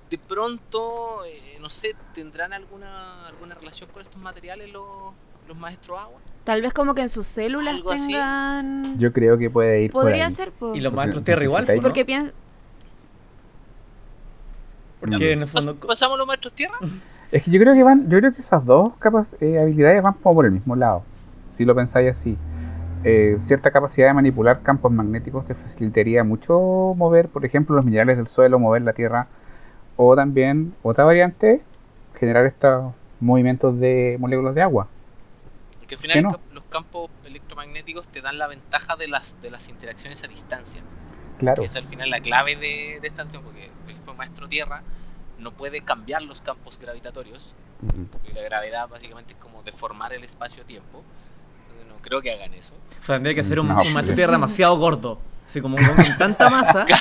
De 0.09 0.17
pronto, 0.17 1.23
eh, 1.25 1.57
no 1.59 1.69
sé, 1.69 1.95
¿tendrán 2.13 2.53
alguna, 2.53 3.27
alguna 3.27 3.53
relación 3.55 3.91
con 3.91 4.01
estos 4.01 4.19
materiales 4.19 4.71
los, 4.71 5.13
los 5.47 5.55
maestros 5.57 5.99
agua? 5.99 6.19
Tal 6.43 6.61
vez 6.61 6.73
como 6.73 6.95
que 6.95 7.01
en 7.01 7.09
sus 7.09 7.27
células 7.27 7.75
Algo 7.75 7.91
así. 7.91 8.13
tengan 8.13 8.97
Yo 8.97 9.11
creo 9.11 9.37
que 9.37 9.49
puede 9.49 9.83
ir 9.83 9.91
por 9.91 10.03
Podría 10.03 10.27
ahí. 10.27 10.31
ser, 10.31 10.51
po. 10.51 10.73
Y 10.75 10.81
los 10.81 10.93
maestros 10.93 11.23
tierra 11.23 11.43
igual, 11.43 11.67
¿no? 11.67 11.81
Porque 11.81 12.05
piensa 12.05 12.31
Porque 14.99 15.33
en 15.33 15.41
el 15.41 15.47
fondo... 15.47 15.75
¿Pasamos 15.75 16.17
los 16.17 16.27
maestros 16.27 16.53
tierra? 16.53 16.77
Es 17.31 17.43
que 17.43 17.51
yo 17.51 17.59
creo 17.59 17.75
que 17.75 17.83
van, 17.83 18.09
yo 18.09 18.17
creo 18.17 18.33
que 18.33 18.41
esas 18.41 18.65
dos 18.65 18.89
capas, 18.97 19.35
eh, 19.39 19.59
habilidades 19.59 20.01
van 20.01 20.13
como 20.13 20.33
por 20.33 20.45
el 20.45 20.51
mismo 20.51 20.75
lado. 20.75 21.03
Si 21.51 21.63
lo 21.63 21.75
pensáis 21.75 22.09
así. 22.09 22.35
Eh, 23.03 23.37
cierta 23.39 23.69
capacidad 23.69 24.07
de 24.07 24.13
manipular 24.13 24.61
campos 24.61 24.91
magnéticos 24.91 25.45
te 25.45 25.53
facilitaría 25.53 26.23
mucho 26.23 26.93
mover, 26.97 27.29
por 27.29 27.45
ejemplo, 27.45 27.75
los 27.75 27.85
minerales 27.85 28.17
del 28.17 28.27
suelo, 28.27 28.57
mover 28.57 28.81
la 28.81 28.93
tierra. 28.93 29.27
O 29.95 30.15
también, 30.15 30.73
otra 30.81 31.03
variante, 31.03 31.61
generar 32.19 32.47
estos 32.47 32.93
movimientos 33.19 33.79
de 33.79 34.17
moléculas 34.19 34.55
de 34.55 34.63
agua. 34.63 34.87
Porque 35.89 35.95
al 35.95 36.01
final 36.01 36.17
¿Qué 36.17 36.21
no? 36.21 36.53
los 36.53 36.63
campos 36.65 37.09
electromagnéticos 37.25 38.07
te 38.09 38.21
dan 38.21 38.37
la 38.37 38.45
ventaja 38.45 38.95
de 38.95 39.07
las, 39.07 39.41
de 39.41 39.49
las 39.49 39.69
interacciones 39.69 40.23
a 40.23 40.27
distancia. 40.27 40.81
Claro. 41.39 41.61
Que 41.63 41.65
es 41.65 41.75
al 41.75 41.85
final 41.85 42.11
la 42.11 42.19
clave 42.19 42.55
de, 42.57 42.99
de 43.01 43.07
esta 43.07 43.23
cuestión. 43.23 43.43
Porque, 43.43 43.71
por 43.81 43.89
ejemplo, 43.89 44.13
maestro 44.13 44.47
tierra 44.47 44.83
no 45.39 45.51
puede 45.51 45.81
cambiar 45.81 46.21
los 46.21 46.41
campos 46.41 46.77
gravitatorios. 46.77 47.55
Ujú. 47.81 48.05
Porque 48.11 48.33
la 48.33 48.41
gravedad 48.43 48.87
básicamente 48.87 49.33
es 49.33 49.39
como 49.39 49.63
deformar 49.63 50.13
el 50.13 50.23
espacio-tiempo. 50.23 51.03
No 51.87 51.95
creo 52.03 52.21
que 52.21 52.33
hagan 52.33 52.53
eso. 52.53 52.75
O 53.01 53.03
sea, 53.03 53.15
tendría 53.15 53.33
que 53.33 53.43
ser 53.43 53.59
un, 53.59 53.69
No, 53.69 53.81
un 53.81 53.93
maestro 53.93 54.15
tierra 54.15 54.33
demasiado 54.33 54.77
gordo. 54.77 55.19
Así 55.47 55.59
como 55.59 55.75
con 55.75 56.17
tanta 56.19 56.49
masa. 56.49 56.85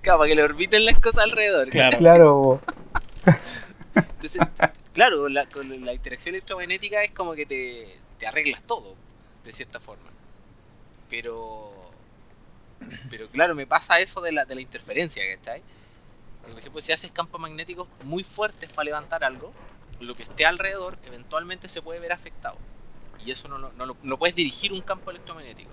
Claro, 0.00 0.18
para 0.20 0.28
que 0.28 0.34
le 0.34 0.42
orbiten 0.42 0.84
las 0.84 0.98
cosas 0.98 1.24
alrededor. 1.24 1.68
Claro. 1.68 1.98
Claro. 1.98 2.60
Entonces, 3.94 4.40
Claro, 4.92 5.28
la, 5.28 5.46
con 5.46 5.84
la 5.84 5.92
interacción 5.92 6.34
electromagnética 6.34 7.02
es 7.02 7.12
como 7.12 7.34
que 7.34 7.46
te, 7.46 8.26
arreglas 8.26 8.62
todo, 8.64 8.94
de 9.44 9.52
cierta 9.52 9.80
forma. 9.80 10.10
Pero. 11.08 11.70
Pero 13.10 13.28
claro, 13.28 13.54
me 13.54 13.66
pasa 13.66 14.00
eso 14.00 14.20
de 14.20 14.32
la, 14.32 14.44
de 14.44 14.56
la 14.56 14.60
interferencia, 14.60 15.22
¿cachai? 15.36 15.62
Por 16.42 16.58
ejemplo, 16.58 16.80
si 16.80 16.92
haces 16.92 17.12
campos 17.12 17.40
magnéticos 17.40 17.86
muy 18.02 18.24
fuertes 18.24 18.68
para 18.70 18.84
levantar 18.84 19.22
algo, 19.22 19.52
lo 20.00 20.16
que 20.16 20.24
esté 20.24 20.44
alrededor 20.44 20.98
eventualmente 21.04 21.68
se 21.68 21.80
puede 21.80 22.00
ver 22.00 22.12
afectado. 22.12 22.56
Y 23.24 23.30
eso 23.30 23.46
no, 23.46 23.58
no, 23.58 23.70
no, 23.72 23.96
no 24.02 24.18
puedes 24.18 24.34
dirigir 24.34 24.72
un 24.72 24.80
campo 24.80 25.12
electromagnético. 25.12 25.70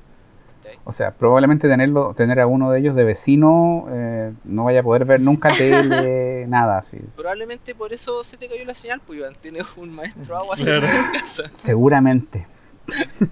O 0.83 0.91
sea, 0.91 1.11
probablemente 1.11 1.67
tenerlo, 1.67 2.13
tener 2.13 2.39
a 2.39 2.47
uno 2.47 2.71
de 2.71 2.79
ellos 2.79 2.95
de 2.95 3.03
vecino 3.03 3.87
eh, 3.91 4.33
no 4.43 4.65
vaya 4.65 4.81
a 4.81 4.83
poder 4.83 5.05
ver 5.05 5.19
nunca 5.21 5.49
tele, 5.49 6.45
nada 6.49 6.77
así. 6.79 6.97
Probablemente 7.15 7.73
por 7.75 7.91
eso 7.93 8.23
se 8.23 8.37
te 8.37 8.47
cayó 8.47 8.65
la 8.65 8.73
señal, 8.73 9.01
pues 9.05 9.19
Iván, 9.19 9.35
tienes 9.41 9.65
un 9.77 9.93
maestro 9.93 10.37
agua 10.37 10.55
Claro. 10.55 10.85
de 10.87 11.11
casa. 11.19 11.43
Seguramente. 11.53 12.47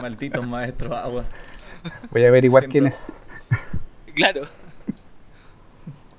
Malditos 0.00 0.46
maestros 0.46 0.92
agua. 0.92 1.24
Voy 2.10 2.24
a 2.24 2.28
averiguar 2.28 2.62
Siempre. 2.64 2.72
quién 2.80 2.86
es. 2.88 3.16
Claro. 4.14 4.42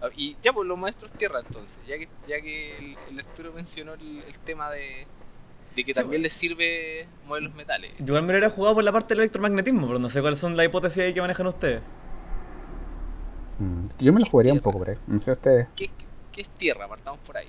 Ah, 0.01 0.09
Y 0.15 0.35
ya, 0.41 0.51
pues 0.51 0.67
los 0.67 0.77
maestros 0.77 1.11
tierra 1.11 1.39
entonces, 1.45 1.79
ya 1.87 1.97
que, 1.97 2.09
ya 2.27 2.41
que 2.41 2.77
el, 2.77 2.97
el 3.11 3.19
Arturo 3.19 3.53
mencionó 3.53 3.93
el, 3.93 4.23
el 4.27 4.39
tema 4.39 4.69
de, 4.71 5.05
de 5.75 5.83
que 5.83 5.93
también 5.93 6.21
les 6.21 6.33
sirve 6.33 7.07
mover 7.25 7.43
los 7.43 7.53
metales. 7.55 7.91
Yo 7.99 8.05
igual 8.05 8.23
me 8.23 8.29
hubiera 8.29 8.49
jugado 8.49 8.75
por 8.75 8.83
la 8.83 8.91
parte 8.91 9.13
del 9.13 9.19
electromagnetismo, 9.21 9.87
pero 9.87 9.99
no 9.99 10.09
sé 10.09 10.21
cuáles 10.21 10.39
son 10.39 10.55
las 10.57 10.65
hipótesis 10.65 10.99
ahí 11.03 11.13
que 11.13 11.21
manejan 11.21 11.47
ustedes. 11.47 11.81
Mm, 13.59 13.87
Yo 13.99 14.13
me 14.13 14.19
lo 14.19 14.25
¿Qué 14.25 14.31
jugaría 14.31 14.53
un 14.53 14.59
poco 14.59 14.79
por 14.79 14.89
ahí. 14.89 14.97
No 15.07 15.19
sé 15.19 15.31
ustedes. 15.31 15.67
¿Qué, 15.75 15.87
qué, 15.87 16.05
qué 16.31 16.41
es 16.41 16.49
tierra? 16.49 16.87
Partamos 16.87 17.19
por 17.21 17.37
ahí. 17.37 17.47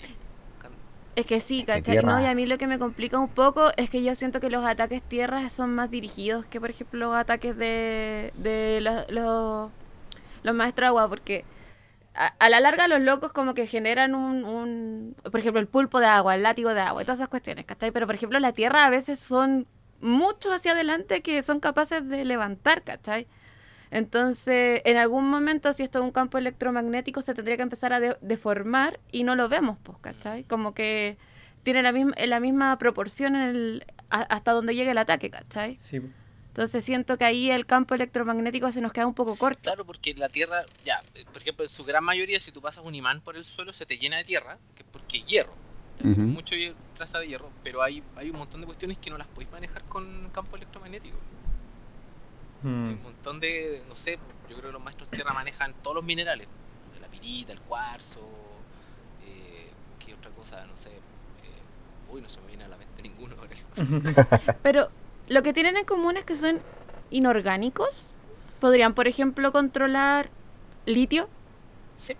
Es 1.16 1.26
que 1.26 1.40
sí, 1.40 1.62
¿cachai? 1.64 2.02
No, 2.02 2.20
y 2.20 2.24
a 2.24 2.34
mí 2.34 2.44
lo 2.44 2.58
que 2.58 2.66
me 2.66 2.76
complica 2.78 3.18
un 3.20 3.28
poco 3.28 3.70
es 3.76 3.88
que 3.88 4.02
yo 4.02 4.16
siento 4.16 4.40
que 4.40 4.50
los 4.50 4.64
ataques 4.64 5.00
tierra 5.00 5.48
son 5.48 5.72
más 5.72 5.88
dirigidos 5.88 6.44
que, 6.46 6.60
por 6.60 6.70
ejemplo, 6.70 6.98
los 6.98 7.14
ataques 7.14 7.56
de, 7.56 8.32
de 8.36 8.80
los, 8.80 9.08
los, 9.10 9.70
los 10.42 10.54
maestros 10.56 10.88
agua, 10.88 11.08
porque 11.08 11.44
a, 12.14 12.48
la 12.48 12.60
larga 12.60 12.86
los 12.88 13.00
locos 13.00 13.32
como 13.32 13.54
que 13.54 13.66
generan 13.66 14.14
un, 14.14 14.44
un, 14.44 15.16
por 15.30 15.40
ejemplo, 15.40 15.60
el 15.60 15.66
pulpo 15.66 16.00
de 16.00 16.06
agua, 16.06 16.34
el 16.34 16.42
látigo 16.42 16.72
de 16.72 16.80
agua 16.80 17.02
y 17.02 17.04
todas 17.04 17.18
esas 17.18 17.28
cuestiones, 17.28 17.64
¿cachai? 17.66 17.90
Pero, 17.90 18.06
por 18.06 18.14
ejemplo, 18.14 18.38
la 18.38 18.52
tierra 18.52 18.86
a 18.86 18.90
veces 18.90 19.18
son 19.18 19.66
mucho 20.00 20.52
hacia 20.52 20.72
adelante 20.72 21.22
que 21.22 21.42
son 21.42 21.60
capaces 21.60 22.06
de 22.08 22.24
levantar, 22.24 22.82
¿cachai? 22.82 23.26
Entonces, 23.90 24.82
en 24.84 24.96
algún 24.96 25.28
momento, 25.28 25.72
si 25.72 25.82
esto 25.82 25.98
es 26.00 26.04
un 26.04 26.10
campo 26.10 26.36
electromagnético, 26.38 27.22
se 27.22 27.34
tendría 27.34 27.56
que 27.56 27.62
empezar 27.62 27.92
a 27.92 28.00
de- 28.00 28.16
deformar 28.20 28.98
y 29.12 29.24
no 29.24 29.36
lo 29.36 29.48
vemos, 29.48 29.78
pues, 29.82 29.98
¿cachai? 30.00 30.44
Como 30.44 30.74
que 30.74 31.16
tiene 31.62 31.82
la 31.82 31.92
misma, 31.92 32.14
la 32.26 32.40
misma 32.40 32.76
proporción 32.78 33.36
en 33.36 33.42
el, 33.42 33.84
a- 34.10 34.22
hasta 34.22 34.52
donde 34.52 34.74
llegue 34.74 34.90
el 34.90 34.98
ataque, 34.98 35.30
¿cachai? 35.30 35.78
Sí. 35.82 36.00
Entonces 36.54 36.84
siento 36.84 37.18
que 37.18 37.24
ahí 37.24 37.50
el 37.50 37.66
campo 37.66 37.96
electromagnético 37.96 38.70
se 38.70 38.80
nos 38.80 38.92
queda 38.92 39.08
un 39.08 39.14
poco 39.14 39.34
corto. 39.34 39.60
Claro, 39.62 39.84
porque 39.84 40.14
la 40.14 40.28
tierra, 40.28 40.64
ya, 40.84 41.02
por 41.32 41.42
ejemplo, 41.42 41.64
en 41.64 41.70
su 41.72 41.82
gran 41.84 42.04
mayoría, 42.04 42.38
si 42.38 42.52
tú 42.52 42.60
pasas 42.60 42.84
un 42.84 42.94
imán 42.94 43.20
por 43.22 43.36
el 43.36 43.44
suelo, 43.44 43.72
se 43.72 43.86
te 43.86 43.98
llena 43.98 44.18
de 44.18 44.24
tierra, 44.24 44.56
que 44.76 44.84
es 44.84 44.88
porque 44.92 45.16
es 45.18 45.26
hierro. 45.26 45.52
Ujú. 45.98 46.20
Mucho 46.20 46.54
hier- 46.54 46.76
traza 46.94 47.18
de 47.18 47.26
hierro, 47.26 47.50
pero 47.64 47.82
hay, 47.82 48.04
hay 48.14 48.30
un 48.30 48.36
montón 48.38 48.60
de 48.60 48.66
cuestiones 48.66 48.98
que 48.98 49.10
no 49.10 49.18
las 49.18 49.26
podéis 49.26 49.50
manejar 49.50 49.82
con 49.84 50.30
campo 50.30 50.54
electromagnético. 50.54 51.16
Hay 52.62 52.70
Hmm. 52.70 52.88
un 52.90 53.02
montón 53.02 53.40
de, 53.40 53.82
no 53.88 53.96
sé, 53.96 54.20
yo 54.48 54.56
creo 54.56 54.68
que 54.68 54.72
los 54.74 54.82
maestros 54.82 55.10
tierra 55.10 55.32
manejan 55.34 55.74
todos 55.82 55.96
los 55.96 56.04
minerales, 56.04 56.46
la 57.00 57.08
pirita, 57.08 57.52
el 57.52 57.60
cuarzo, 57.62 58.20
eh, 59.26 59.70
qué 59.98 60.14
otra 60.14 60.30
cosa, 60.30 60.64
no 60.66 60.76
sé, 60.78 60.90
eh, 60.90 61.00
uy, 62.12 62.20
no 62.22 62.28
se 62.28 62.40
me 62.42 62.46
viene 62.46 62.62
a 62.62 62.68
la 62.68 62.76
mente 62.76 63.02
ninguno 63.02 63.34
ahora. 63.40 63.56
Pero 64.62 64.88
lo 65.28 65.42
que 65.42 65.52
tienen 65.52 65.76
en 65.76 65.84
común 65.84 66.16
es 66.16 66.24
que 66.24 66.36
son 66.36 66.60
inorgánicos. 67.10 68.16
Podrían, 68.60 68.94
por 68.94 69.08
ejemplo, 69.08 69.52
controlar 69.52 70.30
litio. 70.86 71.28
Sí. 71.96 72.14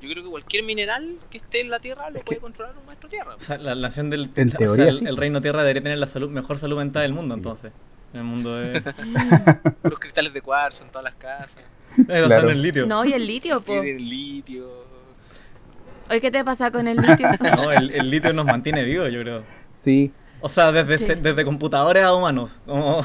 Yo 0.00 0.10
creo 0.10 0.22
que 0.24 0.30
cualquier 0.30 0.62
mineral 0.64 1.16
que 1.30 1.38
esté 1.38 1.62
en 1.62 1.70
la 1.70 1.78
tierra 1.80 2.10
lo 2.10 2.20
puede 2.20 2.40
controlar 2.40 2.76
un 2.78 2.84
maestro 2.86 3.08
tierra. 3.08 3.34
O 3.34 3.40
sea, 3.40 3.56
la 3.58 3.74
nación 3.74 4.10
del 4.10 4.30
En 4.36 4.48
o 4.48 4.74
sea, 4.74 4.88
el, 4.88 4.98
sí. 4.98 5.04
el 5.06 5.16
reino 5.16 5.40
tierra 5.40 5.62
debería 5.62 5.82
tener 5.82 5.98
la 5.98 6.06
salud, 6.06 6.30
mejor 6.30 6.58
salud 6.58 6.76
mental 6.76 7.02
del 7.02 7.12
mundo 7.14 7.34
entonces. 7.34 7.72
En 8.12 8.20
el 8.20 8.26
mundo 8.26 8.54
de. 8.56 8.82
Los 9.82 9.98
cristales 9.98 10.32
de 10.32 10.42
cuarzo 10.42 10.84
en 10.84 10.90
todas 10.90 11.04
las 11.04 11.14
casas, 11.14 11.56
Eso 11.96 12.26
Claro. 12.26 12.42
son 12.42 12.50
el 12.50 12.62
litio. 12.62 12.86
No, 12.86 13.04
y 13.04 13.12
el 13.14 13.26
litio, 13.26 13.60
po. 13.60 13.72
tienen 13.72 13.96
litio. 13.98 14.68
Oye, 16.08 16.20
¿qué 16.20 16.30
te 16.30 16.44
pasa 16.44 16.70
con 16.70 16.86
el 16.86 16.98
litio? 16.98 17.28
No, 17.56 17.72
el, 17.72 17.90
el 17.90 18.10
litio 18.10 18.32
nos 18.32 18.46
mantiene 18.46 18.84
vivos, 18.84 19.10
yo 19.12 19.20
creo. 19.22 19.42
Sí, 19.72 20.12
O 20.40 20.48
sea, 20.48 20.72
desde, 20.72 20.98
Sí. 20.98 21.20
desde 21.20 21.44
computadores 21.44 22.02
a 22.04 22.14
humanos. 22.14 22.50
Como... 22.66 23.04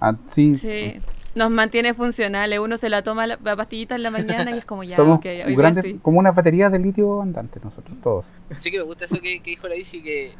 ah, 0.00 0.14
sí. 0.26 0.56
Sí. 0.56 1.00
Nos 1.34 1.50
mantiene 1.50 1.94
funcionales. 1.94 2.58
Uno 2.58 2.76
se 2.76 2.88
la 2.88 3.02
toma 3.02 3.26
la, 3.26 3.38
la 3.42 3.54
pastillita 3.56 3.94
en 3.94 4.02
la 4.02 4.10
mañana 4.10 4.50
y 4.50 4.58
es 4.58 4.64
como 4.64 4.82
ya, 4.82 4.96
Somos 4.96 5.18
ok, 5.18 5.26
hoy 5.26 5.36
día 5.36 5.56
grandes, 5.56 5.84
sí. 5.84 5.98
como 6.02 6.18
una 6.18 6.32
batería 6.32 6.68
de 6.70 6.78
litio 6.80 7.22
andante 7.22 7.60
nosotros 7.62 7.96
todos. 8.02 8.26
Sí 8.60 8.70
que 8.70 8.78
me 8.78 8.82
gusta 8.84 9.04
eso 9.04 9.20
que, 9.22 9.40
que 9.40 9.50
dijo 9.50 9.68
la 9.68 9.76
Isi, 9.76 10.02
que, 10.02 10.32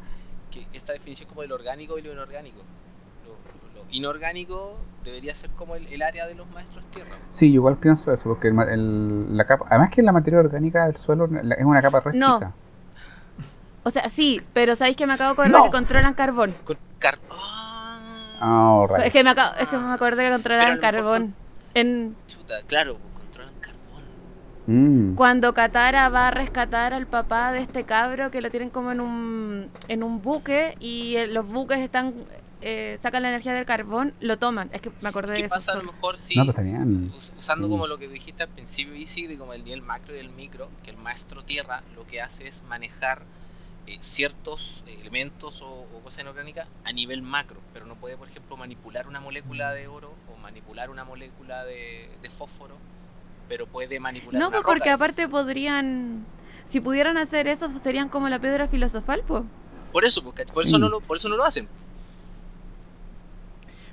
que 0.51 0.65
esta 0.73 0.91
definición 0.91 1.29
como 1.29 1.41
del 1.43 1.51
orgánico 1.53 1.97
y 1.97 2.01
lo 2.01 2.11
inorgánico. 2.11 2.59
Lo, 3.25 3.79
lo 3.81 3.85
inorgánico 3.89 4.77
debería 5.05 5.33
ser 5.33 5.49
como 5.51 5.75
el, 5.77 5.87
el 5.87 6.01
área 6.01 6.27
de 6.27 6.35
los 6.35 6.49
maestros 6.51 6.85
tierra. 6.87 7.15
Sí, 7.29 7.47
yo 7.49 7.55
igual 7.55 7.77
pienso 7.77 8.11
eso, 8.11 8.23
porque 8.25 8.49
el 8.49 8.53
ma- 8.53 8.65
el- 8.71 9.37
la 9.37 9.45
capa, 9.47 9.65
además 9.69 9.91
que 9.91 10.01
la 10.01 10.11
materia 10.11 10.39
orgánica 10.39 10.85
del 10.87 10.97
suelo 10.97 11.25
la- 11.27 11.55
es 11.55 11.63
una 11.65 11.81
capa 11.81 12.01
re 12.01 12.17
No. 12.17 12.53
O 13.83 13.89
sea, 13.91 14.09
sí, 14.09 14.41
pero 14.53 14.75
¿sabéis 14.75 14.95
que 14.97 15.07
me 15.07 15.13
acabo 15.13 15.29
de 15.29 15.33
acordar 15.41 15.51
No. 15.59 15.65
que 15.65 15.71
controlan 15.71 16.13
carbón? 16.13 16.55
Con 16.63 16.77
car 16.99 17.17
ah, 17.31 17.99
Ah, 18.39 18.85
right. 18.89 19.05
Es 19.07 19.11
que 19.13 19.23
me 19.23 19.29
acabo, 19.31 19.55
es 19.59 19.67
que 19.67 19.77
me 19.77 19.91
acordé 19.93 20.23
que 20.25 20.29
mejor 20.31 20.79
carbón. 20.79 21.35
En, 21.73 22.15
chuta, 22.27 22.55
claro, 22.67 22.97
controlan 23.13 23.53
carbón. 23.59 23.81
Mm. 24.67 25.15
cuando 25.15 25.53
Katara 25.53 26.09
va 26.09 26.27
a 26.27 26.31
rescatar 26.31 26.93
al 26.93 27.07
papá 27.07 27.51
de 27.51 27.59
este 27.59 27.83
cabro 27.83 28.29
que 28.29 28.41
lo 28.41 28.49
tienen 28.51 28.69
como 28.69 28.91
en 28.91 28.99
un, 29.01 29.69
en 29.87 30.03
un 30.03 30.21
buque 30.21 30.75
y 30.79 31.15
eh, 31.15 31.27
los 31.27 31.47
buques 31.47 31.79
están 31.79 32.13
eh, 32.63 32.95
sacan 33.01 33.23
la 33.23 33.29
energía 33.29 33.53
del 33.55 33.65
carbón, 33.65 34.13
lo 34.19 34.37
toman. 34.37 34.69
Es 34.71 34.81
que 34.81 34.91
me 35.01 35.09
acordé 35.09 35.31
de 35.31 35.37
¿Qué 35.39 35.45
eso. 35.45 35.55
pasa 35.55 35.71
a 35.71 35.75
lo 35.77 35.83
mejor 35.83 36.15
si 36.15 36.35
No, 36.35 36.43
pues 36.45 36.49
está 36.55 36.61
bien. 36.61 37.11
us- 37.17 37.31
usando 37.39 37.65
Sí. 37.65 37.71
como 37.71 37.87
lo 37.87 37.97
que 37.97 38.07
dijiste 38.07 38.43
al 38.43 38.49
principio, 38.49 38.93
Isi, 38.93 39.25
de 39.25 39.35
como 39.35 39.53
el 39.53 39.63
nivel 39.63 39.81
macro 39.81 40.15
y 40.15 40.19
el 40.19 40.29
micro, 40.29 40.69
que 40.83 40.91
el 40.91 40.97
maestro 40.97 41.43
tierra 41.43 41.81
lo 41.95 42.05
que 42.05 42.21
hace 42.21 42.47
es 42.47 42.61
manejar 42.69 43.23
eh, 43.87 43.97
ciertos 44.01 44.83
elementos 44.87 45.61
o, 45.61 45.67
o 45.93 45.99
cosas 46.03 46.21
inorgánicas 46.21 46.67
a 46.83 46.91
nivel 46.91 47.21
macro, 47.21 47.59
pero 47.73 47.85
no 47.85 47.95
puede, 47.95 48.17
por 48.17 48.27
ejemplo, 48.27 48.57
manipular 48.57 49.07
una 49.07 49.19
molécula 49.19 49.71
de 49.73 49.87
oro 49.87 50.13
o 50.31 50.37
manipular 50.39 50.89
una 50.89 51.03
molécula 51.03 51.65
de, 51.65 52.09
de 52.21 52.29
fósforo, 52.29 52.77
pero 53.49 53.65
puede 53.67 53.99
manipular 53.99 54.39
No, 54.39 54.47
una 54.47 54.57
pues 54.57 54.65
porque 54.65 54.89
roca 54.89 54.93
aparte 54.93 55.27
podrían, 55.27 56.25
si 56.65 56.79
pudieran 56.79 57.17
hacer 57.17 57.47
eso, 57.47 57.69
serían 57.71 58.09
como 58.09 58.29
la 58.29 58.39
piedra 58.39 58.67
filosofal, 58.67 59.23
pues. 59.27 59.43
Por 59.91 60.05
eso, 60.05 60.23
porque, 60.23 60.45
por, 60.45 60.63
eso 60.63 60.77
no 60.77 60.87
lo, 60.87 61.01
por 61.01 61.17
eso 61.17 61.27
no 61.27 61.35
lo 61.35 61.43
hacen. 61.43 61.67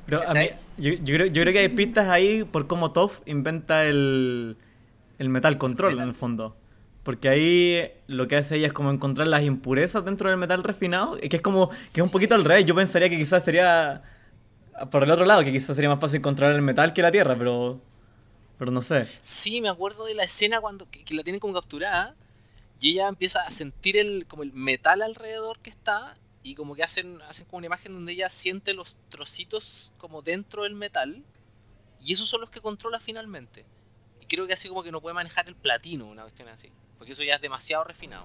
Pero 0.07 0.27
a 0.29 0.33
mí, 0.33 0.49
yo, 0.79 0.93
yo 0.93 1.15
creo, 1.15 1.27
yo 1.27 1.43
creo 1.43 1.53
que 1.53 1.59
hay 1.59 1.69
pistas 1.69 2.09
ahí 2.09 2.45
por 2.45 2.67
cómo 2.67 2.93
Toph 2.93 3.21
inventa 3.27 3.85
el, 3.85 4.57
el 5.19 5.29
metal 5.29 5.59
control 5.59 5.93
Metal. 5.93 6.03
en 6.05 6.09
el 6.09 6.15
fondo. 6.15 6.57
Porque 7.03 7.29
ahí 7.29 7.91
lo 8.07 8.29
que 8.29 8.37
hace 8.37 8.57
ella 8.57 8.67
es 8.67 8.73
como 8.73 8.91
encontrar 8.91 9.29
las 9.29 9.43
impurezas 9.43 10.05
dentro 10.05 10.29
del 10.29 10.39
metal 10.39 10.63
refinado. 10.63 11.17
Que 11.17 11.37
es 11.37 11.43
como, 11.43 11.71
que 11.71 11.77
es 11.77 12.01
un 12.01 12.11
poquito 12.11 12.35
al 12.35 12.45
revés. 12.45 12.67
Yo 12.67 12.75
pensaría 12.75 13.09
que 13.09 13.17
quizás 13.17 13.45
sería 13.45 14.03
por 14.91 15.03
el 15.03 15.11
otro 15.11 15.25
lado, 15.25 15.45
que 15.45 15.53
quizás 15.53 15.75
sería 15.75 15.91
más 15.91 16.01
fácil 16.01 16.21
controlar 16.21 16.55
el 16.55 16.63
metal 16.63 16.93
que 16.93 17.03
la 17.03 17.11
tierra, 17.11 17.37
pero, 17.37 17.81
pero 18.59 18.71
no 18.71 18.83
sé. 18.83 19.09
Sí, 19.21 19.61
me 19.61 19.69
acuerdo 19.69 20.05
de 20.05 20.15
la 20.15 20.25
escena 20.25 20.61
cuando 20.61 20.89
que, 20.91 21.05
que 21.05 21.15
la 21.15 21.23
tienen 21.23 21.41
como 21.41 21.55
capturada 21.55 22.15
y 22.81 22.93
ella 22.93 23.09
empieza 23.09 23.41
a 23.43 23.51
sentir 23.51 23.97
el 23.97 24.27
como 24.27 24.43
el 24.43 24.53
metal 24.53 25.03
alrededor 25.03 25.59
que 25.61 25.71
está 25.71 26.17
y 26.43 26.55
como 26.55 26.75
que 26.75 26.85
hacen 26.85 27.21
hacen 27.23 27.47
como 27.47 27.59
una 27.59 27.67
imagen 27.67 27.93
donde 27.93 28.13
ella 28.13 28.31
siente 28.31 28.73
los 28.73 28.97
trocitos 29.09 29.93
como 29.99 30.23
dentro 30.23 30.63
del 30.63 30.75
metal 30.75 31.25
y 32.01 32.13
esos 32.13 32.29
son 32.29 32.41
los 32.41 32.51
que 32.51 32.61
controla 32.61 33.01
finalmente. 33.01 33.65
Y 34.21 34.27
creo 34.27 34.47
que 34.47 34.53
así 34.53 34.69
como 34.69 34.83
que 34.83 34.93
no 34.93 35.01
puede 35.01 35.15
manejar 35.15 35.49
el 35.49 35.57
platino, 35.57 36.07
una 36.07 36.23
cuestión 36.23 36.49
así, 36.49 36.71
porque 36.99 37.13
eso 37.13 37.23
ya 37.23 37.35
es 37.35 37.41
demasiado 37.41 37.85
refinado. 37.85 38.25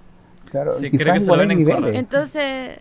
Claro, 0.49 0.79
Sí, 0.79 0.91
creo 0.91 1.13
que 1.13 1.19
se 1.19 1.25
igual 1.25 1.39
lo 1.39 1.49
hay 1.49 1.63
ven 1.63 1.67
en. 1.67 1.95
Entonces, 1.95 2.79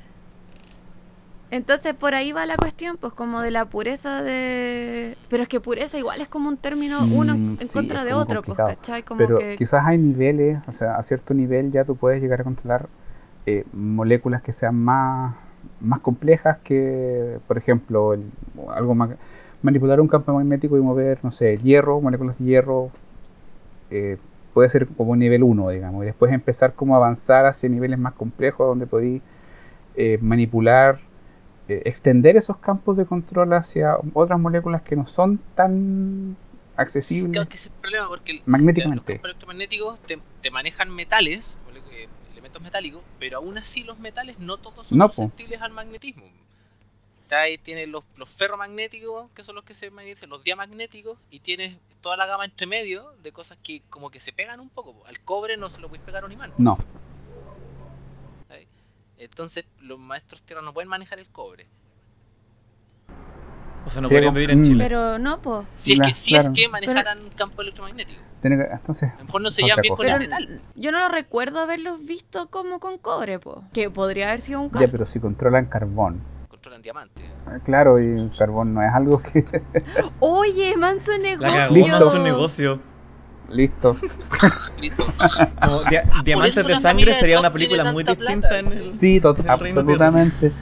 entonces 1.50 1.94
por 1.94 2.14
ahí 2.14 2.32
va 2.32 2.46
la 2.46 2.56
cuestión, 2.56 2.96
pues 2.96 3.12
como 3.12 3.40
de 3.42 3.50
la 3.50 3.66
pureza 3.66 4.22
de... 4.22 5.16
Pero 5.28 5.42
es 5.42 5.48
que 5.48 5.60
pureza 5.60 5.98
igual 5.98 6.20
es 6.20 6.28
como 6.28 6.48
un 6.48 6.56
término 6.56 6.96
uno 7.18 7.32
en 7.32 7.58
sí, 7.58 7.68
contra 7.68 8.04
de 8.04 8.14
otro, 8.14 8.42
pues, 8.42 8.56
complicado. 8.58 8.68
¿cachai? 8.76 9.02
Como 9.02 9.18
Pero 9.18 9.38
que... 9.38 9.56
quizás 9.58 9.84
hay 9.84 9.98
niveles, 9.98 10.58
o 10.66 10.72
sea, 10.72 10.96
a 10.96 11.02
cierto 11.02 11.34
nivel 11.34 11.70
ya 11.70 11.84
tú 11.84 11.94
puedes 11.94 12.22
llegar 12.22 12.40
a 12.40 12.44
controlar 12.44 12.88
eh, 13.44 13.64
moléculas 13.74 14.40
que 14.42 14.52
sean 14.52 14.76
más, 14.76 15.34
más 15.80 16.00
complejas 16.00 16.58
que, 16.64 17.38
por 17.46 17.58
ejemplo, 17.58 18.14
el- 18.14 18.30
algo 18.74 18.94
más, 18.94 19.10
manipular 19.62 20.00
un 20.00 20.08
campo 20.08 20.32
magnético 20.32 20.78
y 20.78 20.80
mover, 20.80 21.18
no 21.22 21.32
sé, 21.32 21.58
hierro, 21.58 22.00
moléculas 22.00 22.38
de 22.38 22.44
hierro, 22.46 22.90
eh, 23.90 24.16
puede 24.54 24.68
ser 24.68 24.86
como 24.86 25.16
nivel 25.16 25.42
1, 25.42 25.68
digamos, 25.70 26.02
y 26.02 26.06
después 26.06 26.32
empezar 26.32 26.74
como 26.74 26.94
a 26.94 26.98
avanzar 26.98 27.46
hacia 27.46 27.68
niveles 27.68 27.98
más 27.98 28.14
complejos 28.14 28.66
donde 28.66 28.86
podéis 28.86 29.22
eh, 29.96 30.18
manipular, 30.22 31.00
eh, 31.68 31.82
extender 31.84 32.36
esos 32.36 32.56
campos 32.58 32.96
de 32.96 33.04
control 33.06 33.52
hacia 33.54 33.96
otras 34.14 34.38
moléculas 34.40 34.82
que 34.82 34.96
no 34.96 35.06
son 35.06 35.38
tan 35.54 36.36
accesibles 36.76 37.32
Creo 37.32 37.46
que 37.46 37.54
ese 37.54 37.68
es 37.68 37.74
el 37.74 37.80
problema 37.80 38.08
porque 38.08 38.32
el- 38.32 38.38
los 38.38 38.46
magnéticamente. 38.48 39.14
campos 39.14 39.24
electromagnéticos 39.30 40.00
te, 40.00 40.18
te 40.40 40.50
manejan 40.50 40.94
metales, 40.94 41.58
elementos 42.32 42.62
metálicos, 42.62 43.02
pero 43.18 43.38
aún 43.38 43.58
así 43.58 43.84
los 43.84 43.98
metales 43.98 44.38
no 44.38 44.56
todos 44.56 44.86
son 44.86 44.98
No, 44.98 45.08
po. 45.08 45.14
susceptibles 45.14 45.60
al 45.62 45.72
magnetismo. 45.72 46.24
Está 47.32 47.44
ahí 47.44 47.56
tienes 47.56 47.88
los, 47.88 48.04
los 48.18 48.28
ferromagnéticos, 48.28 49.32
que 49.32 49.42
son 49.42 49.54
los 49.54 49.64
que 49.64 49.72
se 49.72 49.90
magnetizan, 49.90 50.28
los 50.28 50.44
diamagnéticos, 50.44 51.16
y 51.30 51.40
tienes 51.40 51.78
toda 52.02 52.14
la 52.18 52.26
gama 52.26 52.44
entre 52.44 52.66
medio 52.66 53.10
de 53.22 53.32
cosas 53.32 53.56
que 53.62 53.80
como 53.88 54.10
que 54.10 54.20
se 54.20 54.34
pegan 54.34 54.60
un 54.60 54.68
poco. 54.68 54.92
po. 54.92 55.06
Al 55.06 55.18
cobre 55.20 55.56
no 55.56 55.70
se 55.70 55.80
lo 55.80 55.88
puedes 55.88 56.04
pegar 56.04 56.24
a 56.24 56.26
un 56.26 56.32
imán. 56.32 56.52
No. 56.58 56.76
Entonces 59.16 59.64
los 59.80 59.98
maestros 59.98 60.42
tierra 60.42 60.60
no 60.60 60.74
pueden 60.74 60.90
manejar 60.90 61.20
el 61.20 61.26
cobre. 61.28 61.68
O 63.86 63.90
sea, 63.90 64.02
no 64.02 64.08
Sí, 64.08 64.14
podrían 64.14 64.34
vivir 64.34 64.50
en 64.50 64.60
mm. 64.60 64.64
Chile. 64.64 64.84
Pero 64.84 65.18
no, 65.18 65.40
po. 65.40 65.64
Si 65.76 65.94
es 65.94 66.00
que, 66.00 66.12
si 66.12 66.34
es 66.34 66.40
claro. 66.40 66.54
que 66.54 66.68
manejaran 66.68 67.30
campo 67.30 67.62
electromagnético. 67.62 68.20
Tiene 68.42 68.58
que- 68.58 68.70
entonces, 68.70 69.10
A 69.10 69.18
lo 69.20 69.24
mejor 69.24 69.40
no 69.40 69.50
se 69.50 69.62
llevan 69.62 69.80
bien 69.80 69.96
con 69.96 70.06
el 70.06 70.12
Pero 70.12 70.24
metal. 70.28 70.60
yo 70.74 70.92
no 70.92 70.98
lo 70.98 71.08
recuerdo 71.08 71.60
haberlos 71.60 72.04
visto 72.04 72.50
como 72.50 72.78
con 72.78 72.98
cobre, 72.98 73.38
po. 73.38 73.64
Que 73.72 73.88
podría 73.88 74.28
haber 74.28 74.42
sido 74.42 74.60
un 74.60 74.70
ya, 74.70 74.80
caso. 74.80 74.92
pero 74.92 75.06
si 75.06 75.18
controlan 75.18 75.64
carbón. 75.64 76.31
Controlan 76.62 76.82
diamante. 76.82 77.24
Eh, 77.24 77.58
Claro, 77.64 78.00
y 78.00 78.04
el 78.06 78.30
carbón 78.38 78.72
no 78.72 78.82
es 78.82 78.94
algo 78.94 79.20
que. 79.20 79.44
Oye, 80.20 80.76
manso 80.76 81.10
La 81.10 81.18
negocio. 81.18 81.70
Listo. 81.72 81.90
manso 81.98 82.18
negocio. 82.22 82.80
Listo. 83.50 83.96
Listo. 84.80 85.06
Como 85.60 85.82
dia- 85.90 86.04
Ah, 86.12 86.22
Diamantes 86.24 86.54
de 86.64 86.68
la 86.72 86.80
sangre 86.80 87.14
sería 87.18 87.40
una 87.40 87.52
película 87.52 87.92
muy 87.92 88.04
distinta 88.04 88.48
plata. 88.48 88.58
en 88.60 88.66
el. 88.72 88.92
Sí, 88.92 89.16
en 89.16 89.26
el 89.26 89.50
absolutamente. 89.50 90.52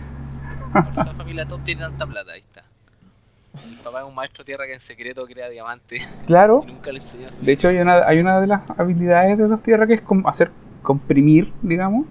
Por 0.73 0.83
esa 1.03 1.15
familia 1.15 1.47
top 1.47 1.65
tiene 1.65 1.83
tanta 1.83 2.07
plata, 2.07 2.33
ahí 2.33 2.41
está. 2.41 2.63
El 3.63 3.75
papá 3.85 4.01
es 4.01 4.07
un 4.07 4.15
maestro 4.15 4.43
tierra 4.43 4.65
que 4.67 4.75
en 4.75 4.81
secreto 4.81 5.27
crea 5.27 5.49
diamantes 5.51 6.23
Claro. 6.27 6.65
nunca 6.67 6.93
le 6.93 7.01
enseña 7.01 7.29
a 7.29 7.33
su 7.33 7.43
De 7.43 7.53
hecho, 7.53 7.69
hay 7.69 7.77
una, 7.79 8.07
hay 8.07 8.19
una 8.21 8.41
de 8.41 8.47
las 8.47 8.63
habilidades 8.79 9.37
de 9.37 9.49
los 9.49 9.63
tierra 9.63 9.87
que 9.87 9.95
es 9.95 10.01
com- 10.01 10.27
hacer 10.27 10.51
comprimir, 10.83 11.53
digamos, 11.61 12.07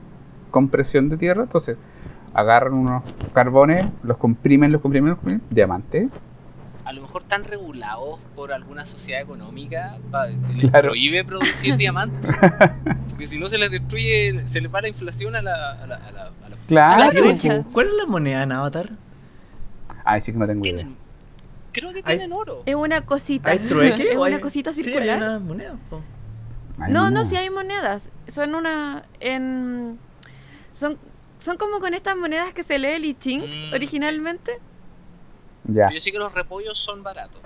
compresión 0.51 1.09
de 1.09 1.17
tierra. 1.17 1.41
Entonces, 1.43 1.77
agarran 2.33 2.73
unos 2.73 3.03
carbones, 3.33 3.85
los 4.03 4.17
comprimen, 4.17 4.71
los 4.71 4.81
comprimen, 4.81 5.09
los 5.11 5.19
comprimen, 5.19 5.43
diamante. 5.49 6.09
A 6.85 6.93
lo 6.93 7.01
mejor 7.01 7.21
están 7.21 7.43
regulados 7.43 8.19
por 8.35 8.51
alguna 8.51 8.85
sociedad 8.85 9.21
económica 9.21 9.97
que 10.47 10.55
les 10.55 10.69
Claro. 10.71 10.89
prohíbe 10.89 11.23
producir 11.23 11.75
diamantes. 11.77 12.35
Porque 13.09 13.27
si 13.27 13.37
no 13.39 13.47
se 13.47 13.57
les 13.59 13.69
destruye, 13.69 14.47
se 14.47 14.59
les 14.61 14.73
va 14.73 14.81
la 14.81 14.87
inflación 14.87 15.35
a 15.35 15.41
la. 15.41 15.71
A 15.71 15.85
la, 15.87 15.95
a 15.95 16.11
la, 16.11 16.21
a 16.45 16.49
la- 16.49 16.55
Claro. 16.67 16.91
Ah, 16.95 17.09
¿Cuál 17.15 17.29
es- 17.31 17.65
¿Cuál 17.71 17.87
es 17.87 17.93
la 17.93 18.05
moneda 18.05 18.43
en 18.43 18.51
Avatar? 18.51 18.89
Ay, 20.03 20.21
sí 20.21 20.31
que 20.31 20.37
no 20.39 20.47
tengo 20.47 20.65
idea. 20.65 20.87
Creo 21.71 21.91
que 21.93 21.97
Hay- 21.99 22.17
tienen 22.17 22.31
oro. 22.33 22.63
Es 22.65 22.73
una 22.75 23.01
cosita. 23.05 23.51
¿Hay 23.51 23.59
trueque? 23.59 24.03
es 24.03 24.09
hay- 24.11 24.17
una 24.17 24.39
cosita 24.41 24.73
Sí, 24.73 24.81
hay 24.81 24.85
circular. 24.87 25.39
monedas. 25.41 25.75
po. 25.89 26.01
Ay, 26.79 26.91
No, 26.91 27.11
no, 27.11 27.23
sí 27.23 27.35
hay 27.35 27.49
monedas. 27.51 28.09
Son 28.27 28.55
una. 28.55 29.03
En, 29.19 29.99
son, 30.71 30.97
son 31.39 31.57
como 31.57 31.79
con 31.79 31.93
estas 31.93 32.15
monedas 32.15 32.53
que 32.53 32.63
se 32.63 32.77
lee 32.77 32.89
el 32.93 33.05
I 33.05 33.13
Ching 33.15 33.41
Mm, 33.41 33.73
originalmente. 33.73 34.59
Ya. 35.65 35.85
Pero 35.87 35.91
yo 35.91 35.99
sé 35.99 36.11
que 36.11 36.19
los 36.19 36.33
repollos 36.33 36.77
son 36.77 37.01
baratos. 37.03 37.41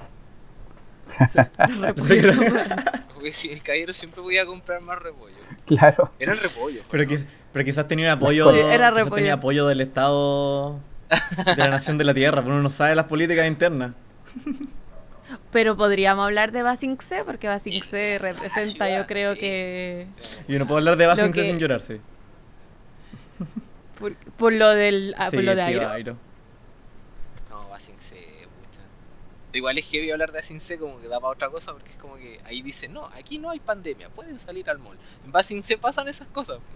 Porque 3.13 3.31
si 3.31 3.49
el 3.51 3.61
caballero 3.63 3.93
siempre 3.93 4.21
podía 4.21 4.45
comprar 4.45 4.81
más 4.81 4.99
repollo. 5.01 5.35
Claro. 5.65 6.11
Eran 6.19 6.37
repollos. 6.37 6.85
Pero, 6.89 7.03
¿no? 7.03 7.09
que- 7.09 7.25
pero 7.51 7.65
quizás 7.65 7.87
tenía 7.87 8.07
un 8.07 8.11
apoyo. 8.11 8.51
Sí, 8.51 8.59
era 8.59 8.69
quizás 8.89 8.93
repollo. 8.95 9.15
tenía 9.15 9.33
apoyo 9.33 9.67
del 9.67 9.81
Estado 9.81 10.79
de 11.45 11.55
la 11.57 11.67
nación 11.69 11.97
de 11.97 12.03
la 12.05 12.13
Tierra, 12.13 12.41
pero 12.41 12.53
uno 12.55 12.63
no 12.63 12.69
sabe 12.69 12.95
las 12.95 13.05
políticas 13.05 13.45
internas. 13.47 13.91
Pero 15.51 15.77
podríamos 15.77 16.25
hablar 16.25 16.51
de 16.51 16.63
Basing 16.63 16.97
C, 16.99 17.23
porque 17.25 17.47
Basing 17.47 17.83
C 17.83 18.17
La 18.19 18.27
representa, 18.33 18.85
ciudad, 18.85 18.97
yo 19.01 19.07
creo 19.07 19.33
sí. 19.35 19.39
que. 19.39 20.07
Y 20.47 20.55
uno 20.55 20.65
puede 20.67 20.79
hablar 20.79 20.97
de 20.97 21.05
Lo 21.07 21.31
que- 21.31 21.45
sin 21.45 21.59
llorarse. 21.59 22.01
Por, 24.03 24.15
por 24.17 24.51
lo 24.51 24.69
del 24.71 25.15
ah, 25.17 25.31
por 25.31 25.41
lo 25.45 25.55
de 25.55 25.61
aire. 25.61 25.85
Airo. 25.85 26.17
No, 27.49 27.69
Basing 27.69 27.97
C, 27.97 28.17
pucha. 28.17 28.81
Igual 29.53 29.77
es 29.77 29.89
heavy 29.89 30.11
hablar 30.11 30.33
de 30.33 30.39
Basing 30.39 30.59
C 30.59 30.77
como 30.77 30.99
que 30.99 31.07
da 31.07 31.21
para 31.21 31.31
otra 31.31 31.49
cosa 31.49 31.71
porque 31.71 31.91
es 31.91 31.95
como 31.95 32.17
que 32.17 32.41
ahí 32.43 32.61
dicen, 32.61 32.91
no, 32.91 33.05
aquí 33.05 33.39
no 33.39 33.49
hay 33.49 33.61
pandemia, 33.61 34.09
pueden 34.09 34.41
salir 34.41 34.69
al 34.69 34.79
mall. 34.79 34.97
En 35.23 35.31
Basing 35.31 35.63
C 35.63 35.77
pasan 35.77 36.09
esas 36.09 36.27
cosas. 36.27 36.59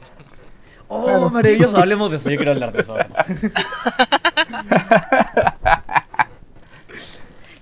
Oh, 0.89 1.29
maravilloso, 1.29 1.75
hablemos 1.75 2.09
de 2.09 2.15
eso, 2.15 2.29
yo 2.29 2.37
quiero 2.37 2.53
hablar 2.53 2.71
de 2.71 2.79
eso. 2.79 2.95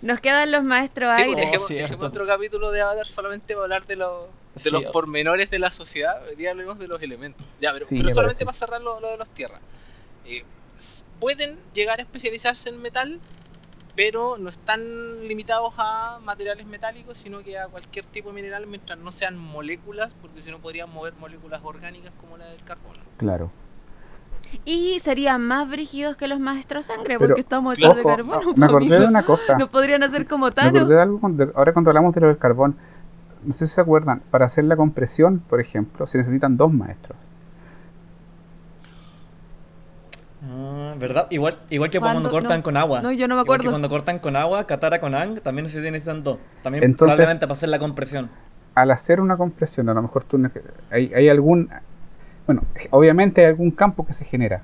Nos 0.04 0.20
quedan 0.20 0.52
los 0.52 0.64
maestros 0.64 1.16
Sí, 1.16 1.24
aire. 1.24 1.34
pues, 1.34 1.46
dejemos, 1.48 1.68
cierto. 1.68 1.84
dejemos 1.86 2.06
otro 2.06 2.28
capítulo 2.28 2.70
de 2.70 2.82
Avatar 2.82 3.08
solamente 3.08 3.56
para 3.56 3.64
hablar 3.64 3.88
de, 3.88 3.96
los 3.96 4.28
de 4.56 4.62
Sí, 4.62 4.70
los 4.72 4.86
o- 4.86 4.92
pormenores 4.92 5.50
de 5.50 5.60
la 5.60 5.72
sociedad. 5.72 6.22
Hoy 6.28 6.36
día 6.36 6.52
hablemos 6.52 6.80
de 6.80 6.88
los 6.88 7.02
elementos. 7.02 7.46
Ya, 7.60 7.72
pero, 7.74 7.86
Sí, 7.86 7.98
pero 7.98 8.10
solamente 8.14 8.46
parece. 8.46 8.46
para 8.46 8.54
cerrar 8.78 8.82
lo, 8.82 9.00
lo 9.00 9.10
de 9.12 9.18
los 9.18 9.30
tierras. 9.30 9.60
Eh, 10.26 10.44
pueden 11.20 11.58
llegar 11.74 12.00
a 12.00 12.04
especializarse 12.04 12.70
en 12.70 12.82
metal, 12.82 13.20
pero 13.96 14.38
no 14.38 14.50
están 14.50 14.82
limitados 15.28 15.74
a 15.78 16.20
materiales 16.24 16.66
metálicos, 16.66 17.18
sino 17.18 17.40
que 17.44 17.58
a 17.58 17.68
cualquier 17.68 18.06
tipo 18.06 18.30
de 18.30 18.36
mineral 18.36 18.68
mientras 18.68 18.98
no 19.00 19.12
sean 19.12 19.38
moléculas, 19.38 20.14
porque 20.22 20.42
si 20.42 20.52
no 20.52 20.60
podrían 20.60 20.92
mover 20.92 21.14
moléculas 21.16 21.62
orgánicas 21.64 22.12
como 22.20 22.38
la 22.38 22.46
del 22.48 22.64
carbono. 22.64 23.00
Claro. 23.18 23.52
Y 24.64 25.00
serían 25.02 25.42
más 25.42 25.68
brígidos 25.70 26.18
que 26.18 26.28
los 26.28 26.40
maestros 26.40 26.86
sangre, 26.86 27.18
Pero, 27.18 27.30
porque 27.30 27.42
estamos 27.42 27.78
hechos 27.78 27.96
de 27.96 28.04
carbono. 28.04 28.54
me 28.56 28.66
acordé 28.66 29.00
de 29.00 29.06
una 29.08 29.24
cosa. 29.24 29.56
No 29.60 29.70
podrían 29.72 30.04
hacer 30.04 30.28
como 30.28 30.46
Me 30.48 30.52
Thanos. 30.52 30.82
acordé 30.84 30.96
de 30.96 31.02
algo 31.02 31.20
cuando- 31.20 31.52
ahora 31.56 31.74
cuando 31.74 31.90
hablamos 31.90 32.14
de 32.14 32.22
lo 32.22 32.28
del 32.28 32.38
carbón. 32.38 32.78
No 33.46 33.54
sé 33.54 33.68
si 33.68 33.76
se 33.76 33.82
acuerdan, 33.82 34.22
para 34.32 34.46
hacer 34.46 34.64
la 34.66 34.76
compresión, 34.76 35.40
por 35.40 35.60
ejemplo, 35.62 36.08
se 36.08 36.18
necesitan 36.18 36.58
dos 36.58 36.74
maestros. 36.74 37.18
Ah, 40.48 40.96
¿Verdad? 41.00 41.28
Igual, 41.30 41.58
igual 41.70 41.90
que 41.90 42.00
cuando 42.00 42.30
cortan 42.30 42.60
No. 42.60 42.64
con 42.64 42.78
agua. 42.78 43.02
No, 43.02 43.12
yo 43.12 43.28
no 43.28 43.36
me 43.36 43.42
Igual 43.42 43.60
que 43.60 43.68
acuerdo. 43.68 43.72
cuando 43.72 43.90
cortan 43.90 44.20
con 44.20 44.36
agua, 44.36 44.66
Katara 44.66 45.00
con 45.00 45.16
Ang, 45.16 45.40
también 45.42 45.70
se 45.70 45.80
necesitan 45.80 46.24
dos. 46.24 46.38
También 46.62 46.84
Entonces- 46.84 47.16
probablemente 47.16 47.48
para 47.48 47.54
hacer 47.58 47.70
la 47.70 47.80
compresión. 47.80 48.30
Al 48.76 48.92
hacer 48.92 49.22
una 49.22 49.38
compresión, 49.38 49.88
a 49.90 49.94
lo 49.94 50.02
mejor 50.02 50.24
tú 50.26 50.38
hay, 50.92 51.12
hay 51.14 51.30
algún, 51.30 51.70
bueno, 52.46 52.64
obviamente 52.92 53.42
hay 53.42 53.48
algún 53.48 53.72
campo 53.72 54.06
que 54.06 54.14
se 54.14 54.26
genera, 54.26 54.62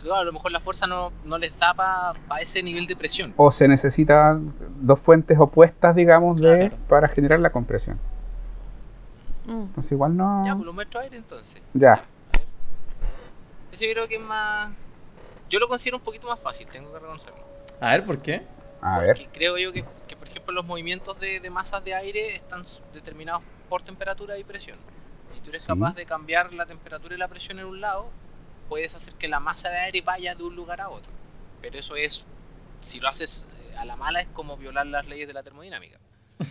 Claro, 0.00 0.20
a 0.20 0.24
lo 0.24 0.32
mejor 0.32 0.50
la 0.52 0.60
fuerza 0.60 0.86
no, 0.86 1.12
no 1.24 1.36
les 1.38 1.56
da 1.58 1.74
para 1.74 2.14
ese 2.40 2.62
nivel 2.62 2.86
de 2.86 2.96
presión. 2.96 3.34
o 3.36 3.50
se 3.50 3.68
necesitan 3.68 4.52
dos 4.80 4.98
fuentes 5.00 5.38
opuestas, 5.38 5.94
digamos, 5.94 6.40
de, 6.40 6.68
Claro. 6.70 6.76
para 6.88 7.08
generar 7.08 7.38
la 7.40 7.50
compresión. 7.50 7.98
Mm. 9.46 9.60
Entonces 9.62 9.92
igual 9.92 10.16
no, 10.16 10.44
Ya, 10.46 10.54
pues 10.54 10.64
los 10.66 10.74
maestros 10.74 11.02
aire 11.04 11.16
entonces. 11.16 11.62
ya, 11.74 12.02
Eso 13.72 13.84
yo 13.84 13.92
creo 13.92 14.08
que 14.08 14.16
es 14.16 14.20
más... 14.22 14.70
Yo 15.48 15.58
lo 15.58 15.68
considero 15.68 15.96
un 15.98 16.02
poquito 16.02 16.28
más 16.28 16.38
fácil, 16.40 16.66
tengo 16.68 16.92
que 16.92 16.98
reconocerlo. 16.98 17.38
A 17.80 17.90
ver, 17.90 18.04
¿por 18.04 18.18
qué? 18.18 18.42
a 18.82 18.98
ver, 19.00 19.16
Porque 19.16 19.28
creo 19.32 19.58
yo 19.58 19.72
que, 19.72 19.84
que, 20.08 20.16
por 20.16 20.26
ejemplo, 20.28 20.52
los 20.54 20.64
movimientos 20.64 21.20
de, 21.20 21.38
de 21.40 21.50
masas 21.50 21.84
de 21.84 21.94
aire 21.94 22.34
están 22.34 22.64
determinados 22.94 23.42
por 23.68 23.82
temperatura 23.82 24.38
y 24.38 24.44
presión. 24.44 24.78
Si 25.34 25.40
tú 25.40 25.50
eres 25.50 25.62
Sí. 25.62 25.66
capaz 25.68 25.94
de 25.94 26.06
cambiar 26.06 26.52
la 26.52 26.64
temperatura 26.66 27.14
y 27.14 27.18
la 27.18 27.28
presión 27.28 27.58
en 27.58 27.66
un 27.66 27.80
lado, 27.80 28.08
puedes 28.70 28.94
hacer 28.94 29.14
que 29.14 29.28
la 29.28 29.40
masa 29.40 29.68
de 29.68 29.78
aire 29.78 30.00
vaya 30.00 30.34
de 30.34 30.44
un 30.44 30.54
lugar 30.54 30.80
a 30.80 30.88
otro. 30.88 31.10
Pero 31.60 31.78
eso 31.78 31.96
es, 31.96 32.24
si 32.80 33.00
lo 33.00 33.08
haces 33.08 33.46
eh, 33.52 33.76
a 33.76 33.84
la 33.84 33.96
mala, 33.96 34.20
es 34.20 34.28
como 34.28 34.56
violar 34.56 34.86
las 34.86 35.06
leyes 35.06 35.26
de 35.26 35.34
la 35.34 35.42
termodinámica. 35.42 35.98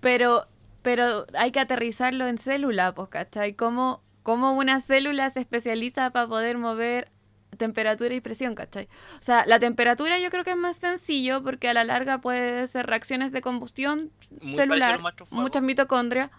Pero, 0.00 0.48
pero 0.82 1.26
hay 1.38 1.52
que 1.52 1.60
aterrizarlo 1.60 2.26
en 2.26 2.36
célula, 2.36 2.92
pues, 2.92 3.08
¿cachai? 3.08 3.54
¿Cómo, 3.54 4.02
cómo 4.24 4.52
una 4.52 4.80
célula 4.80 5.30
se 5.30 5.38
especializa 5.38 6.10
para 6.10 6.26
poder 6.26 6.58
mover 6.58 7.08
temperatura 7.56 8.12
y 8.12 8.20
presión, 8.20 8.56
¿cachai? 8.56 8.88
O 9.20 9.22
sea, 9.22 9.46
la 9.46 9.60
temperatura 9.60 10.18
yo 10.18 10.28
creo 10.30 10.42
que 10.42 10.50
es 10.50 10.56
más 10.56 10.78
sencillo 10.78 11.44
porque 11.44 11.68
a 11.68 11.74
la 11.74 11.84
larga 11.84 12.20
puede 12.20 12.66
ser 12.66 12.86
reacciones 12.88 13.30
de 13.30 13.42
combustión 13.42 14.10
Muy 14.40 14.56
celular, 14.56 14.98
muchas 15.30 15.62
mitocondrias, 15.62 16.32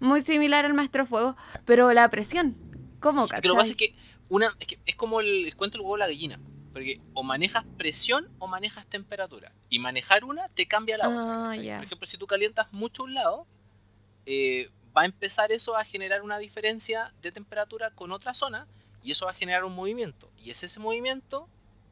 muy 0.00 0.22
similar 0.22 0.64
al 0.64 0.72
maestro 0.72 1.04
fuego, 1.04 1.36
pero 1.66 1.92
la 1.92 2.08
presión, 2.08 2.56
¿cómo, 3.02 3.24
Es 3.24 3.30
que 3.30 3.36
cachai? 3.36 3.48
lo 3.48 3.54
que 3.54 3.58
pasa 3.58 3.70
es 3.70 3.76
que, 3.76 3.94
una, 4.28 4.56
es, 4.58 4.66
que 4.66 4.78
es 4.86 4.94
como 4.96 5.20
el, 5.20 5.46
el 5.46 5.56
cuento 5.56 5.76
del 5.78 5.82
huevo 5.82 5.96
de 5.96 6.00
la 6.00 6.06
gallina. 6.06 6.40
Porque 6.72 7.00
o 7.12 7.22
manejas 7.22 7.64
presión 7.76 8.28
o 8.38 8.46
manejas 8.46 8.86
temperatura. 8.86 9.52
Y 9.68 9.78
manejar 9.78 10.24
una 10.24 10.48
te 10.48 10.66
cambia 10.66 10.96
la 10.96 11.04
Ah, 11.04 11.08
otra. 11.08 11.48
¿cachai? 11.50 11.64
ya. 11.66 11.76
Por 11.76 11.84
ejemplo, 11.84 12.06
si 12.06 12.16
tú 12.16 12.26
calientas 12.26 12.72
mucho 12.72 13.04
un 13.04 13.12
lado, 13.14 13.46
eh, 14.24 14.70
va 14.96 15.02
a 15.02 15.04
empezar 15.04 15.52
eso 15.52 15.76
a 15.76 15.84
generar 15.84 16.22
una 16.22 16.38
diferencia 16.38 17.12
de 17.20 17.30
temperatura 17.32 17.90
con 17.90 18.10
otra 18.12 18.32
zona 18.32 18.66
y 19.02 19.10
eso 19.10 19.26
va 19.26 19.32
a 19.32 19.34
generar 19.34 19.64
un 19.64 19.74
movimiento. 19.74 20.30
Y 20.42 20.50
es 20.50 20.62
ese 20.64 20.80
movimiento 20.80 21.48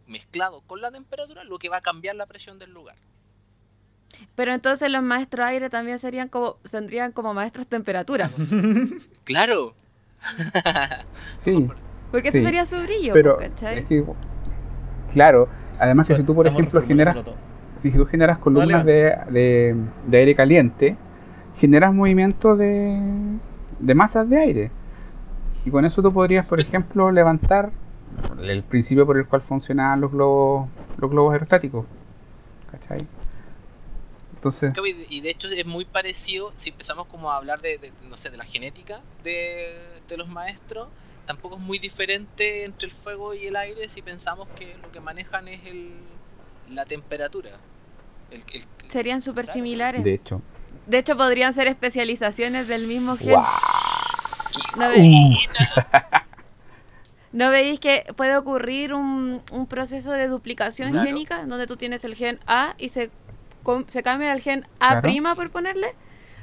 mezclado 0.06 0.62
con 0.62 0.80
la 0.80 0.90
temperatura 0.90 1.44
lo 1.44 1.58
que 1.58 1.68
va 1.68 1.78
a 1.78 1.80
cambiar 1.82 2.16
la 2.16 2.26
presión 2.26 2.58
del 2.58 2.70
lugar. 2.72 2.96
Pero 4.34 4.52
entonces 4.52 4.90
los 4.90 5.02
maestros 5.02 5.46
aire 5.46 5.70
también 5.70 5.98
serían 5.98 6.28
como, 6.28 6.54
tendrían 6.70 7.12
como 7.12 7.34
maestros 7.34 7.66
temperatura. 7.66 8.30
Claro. 9.24 9.74
Sí, 11.36 11.68
Porque 12.10 12.30
Sí, 12.30 12.38
ese 12.38 12.46
sería 12.46 12.66
su 12.66 12.82
brillo, 12.82 13.12
pero 13.12 13.36
pues, 13.36 13.50
¿cachai? 13.50 13.78
es 13.78 13.84
que, 13.86 14.04
claro, 15.12 15.48
además 15.78 16.06
que 16.06 16.16
si 16.16 16.22
tú, 16.22 16.34
por 16.34 16.46
Estamos 16.46 16.60
ejemplo, 16.62 16.82
generas, 16.86 17.30
si 17.76 17.90
tú 17.90 18.04
generas 18.06 18.38
columnas 18.38 18.84
de- 18.84 19.76
de 20.06 20.18
aire 20.18 20.34
caliente, 20.34 20.96
generas 21.56 21.92
movimiento 21.94 22.56
de, 22.56 22.98
de 23.78 23.94
masas 23.94 24.28
de 24.28 24.36
aire. 24.38 24.70
Y 25.64 25.70
con 25.70 25.84
eso 25.84 26.02
tú 26.02 26.12
podrías, 26.12 26.46
por 26.46 26.58
ejemplo, 26.60 27.10
levantar 27.10 27.70
el 28.42 28.62
principio 28.62 29.06
por 29.06 29.18
el 29.18 29.26
cual 29.26 29.42
funcionaban 29.42 30.00
los 30.00 30.10
globos, 30.10 30.68
los 30.98 31.10
globos 31.10 31.32
aerostáticos. 31.32 31.84
¿Cachai? 32.70 33.06
Entonces, 34.40 34.72
Y 35.10 35.20
de- 35.20 35.30
hecho 35.30 35.48
es 35.48 35.66
muy 35.66 35.84
parecido, 35.84 36.52
si 36.56 36.70
empezamos 36.70 37.06
como 37.08 37.30
a 37.30 37.36
hablar 37.36 37.60
de, 37.60 37.76
de, 37.76 37.92
no 38.08 38.16
sé, 38.16 38.30
de 38.30 38.38
la 38.38 38.44
genética 38.44 39.00
de, 39.22 40.00
de 40.08 40.16
los 40.16 40.28
maestros, 40.28 40.88
tampoco 41.26 41.56
es 41.56 41.60
muy 41.60 41.78
diferente 41.78 42.64
entre 42.64 42.86
el 42.88 42.92
fuego 42.92 43.34
y 43.34 43.44
el 43.44 43.56
aire 43.56 43.86
si 43.88 44.00
pensamos 44.00 44.48
que 44.56 44.76
lo 44.82 44.90
que 44.90 45.00
manejan 45.00 45.46
es 45.48 45.60
el, 45.66 45.90
la 46.70 46.86
temperatura. 46.86 47.50
El, 48.30 48.42
el- 48.54 48.64
Serían 48.88 49.20
súper 49.20 49.46
similares. 49.46 50.02
de 50.04 50.14
hecho, 50.14 50.40
De 50.86 50.98
hecho, 50.98 51.16
podrían 51.18 51.52
ser 51.52 51.66
especializaciones 51.68 52.66
del 52.66 52.86
mismo 52.86 53.16
gen. 53.16 53.36
¿No, 54.78 54.88
ve- 54.88 55.36
¿No 57.32 57.50
veis 57.50 57.78
que 57.78 58.06
puede 58.16 58.36
ocurrir 58.36 58.92
un, 58.94 59.40
un 59.52 59.66
proceso 59.66 60.10
de 60.12 60.26
duplicación 60.28 60.90
Claro. 60.90 61.06
génica 61.06 61.44
donde 61.46 61.66
tú 61.66 61.76
tienes 61.76 62.02
el 62.04 62.14
gen 62.16 62.40
A 62.46 62.74
y 62.78 62.88
se, 62.88 63.10
se 63.90 64.02
cambia 64.02 64.32
al 64.32 64.40
gen 64.40 64.66
A' 64.80 65.00
Claro. 65.00 65.34
por 65.36 65.50
ponerle? 65.50 65.88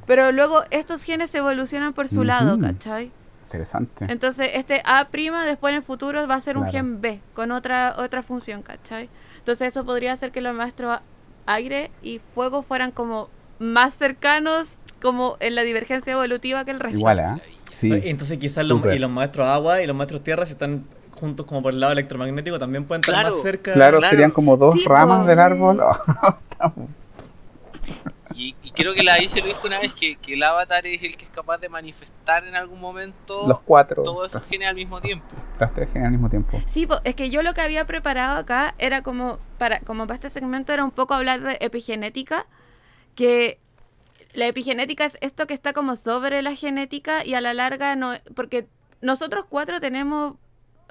Pero 0.06 0.32
luego 0.32 0.64
estos 0.72 1.04
genes 1.04 1.30
se 1.30 1.40
evolucionan 1.40 1.94
por 1.94 2.08
su 2.10 2.24
lado, 2.24 2.54
Ujú. 2.54 2.62
¿cachai? 2.64 3.12
interesante. 3.48 4.06
Entonces, 4.10 4.50
este 4.56 4.82
A' 4.84 5.08
después 5.46 5.72
en 5.72 5.78
el 5.78 5.84
futuro 5.84 6.28
va 6.28 6.36
a 6.36 6.42
ser 6.42 6.58
un 6.58 6.64
Claro. 6.64 6.78
gen 6.78 7.02
B 7.02 7.22
con 7.34 7.52
otra 7.52 7.96
otra 7.98 8.22
función, 8.22 8.62
¿cachai? 8.62 9.10
Entonces, 9.38 9.70
eso 9.70 9.86
podría 9.86 10.12
hacer 10.14 10.32
que 10.32 10.42
los 10.42 10.54
maestros 10.54 11.00
aire 11.46 11.90
y 12.02 12.20
fuego 12.36 12.62
fueran 12.62 12.92
como 12.92 13.30
más 13.60 13.94
cercanos 13.96 14.78
como 15.02 15.38
en 15.40 15.56
la 15.56 15.62
divergencia 15.62 16.14
evolutiva 16.14 16.66
que 16.66 16.72
el 16.72 16.80
resto. 16.80 16.98
Igual, 16.98 17.20
¿ah? 17.20 17.40
Sí, 17.72 17.92
Entonces 18.06 18.40
quizás 18.40 18.66
los, 18.66 18.84
y 18.94 19.00
los 19.00 19.10
maestros 19.12 19.48
agua 19.48 19.82
y 19.82 19.88
los 19.88 19.96
maestros 19.96 20.24
tierra, 20.24 20.46
si 20.46 20.52
están 20.54 20.86
juntos 21.12 21.46
como 21.46 21.62
por 21.62 21.74
el 21.74 21.80
lado 21.80 21.94
electromagnético, 21.94 22.60
también 22.60 22.86
pueden 22.86 23.02
estar 23.02 23.16
Claro, 23.16 23.36
más 23.36 23.44
cerca. 23.44 23.74
Claro, 23.74 23.98
Claro. 24.00 24.10
serían 24.10 24.32
como 24.32 24.58
dos 24.58 24.74
Sí, 24.74 24.86
ramas 24.88 25.20
po. 25.22 25.26
del 25.26 25.40
árbol. 25.40 25.80
Creo 28.78 28.94
que 28.94 29.04
la 29.04 29.16
se 29.16 29.42
lo 29.42 29.48
dijo 29.48 29.68
una 29.68 29.80
vez 29.80 29.94
que, 29.94 30.16
que 30.18 30.36
el 30.36 30.44
avatar 30.44 30.86
es 30.88 31.02
el 31.04 31.18
que 31.18 31.26
es 31.26 31.32
capaz 31.32 31.58
de 31.58 31.68
manifestar 31.68 32.46
en 32.46 32.56
algún 32.56 32.80
momento 32.80 33.48
los 33.48 33.60
cuatro, 33.62 34.04
todos 34.04 34.28
esos 34.28 34.46
genes 34.46 34.68
al 34.70 34.76
mismo 34.76 35.02
tiempo. 35.02 35.26
los 35.60 35.74
tres 35.74 35.90
genes 35.92 36.06
al 36.06 36.12
mismo 36.12 36.30
tiempo. 36.30 36.62
Sí, 36.68 36.88
es 37.04 37.16
que 37.16 37.30
yo 37.30 37.42
lo 37.44 37.54
que 37.54 37.62
había 37.62 37.86
preparado 37.86 38.38
acá 38.38 38.76
era 38.78 39.02
como 39.02 39.40
para 39.58 39.80
como 39.82 40.06
para 40.06 40.16
este 40.16 40.30
segmento 40.30 40.72
era 40.74 40.86
un 40.86 40.92
poco 40.92 41.14
hablar 41.16 41.42
de 41.42 41.58
epigenética, 41.60 42.46
que 43.16 43.60
la 44.34 44.46
epigenética 44.48 45.06
es 45.06 45.18
esto 45.22 45.48
que 45.48 45.54
está 45.56 45.74
como 45.74 45.96
sobre 45.96 46.42
la 46.42 46.54
genética 46.56 47.26
y 47.26 47.34
a 47.34 47.42
la 47.42 47.54
larga 47.54 47.96
no 47.96 48.14
porque 48.36 48.68
nosotros 49.02 49.46
cuatro 49.50 49.80
tenemos 49.80 50.36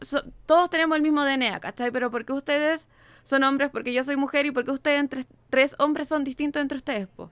so- 0.03 0.25
todos 0.47 0.71
tenemos 0.71 0.97
el 0.97 1.03
mismo 1.03 1.25
DNA, 1.25 1.61
¿cachai? 1.61 1.91
Pero 1.91 2.11
porque 2.11 2.33
ustedes 2.33 2.89
son 3.23 3.43
hombres, 3.45 3.71
porque 3.71 3.93
yo 3.93 4.05
soy 4.05 4.17
mujer 4.17 4.47
y 4.47 4.51
porque 4.51 4.71
ustedes 4.71 5.01
entre 5.01 5.25
tres 5.51 5.75
hombres 5.79 6.09
son 6.09 6.23
distintos 6.25 6.63
entre 6.63 6.79
ustedes, 6.79 7.07
po. 7.09 7.31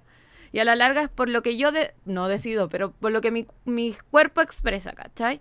Y 0.54 0.60
a 0.60 0.64
la 0.64 0.76
larga 0.76 1.02
es 1.02 1.08
por 1.08 1.28
lo 1.28 1.42
que 1.42 1.56
yo 1.56 1.70
no 2.04 2.28
decido, 2.28 2.68
pero 2.68 2.92
por 2.92 3.10
lo 3.10 3.20
que 3.20 3.32
mi, 3.32 3.44
mi 3.64 3.92
cuerpo 4.12 4.40
expresa, 4.40 4.92
¿cachai? 4.92 5.40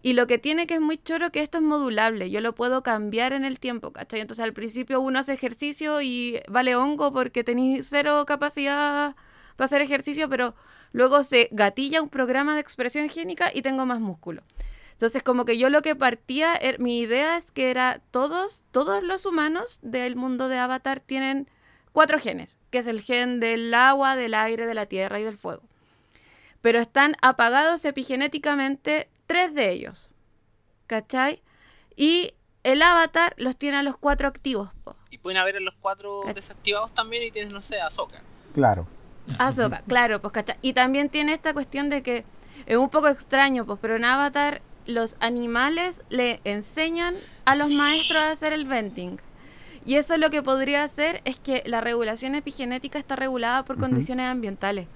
Y 0.00 0.14
lo 0.14 0.26
que 0.26 0.38
tiene 0.38 0.66
que 0.66 0.74
es 0.74 0.80
muy 0.80 0.96
choro 0.96 1.30
que 1.30 1.42
esto 1.42 1.58
es 1.58 1.64
modulable, 1.64 2.30
yo 2.30 2.40
lo 2.40 2.54
puedo 2.54 2.82
cambiar 2.82 3.34
en 3.34 3.44
el 3.44 3.60
tiempo, 3.60 3.92
¿cachai? 3.92 4.20
Entonces 4.20 4.42
al 4.42 4.54
principio 4.54 5.02
uno 5.02 5.18
hace 5.18 5.34
ejercicio 5.34 6.00
y 6.00 6.40
vale 6.48 6.76
hongo 6.76 7.12
porque 7.12 7.44
tenéis 7.44 7.88
cero 7.90 8.24
capacidad 8.26 9.14
para 9.56 9.66
hacer 9.66 9.82
ejercicio, 9.82 10.30
pero 10.30 10.54
luego 10.92 11.22
se 11.24 11.48
gatilla 11.52 12.00
un 12.00 12.08
programa 12.08 12.54
de 12.54 12.60
expresión 12.62 13.10
génica 13.10 13.50
y 13.54 13.60
tengo 13.60 13.84
más 13.84 14.00
músculo. 14.00 14.44
Entonces 14.92 15.22
como 15.22 15.44
que 15.44 15.58
yo 15.58 15.68
lo 15.68 15.82
que 15.82 15.94
partía, 15.94 16.54
er- 16.58 16.78
mi 16.78 17.00
idea 17.00 17.36
es 17.36 17.50
que 17.50 17.70
era 17.70 18.00
todos, 18.10 18.62
todos 18.70 19.02
los 19.04 19.26
humanos 19.26 19.78
del 19.82 20.16
mundo 20.16 20.48
de 20.48 20.56
Avatar 20.56 21.00
tienen 21.00 21.48
cuatro 21.94 22.18
genes, 22.18 22.58
que 22.70 22.78
es 22.78 22.86
el 22.86 23.00
gen 23.00 23.40
del 23.40 23.72
agua, 23.72 24.16
del 24.16 24.34
aire, 24.34 24.66
de 24.66 24.74
la 24.74 24.84
tierra 24.86 25.18
y 25.20 25.22
del 25.24 25.38
fuego. 25.38 25.62
Pero 26.60 26.80
están 26.80 27.14
apagados 27.22 27.84
epigenéticamente 27.84 29.08
tres 29.26 29.54
de 29.54 29.70
ellos. 29.70 30.10
¿Cachai? 30.86 31.40
Y 31.96 32.34
el 32.64 32.82
avatar 32.82 33.34
los 33.38 33.56
tiene 33.56 33.76
a 33.78 33.82
los 33.82 33.96
cuatro 33.96 34.28
activos. 34.28 34.70
po. 34.82 34.96
Y 35.10 35.18
pueden 35.18 35.38
haber 35.38 35.60
los 35.62 35.74
cuatro 35.80 36.22
desactivados 36.34 36.92
también 36.92 37.22
y 37.22 37.30
tienes, 37.30 37.52
no 37.52 37.62
sé, 37.62 37.80
Ahsoka. 37.80 38.20
Claro. 38.52 38.86
Ahsoka, 39.38 39.82
claro, 39.86 40.20
pues 40.20 40.32
¿cachai? 40.32 40.56
Y 40.60 40.72
también 40.72 41.08
tiene 41.08 41.32
esta 41.32 41.54
cuestión 41.54 41.88
de 41.88 42.02
que 42.02 42.24
es 42.66 42.76
un 42.76 42.90
poco 42.90 43.08
extraño, 43.08 43.64
pues, 43.64 43.78
pero 43.80 43.96
en 43.96 44.04
Avatar 44.04 44.60
los 44.86 45.16
animales 45.20 46.02
le 46.10 46.40
enseñan 46.44 47.14
a 47.44 47.54
los 47.56 47.68
Sí. 47.68 47.76
maestros 47.78 48.22
a 48.22 48.32
hacer 48.32 48.52
el 48.52 48.64
venting. 48.66 49.18
Y 49.84 49.96
eso 49.96 50.16
lo 50.16 50.30
que 50.30 50.42
podría 50.42 50.82
hacer 50.82 51.20
es 51.24 51.38
que 51.38 51.62
la 51.66 51.80
regulación 51.80 52.34
epigenética 52.34 52.98
está 52.98 53.16
regulada 53.16 53.64
por 53.64 53.76
condiciones 53.78 54.26
ambientales. 54.26 54.86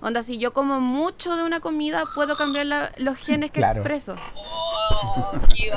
Onda, 0.00 0.22
si 0.22 0.38
yo 0.38 0.52
como 0.52 0.80
mucho 0.80 1.36
de 1.36 1.42
una 1.42 1.60
comida, 1.60 2.04
puedo 2.14 2.36
cambiar 2.36 2.66
la- 2.66 2.92
los 2.98 3.16
genes 3.16 3.50
que 3.50 3.60
Claro. 3.60 3.74
expreso. 3.74 4.16
¡Oh, 4.36 5.32
qué! 5.54 5.70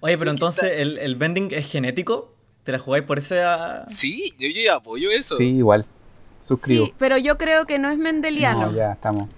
Oye, 0.00 0.18
pero 0.18 0.30
entonces 0.30 0.72
el, 0.80 0.98
el 0.98 1.16
bending 1.16 1.50
es 1.52 1.70
genético. 1.70 2.32
¿Te 2.64 2.72
la 2.72 2.78
jugáis 2.78 3.04
por 3.04 3.18
ese 3.18 3.42
ah? 3.42 3.84
Sí, 3.88 4.32
yo, 4.38 4.48
yo 4.48 4.74
apoyo 4.76 5.10
eso. 5.10 5.36
Sí, 5.36 5.44
igual. 5.44 5.84
Suscribo. 6.40 6.86
Sí, 6.86 6.94
pero 6.98 7.18
yo 7.18 7.38
creo 7.38 7.66
que 7.66 7.78
no 7.78 7.90
es 7.90 7.98
mendeliano. 7.98 8.66
No, 8.70 8.76
ya 8.76 8.92
estamos. 8.92 9.28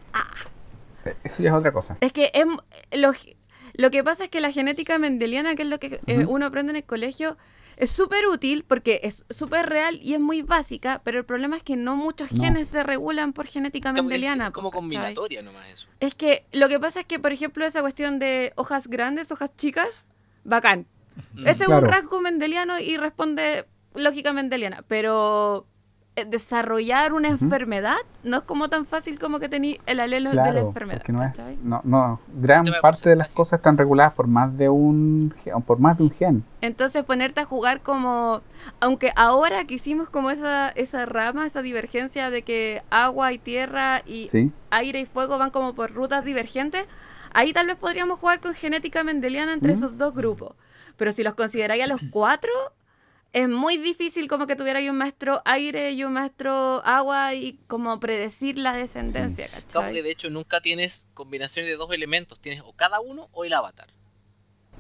Eh, 1.04 1.14
Eso 1.24 1.42
ya 1.42 1.50
es 1.50 1.54
otra 1.54 1.72
cosa. 1.72 1.96
Es 2.00 2.12
que 2.12 2.30
es, 2.32 2.46
lo, 2.98 3.12
lo 3.74 3.90
que 3.90 4.02
pasa 4.04 4.24
es 4.24 4.30
que 4.30 4.40
la 4.40 4.52
genética 4.52 4.98
mendeliana, 4.98 5.54
que 5.54 5.62
es 5.62 5.68
lo 5.68 5.78
que 5.78 6.00
eh, 6.06 6.24
uno 6.26 6.46
aprende 6.46 6.70
en 6.70 6.76
el 6.76 6.84
colegio, 6.84 7.36
es 7.76 7.90
súper 7.90 8.26
útil 8.28 8.64
porque 8.66 9.00
es 9.02 9.24
súper 9.30 9.66
real 9.68 9.98
y 10.00 10.14
es 10.14 10.20
muy 10.20 10.42
básica, 10.42 11.00
pero 11.04 11.18
el 11.18 11.24
problema 11.24 11.56
es 11.56 11.62
que 11.64 11.74
no 11.74 11.96
muchos 11.96 12.30
No. 12.32 12.40
genes 12.40 12.68
se 12.68 12.84
regulan 12.84 13.32
por 13.32 13.46
genética 13.46 13.92
mendeliana. 13.92 14.46
es 14.46 14.50
como 14.52 14.70
pues, 14.70 14.80
¿cachai? 14.84 15.14
combinatoria 15.14 15.42
nomás 15.42 15.68
eso. 15.70 15.88
Es 15.98 16.14
que 16.14 16.46
lo 16.52 16.68
que 16.68 16.78
pasa 16.78 17.00
es 17.00 17.06
que, 17.06 17.18
por 17.18 17.32
ejemplo, 17.32 17.66
esa 17.66 17.80
cuestión 17.80 18.20
de 18.20 18.52
hojas 18.56 18.86
grandes, 18.86 19.32
hojas 19.32 19.56
chicas, 19.56 20.06
bacán. 20.44 20.86
Mm. 21.34 21.48
Ese 21.48 21.64
es 21.64 21.68
un 21.68 21.82
rasgo 21.82 22.20
mendeliano 22.20 22.78
y 22.78 22.96
responde 22.96 23.66
lógica 23.94 24.32
mendeliana, 24.32 24.84
pero 24.86 25.66
desarrollar 26.16 27.12
una 27.12 27.28
enfermedad 27.28 27.96
no 28.22 28.36
es 28.36 28.42
como 28.44 28.68
tan 28.68 28.86
fácil 28.86 29.18
como 29.18 29.40
que 29.40 29.48
tenéis 29.48 29.78
el 29.86 29.98
alelo 29.98 30.30
de 30.30 30.36
la 30.36 30.42
Claro, 30.44 30.66
enfermedad. 30.68 31.02
no 31.08 31.22
es, 31.24 31.32
no, 31.62 31.80
no, 31.84 32.20
gran 32.28 32.62
de 32.64 32.72
parte 32.80 33.10
de 33.10 33.16
las 33.16 33.28
cosas 33.30 33.58
están 33.58 33.76
reguladas 33.76 34.12
por 34.14 34.28
más 34.28 34.56
de 34.56 34.68
un 34.68 35.34
gen, 35.42 35.60
por 35.62 35.80
más 35.80 35.98
de 35.98 36.04
un 36.04 36.10
gen. 36.10 36.44
Entonces 36.60 37.02
ponerte 37.04 37.40
a 37.40 37.44
jugar 37.44 37.80
como, 37.80 38.42
aunque 38.80 39.12
ahora 39.16 39.64
que 39.64 39.74
hicimos 39.74 40.08
como 40.08 40.30
esa, 40.30 40.68
esa 40.70 41.04
rama, 41.04 41.46
esa 41.46 41.62
divergencia 41.62 42.30
de 42.30 42.42
que 42.42 42.82
agua 42.90 43.32
y 43.32 43.38
tierra 43.38 44.02
y 44.06 44.28
Sí, 44.28 44.52
aire 44.70 45.00
y 45.00 45.06
fuego 45.06 45.36
van 45.38 45.50
como 45.50 45.74
por 45.74 45.92
rutas 45.92 46.24
divergentes, 46.24 46.86
ahí 47.32 47.52
tal 47.52 47.66
vez 47.66 47.76
podríamos 47.76 48.20
jugar 48.20 48.38
con 48.40 48.54
genética 48.54 49.02
mendeliana 49.02 49.52
entre 49.52 49.72
Mm. 49.72 49.74
esos 49.76 49.98
dos 49.98 50.14
grupos. 50.14 50.54
Pero 50.96 51.10
si 51.10 51.24
los 51.24 51.34
consideráis 51.34 51.82
a 51.82 51.88
los 51.88 52.00
cuatro, 52.12 52.50
es 53.34 53.48
muy 53.48 53.76
difícil 53.76 54.28
como 54.28 54.46
que 54.46 54.56
tuvierais 54.56 54.88
un 54.88 54.96
maestro 54.96 55.42
aire 55.44 55.90
y 55.90 56.04
un 56.04 56.12
maestro 56.14 56.80
agua 56.86 57.34
y 57.34 57.58
como 57.66 58.00
predecir 58.00 58.58
la 58.58 58.72
descendencia, 58.74 59.46
Claro, 59.48 59.64
¿cachai? 59.66 59.82
porque 59.82 60.02
de 60.02 60.10
hecho 60.12 60.30
nunca 60.30 60.60
tienes 60.62 61.08
combinaciones 61.12 61.68
de 61.70 61.76
dos 61.76 61.92
elementos, 61.92 62.40
tienes 62.40 62.62
o 62.64 62.72
cada 62.72 63.00
uno 63.00 63.28
o 63.32 63.44
el 63.44 63.52
avatar. 63.52 63.88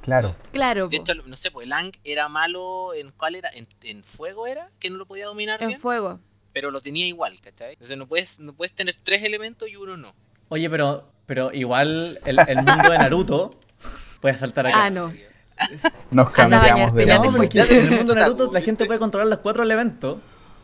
claro. 0.02 0.34
Claro, 0.52 0.88
De 0.88 0.98
po, 0.98 1.02
hecho, 1.02 1.14
no 1.26 1.36
sé, 1.36 1.50
pues 1.50 1.66
el 1.66 1.72
Ang 1.72 1.92
era 2.04 2.28
malo 2.28 2.94
en 2.94 3.10
cuál 3.10 3.34
era, 3.34 3.50
en, 3.50 3.66
en 3.82 4.04
fuego 4.04 4.46
era, 4.46 4.70
que 4.78 4.88
no 4.88 4.96
lo 4.98 5.06
podía 5.06 5.26
dominar 5.26 5.60
en 5.62 5.68
bien, 5.68 5.80
fuego. 5.80 6.20
pero 6.52 6.70
lo 6.70 6.80
tenía 6.80 7.06
igual, 7.06 7.40
¿cachai? 7.40 7.72
Entonces 7.72 7.98
no 7.98 8.06
puedes, 8.06 8.38
no 8.40 8.52
puedes 8.54 8.74
tener 8.74 8.94
tres 9.02 9.22
elementos 9.24 9.68
y 9.68 9.76
uno 9.76 9.96
no. 9.96 10.14
Oye, 10.48 10.70
pero, 10.70 11.10
pero 11.26 11.52
igual 11.52 12.20
el, 12.24 12.38
el 12.38 12.56
mundo 12.62 12.88
de 12.90 12.98
Naruto 12.98 13.58
puede 14.20 14.36
saltar 14.36 14.66
acá. 14.68 14.84
Ah, 14.84 14.90
no. 14.90 15.12
Nos 16.10 16.32
cambiamos 16.32 16.94
de 16.94 17.06
No, 17.06 17.22
porque 17.32 17.60
en 17.60 17.70
el 17.70 17.90
mundo 17.98 18.14
de 18.14 18.20
Naruto 18.20 18.50
la 18.52 18.60
gente 18.60 18.86
puede 18.86 18.98
controlar 18.98 19.28
los 19.28 19.38
cuatro 19.38 19.62
elementos. 19.62 20.18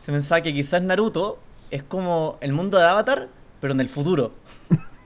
Se 0.05 0.12
pensaba 0.12 0.41
que 0.43 0.53
quizás 0.53 0.82
Naruto 0.82 1.38
es 1.70 1.82
como 1.82 2.38
el 2.41 2.53
mundo 2.53 2.78
de 2.78 2.84
Avatar, 2.84 3.28
pero 3.61 3.72
en 3.72 3.80
el 3.80 3.88
futuro. 3.88 4.32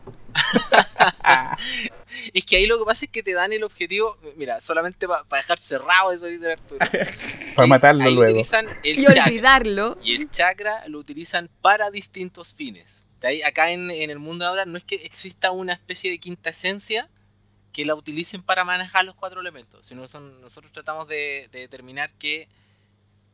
Es 2.32 2.44
que 2.44 2.56
ahí 2.56 2.66
lo 2.66 2.78
que 2.78 2.84
pasa 2.84 3.04
es 3.04 3.10
que 3.10 3.22
te 3.22 3.32
dan 3.34 3.52
el 3.52 3.64
objetivo, 3.64 4.16
mira, 4.36 4.60
solamente 4.60 5.06
para 5.06 5.22
dejar 5.32 5.58
cerrado 5.58 6.12
eso 6.12 6.26
dice 6.26 6.52
Arturo. 6.52 6.78
Para 7.54 7.66
matarlo 7.68 8.04
ahí 8.04 8.14
luego. 8.14 8.30
utilizan 8.30 8.66
el 8.82 8.98
Y 8.98 9.04
chakra. 9.04 9.24
olvidarlo. 9.24 9.98
Y 10.02 10.14
el 10.14 10.30
chakra 10.30 10.86
lo 10.88 10.98
utilizan 10.98 11.48
para 11.60 11.90
distintos 11.90 12.52
fines. 12.54 13.04
De 13.20 13.28
ahí, 13.28 13.42
acá 13.42 13.70
en, 13.70 13.90
en 13.90 14.10
el 14.10 14.18
mundo 14.18 14.44
de 14.44 14.48
Avatar 14.50 14.66
no 14.68 14.78
es 14.78 14.84
que 14.84 14.96
exista 14.96 15.50
una 15.50 15.72
especie 15.72 16.10
de 16.10 16.18
quinta 16.18 16.50
esencia 16.50 17.08
que 17.74 17.84
la 17.84 17.94
utilicen 17.94 18.42
para 18.42 18.64
manejar 18.64 19.04
los 19.04 19.14
cuatro 19.16 19.40
elementos, 19.42 19.84
sino 19.84 20.08
son, 20.08 20.40
nosotros 20.40 20.72
tratamos 20.72 21.08
de, 21.08 21.48
de 21.52 21.58
determinar 21.58 22.10
que, 22.14 22.48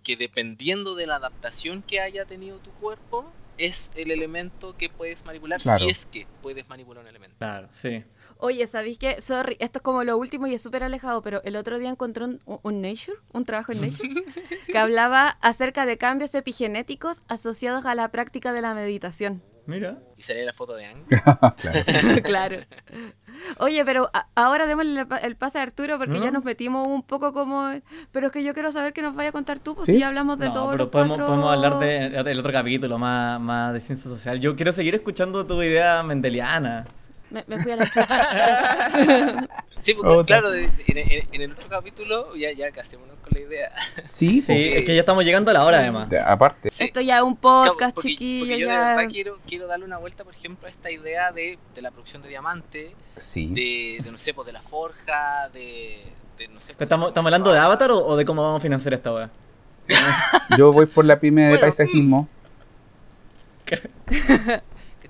que 0.03 0.16
dependiendo 0.16 0.97
de 0.97 1.07
la 1.07 1.16
adaptación 1.16 1.82
que 1.82 2.01
haya 2.01 2.24
tenido 2.24 2.59
tu 2.59 2.70
cuerpo, 2.72 3.30
es 3.59 3.91
el 3.95 4.11
elemento 4.11 4.74
que 4.78 4.88
puedes 4.88 5.24
manipular 5.26 5.61
Claro. 5.61 5.84
si 5.84 5.91
es 5.91 6.07
que 6.07 6.26
puedes 6.43 6.66
manipular 6.68 7.03
un 7.05 7.09
elemento. 7.11 7.36
Claro, 7.38 7.68
sí. 7.80 8.03
Oye, 8.38 8.66
¿sabéis 8.66 8.97
qué? 8.99 9.20
Sorry, 9.20 9.59
esto 9.61 9.80
es 9.80 9.82
como 9.82 10.03
lo 10.03 10.16
último 10.16 10.47
y 10.47 10.55
es 10.55 10.62
súper 10.62 10.82
alejado, 10.82 11.20
pero 11.20 11.43
el 11.45 11.57
otro 11.57 11.78
día 11.78 11.91
encontré 11.91 12.24
un, 12.24 12.41
un 12.47 12.80
Nature, 12.80 13.18
un 13.34 13.45
trabajo 13.45 13.72
en 13.72 13.82
Nature, 13.82 14.24
que 14.66 14.78
hablaba 14.78 15.28
acerca 15.43 15.84
de 15.84 15.99
cambios 15.99 16.34
epigenéticos 16.34 17.20
asociados 17.28 17.84
a 17.84 17.95
la 17.95 18.11
práctica 18.11 18.55
de 18.55 18.62
la 18.62 18.72
meditación. 18.72 19.43
Mira. 19.71 19.99
Y 20.16 20.23
salía 20.23 20.45
la 20.45 20.53
foto 20.53 20.75
de 20.75 20.85
Ang. 20.87 21.05
Claro. 21.57 22.23
claro. 22.25 22.57
Oye, 23.59 23.85
pero 23.85 24.11
ahora 24.35 24.66
démosle 24.66 25.01
el, 25.01 25.07
pa- 25.07 25.18
el 25.18 25.37
pase 25.37 25.59
a 25.59 25.62
Arturo 25.62 25.97
porque 25.99 26.18
¿No? 26.18 26.25
ya 26.25 26.31
nos 26.33 26.45
metimos 26.45 26.87
un 26.89 27.03
poco 27.05 27.33
como... 27.33 27.71
Pero 28.11 28.27
es 28.27 28.33
que 28.33 28.43
yo 28.43 28.53
quiero 28.53 28.73
saber 28.73 28.93
qué 28.93 29.03
nos 29.03 29.14
vaya 29.14 29.29
a 29.29 29.33
contar 29.33 29.61
tú, 29.61 29.75
pues 29.77 29.87
¿Sí? 29.87 29.93
si 29.93 29.99
ya 30.01 30.09
hablamos 30.09 30.39
de 30.39 30.47
No, 30.49 30.53
todo. 30.53 30.71
pero 30.73 30.91
podemos, 30.91 31.18
podemos 31.18 31.53
hablar 31.53 31.79
de- 31.79 32.23
del 32.25 32.39
otro 32.41 32.53
capítulo 32.53 32.99
más, 32.99 33.41
más 33.41 33.73
de 33.73 33.81
ciencia 33.81 34.11
social. 34.11 34.41
Yo 34.41 34.57
quiero 34.57 34.73
seguir 34.73 34.95
escuchando 34.95 35.47
tu 35.47 35.62
idea 35.62 36.03
mendeliana. 36.03 36.87
Me, 37.31 37.45
me 37.47 37.62
fui 37.62 37.72
a 37.72 37.76
la 37.76 37.87
chucha. 37.87 39.49
Sí, 39.83 39.95
porque 39.95 40.12
Otra. 40.14 40.41
claro, 40.43 40.53
en, 40.55 40.70
en- 40.89 41.28
en 41.33 41.41
el 41.41 41.53
otro 41.53 41.66
capítulo, 41.70 42.37
ya, 42.37 42.53
ya 42.53 42.70
casémonos 42.70 43.16
con 43.22 43.33
la 43.33 43.41
idea. 43.41 43.72
Sí, 44.11 44.28
Sí, 44.43 44.43
porque- 44.43 44.78
es 44.78 44.85
que 44.85 44.95
ya 44.95 45.01
estamos 45.01 45.24
llegando 45.24 45.51
a 45.51 45.55
la 45.55 45.64
hora 45.64 45.78
además. 45.78 46.09
aparte. 46.26 46.68
Sí. 46.70 46.85
Esto 46.85 47.01
ya 47.01 47.16
es 47.16 47.22
un 47.22 47.35
Claro, 47.37 47.70
podcast, 47.70 47.95
porque, 47.95 48.11
chiquillo. 48.11 48.41
porque 48.45 48.59
yo 48.61 48.68
de 48.68 48.74
ya... 48.74 48.81
verdad 48.97 49.11
quiero, 49.11 49.39
quiero 49.49 49.66
darle 49.68 49.87
una 49.87 49.97
vuelta, 49.97 50.22
por 50.22 50.35
ejemplo, 50.35 50.66
a 50.68 50.70
esta 50.70 50.91
idea 50.91 51.33
de, 51.33 51.59
de 51.74 51.81
la 51.83 51.91
producción 51.93 52.20
de 52.20 52.28
diamante, 52.28 52.95
Sí. 53.16 53.47
de, 53.47 54.03
de, 54.05 54.12
no 54.12 54.18
sé, 54.18 54.35
pues 54.35 54.47
de 54.47 54.53
la 54.53 54.61
forja, 54.61 55.49
de, 55.55 56.03
de 56.37 56.49
no 56.49 56.61
sé. 56.61 56.74
¿Pero 56.74 56.85
¿Estamos, 56.85 57.09
¿Estamos 57.09 57.28
hablando 57.28 57.51
de 57.51 57.59
Avatar 57.59 57.91
o, 57.91 58.05
o 58.07 58.16
de 58.18 58.26
cómo 58.26 58.43
vamos 58.43 58.59
a 58.59 58.62
financiar 58.62 58.93
esta 58.93 59.11
hora? 59.12 59.31
Yo 60.59 60.72
voy 60.74 60.85
por 60.85 61.07
la 61.07 61.18
pyme 61.18 61.43
de 61.45 61.49
Bueno, 61.51 61.62
paisajismo. 61.62 62.28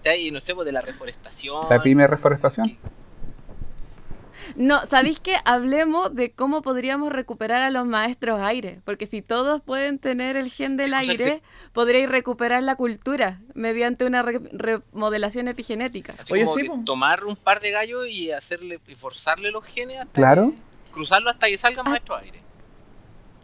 Que 0.02 0.08
ahí, 0.08 0.30
no 0.30 0.40
sé, 0.40 0.54
pues 0.54 0.64
de 0.66 0.72
la 0.72 0.80
reforestación. 0.80 1.66
La 1.68 1.82
pyme 1.82 2.02
de 2.02 2.08
reforestación. 2.08 2.76
No, 4.56 4.84
¿sabéis 4.86 5.20
qué? 5.20 5.36
Hablemos 5.44 6.14
de 6.14 6.32
cómo 6.32 6.62
podríamos 6.62 7.12
recuperar 7.12 7.62
a 7.62 7.70
los 7.70 7.86
maestros 7.86 8.40
aire. 8.40 8.80
Porque 8.84 9.06
si 9.06 9.22
todos 9.22 9.60
pueden 9.60 9.98
tener 9.98 10.36
el 10.36 10.50
gen 10.50 10.76
del 10.76 10.94
O 10.94 10.98
sea, 11.00 11.12
aire, 11.12 11.42
podríais 11.72 12.08
recuperar 12.08 12.62
la 12.62 12.74
cultura 12.74 13.40
mediante 13.54 14.04
una 14.06 14.22
re- 14.22 14.40
remodelación 14.52 15.46
epigenética. 15.46 16.14
Así 16.18 16.32
Oye, 16.32 16.44
como 16.46 16.56
sí, 16.56 16.62
que 16.62 16.72
tomar 16.84 17.24
un 17.24 17.36
par 17.36 17.60
de 17.60 17.70
gallos 17.70 18.08
y 18.08 18.32
hacerle 18.32 18.80
y 18.88 18.94
forzarle 18.96 19.50
los 19.52 19.64
genes 19.64 20.00
hasta 20.00 20.12
Claro. 20.12 20.50
que- 20.50 20.90
cruzarlo 20.92 21.30
hasta 21.30 21.46
que 21.46 21.56
salgan 21.58 21.84
maestros 21.88 22.20
aire. 22.22 22.40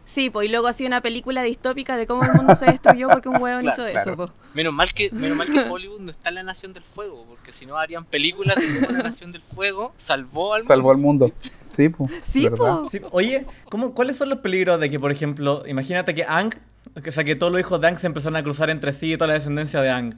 Sí, 0.09 0.29
pues 0.29 0.47
y 0.47 0.51
luego 0.51 0.67
hacía 0.67 0.87
una 0.87 1.01
película 1.01 1.43
distópica 1.43 1.97
de 1.97 2.07
cómo 2.07 2.23
el 2.23 2.31
mundo 2.31 2.55
se 2.55 2.65
destruyó 2.65 3.09
porque 3.09 3.27
un 3.27 3.41
hueón 3.41 3.59
Claro, 3.61 3.83
hizo 3.83 3.91
claro. 3.91 4.11
eso. 4.13 4.15
po. 4.15 4.33
Menos 4.53 4.73
mal 4.73 4.93
que 4.93 5.09
menos 5.11 5.37
mal 5.37 5.51
que 5.51 5.59
Hollywood 5.69 5.99
no 5.99 6.11
está 6.11 6.29
en 6.29 6.35
la 6.35 6.43
Nación 6.43 6.71
del 6.71 6.83
Fuego, 6.83 7.25
porque 7.27 7.51
si 7.51 7.65
no 7.65 7.77
harían 7.77 8.05
películas 8.05 8.55
de 8.55 8.85
cómo 8.87 8.97
la 8.97 9.03
Nación 9.03 9.33
del 9.33 9.41
Fuego 9.41 9.93
salvó 9.97 10.53
al 10.53 10.65
Salvó 10.65 10.91
al 10.91 10.97
mundo. 10.97 11.25
mundo. 11.25 11.35
Sí, 11.75 11.89
po, 11.89 12.07
Sí. 12.23 12.47
Sí, 12.91 13.01
Oye, 13.11 13.45
¿cómo, 13.69 13.93
¿cuáles 13.93 14.15
son 14.15 14.29
los 14.29 14.39
peligros 14.39 14.79
de 14.79 14.89
que, 14.89 14.97
por 14.99 15.11
ejemplo, 15.11 15.63
imagínate 15.67 16.15
que 16.15 16.23
Ang, 16.23 16.55
o 16.95 17.11
sea, 17.11 17.25
que 17.25 17.35
todos 17.35 17.51
los 17.51 17.59
hijos 17.59 17.79
de 17.81 17.87
Ang 17.87 17.99
se 17.99 18.07
empezaron 18.07 18.37
a 18.37 18.43
cruzar 18.43 18.69
entre 18.69 18.93
sí 18.93 19.11
y 19.13 19.17
toda 19.17 19.27
la 19.27 19.33
descendencia 19.33 19.81
de 19.81 19.89
Ang? 19.91 20.17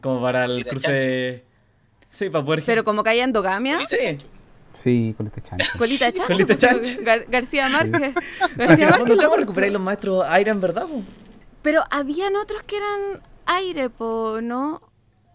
Como 0.00 0.22
para 0.22 0.44
el 0.44 0.64
cruce... 0.64 1.44
Sí, 2.10 2.30
para 2.30 2.44
poder... 2.44 2.62
Pero 2.64 2.84
como 2.84 3.02
que 3.02 3.10
hay 3.10 3.20
endogamia, 3.20 3.80
Sí. 3.88 4.18
Sí, 4.74 5.14
con 5.16 5.26
este 5.28 5.40
chancho. 5.40 5.66
colita 5.78 6.06
de 6.06 6.12
chancho. 6.12 6.26
Colita 6.26 6.54
de 6.54 6.58
pues, 6.58 6.60
chancho. 6.60 7.02
Gar- 7.02 7.24
García 7.28 7.68
Márquez. 7.70 8.14
García 8.56 8.90
Márquez 8.90 9.16
¿Cómo 9.16 9.36
recuperáis 9.36 9.72
los 9.72 9.80
maestros 9.82 10.24
aire 10.28 10.50
en 10.50 10.60
verdad? 10.60 10.86
po? 10.86 11.02
Pero 11.62 11.82
habían 11.90 12.36
otros 12.36 12.62
que 12.64 12.76
eran 12.76 13.22
aire, 13.46 13.88
po, 13.88 14.40
¿no? 14.42 14.82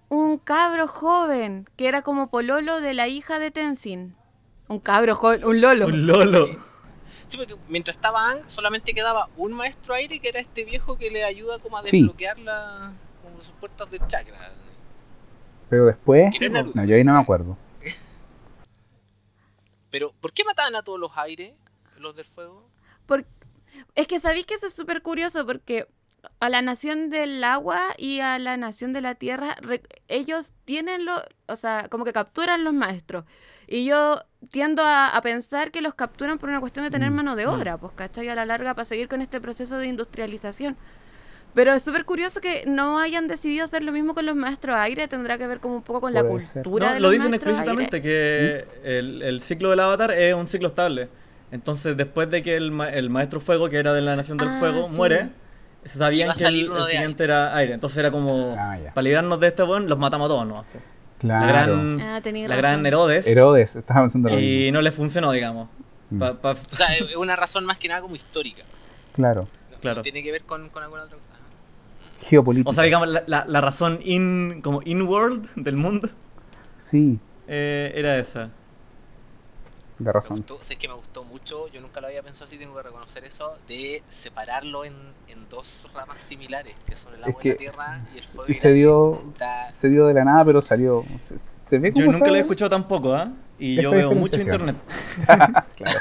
Un 0.09 0.37
cabro 0.37 0.87
joven, 0.87 1.67
que 1.75 1.87
era 1.87 2.01
como 2.01 2.29
pololo 2.29 2.81
de 2.81 2.93
la 2.93 3.07
hija 3.07 3.39
de 3.39 3.49
Tenzin. 3.51 4.15
Un 4.67 4.79
cabro 4.79 5.15
joven, 5.15 5.43
un 5.45 5.61
lolo. 5.61 5.87
Un 5.87 6.05
lolo. 6.05 6.47
Sí, 7.25 7.37
porque 7.37 7.55
mientras 7.67 7.95
estaba 7.97 8.29
Ang, 8.31 8.39
solamente 8.47 8.93
quedaba 8.93 9.29
un 9.37 9.53
maestro 9.53 9.93
aire 9.93 10.19
que 10.19 10.29
era 10.29 10.39
este 10.39 10.65
viejo 10.65 10.97
que 10.97 11.09
le 11.11 11.23
ayuda 11.23 11.59
como 11.59 11.77
a 11.77 11.83
Sí. 11.83 11.97
desbloquear 12.01 12.39
la, 12.39 12.91
como 13.23 13.39
sus 13.41 13.53
puertas 13.53 13.89
del 13.91 14.05
chakra. 14.07 14.51
Pero 15.69 15.85
después. 15.85 16.33
No, 16.73 16.83
yo 16.85 16.95
ahí 16.95 17.03
no 17.03 17.13
me 17.13 17.19
acuerdo. 17.19 17.55
Pero, 19.89 20.13
¿por 20.21 20.33
qué 20.33 20.43
mataban 20.43 20.75
a 20.75 20.83
todos 20.83 20.99
los 20.99 21.11
aires, 21.17 21.53
los 21.97 22.15
del 22.15 22.25
fuego? 22.25 22.69
Por- 23.05 23.25
Es 23.95 24.07
que 24.07 24.19
sabéis 24.19 24.45
que 24.45 24.55
eso 24.55 24.67
es 24.67 24.73
súper 24.73 25.01
curioso 25.01 25.45
porque 25.45 25.87
a 26.41 26.49
la 26.49 26.61
nación 26.61 27.09
del 27.09 27.41
agua 27.43 27.79
y 27.97 28.19
a 28.19 28.37
la 28.39 28.57
nación 28.57 28.91
de 28.93 28.99
la 29.01 29.15
tierra, 29.15 29.55
re- 29.61 29.81
ellos 30.09 30.53
tienen 30.65 31.05
lo, 31.05 31.13
o 31.47 31.55
sea, 31.55 31.87
como 31.89 32.03
que 32.03 32.11
capturan 32.13 32.63
los 32.65 32.73
maestros. 32.73 33.23
Y 33.67 33.85
yo 33.85 34.21
tiendo 34.49 34.83
a, 34.83 35.09
a 35.15 35.21
pensar 35.21 35.71
que 35.71 35.81
los 35.81 35.93
capturan 35.93 36.37
por 36.39 36.49
una 36.49 36.59
cuestión 36.59 36.83
de 36.83 36.91
tener 36.91 37.11
Mm. 37.11 37.15
mano 37.15 37.35
de 37.35 37.45
obra, 37.47 37.77
pues, 37.77 37.93
¿cachai? 37.93 38.27
A 38.27 38.35
la 38.35 38.45
larga 38.45 38.73
para 38.73 38.85
seguir 38.85 39.07
con 39.07 39.21
este 39.21 39.39
proceso 39.39 39.77
de 39.77 39.87
industrialización. 39.87 40.75
Pero 41.55 41.73
es 41.73 41.83
súper 41.83 42.05
curioso 42.05 42.41
que 42.41 42.63
no 42.67 42.99
hayan 42.99 43.27
decidido 43.27 43.65
hacer 43.65 43.83
lo 43.83 43.91
mismo 43.91 44.13
con 44.13 44.25
los 44.25 44.35
maestros 44.35 44.75
aire, 44.77 45.07
tendrá 45.07 45.37
que 45.37 45.47
ver 45.47 45.59
como 45.59 45.77
un 45.77 45.81
poco 45.81 46.01
con 46.01 46.13
la 46.13 46.21
Puede 46.21 46.45
cultura 46.45 46.87
No, 46.89 46.93
de 46.93 46.99
lo 46.99 47.07
los 47.07 47.17
dicen 47.17 47.33
explícitamente 47.33 47.97
aire. 47.97 48.01
que 48.01 48.97
el, 48.99 49.21
el 49.23 49.41
ciclo 49.41 49.71
del 49.71 49.79
avatar 49.79 50.11
es 50.11 50.33
un 50.35 50.47
ciclo 50.47 50.67
estable. 50.69 51.09
Entonces, 51.51 51.97
después 51.97 52.29
de 52.29 52.43
que 52.43 52.55
el, 52.55 52.71
ma- 52.71 52.89
el 52.89 53.09
maestro 53.09 53.41
fuego, 53.41 53.67
que 53.69 53.77
era 53.77 53.93
de 53.93 54.01
la 54.01 54.15
Nación 54.15 54.37
del 54.37 54.47
Ah, 54.49 54.57
Fuego, 54.59 54.87
sí. 54.87 54.93
muere, 54.93 55.29
se 55.83 55.97
sabían 55.97 56.29
a 56.29 56.35
que 56.35 56.45
el, 56.45 56.71
el 56.71 56.83
siguiente 56.83 57.23
era 57.23 57.55
aire. 57.55 57.73
Entonces 57.73 57.97
era 57.97 58.11
como, 58.11 58.55
Ah, 58.57 58.77
para 58.93 59.01
librarnos 59.01 59.39
de 59.39 59.47
este 59.47 59.63
buen, 59.63 59.89
los 59.89 59.97
matamos 59.97 60.25
a 60.25 60.29
todos, 60.29 60.45
¿no? 60.47 60.63
Claro. 61.17 61.45
La 61.45 61.51
gran, 61.51 61.99
Ah, 61.99 62.21
la 62.47 62.55
gran 62.55 62.85
Herodes. 62.85 63.25
Herodes, 63.25 63.75
estaba 63.75 64.01
pensando 64.01 64.29
lo 64.29 64.39
Y 64.39 64.41
mismo. 64.65 64.73
no 64.73 64.81
le 64.83 64.91
funcionó, 64.91 65.31
digamos. 65.31 65.67
Mm. 66.11 66.19
Pa- 66.19 66.33
pa- 66.35 66.51
O 66.51 66.75
sea, 66.75 66.95
es 66.95 67.15
una 67.15 67.35
razón 67.35 67.65
más 67.65 67.79
que 67.79 67.87
nada 67.87 68.01
como 68.01 68.15
histórica. 68.15 68.61
Claro. 69.13 69.47
No, 69.71 69.75
no 69.75 69.81
Claro. 69.81 70.01
tiene 70.03 70.21
que 70.21 70.31
ver 70.31 70.43
con, 70.43 70.69
con 70.69 70.83
alguna 70.83 71.03
otra 71.03 71.17
cosa. 71.17 71.33
Geopolítica. 72.29 72.69
o 72.69 72.73
sea, 72.73 72.83
digamos, 72.83 73.07
la, 73.09 73.23
la- 73.27 73.45
la 73.45 73.61
razón 73.61 73.99
in, 74.03 74.61
como 74.61 74.81
in-world 74.85 75.49
del 75.55 75.75
mundo 75.77 76.09
Sí, 76.77 77.19
eh, 77.47 77.91
era 77.95 78.17
esa. 78.17 78.49
de 79.99 80.05
Me 80.05 80.11
razón. 80.11 80.37
gustó, 80.37 80.57
sé 80.63 80.77
que 80.77 80.87
me 80.87 80.93
gustó 80.93 81.23
mucho, 81.23 81.67
yo 81.67 81.81
nunca 81.81 81.99
lo 82.01 82.07
había 82.07 82.23
pensado 82.23 82.45
así, 82.45 82.57
tengo 82.57 82.73
que 82.75 82.83
reconocer 82.83 83.23
eso, 83.25 83.55
de 83.67 84.01
separarlo 84.07 84.85
en, 84.85 84.93
en 85.27 85.49
dos 85.49 85.87
ramas 85.93 86.21
similares, 86.21 86.73
que 86.85 86.95
son 86.95 87.13
el 87.15 87.21
Es 87.21 87.27
agua 87.27 87.41
y 87.43 87.47
la 87.49 87.53
que- 87.53 87.57
tierra 87.59 88.01
y 88.13 88.17
el 88.19 88.23
fuego. 88.23 88.45
Y 88.47 88.51
el 88.53 88.57
se 88.57 88.73
dio, 88.73 89.21
se 89.71 89.89
dio 89.89 90.07
de 90.07 90.13
la 90.13 90.23
nada, 90.23 90.45
pero 90.45 90.61
salió. 90.61 91.03
Se, 91.23 91.37
se 91.37 91.77
ve 91.79 91.89
Yo 91.93 92.05
como 92.05 92.13
nunca 92.13 92.25
lo 92.27 92.31
he 92.35 92.37
sale. 92.37 92.39
escuchado 92.39 92.69
tampoco, 92.69 93.13
¿ah? 93.13 93.31
Y 93.59 93.81
yo 93.81 93.91
veo 93.91 94.11
mucho 94.13 94.39
internet. 94.39 94.77
claro. 95.25 95.99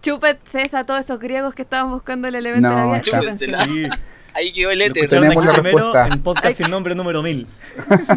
Chúpet, 0.00 0.38
César, 0.46 0.84
todos 0.84 1.00
esos 1.00 1.18
griegos 1.18 1.54
que 1.54 1.62
estaban 1.62 1.90
buscando 1.90 2.28
el 2.28 2.34
elemento 2.34 2.68
No, 2.68 2.92
de 2.94 3.46
la 3.48 3.64
vida. 3.66 3.98
Ahí 4.34 4.52
quedó 4.52 4.70
el 4.70 4.80
Lo 4.80 4.84
éter. 4.86 5.08
Tenemos 5.08 5.36
aquí 5.36 5.46
la 5.46 5.62
primero 5.62 5.94
en 6.06 6.22
podcast 6.22 6.56
sin 6.56 6.70
nombre 6.70 6.94
número 6.94 7.22
1000. 7.22 7.46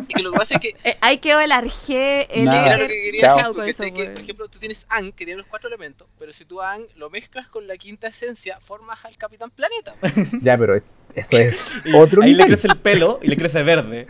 Y 0.08 0.14
que 0.14 0.24
lo 0.24 0.32
que 0.32 0.38
pasa 0.40 0.56
es 0.56 0.60
que 0.62 0.76
Eh, 0.84 0.98
ahí 1.02 1.20
quedó 1.20 1.40
el 1.40 1.52
arjé, 1.52 2.28
el 2.40 2.46
Nada. 2.46 2.66
era 2.66 2.78
lo 2.78 2.88
que 2.88 3.02
quería 3.04 3.22
Chao. 3.22 3.36
decir, 3.38 3.54
porque 3.56 3.70
este 3.72 3.94
que, 3.94 4.06
por 4.10 4.22
ejemplo, 4.22 4.48
tú 4.50 4.60
tienes 4.60 4.88
Ang, 4.90 5.12
que 5.14 5.26
tiene 5.26 5.38
los 5.40 5.48
cuatro 5.48 5.68
elementos, 5.70 6.08
pero 6.20 6.34
si 6.34 6.46
tú 6.46 6.62
a 6.62 6.74
Ang 6.74 6.84
lo 6.96 7.10
mezclas 7.10 7.48
con 7.48 7.68
la 7.68 7.78
quinta 7.78 8.08
esencia, 8.08 8.60
formas 8.60 9.04
al 9.06 9.16
Capitán 9.18 9.52
Planeta. 9.52 9.96
Ya, 10.42 10.58
pero 10.58 10.76
eso 10.76 11.38
es 11.38 11.72
Y 11.86 11.94
otro 11.96 12.22
ahí 12.24 12.32
le 12.34 12.38
nivel. 12.44 12.48
crece 12.58 12.68
el 12.68 12.78
pelo 12.78 13.20
y 13.22 13.28
le 13.28 13.38
crece 13.38 13.64
verde. 13.64 14.08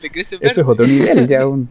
Le 0.00 0.10
crece 0.10 0.36
Eso 0.36 0.44
es 0.46 0.56
verde. 0.56 0.70
otro 0.72 0.86
nivel, 0.86 1.28
ya 1.28 1.46
un. 1.46 1.70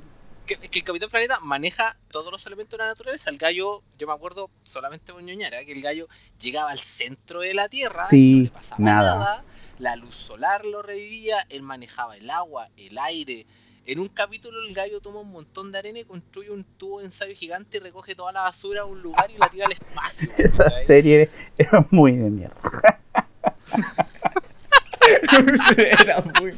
Que, 0.60 0.70
que 0.70 0.80
el 0.80 0.84
Capitán 0.86 1.10
Planeta 1.10 1.40
maneja 1.40 1.96
todos 2.10 2.30
los 2.32 2.46
elementos 2.46 2.72
de 2.72 2.80
la 2.80 2.88
naturaleza. 2.88 3.30
El 3.30 3.38
gallo, 3.38 3.84
yo 3.98 4.08
me 4.08 4.14
acuerdo 4.14 4.50
solamente 4.64 5.14
con 5.14 5.26
ñoñara, 5.26 5.64
que 5.64 5.72
el 5.72 5.82
gallo 5.82 6.08
llegaba 6.42 6.72
al 6.72 6.80
centro 6.80 7.40
de 7.40 7.54
la 7.54 7.70
Tierra 7.70 8.08
Sí, 8.10 8.18
y 8.18 8.36
no 8.36 8.44
le 8.44 8.50
pasaba 8.50 8.84
nada. 8.84 9.16
nada. 9.20 9.44
La 9.80 9.96
luz 9.96 10.16
solar 10.16 10.66
lo 10.66 10.82
revivía, 10.82 11.46
él 11.50 11.62
manejaba 11.62 12.18
el 12.18 12.30
agua, 12.30 12.68
el 12.76 12.98
aire. 12.98 13.46
En 13.86 14.00
un 14.00 14.10
capítulo 14.10 14.60
el 14.68 14.74
gallo 14.76 15.00
toma 15.00 15.22
un 15.22 15.32
montón 15.32 15.72
de 15.72 15.80
arena 15.80 16.00
y 16.00 16.06
construye 16.06 16.52
un 16.52 16.64
tubo 16.64 17.00
de 17.00 17.06
ensayo 17.06 17.34
gigante 17.34 17.78
y 17.78 17.80
recoge 17.80 18.14
toda 18.14 18.32
la 18.34 18.42
basura 18.42 18.82
a 18.82 18.86
un 18.86 19.02
lugar 19.02 19.32
y 19.32 19.38
la 19.38 19.50
tira 19.50 19.68
al 19.68 19.72
espacio. 19.72 20.30
Esa 20.38 20.70
serie 20.70 21.30
era 21.58 21.88
muy 21.92 22.18
de 22.18 22.30
mierda. 22.30 22.56
Era 25.78 26.22
muy... 26.40 26.54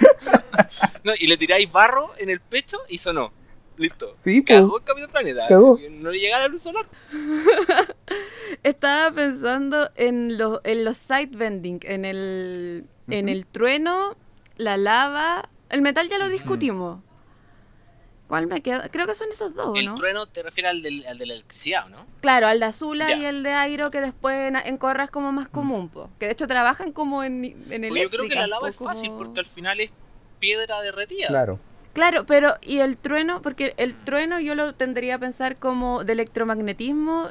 No, 1.04 1.12
y 1.18 1.26
le 1.26 1.36
tiráis 1.36 1.70
barro 1.70 2.12
en 2.18 2.30
el 2.30 2.40
pecho 2.40 2.78
y 2.88 2.98
sonó. 2.98 3.32
Listo. 3.76 4.10
Sí, 4.22 4.44
Cagó 4.44 4.70
pues. 4.70 4.82
el 4.82 4.86
Capitán 4.86 5.10
Planeta. 5.10 5.48
Cagó. 5.48 5.78
No 5.90 6.10
le 6.10 6.18
llega 6.18 6.38
la 6.38 6.48
luz 6.48 6.62
solar. 6.62 6.86
Estaba 8.62 9.10
pensando 9.14 9.90
en, 9.94 10.36
los 10.38 10.60
en 10.64 10.84
los 10.84 10.96
side 10.96 11.30
bending, 11.32 11.80
en 11.84 12.04
el, 12.04 12.84
en 13.08 13.28
el 13.28 13.46
trueno, 13.46 14.16
la 14.56 14.76
lava. 14.76 15.48
El 15.70 15.82
metal 15.82 16.08
ya 16.08 16.18
lo 16.18 16.28
discutimos. 16.28 17.00
¿Cuál 18.26 18.46
me 18.46 18.60
queda? 18.60 18.88
Creo 18.90 19.06
que 19.06 19.14
son 19.16 19.28
esos 19.30 19.54
dos, 19.54 19.76
El 19.76 19.86
¿no? 19.86 19.94
trueno 19.96 20.26
te 20.26 20.42
refieres 20.44 20.70
al, 20.70 20.82
del, 20.82 21.04
al 21.06 21.18
de 21.18 21.26
la 21.26 21.34
electricidad, 21.34 21.88
¿no? 21.88 22.06
Claro, 22.20 22.46
al 22.46 22.60
de 22.60 22.66
Azula 22.66 23.12
y 23.16 23.24
el 23.24 23.42
de 23.42 23.52
Airo, 23.54 23.90
que 23.90 24.00
después 24.00 24.36
en, 24.48 24.54
en 24.56 24.76
Corra 24.76 25.04
es 25.04 25.10
como 25.10 25.32
más 25.32 25.48
común, 25.48 25.88
po. 25.88 26.10
Que 26.20 26.26
de 26.26 26.32
hecho 26.32 26.46
trabajan 26.46 26.92
como 26.92 27.24
en, 27.24 27.44
en 27.44 27.88
Porque 27.88 28.02
yo 28.02 28.10
creo 28.10 28.28
que 28.28 28.34
la 28.36 28.46
lava 28.46 28.60
po, 28.62 28.66
es 28.68 28.76
fácil 28.76 29.08
como- 29.08 29.18
porque 29.18 29.40
al 29.40 29.46
final 29.46 29.80
es 29.80 29.90
piedra 30.40 30.80
derretida. 30.80 31.28
Claro. 31.28 31.60
Claro, 31.92 32.24
pero 32.24 32.54
y 32.62 32.78
el 32.78 32.96
trueno, 32.96 33.42
porque 33.42 33.74
el 33.76 33.94
trueno 33.94 34.38
yo 34.40 34.54
lo 34.54 34.74
tendría 34.74 35.16
a 35.16 35.18
pensar 35.18 35.56
como 35.56 36.04
de 36.04 36.12
electromagnetismo 36.12 37.30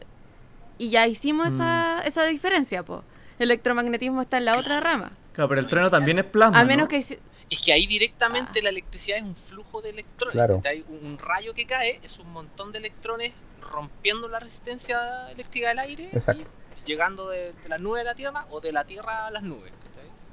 y 0.78 0.89
ya 0.89 1.07
hicimos 1.07 1.53
esa, 1.53 2.01
esa 2.05 2.26
diferencia, 2.26 2.84
po. 2.84 3.03
El 3.38 3.51
electromagnetismo 3.51 4.22
está 4.22 4.38
en 4.38 4.45
la 4.45 4.57
otra 4.57 4.82
rama. 4.82 5.12
Claro, 5.34 5.47
pero 5.47 5.62
el 5.62 5.68
trueno 5.68 5.89
también 5.89 6.20
es 6.20 6.26
plasma. 6.26 6.60
A 6.60 6.66
menos 6.66 6.86
¿no? 6.86 6.89
que 6.89 6.97
Es 6.97 7.62
que 7.64 7.72
ahí 7.72 7.88
directamente 7.88 8.62
la 8.62 8.70
electricidad 8.70 9.18
es 9.18 9.24
un 9.24 9.36
flujo 9.36 9.82
de 9.82 9.91
electrones. 9.91 10.34
Claro. 10.34 10.62
Hay 10.66 10.84
un, 10.89 11.18
rayo 11.18 11.53
que 11.53 11.66
cae, 11.66 12.01
es 12.03 12.20
un 12.20 12.30
montón 12.32 12.74
de 12.74 12.80
electrones 12.80 13.32
rompiendo 13.62 14.28
la 14.28 14.39
resistencia 14.39 15.32
eléctrica 15.32 15.70
del 15.70 15.80
aire 15.80 16.10
Exacto. 16.12 16.43
y 16.84 16.88
llegando 16.88 17.30
de, 17.30 17.53
de 17.53 17.70
las 17.70 17.80
nubes 17.80 18.01
a 18.01 18.05
la 18.05 18.16
Tierra 18.16 18.45
o 18.49 18.60
de 18.60 18.74
la 18.74 18.84
Tierra 18.84 19.28
a 19.28 19.32
las 19.32 19.43
nubes. 19.43 19.72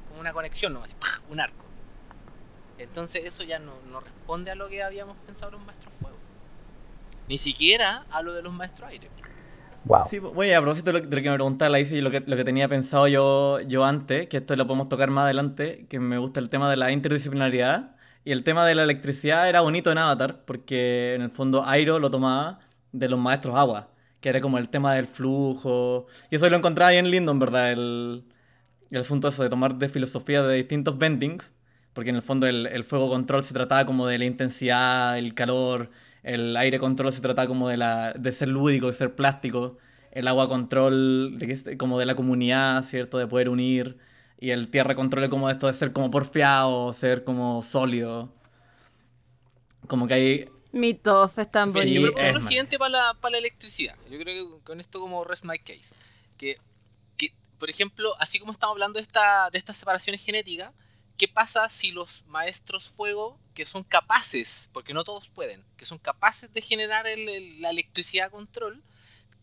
Como 0.08 0.20
una 0.20 0.32
conexión 0.32 0.72
nomás, 0.72 0.90
así, 0.90 0.96
¡pah! 0.98 1.22
un 1.30 1.40
arco. 1.40 1.65
Entonces 2.78 3.24
eso 3.24 3.42
ya 3.42 3.58
no, 3.58 3.72
no 3.90 4.00
responde 4.00 4.50
a 4.50 4.54
lo 4.54 4.68
que 4.68 4.82
habíamos 4.82 5.16
pensado 5.26 5.52
los 5.52 5.64
maestros 5.64 5.92
fuego. 6.00 6.16
Ni 7.28 7.38
siquiera 7.38 8.04
a 8.10 8.22
lo 8.22 8.32
de 8.32 8.42
los 8.42 8.52
maestros 8.52 8.90
aire. 8.90 9.08
Wow. 9.84 10.00
Sí, 10.10 10.18
bueno, 10.18 10.50
y 10.50 10.52
a 10.52 10.60
propósito 10.60 10.92
de 10.92 11.00
lo, 11.00 11.08
que 11.08 11.30
me 11.30 11.34
preguntaba 11.34 11.68
la 11.68 11.78
Isi 11.78 11.96
y 11.96 12.00
lo 12.00 12.10
que, 12.10 12.20
lo 12.20 12.36
que 12.36 12.44
tenía 12.44 12.68
pensado 12.68 13.06
yo, 13.06 13.60
yo 13.60 13.84
antes, 13.84 14.28
que 14.28 14.38
esto 14.38 14.56
lo 14.56 14.66
podemos 14.66 14.88
tocar 14.88 15.10
más 15.10 15.24
adelante, 15.24 15.86
que 15.88 16.00
me 16.00 16.18
gusta 16.18 16.40
el 16.40 16.48
tema 16.48 16.68
de 16.68 16.76
la 16.76 16.90
interdisciplinaridad. 16.90 17.94
Y 18.24 18.32
el 18.32 18.42
tema 18.42 18.66
de 18.66 18.74
la 18.74 18.82
electricidad 18.82 19.48
era 19.48 19.60
bonito 19.60 19.92
en 19.92 19.98
Avatar, 19.98 20.44
porque 20.44 21.14
en 21.14 21.22
el 21.22 21.30
fondo 21.30 21.64
Airo 21.64 22.00
lo 22.00 22.10
tomaba 22.10 22.58
de 22.90 23.08
los 23.08 23.20
maestros 23.20 23.56
agua, 23.56 23.90
que 24.20 24.28
era 24.28 24.40
como 24.40 24.58
el 24.58 24.68
tema 24.68 24.94
del 24.94 25.06
flujo. 25.06 26.06
Y 26.30 26.36
eso 26.36 26.50
lo 26.50 26.56
encontraba 26.56 26.90
bien 26.90 27.08
lindo, 27.08 27.30
en 27.30 27.38
verdad, 27.38 27.70
el, 27.70 28.24
el 28.90 29.00
asunto 29.00 29.28
eso 29.28 29.44
de 29.44 29.50
tomar 29.50 29.76
de 29.76 29.88
filosofía 29.88 30.42
de 30.42 30.56
distintos 30.56 30.98
bendings, 30.98 31.52
porque 31.96 32.10
en 32.10 32.16
el 32.16 32.22
fondo 32.22 32.46
el, 32.46 32.66
el 32.66 32.84
fuego 32.84 33.08
control 33.08 33.42
se 33.42 33.54
trataba 33.54 33.86
como 33.86 34.06
de 34.06 34.18
la 34.18 34.26
intensidad, 34.26 35.16
el 35.16 35.32
calor, 35.32 35.90
el 36.22 36.54
aire 36.58 36.78
control 36.78 37.10
se 37.14 37.22
trataba 37.22 37.48
como 37.48 37.70
de, 37.70 37.78
la, 37.78 38.12
de 38.12 38.32
ser 38.34 38.48
lúdico, 38.48 38.88
de 38.88 38.92
ser 38.92 39.14
plástico, 39.14 39.78
el 40.12 40.28
agua 40.28 40.46
control 40.46 41.38
de 41.38 41.46
que 41.46 41.78
como 41.78 41.98
de 41.98 42.04
la 42.04 42.14
comunidad, 42.14 42.84
¿cierto? 42.84 43.16
De 43.16 43.26
poder 43.26 43.48
unir, 43.48 43.96
y 44.38 44.50
el 44.50 44.70
tierra 44.70 44.94
control 44.94 45.24
es 45.24 45.30
como 45.30 45.48
esto 45.48 45.68
de 45.68 45.72
ser 45.74 45.92
como 45.94 46.10
porfiado, 46.10 46.92
ser 46.92 47.24
como 47.24 47.62
sólido. 47.62 48.34
Como 49.88 50.06
que 50.06 50.14
hay... 50.14 50.50
mi 50.72 50.94
tof 50.94 51.38
es 51.38 51.50
tan 51.50 51.72
Mira, 51.72 51.86
Sí, 51.86 51.94
yo 51.94 52.08
es 52.16 52.32
lo 52.34 52.40
mal. 52.40 52.42
siguiente 52.42 52.78
para 52.78 52.90
la, 52.90 53.14
para 53.20 53.32
la 53.32 53.38
electricidad. 53.38 53.96
Yo 54.10 54.18
creo 54.18 54.58
que 54.58 54.64
con 54.64 54.80
esto 54.80 55.00
como 55.00 55.24
rest 55.24 55.44
my 55.44 55.58
case. 55.58 55.94
Que, 56.36 56.56
que, 57.16 57.34
por 57.58 57.70
ejemplo, 57.70 58.14
así 58.18 58.38
como 58.38 58.52
estamos 58.52 58.74
hablando 58.74 58.98
de, 58.98 59.02
esta, 59.02 59.50
de 59.50 59.58
estas 59.58 59.76
separaciones 59.78 60.22
genéticas, 60.22 60.72
¿qué 61.16 61.28
pasa 61.28 61.68
si 61.68 61.90
los 61.92 62.24
maestros 62.26 62.88
fuego, 62.88 63.38
que 63.54 63.64
son 63.66 63.84
capaces, 63.84 64.68
porque 64.72 64.92
no 64.94 65.04
todos 65.04 65.28
pueden, 65.28 65.64
que 65.76 65.86
son 65.86 65.98
capaces 65.98 66.52
de 66.52 66.60
generar 66.62 67.06
el- 67.06 67.60
la 67.60 67.70
electricidad 67.70 68.30
control, 68.30 68.82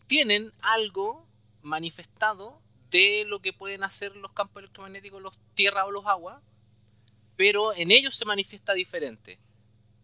tienen 0.06 0.52
algo 0.62 1.26
manifestado 1.62 2.60
de 2.90 3.24
lo 3.26 3.40
que 3.40 3.52
pueden 3.52 3.82
hacer 3.82 4.14
los 4.16 4.32
campos 4.32 4.60
electromagnéticos, 4.60 5.20
los 5.20 5.34
tierra 5.54 5.84
o 5.86 5.90
los 5.90 6.06
agua, 6.06 6.40
pero 7.36 7.74
en 7.74 7.90
ellos 7.90 8.16
se 8.16 8.24
manifiesta 8.24 8.72
diferente 8.74 9.38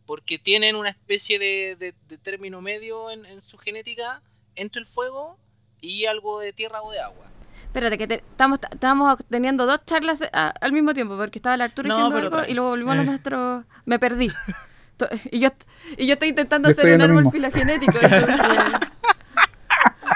porque 0.07 0.39
tienen 0.41 0.75
una 0.75 0.89
especie 0.89 1.39
de, 1.39 1.77
de- 1.77 2.19
término 2.19 2.61
medio 2.61 3.11
en 3.13 3.43
su 3.43 3.57
genética 3.59 4.23
entre 4.57 4.81
el 4.81 4.87
fuego 4.87 5.39
y 5.81 6.07
algo 6.07 6.41
de 6.41 6.53
tierra 6.53 6.83
o 6.83 6.91
de 6.91 6.99
agua. 7.01 7.27
Espérate, 7.71 7.99
que 7.99 8.07
te- 8.09 8.25
estamos, 8.31 8.59
estamos 8.73 9.17
teniendo 9.31 9.65
dos 9.65 9.79
charlas 9.87 10.21
a- 10.33 10.49
al 10.61 10.73
mismo 10.73 10.93
tiempo, 10.93 11.17
porque 11.17 11.39
estaba 11.39 11.55
el 11.55 11.61
Arturo 11.63 11.89
No, 11.89 11.97
diciendo 11.97 12.17
algo 12.19 12.51
y 12.51 12.55
luego 12.55 12.71
volvimos 12.71 12.93
a 12.93 12.97
los 12.97 13.05
Eh. 13.05 13.09
maestros. 13.11 13.65
Me 13.85 13.99
perdí. 14.01 14.27
To- 14.97 15.09
y, 15.31 15.39
yo, 15.41 15.49
y 15.97 16.07
yo 16.09 16.15
estoy 16.15 16.29
intentando 16.31 16.69
Yo 16.69 16.73
hacer 16.73 16.85
estoy 16.89 16.95
un 16.97 17.03
árbol 17.03 17.17
mismo. 17.25 17.31
filogenético. 17.31 17.93
entonces- 18.03 18.91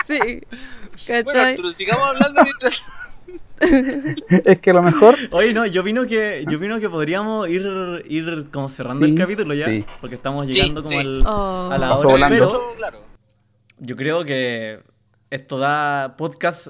sí. 0.06 0.18
Bueno, 0.18 1.26
¿cachai? 1.26 1.50
Arturo, 1.52 1.70
sigamos 1.70 2.04
hablando 2.08 2.42
mientras... 2.42 2.82
Es 4.44 4.60
que 4.60 4.70
a 4.70 4.74
lo 4.74 4.82
mejor. 4.82 5.16
Oye, 5.30 5.54
no, 5.54 5.64
yo 5.64 5.82
vino 5.82 6.06
que, 6.06 6.44
yo 6.50 6.58
vino 6.58 6.80
que 6.80 6.90
podríamos 6.90 7.48
ir, 7.48 7.64
ir 8.08 8.46
como 8.52 8.68
cerrando 8.68 9.06
Sí, 9.06 9.12
el 9.12 9.18
capítulo 9.18 9.54
ya, 9.54 9.66
sí. 9.66 9.84
porque 10.00 10.16
estamos 10.16 10.46
Sí, 10.46 10.52
llegando 10.52 10.82
como 10.82 10.88
sí. 11.00 11.06
al- 11.06 11.24
Oh. 11.26 11.70
a 11.72 11.78
la 11.78 11.94
hora, 11.94 12.08
volando. 12.08 12.34
pero 12.34 12.76
Claro. 12.76 12.98
yo 13.78 13.96
creo 13.96 14.24
que 14.24 14.82
esto 15.30 15.58
da 15.58 16.14
podcast, 16.18 16.68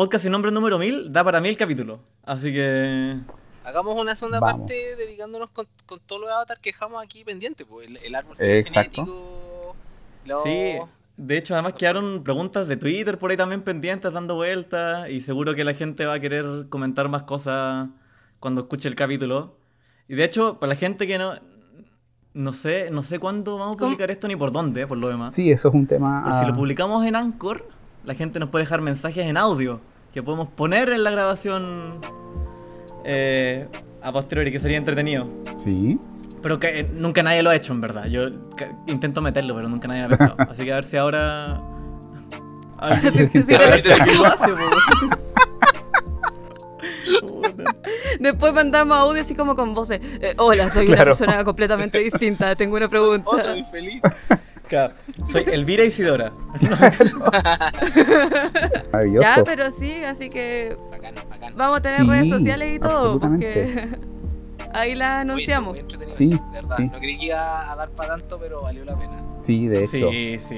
podcast 0.00 0.22
sin 0.22 0.32
nombre 0.32 0.50
número 0.50 0.78
1000, 0.78 1.12
da 1.12 1.22
para 1.22 1.42
mí 1.42 1.50
el 1.50 1.58
capítulo. 1.58 2.00
Así 2.24 2.50
que... 2.54 3.18
Hagamos 3.66 4.00
una 4.00 4.14
segunda 4.16 4.40
Vamos. 4.40 4.60
parte 4.60 4.74
dedicándonos 4.96 5.50
con, 5.50 5.66
con 5.84 6.00
todos 6.06 6.22
los 6.22 6.30
avatars 6.30 6.58
que 6.58 6.70
dejamos 6.70 7.04
aquí 7.04 7.22
pendientes, 7.22 7.66
pues, 7.68 7.86
el, 7.86 7.98
el 7.98 8.14
árbol 8.14 8.34
Exacto. 8.38 9.04
genético, 9.04 9.76
los- 10.24 10.42
Sí, 10.44 10.78
de 11.18 11.36
hecho 11.36 11.52
además 11.52 11.74
quedaron 11.74 12.22
preguntas 12.24 12.66
de 12.66 12.78
Twitter 12.78 13.18
por 13.18 13.30
ahí 13.30 13.36
también 13.36 13.60
pendientes, 13.60 14.10
dando 14.10 14.36
vueltas, 14.36 15.10
y 15.10 15.20
seguro 15.20 15.54
que 15.54 15.64
la 15.64 15.74
gente 15.74 16.06
va 16.06 16.14
a 16.14 16.20
querer 16.20 16.46
comentar 16.70 17.10
más 17.10 17.24
cosas 17.24 17.90
cuando 18.38 18.62
escuche 18.62 18.88
el 18.88 18.94
capítulo. 18.94 19.58
Y 20.08 20.14
de 20.14 20.24
hecho, 20.24 20.58
para 20.58 20.70
la 20.70 20.76
gente 20.76 21.06
que 21.06 21.18
no... 21.18 21.34
No 22.32 22.54
sé, 22.54 22.88
no 22.90 23.02
sé 23.02 23.18
cuándo 23.18 23.58
vamos 23.58 23.74
a 23.74 23.78
¿Cómo? 23.78 23.90
publicar 23.90 24.10
esto 24.10 24.28
ni 24.28 24.36
por 24.36 24.50
dónde, 24.50 24.86
por 24.86 24.96
lo 24.96 25.08
demás. 25.08 25.34
Sí, 25.34 25.50
eso 25.50 25.68
es 25.68 25.74
un 25.74 25.86
tema. 25.86 26.22
Pero 26.24 26.38
si 26.40 26.46
lo 26.46 26.54
publicamos 26.54 27.04
en 27.04 27.16
Anchor, 27.16 27.68
la 28.04 28.14
gente 28.14 28.38
nos 28.40 28.48
puede 28.48 28.62
dejar 28.64 28.80
mensajes 28.80 29.26
en 29.26 29.36
audio 29.36 29.82
que 30.12 30.22
podemos 30.22 30.48
poner 30.48 30.90
en 30.90 31.04
la 31.04 31.10
grabación 31.10 31.98
eh, 33.04 33.66
a 34.02 34.12
posteriori, 34.12 34.50
que 34.52 34.60
sería 34.60 34.76
entretenido. 34.78 35.28
Sí. 35.62 35.98
Pero 36.42 36.58
que 36.58 36.80
eh, 36.80 36.90
nunca 36.92 37.22
nadie 37.22 37.42
lo 37.42 37.50
ha 37.50 37.56
hecho, 37.56 37.72
en 37.72 37.80
verdad. 37.80 38.06
Yo 38.06 38.28
intento 38.86 39.20
meterlo, 39.20 39.54
pero 39.54 39.68
nunca 39.68 39.88
nadie 39.88 40.08
lo 40.08 40.14
ha 40.14 40.18
pescado. 40.18 40.36
Así 40.50 40.64
que 40.64 40.72
a 40.72 40.76
ver 40.76 40.84
si 40.84 40.96
ahora. 40.96 41.60
A 42.78 42.88
ver 42.88 42.96
a 43.60 43.68
si 43.68 43.90
alguien 43.92 44.18
lo 44.18 44.26
hace. 44.26 44.52
Después 48.18 48.52
mandamos 48.52 48.96
audio 48.96 49.20
así 49.20 49.34
como 49.34 49.54
con 49.54 49.74
voces. 49.74 50.00
eh, 50.20 50.34
Hola, 50.38 50.70
soy 50.70 50.88
una 50.88 51.04
persona 51.04 51.44
completamente 51.44 51.98
distinta. 51.98 52.54
Tengo 52.54 52.76
una 52.76 52.88
pregunta. 52.88 53.28
Otro 53.30 53.56
infeliz. 53.56 54.00
Claro, 54.68 54.94
Soy 55.30 55.44
Elvira 55.52 55.84
Isidora. 55.84 56.32
Maravilloso. 58.92 59.22
Ya, 59.22 59.42
pero 59.44 59.70
sí, 59.70 60.04
así 60.04 60.28
que 60.28 60.76
Bacán, 60.90 61.14
bacán. 61.28 61.54
vamos 61.56 61.78
a 61.78 61.82
tener 61.82 62.00
Sí, 62.00 62.06
redes 62.06 62.28
sociales 62.28 62.76
y 62.76 62.78
todo, 62.78 63.14
absolutamente. 63.14 63.62
porque 63.64 64.68
ahí 64.72 64.94
las 64.94 65.10
Oye, 65.12 65.20
anunciamos. 65.30 65.76
estuvo 65.76 65.98
muy 65.98 66.06
entretenido, 66.08 66.16
Sí, 66.16 66.30
de 66.52 66.60
verdad. 66.62 66.76
sí. 66.76 66.86
No 66.86 66.98
creí 66.98 67.18
que 67.18 67.26
iba 67.26 67.72
a 67.72 67.76
dar 67.76 67.90
para 67.90 68.16
tanto, 68.16 68.38
pero 68.38 68.62
valió 68.62 68.84
la 68.84 68.96
pena. 68.96 69.22
Sí, 69.44 69.68
de 69.68 69.84
hecho. 69.84 70.10
Sí, 70.10 70.40
sí. 70.48 70.54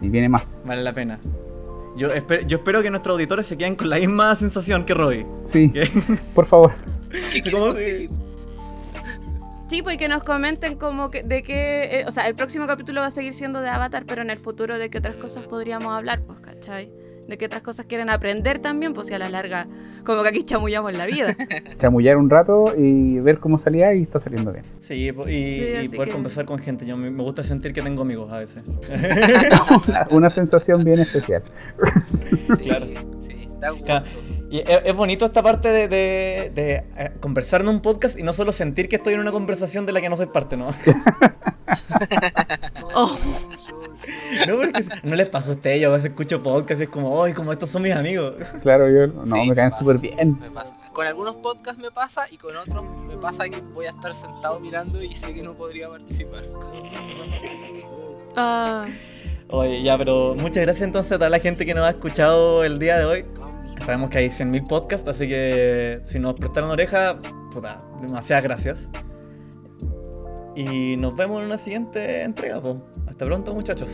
Y, 0.00 0.06
y 0.06 0.08
viene 0.08 0.28
más. 0.28 0.62
Vale 0.66 0.82
la 0.82 0.92
pena. 0.92 1.18
Yo, 1.96 2.08
esper- 2.08 2.46
yo 2.46 2.56
espero 2.58 2.82
que 2.82 2.88
nuestros 2.90 3.14
auditores 3.14 3.46
se 3.46 3.56
queden 3.58 3.76
con 3.76 3.90
la 3.90 3.96
misma 3.98 4.34
sensación 4.36 4.84
que 4.84 4.94
Roy. 4.94 5.26
Sí, 5.44 5.70
Que- 5.70 5.90
por 6.34 6.46
favor. 6.46 6.72
¿Qué 7.10 7.42
¿Cómo 7.50 7.74
queremos 7.74 7.74
se- 7.74 7.84
seguir? 7.84 8.10
Sí, 9.72 9.80
pues 9.80 9.94
y 9.94 9.98
que 9.98 10.06
nos 10.06 10.22
comenten 10.22 10.76
como 10.76 11.10
que 11.10 11.22
de 11.22 11.42
qué, 11.42 12.00
eh, 12.00 12.04
o 12.06 12.10
sea, 12.10 12.28
el 12.28 12.34
próximo 12.34 12.66
capítulo 12.66 13.00
va 13.00 13.06
a 13.06 13.10
seguir 13.10 13.32
siendo 13.32 13.62
de 13.62 13.70
Avatar, 13.70 14.04
pero 14.06 14.20
en 14.20 14.28
el 14.28 14.36
futuro 14.36 14.78
de 14.78 14.90
qué 14.90 14.98
otras 14.98 15.16
cosas 15.16 15.44
podríamos 15.46 15.88
hablar, 15.96 16.20
pues, 16.26 16.40
¿cachai? 16.40 16.90
De 17.26 17.38
qué 17.38 17.46
otras 17.46 17.62
cosas 17.62 17.86
quieren 17.86 18.10
aprender 18.10 18.58
también, 18.58 18.92
pues 18.92 19.06
si 19.06 19.14
a 19.14 19.18
la 19.18 19.30
larga, 19.30 19.66
como 20.04 20.22
que 20.24 20.28
aquí 20.28 20.42
chamullamos 20.44 20.92
la 20.92 21.06
vida. 21.06 21.28
Chamullar 21.78 22.18
un 22.18 22.28
rato 22.28 22.74
y 22.76 23.18
ver 23.20 23.38
cómo 23.38 23.56
salía 23.58 23.94
y 23.94 24.02
está 24.02 24.20
saliendo 24.20 24.52
bien. 24.52 24.66
Sí, 24.82 24.94
y, 25.08 25.08
Sí, 25.08 25.84
y 25.84 25.88
poder 25.88 26.08
que- 26.08 26.12
conversar 26.12 26.44
con 26.44 26.58
gente. 26.58 26.84
Yo 26.84 26.96
me, 26.96 27.10
me 27.10 27.22
gusta 27.22 27.42
sentir 27.42 27.72
que 27.72 27.80
tengo 27.80 28.02
amigos 28.02 28.30
a 28.30 28.40
veces. 28.40 28.64
Una 30.10 30.28
sensación 30.28 30.84
bien 30.84 30.98
especial. 31.00 31.42
Sí, 32.58 32.64
Claro. 32.64 32.86
sí, 33.20 33.41
da 33.66 33.70
gusto. 33.72 33.86
Claro. 33.86 34.04
Y 34.50 34.58
es, 34.60 34.82
es 34.84 34.94
bonito 34.94 35.24
esta 35.24 35.42
parte 35.42 35.68
de, 35.68 35.88
de- 35.88 36.52
de, 36.54 36.74
eh, 36.96 37.10
conversar 37.20 37.62
en 37.62 37.68
un 37.68 37.80
podcast 37.80 38.18
y 38.18 38.22
no 38.22 38.32
solo 38.32 38.52
sentir 38.52 38.88
que 38.88 38.96
estoy 38.96 39.14
en 39.14 39.20
una 39.20 39.32
conversación 39.32 39.86
de 39.86 39.92
la 39.92 40.00
que 40.00 40.08
no 40.10 40.16
soy 40.16 40.26
parte, 40.26 40.56
¿no? 40.56 40.74
Oh, 42.94 43.16
No, 44.46 44.56
porque 44.56 44.84
no 45.04 45.14
les 45.16 45.28
pasa 45.28 45.50
a 45.50 45.54
ustedes, 45.54 45.80
yo 45.80 45.88
a 45.90 45.92
veces 45.96 46.10
escucho 46.10 46.42
podcast 46.42 46.80
y 46.80 46.84
es 46.84 46.88
como, 46.90 47.22
¡ay, 47.22 47.32
como 47.32 47.52
estos 47.52 47.70
son 47.70 47.82
mis 47.82 47.92
amigos! 47.94 48.34
Claro, 48.62 48.88
yo 48.90 49.06
no, 49.06 49.24
Sí, 49.26 49.48
me 49.48 49.54
caen 49.54 49.70
súper 49.72 49.96
bien. 49.98 50.38
me 50.38 50.50
pasa. 50.50 50.76
Con 50.92 51.06
algunos 51.06 51.36
podcasts 51.36 51.80
me 51.80 51.90
pasa 51.90 52.26
y 52.30 52.36
con 52.36 52.54
otros 52.56 52.84
me 53.06 53.16
pasa 53.16 53.48
que 53.48 53.60
voy 53.60 53.86
a 53.86 53.90
estar 53.90 54.12
sentado 54.14 54.60
mirando 54.60 55.02
y 55.02 55.14
sé 55.14 55.32
que 55.32 55.42
no 55.42 55.54
podría 55.54 55.88
participar. 55.88 56.42
Ah, 58.36 58.86
Oye, 59.52 59.82
ya, 59.82 59.98
pero 59.98 60.34
muchas 60.34 60.62
gracias 60.62 60.86
entonces 60.86 61.12
a 61.12 61.18
toda 61.18 61.28
la 61.28 61.38
gente 61.38 61.66
que 61.66 61.74
nos 61.74 61.84
ha 61.84 61.90
escuchado 61.90 62.64
el 62.64 62.78
día 62.78 62.96
de 62.96 63.04
hoy. 63.04 63.24
Sabemos 63.84 64.08
que 64.08 64.16
hay 64.16 64.28
100.000 64.28 64.66
podcasts, 64.66 65.06
así 65.06 65.28
que 65.28 66.00
si 66.06 66.18
nos 66.18 66.34
prestaron 66.36 66.70
oreja, 66.70 67.18
puta, 67.52 67.82
demasiadas 68.00 68.44
gracias. 68.44 68.88
Y 70.56 70.96
nos 70.96 71.14
vemos 71.16 71.40
en 71.40 71.46
una 71.46 71.58
siguiente 71.58 72.22
entrega, 72.22 72.62
po. 72.62 72.82
Hasta 73.06 73.26
pronto, 73.26 73.52
muchachos. 73.52 73.90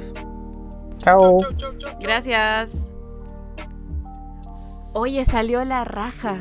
Chao. 0.98 1.38
gracias. 2.00 2.92
Oye, 4.92 5.24
salió 5.24 5.64
la 5.64 5.84
raja. 5.84 6.36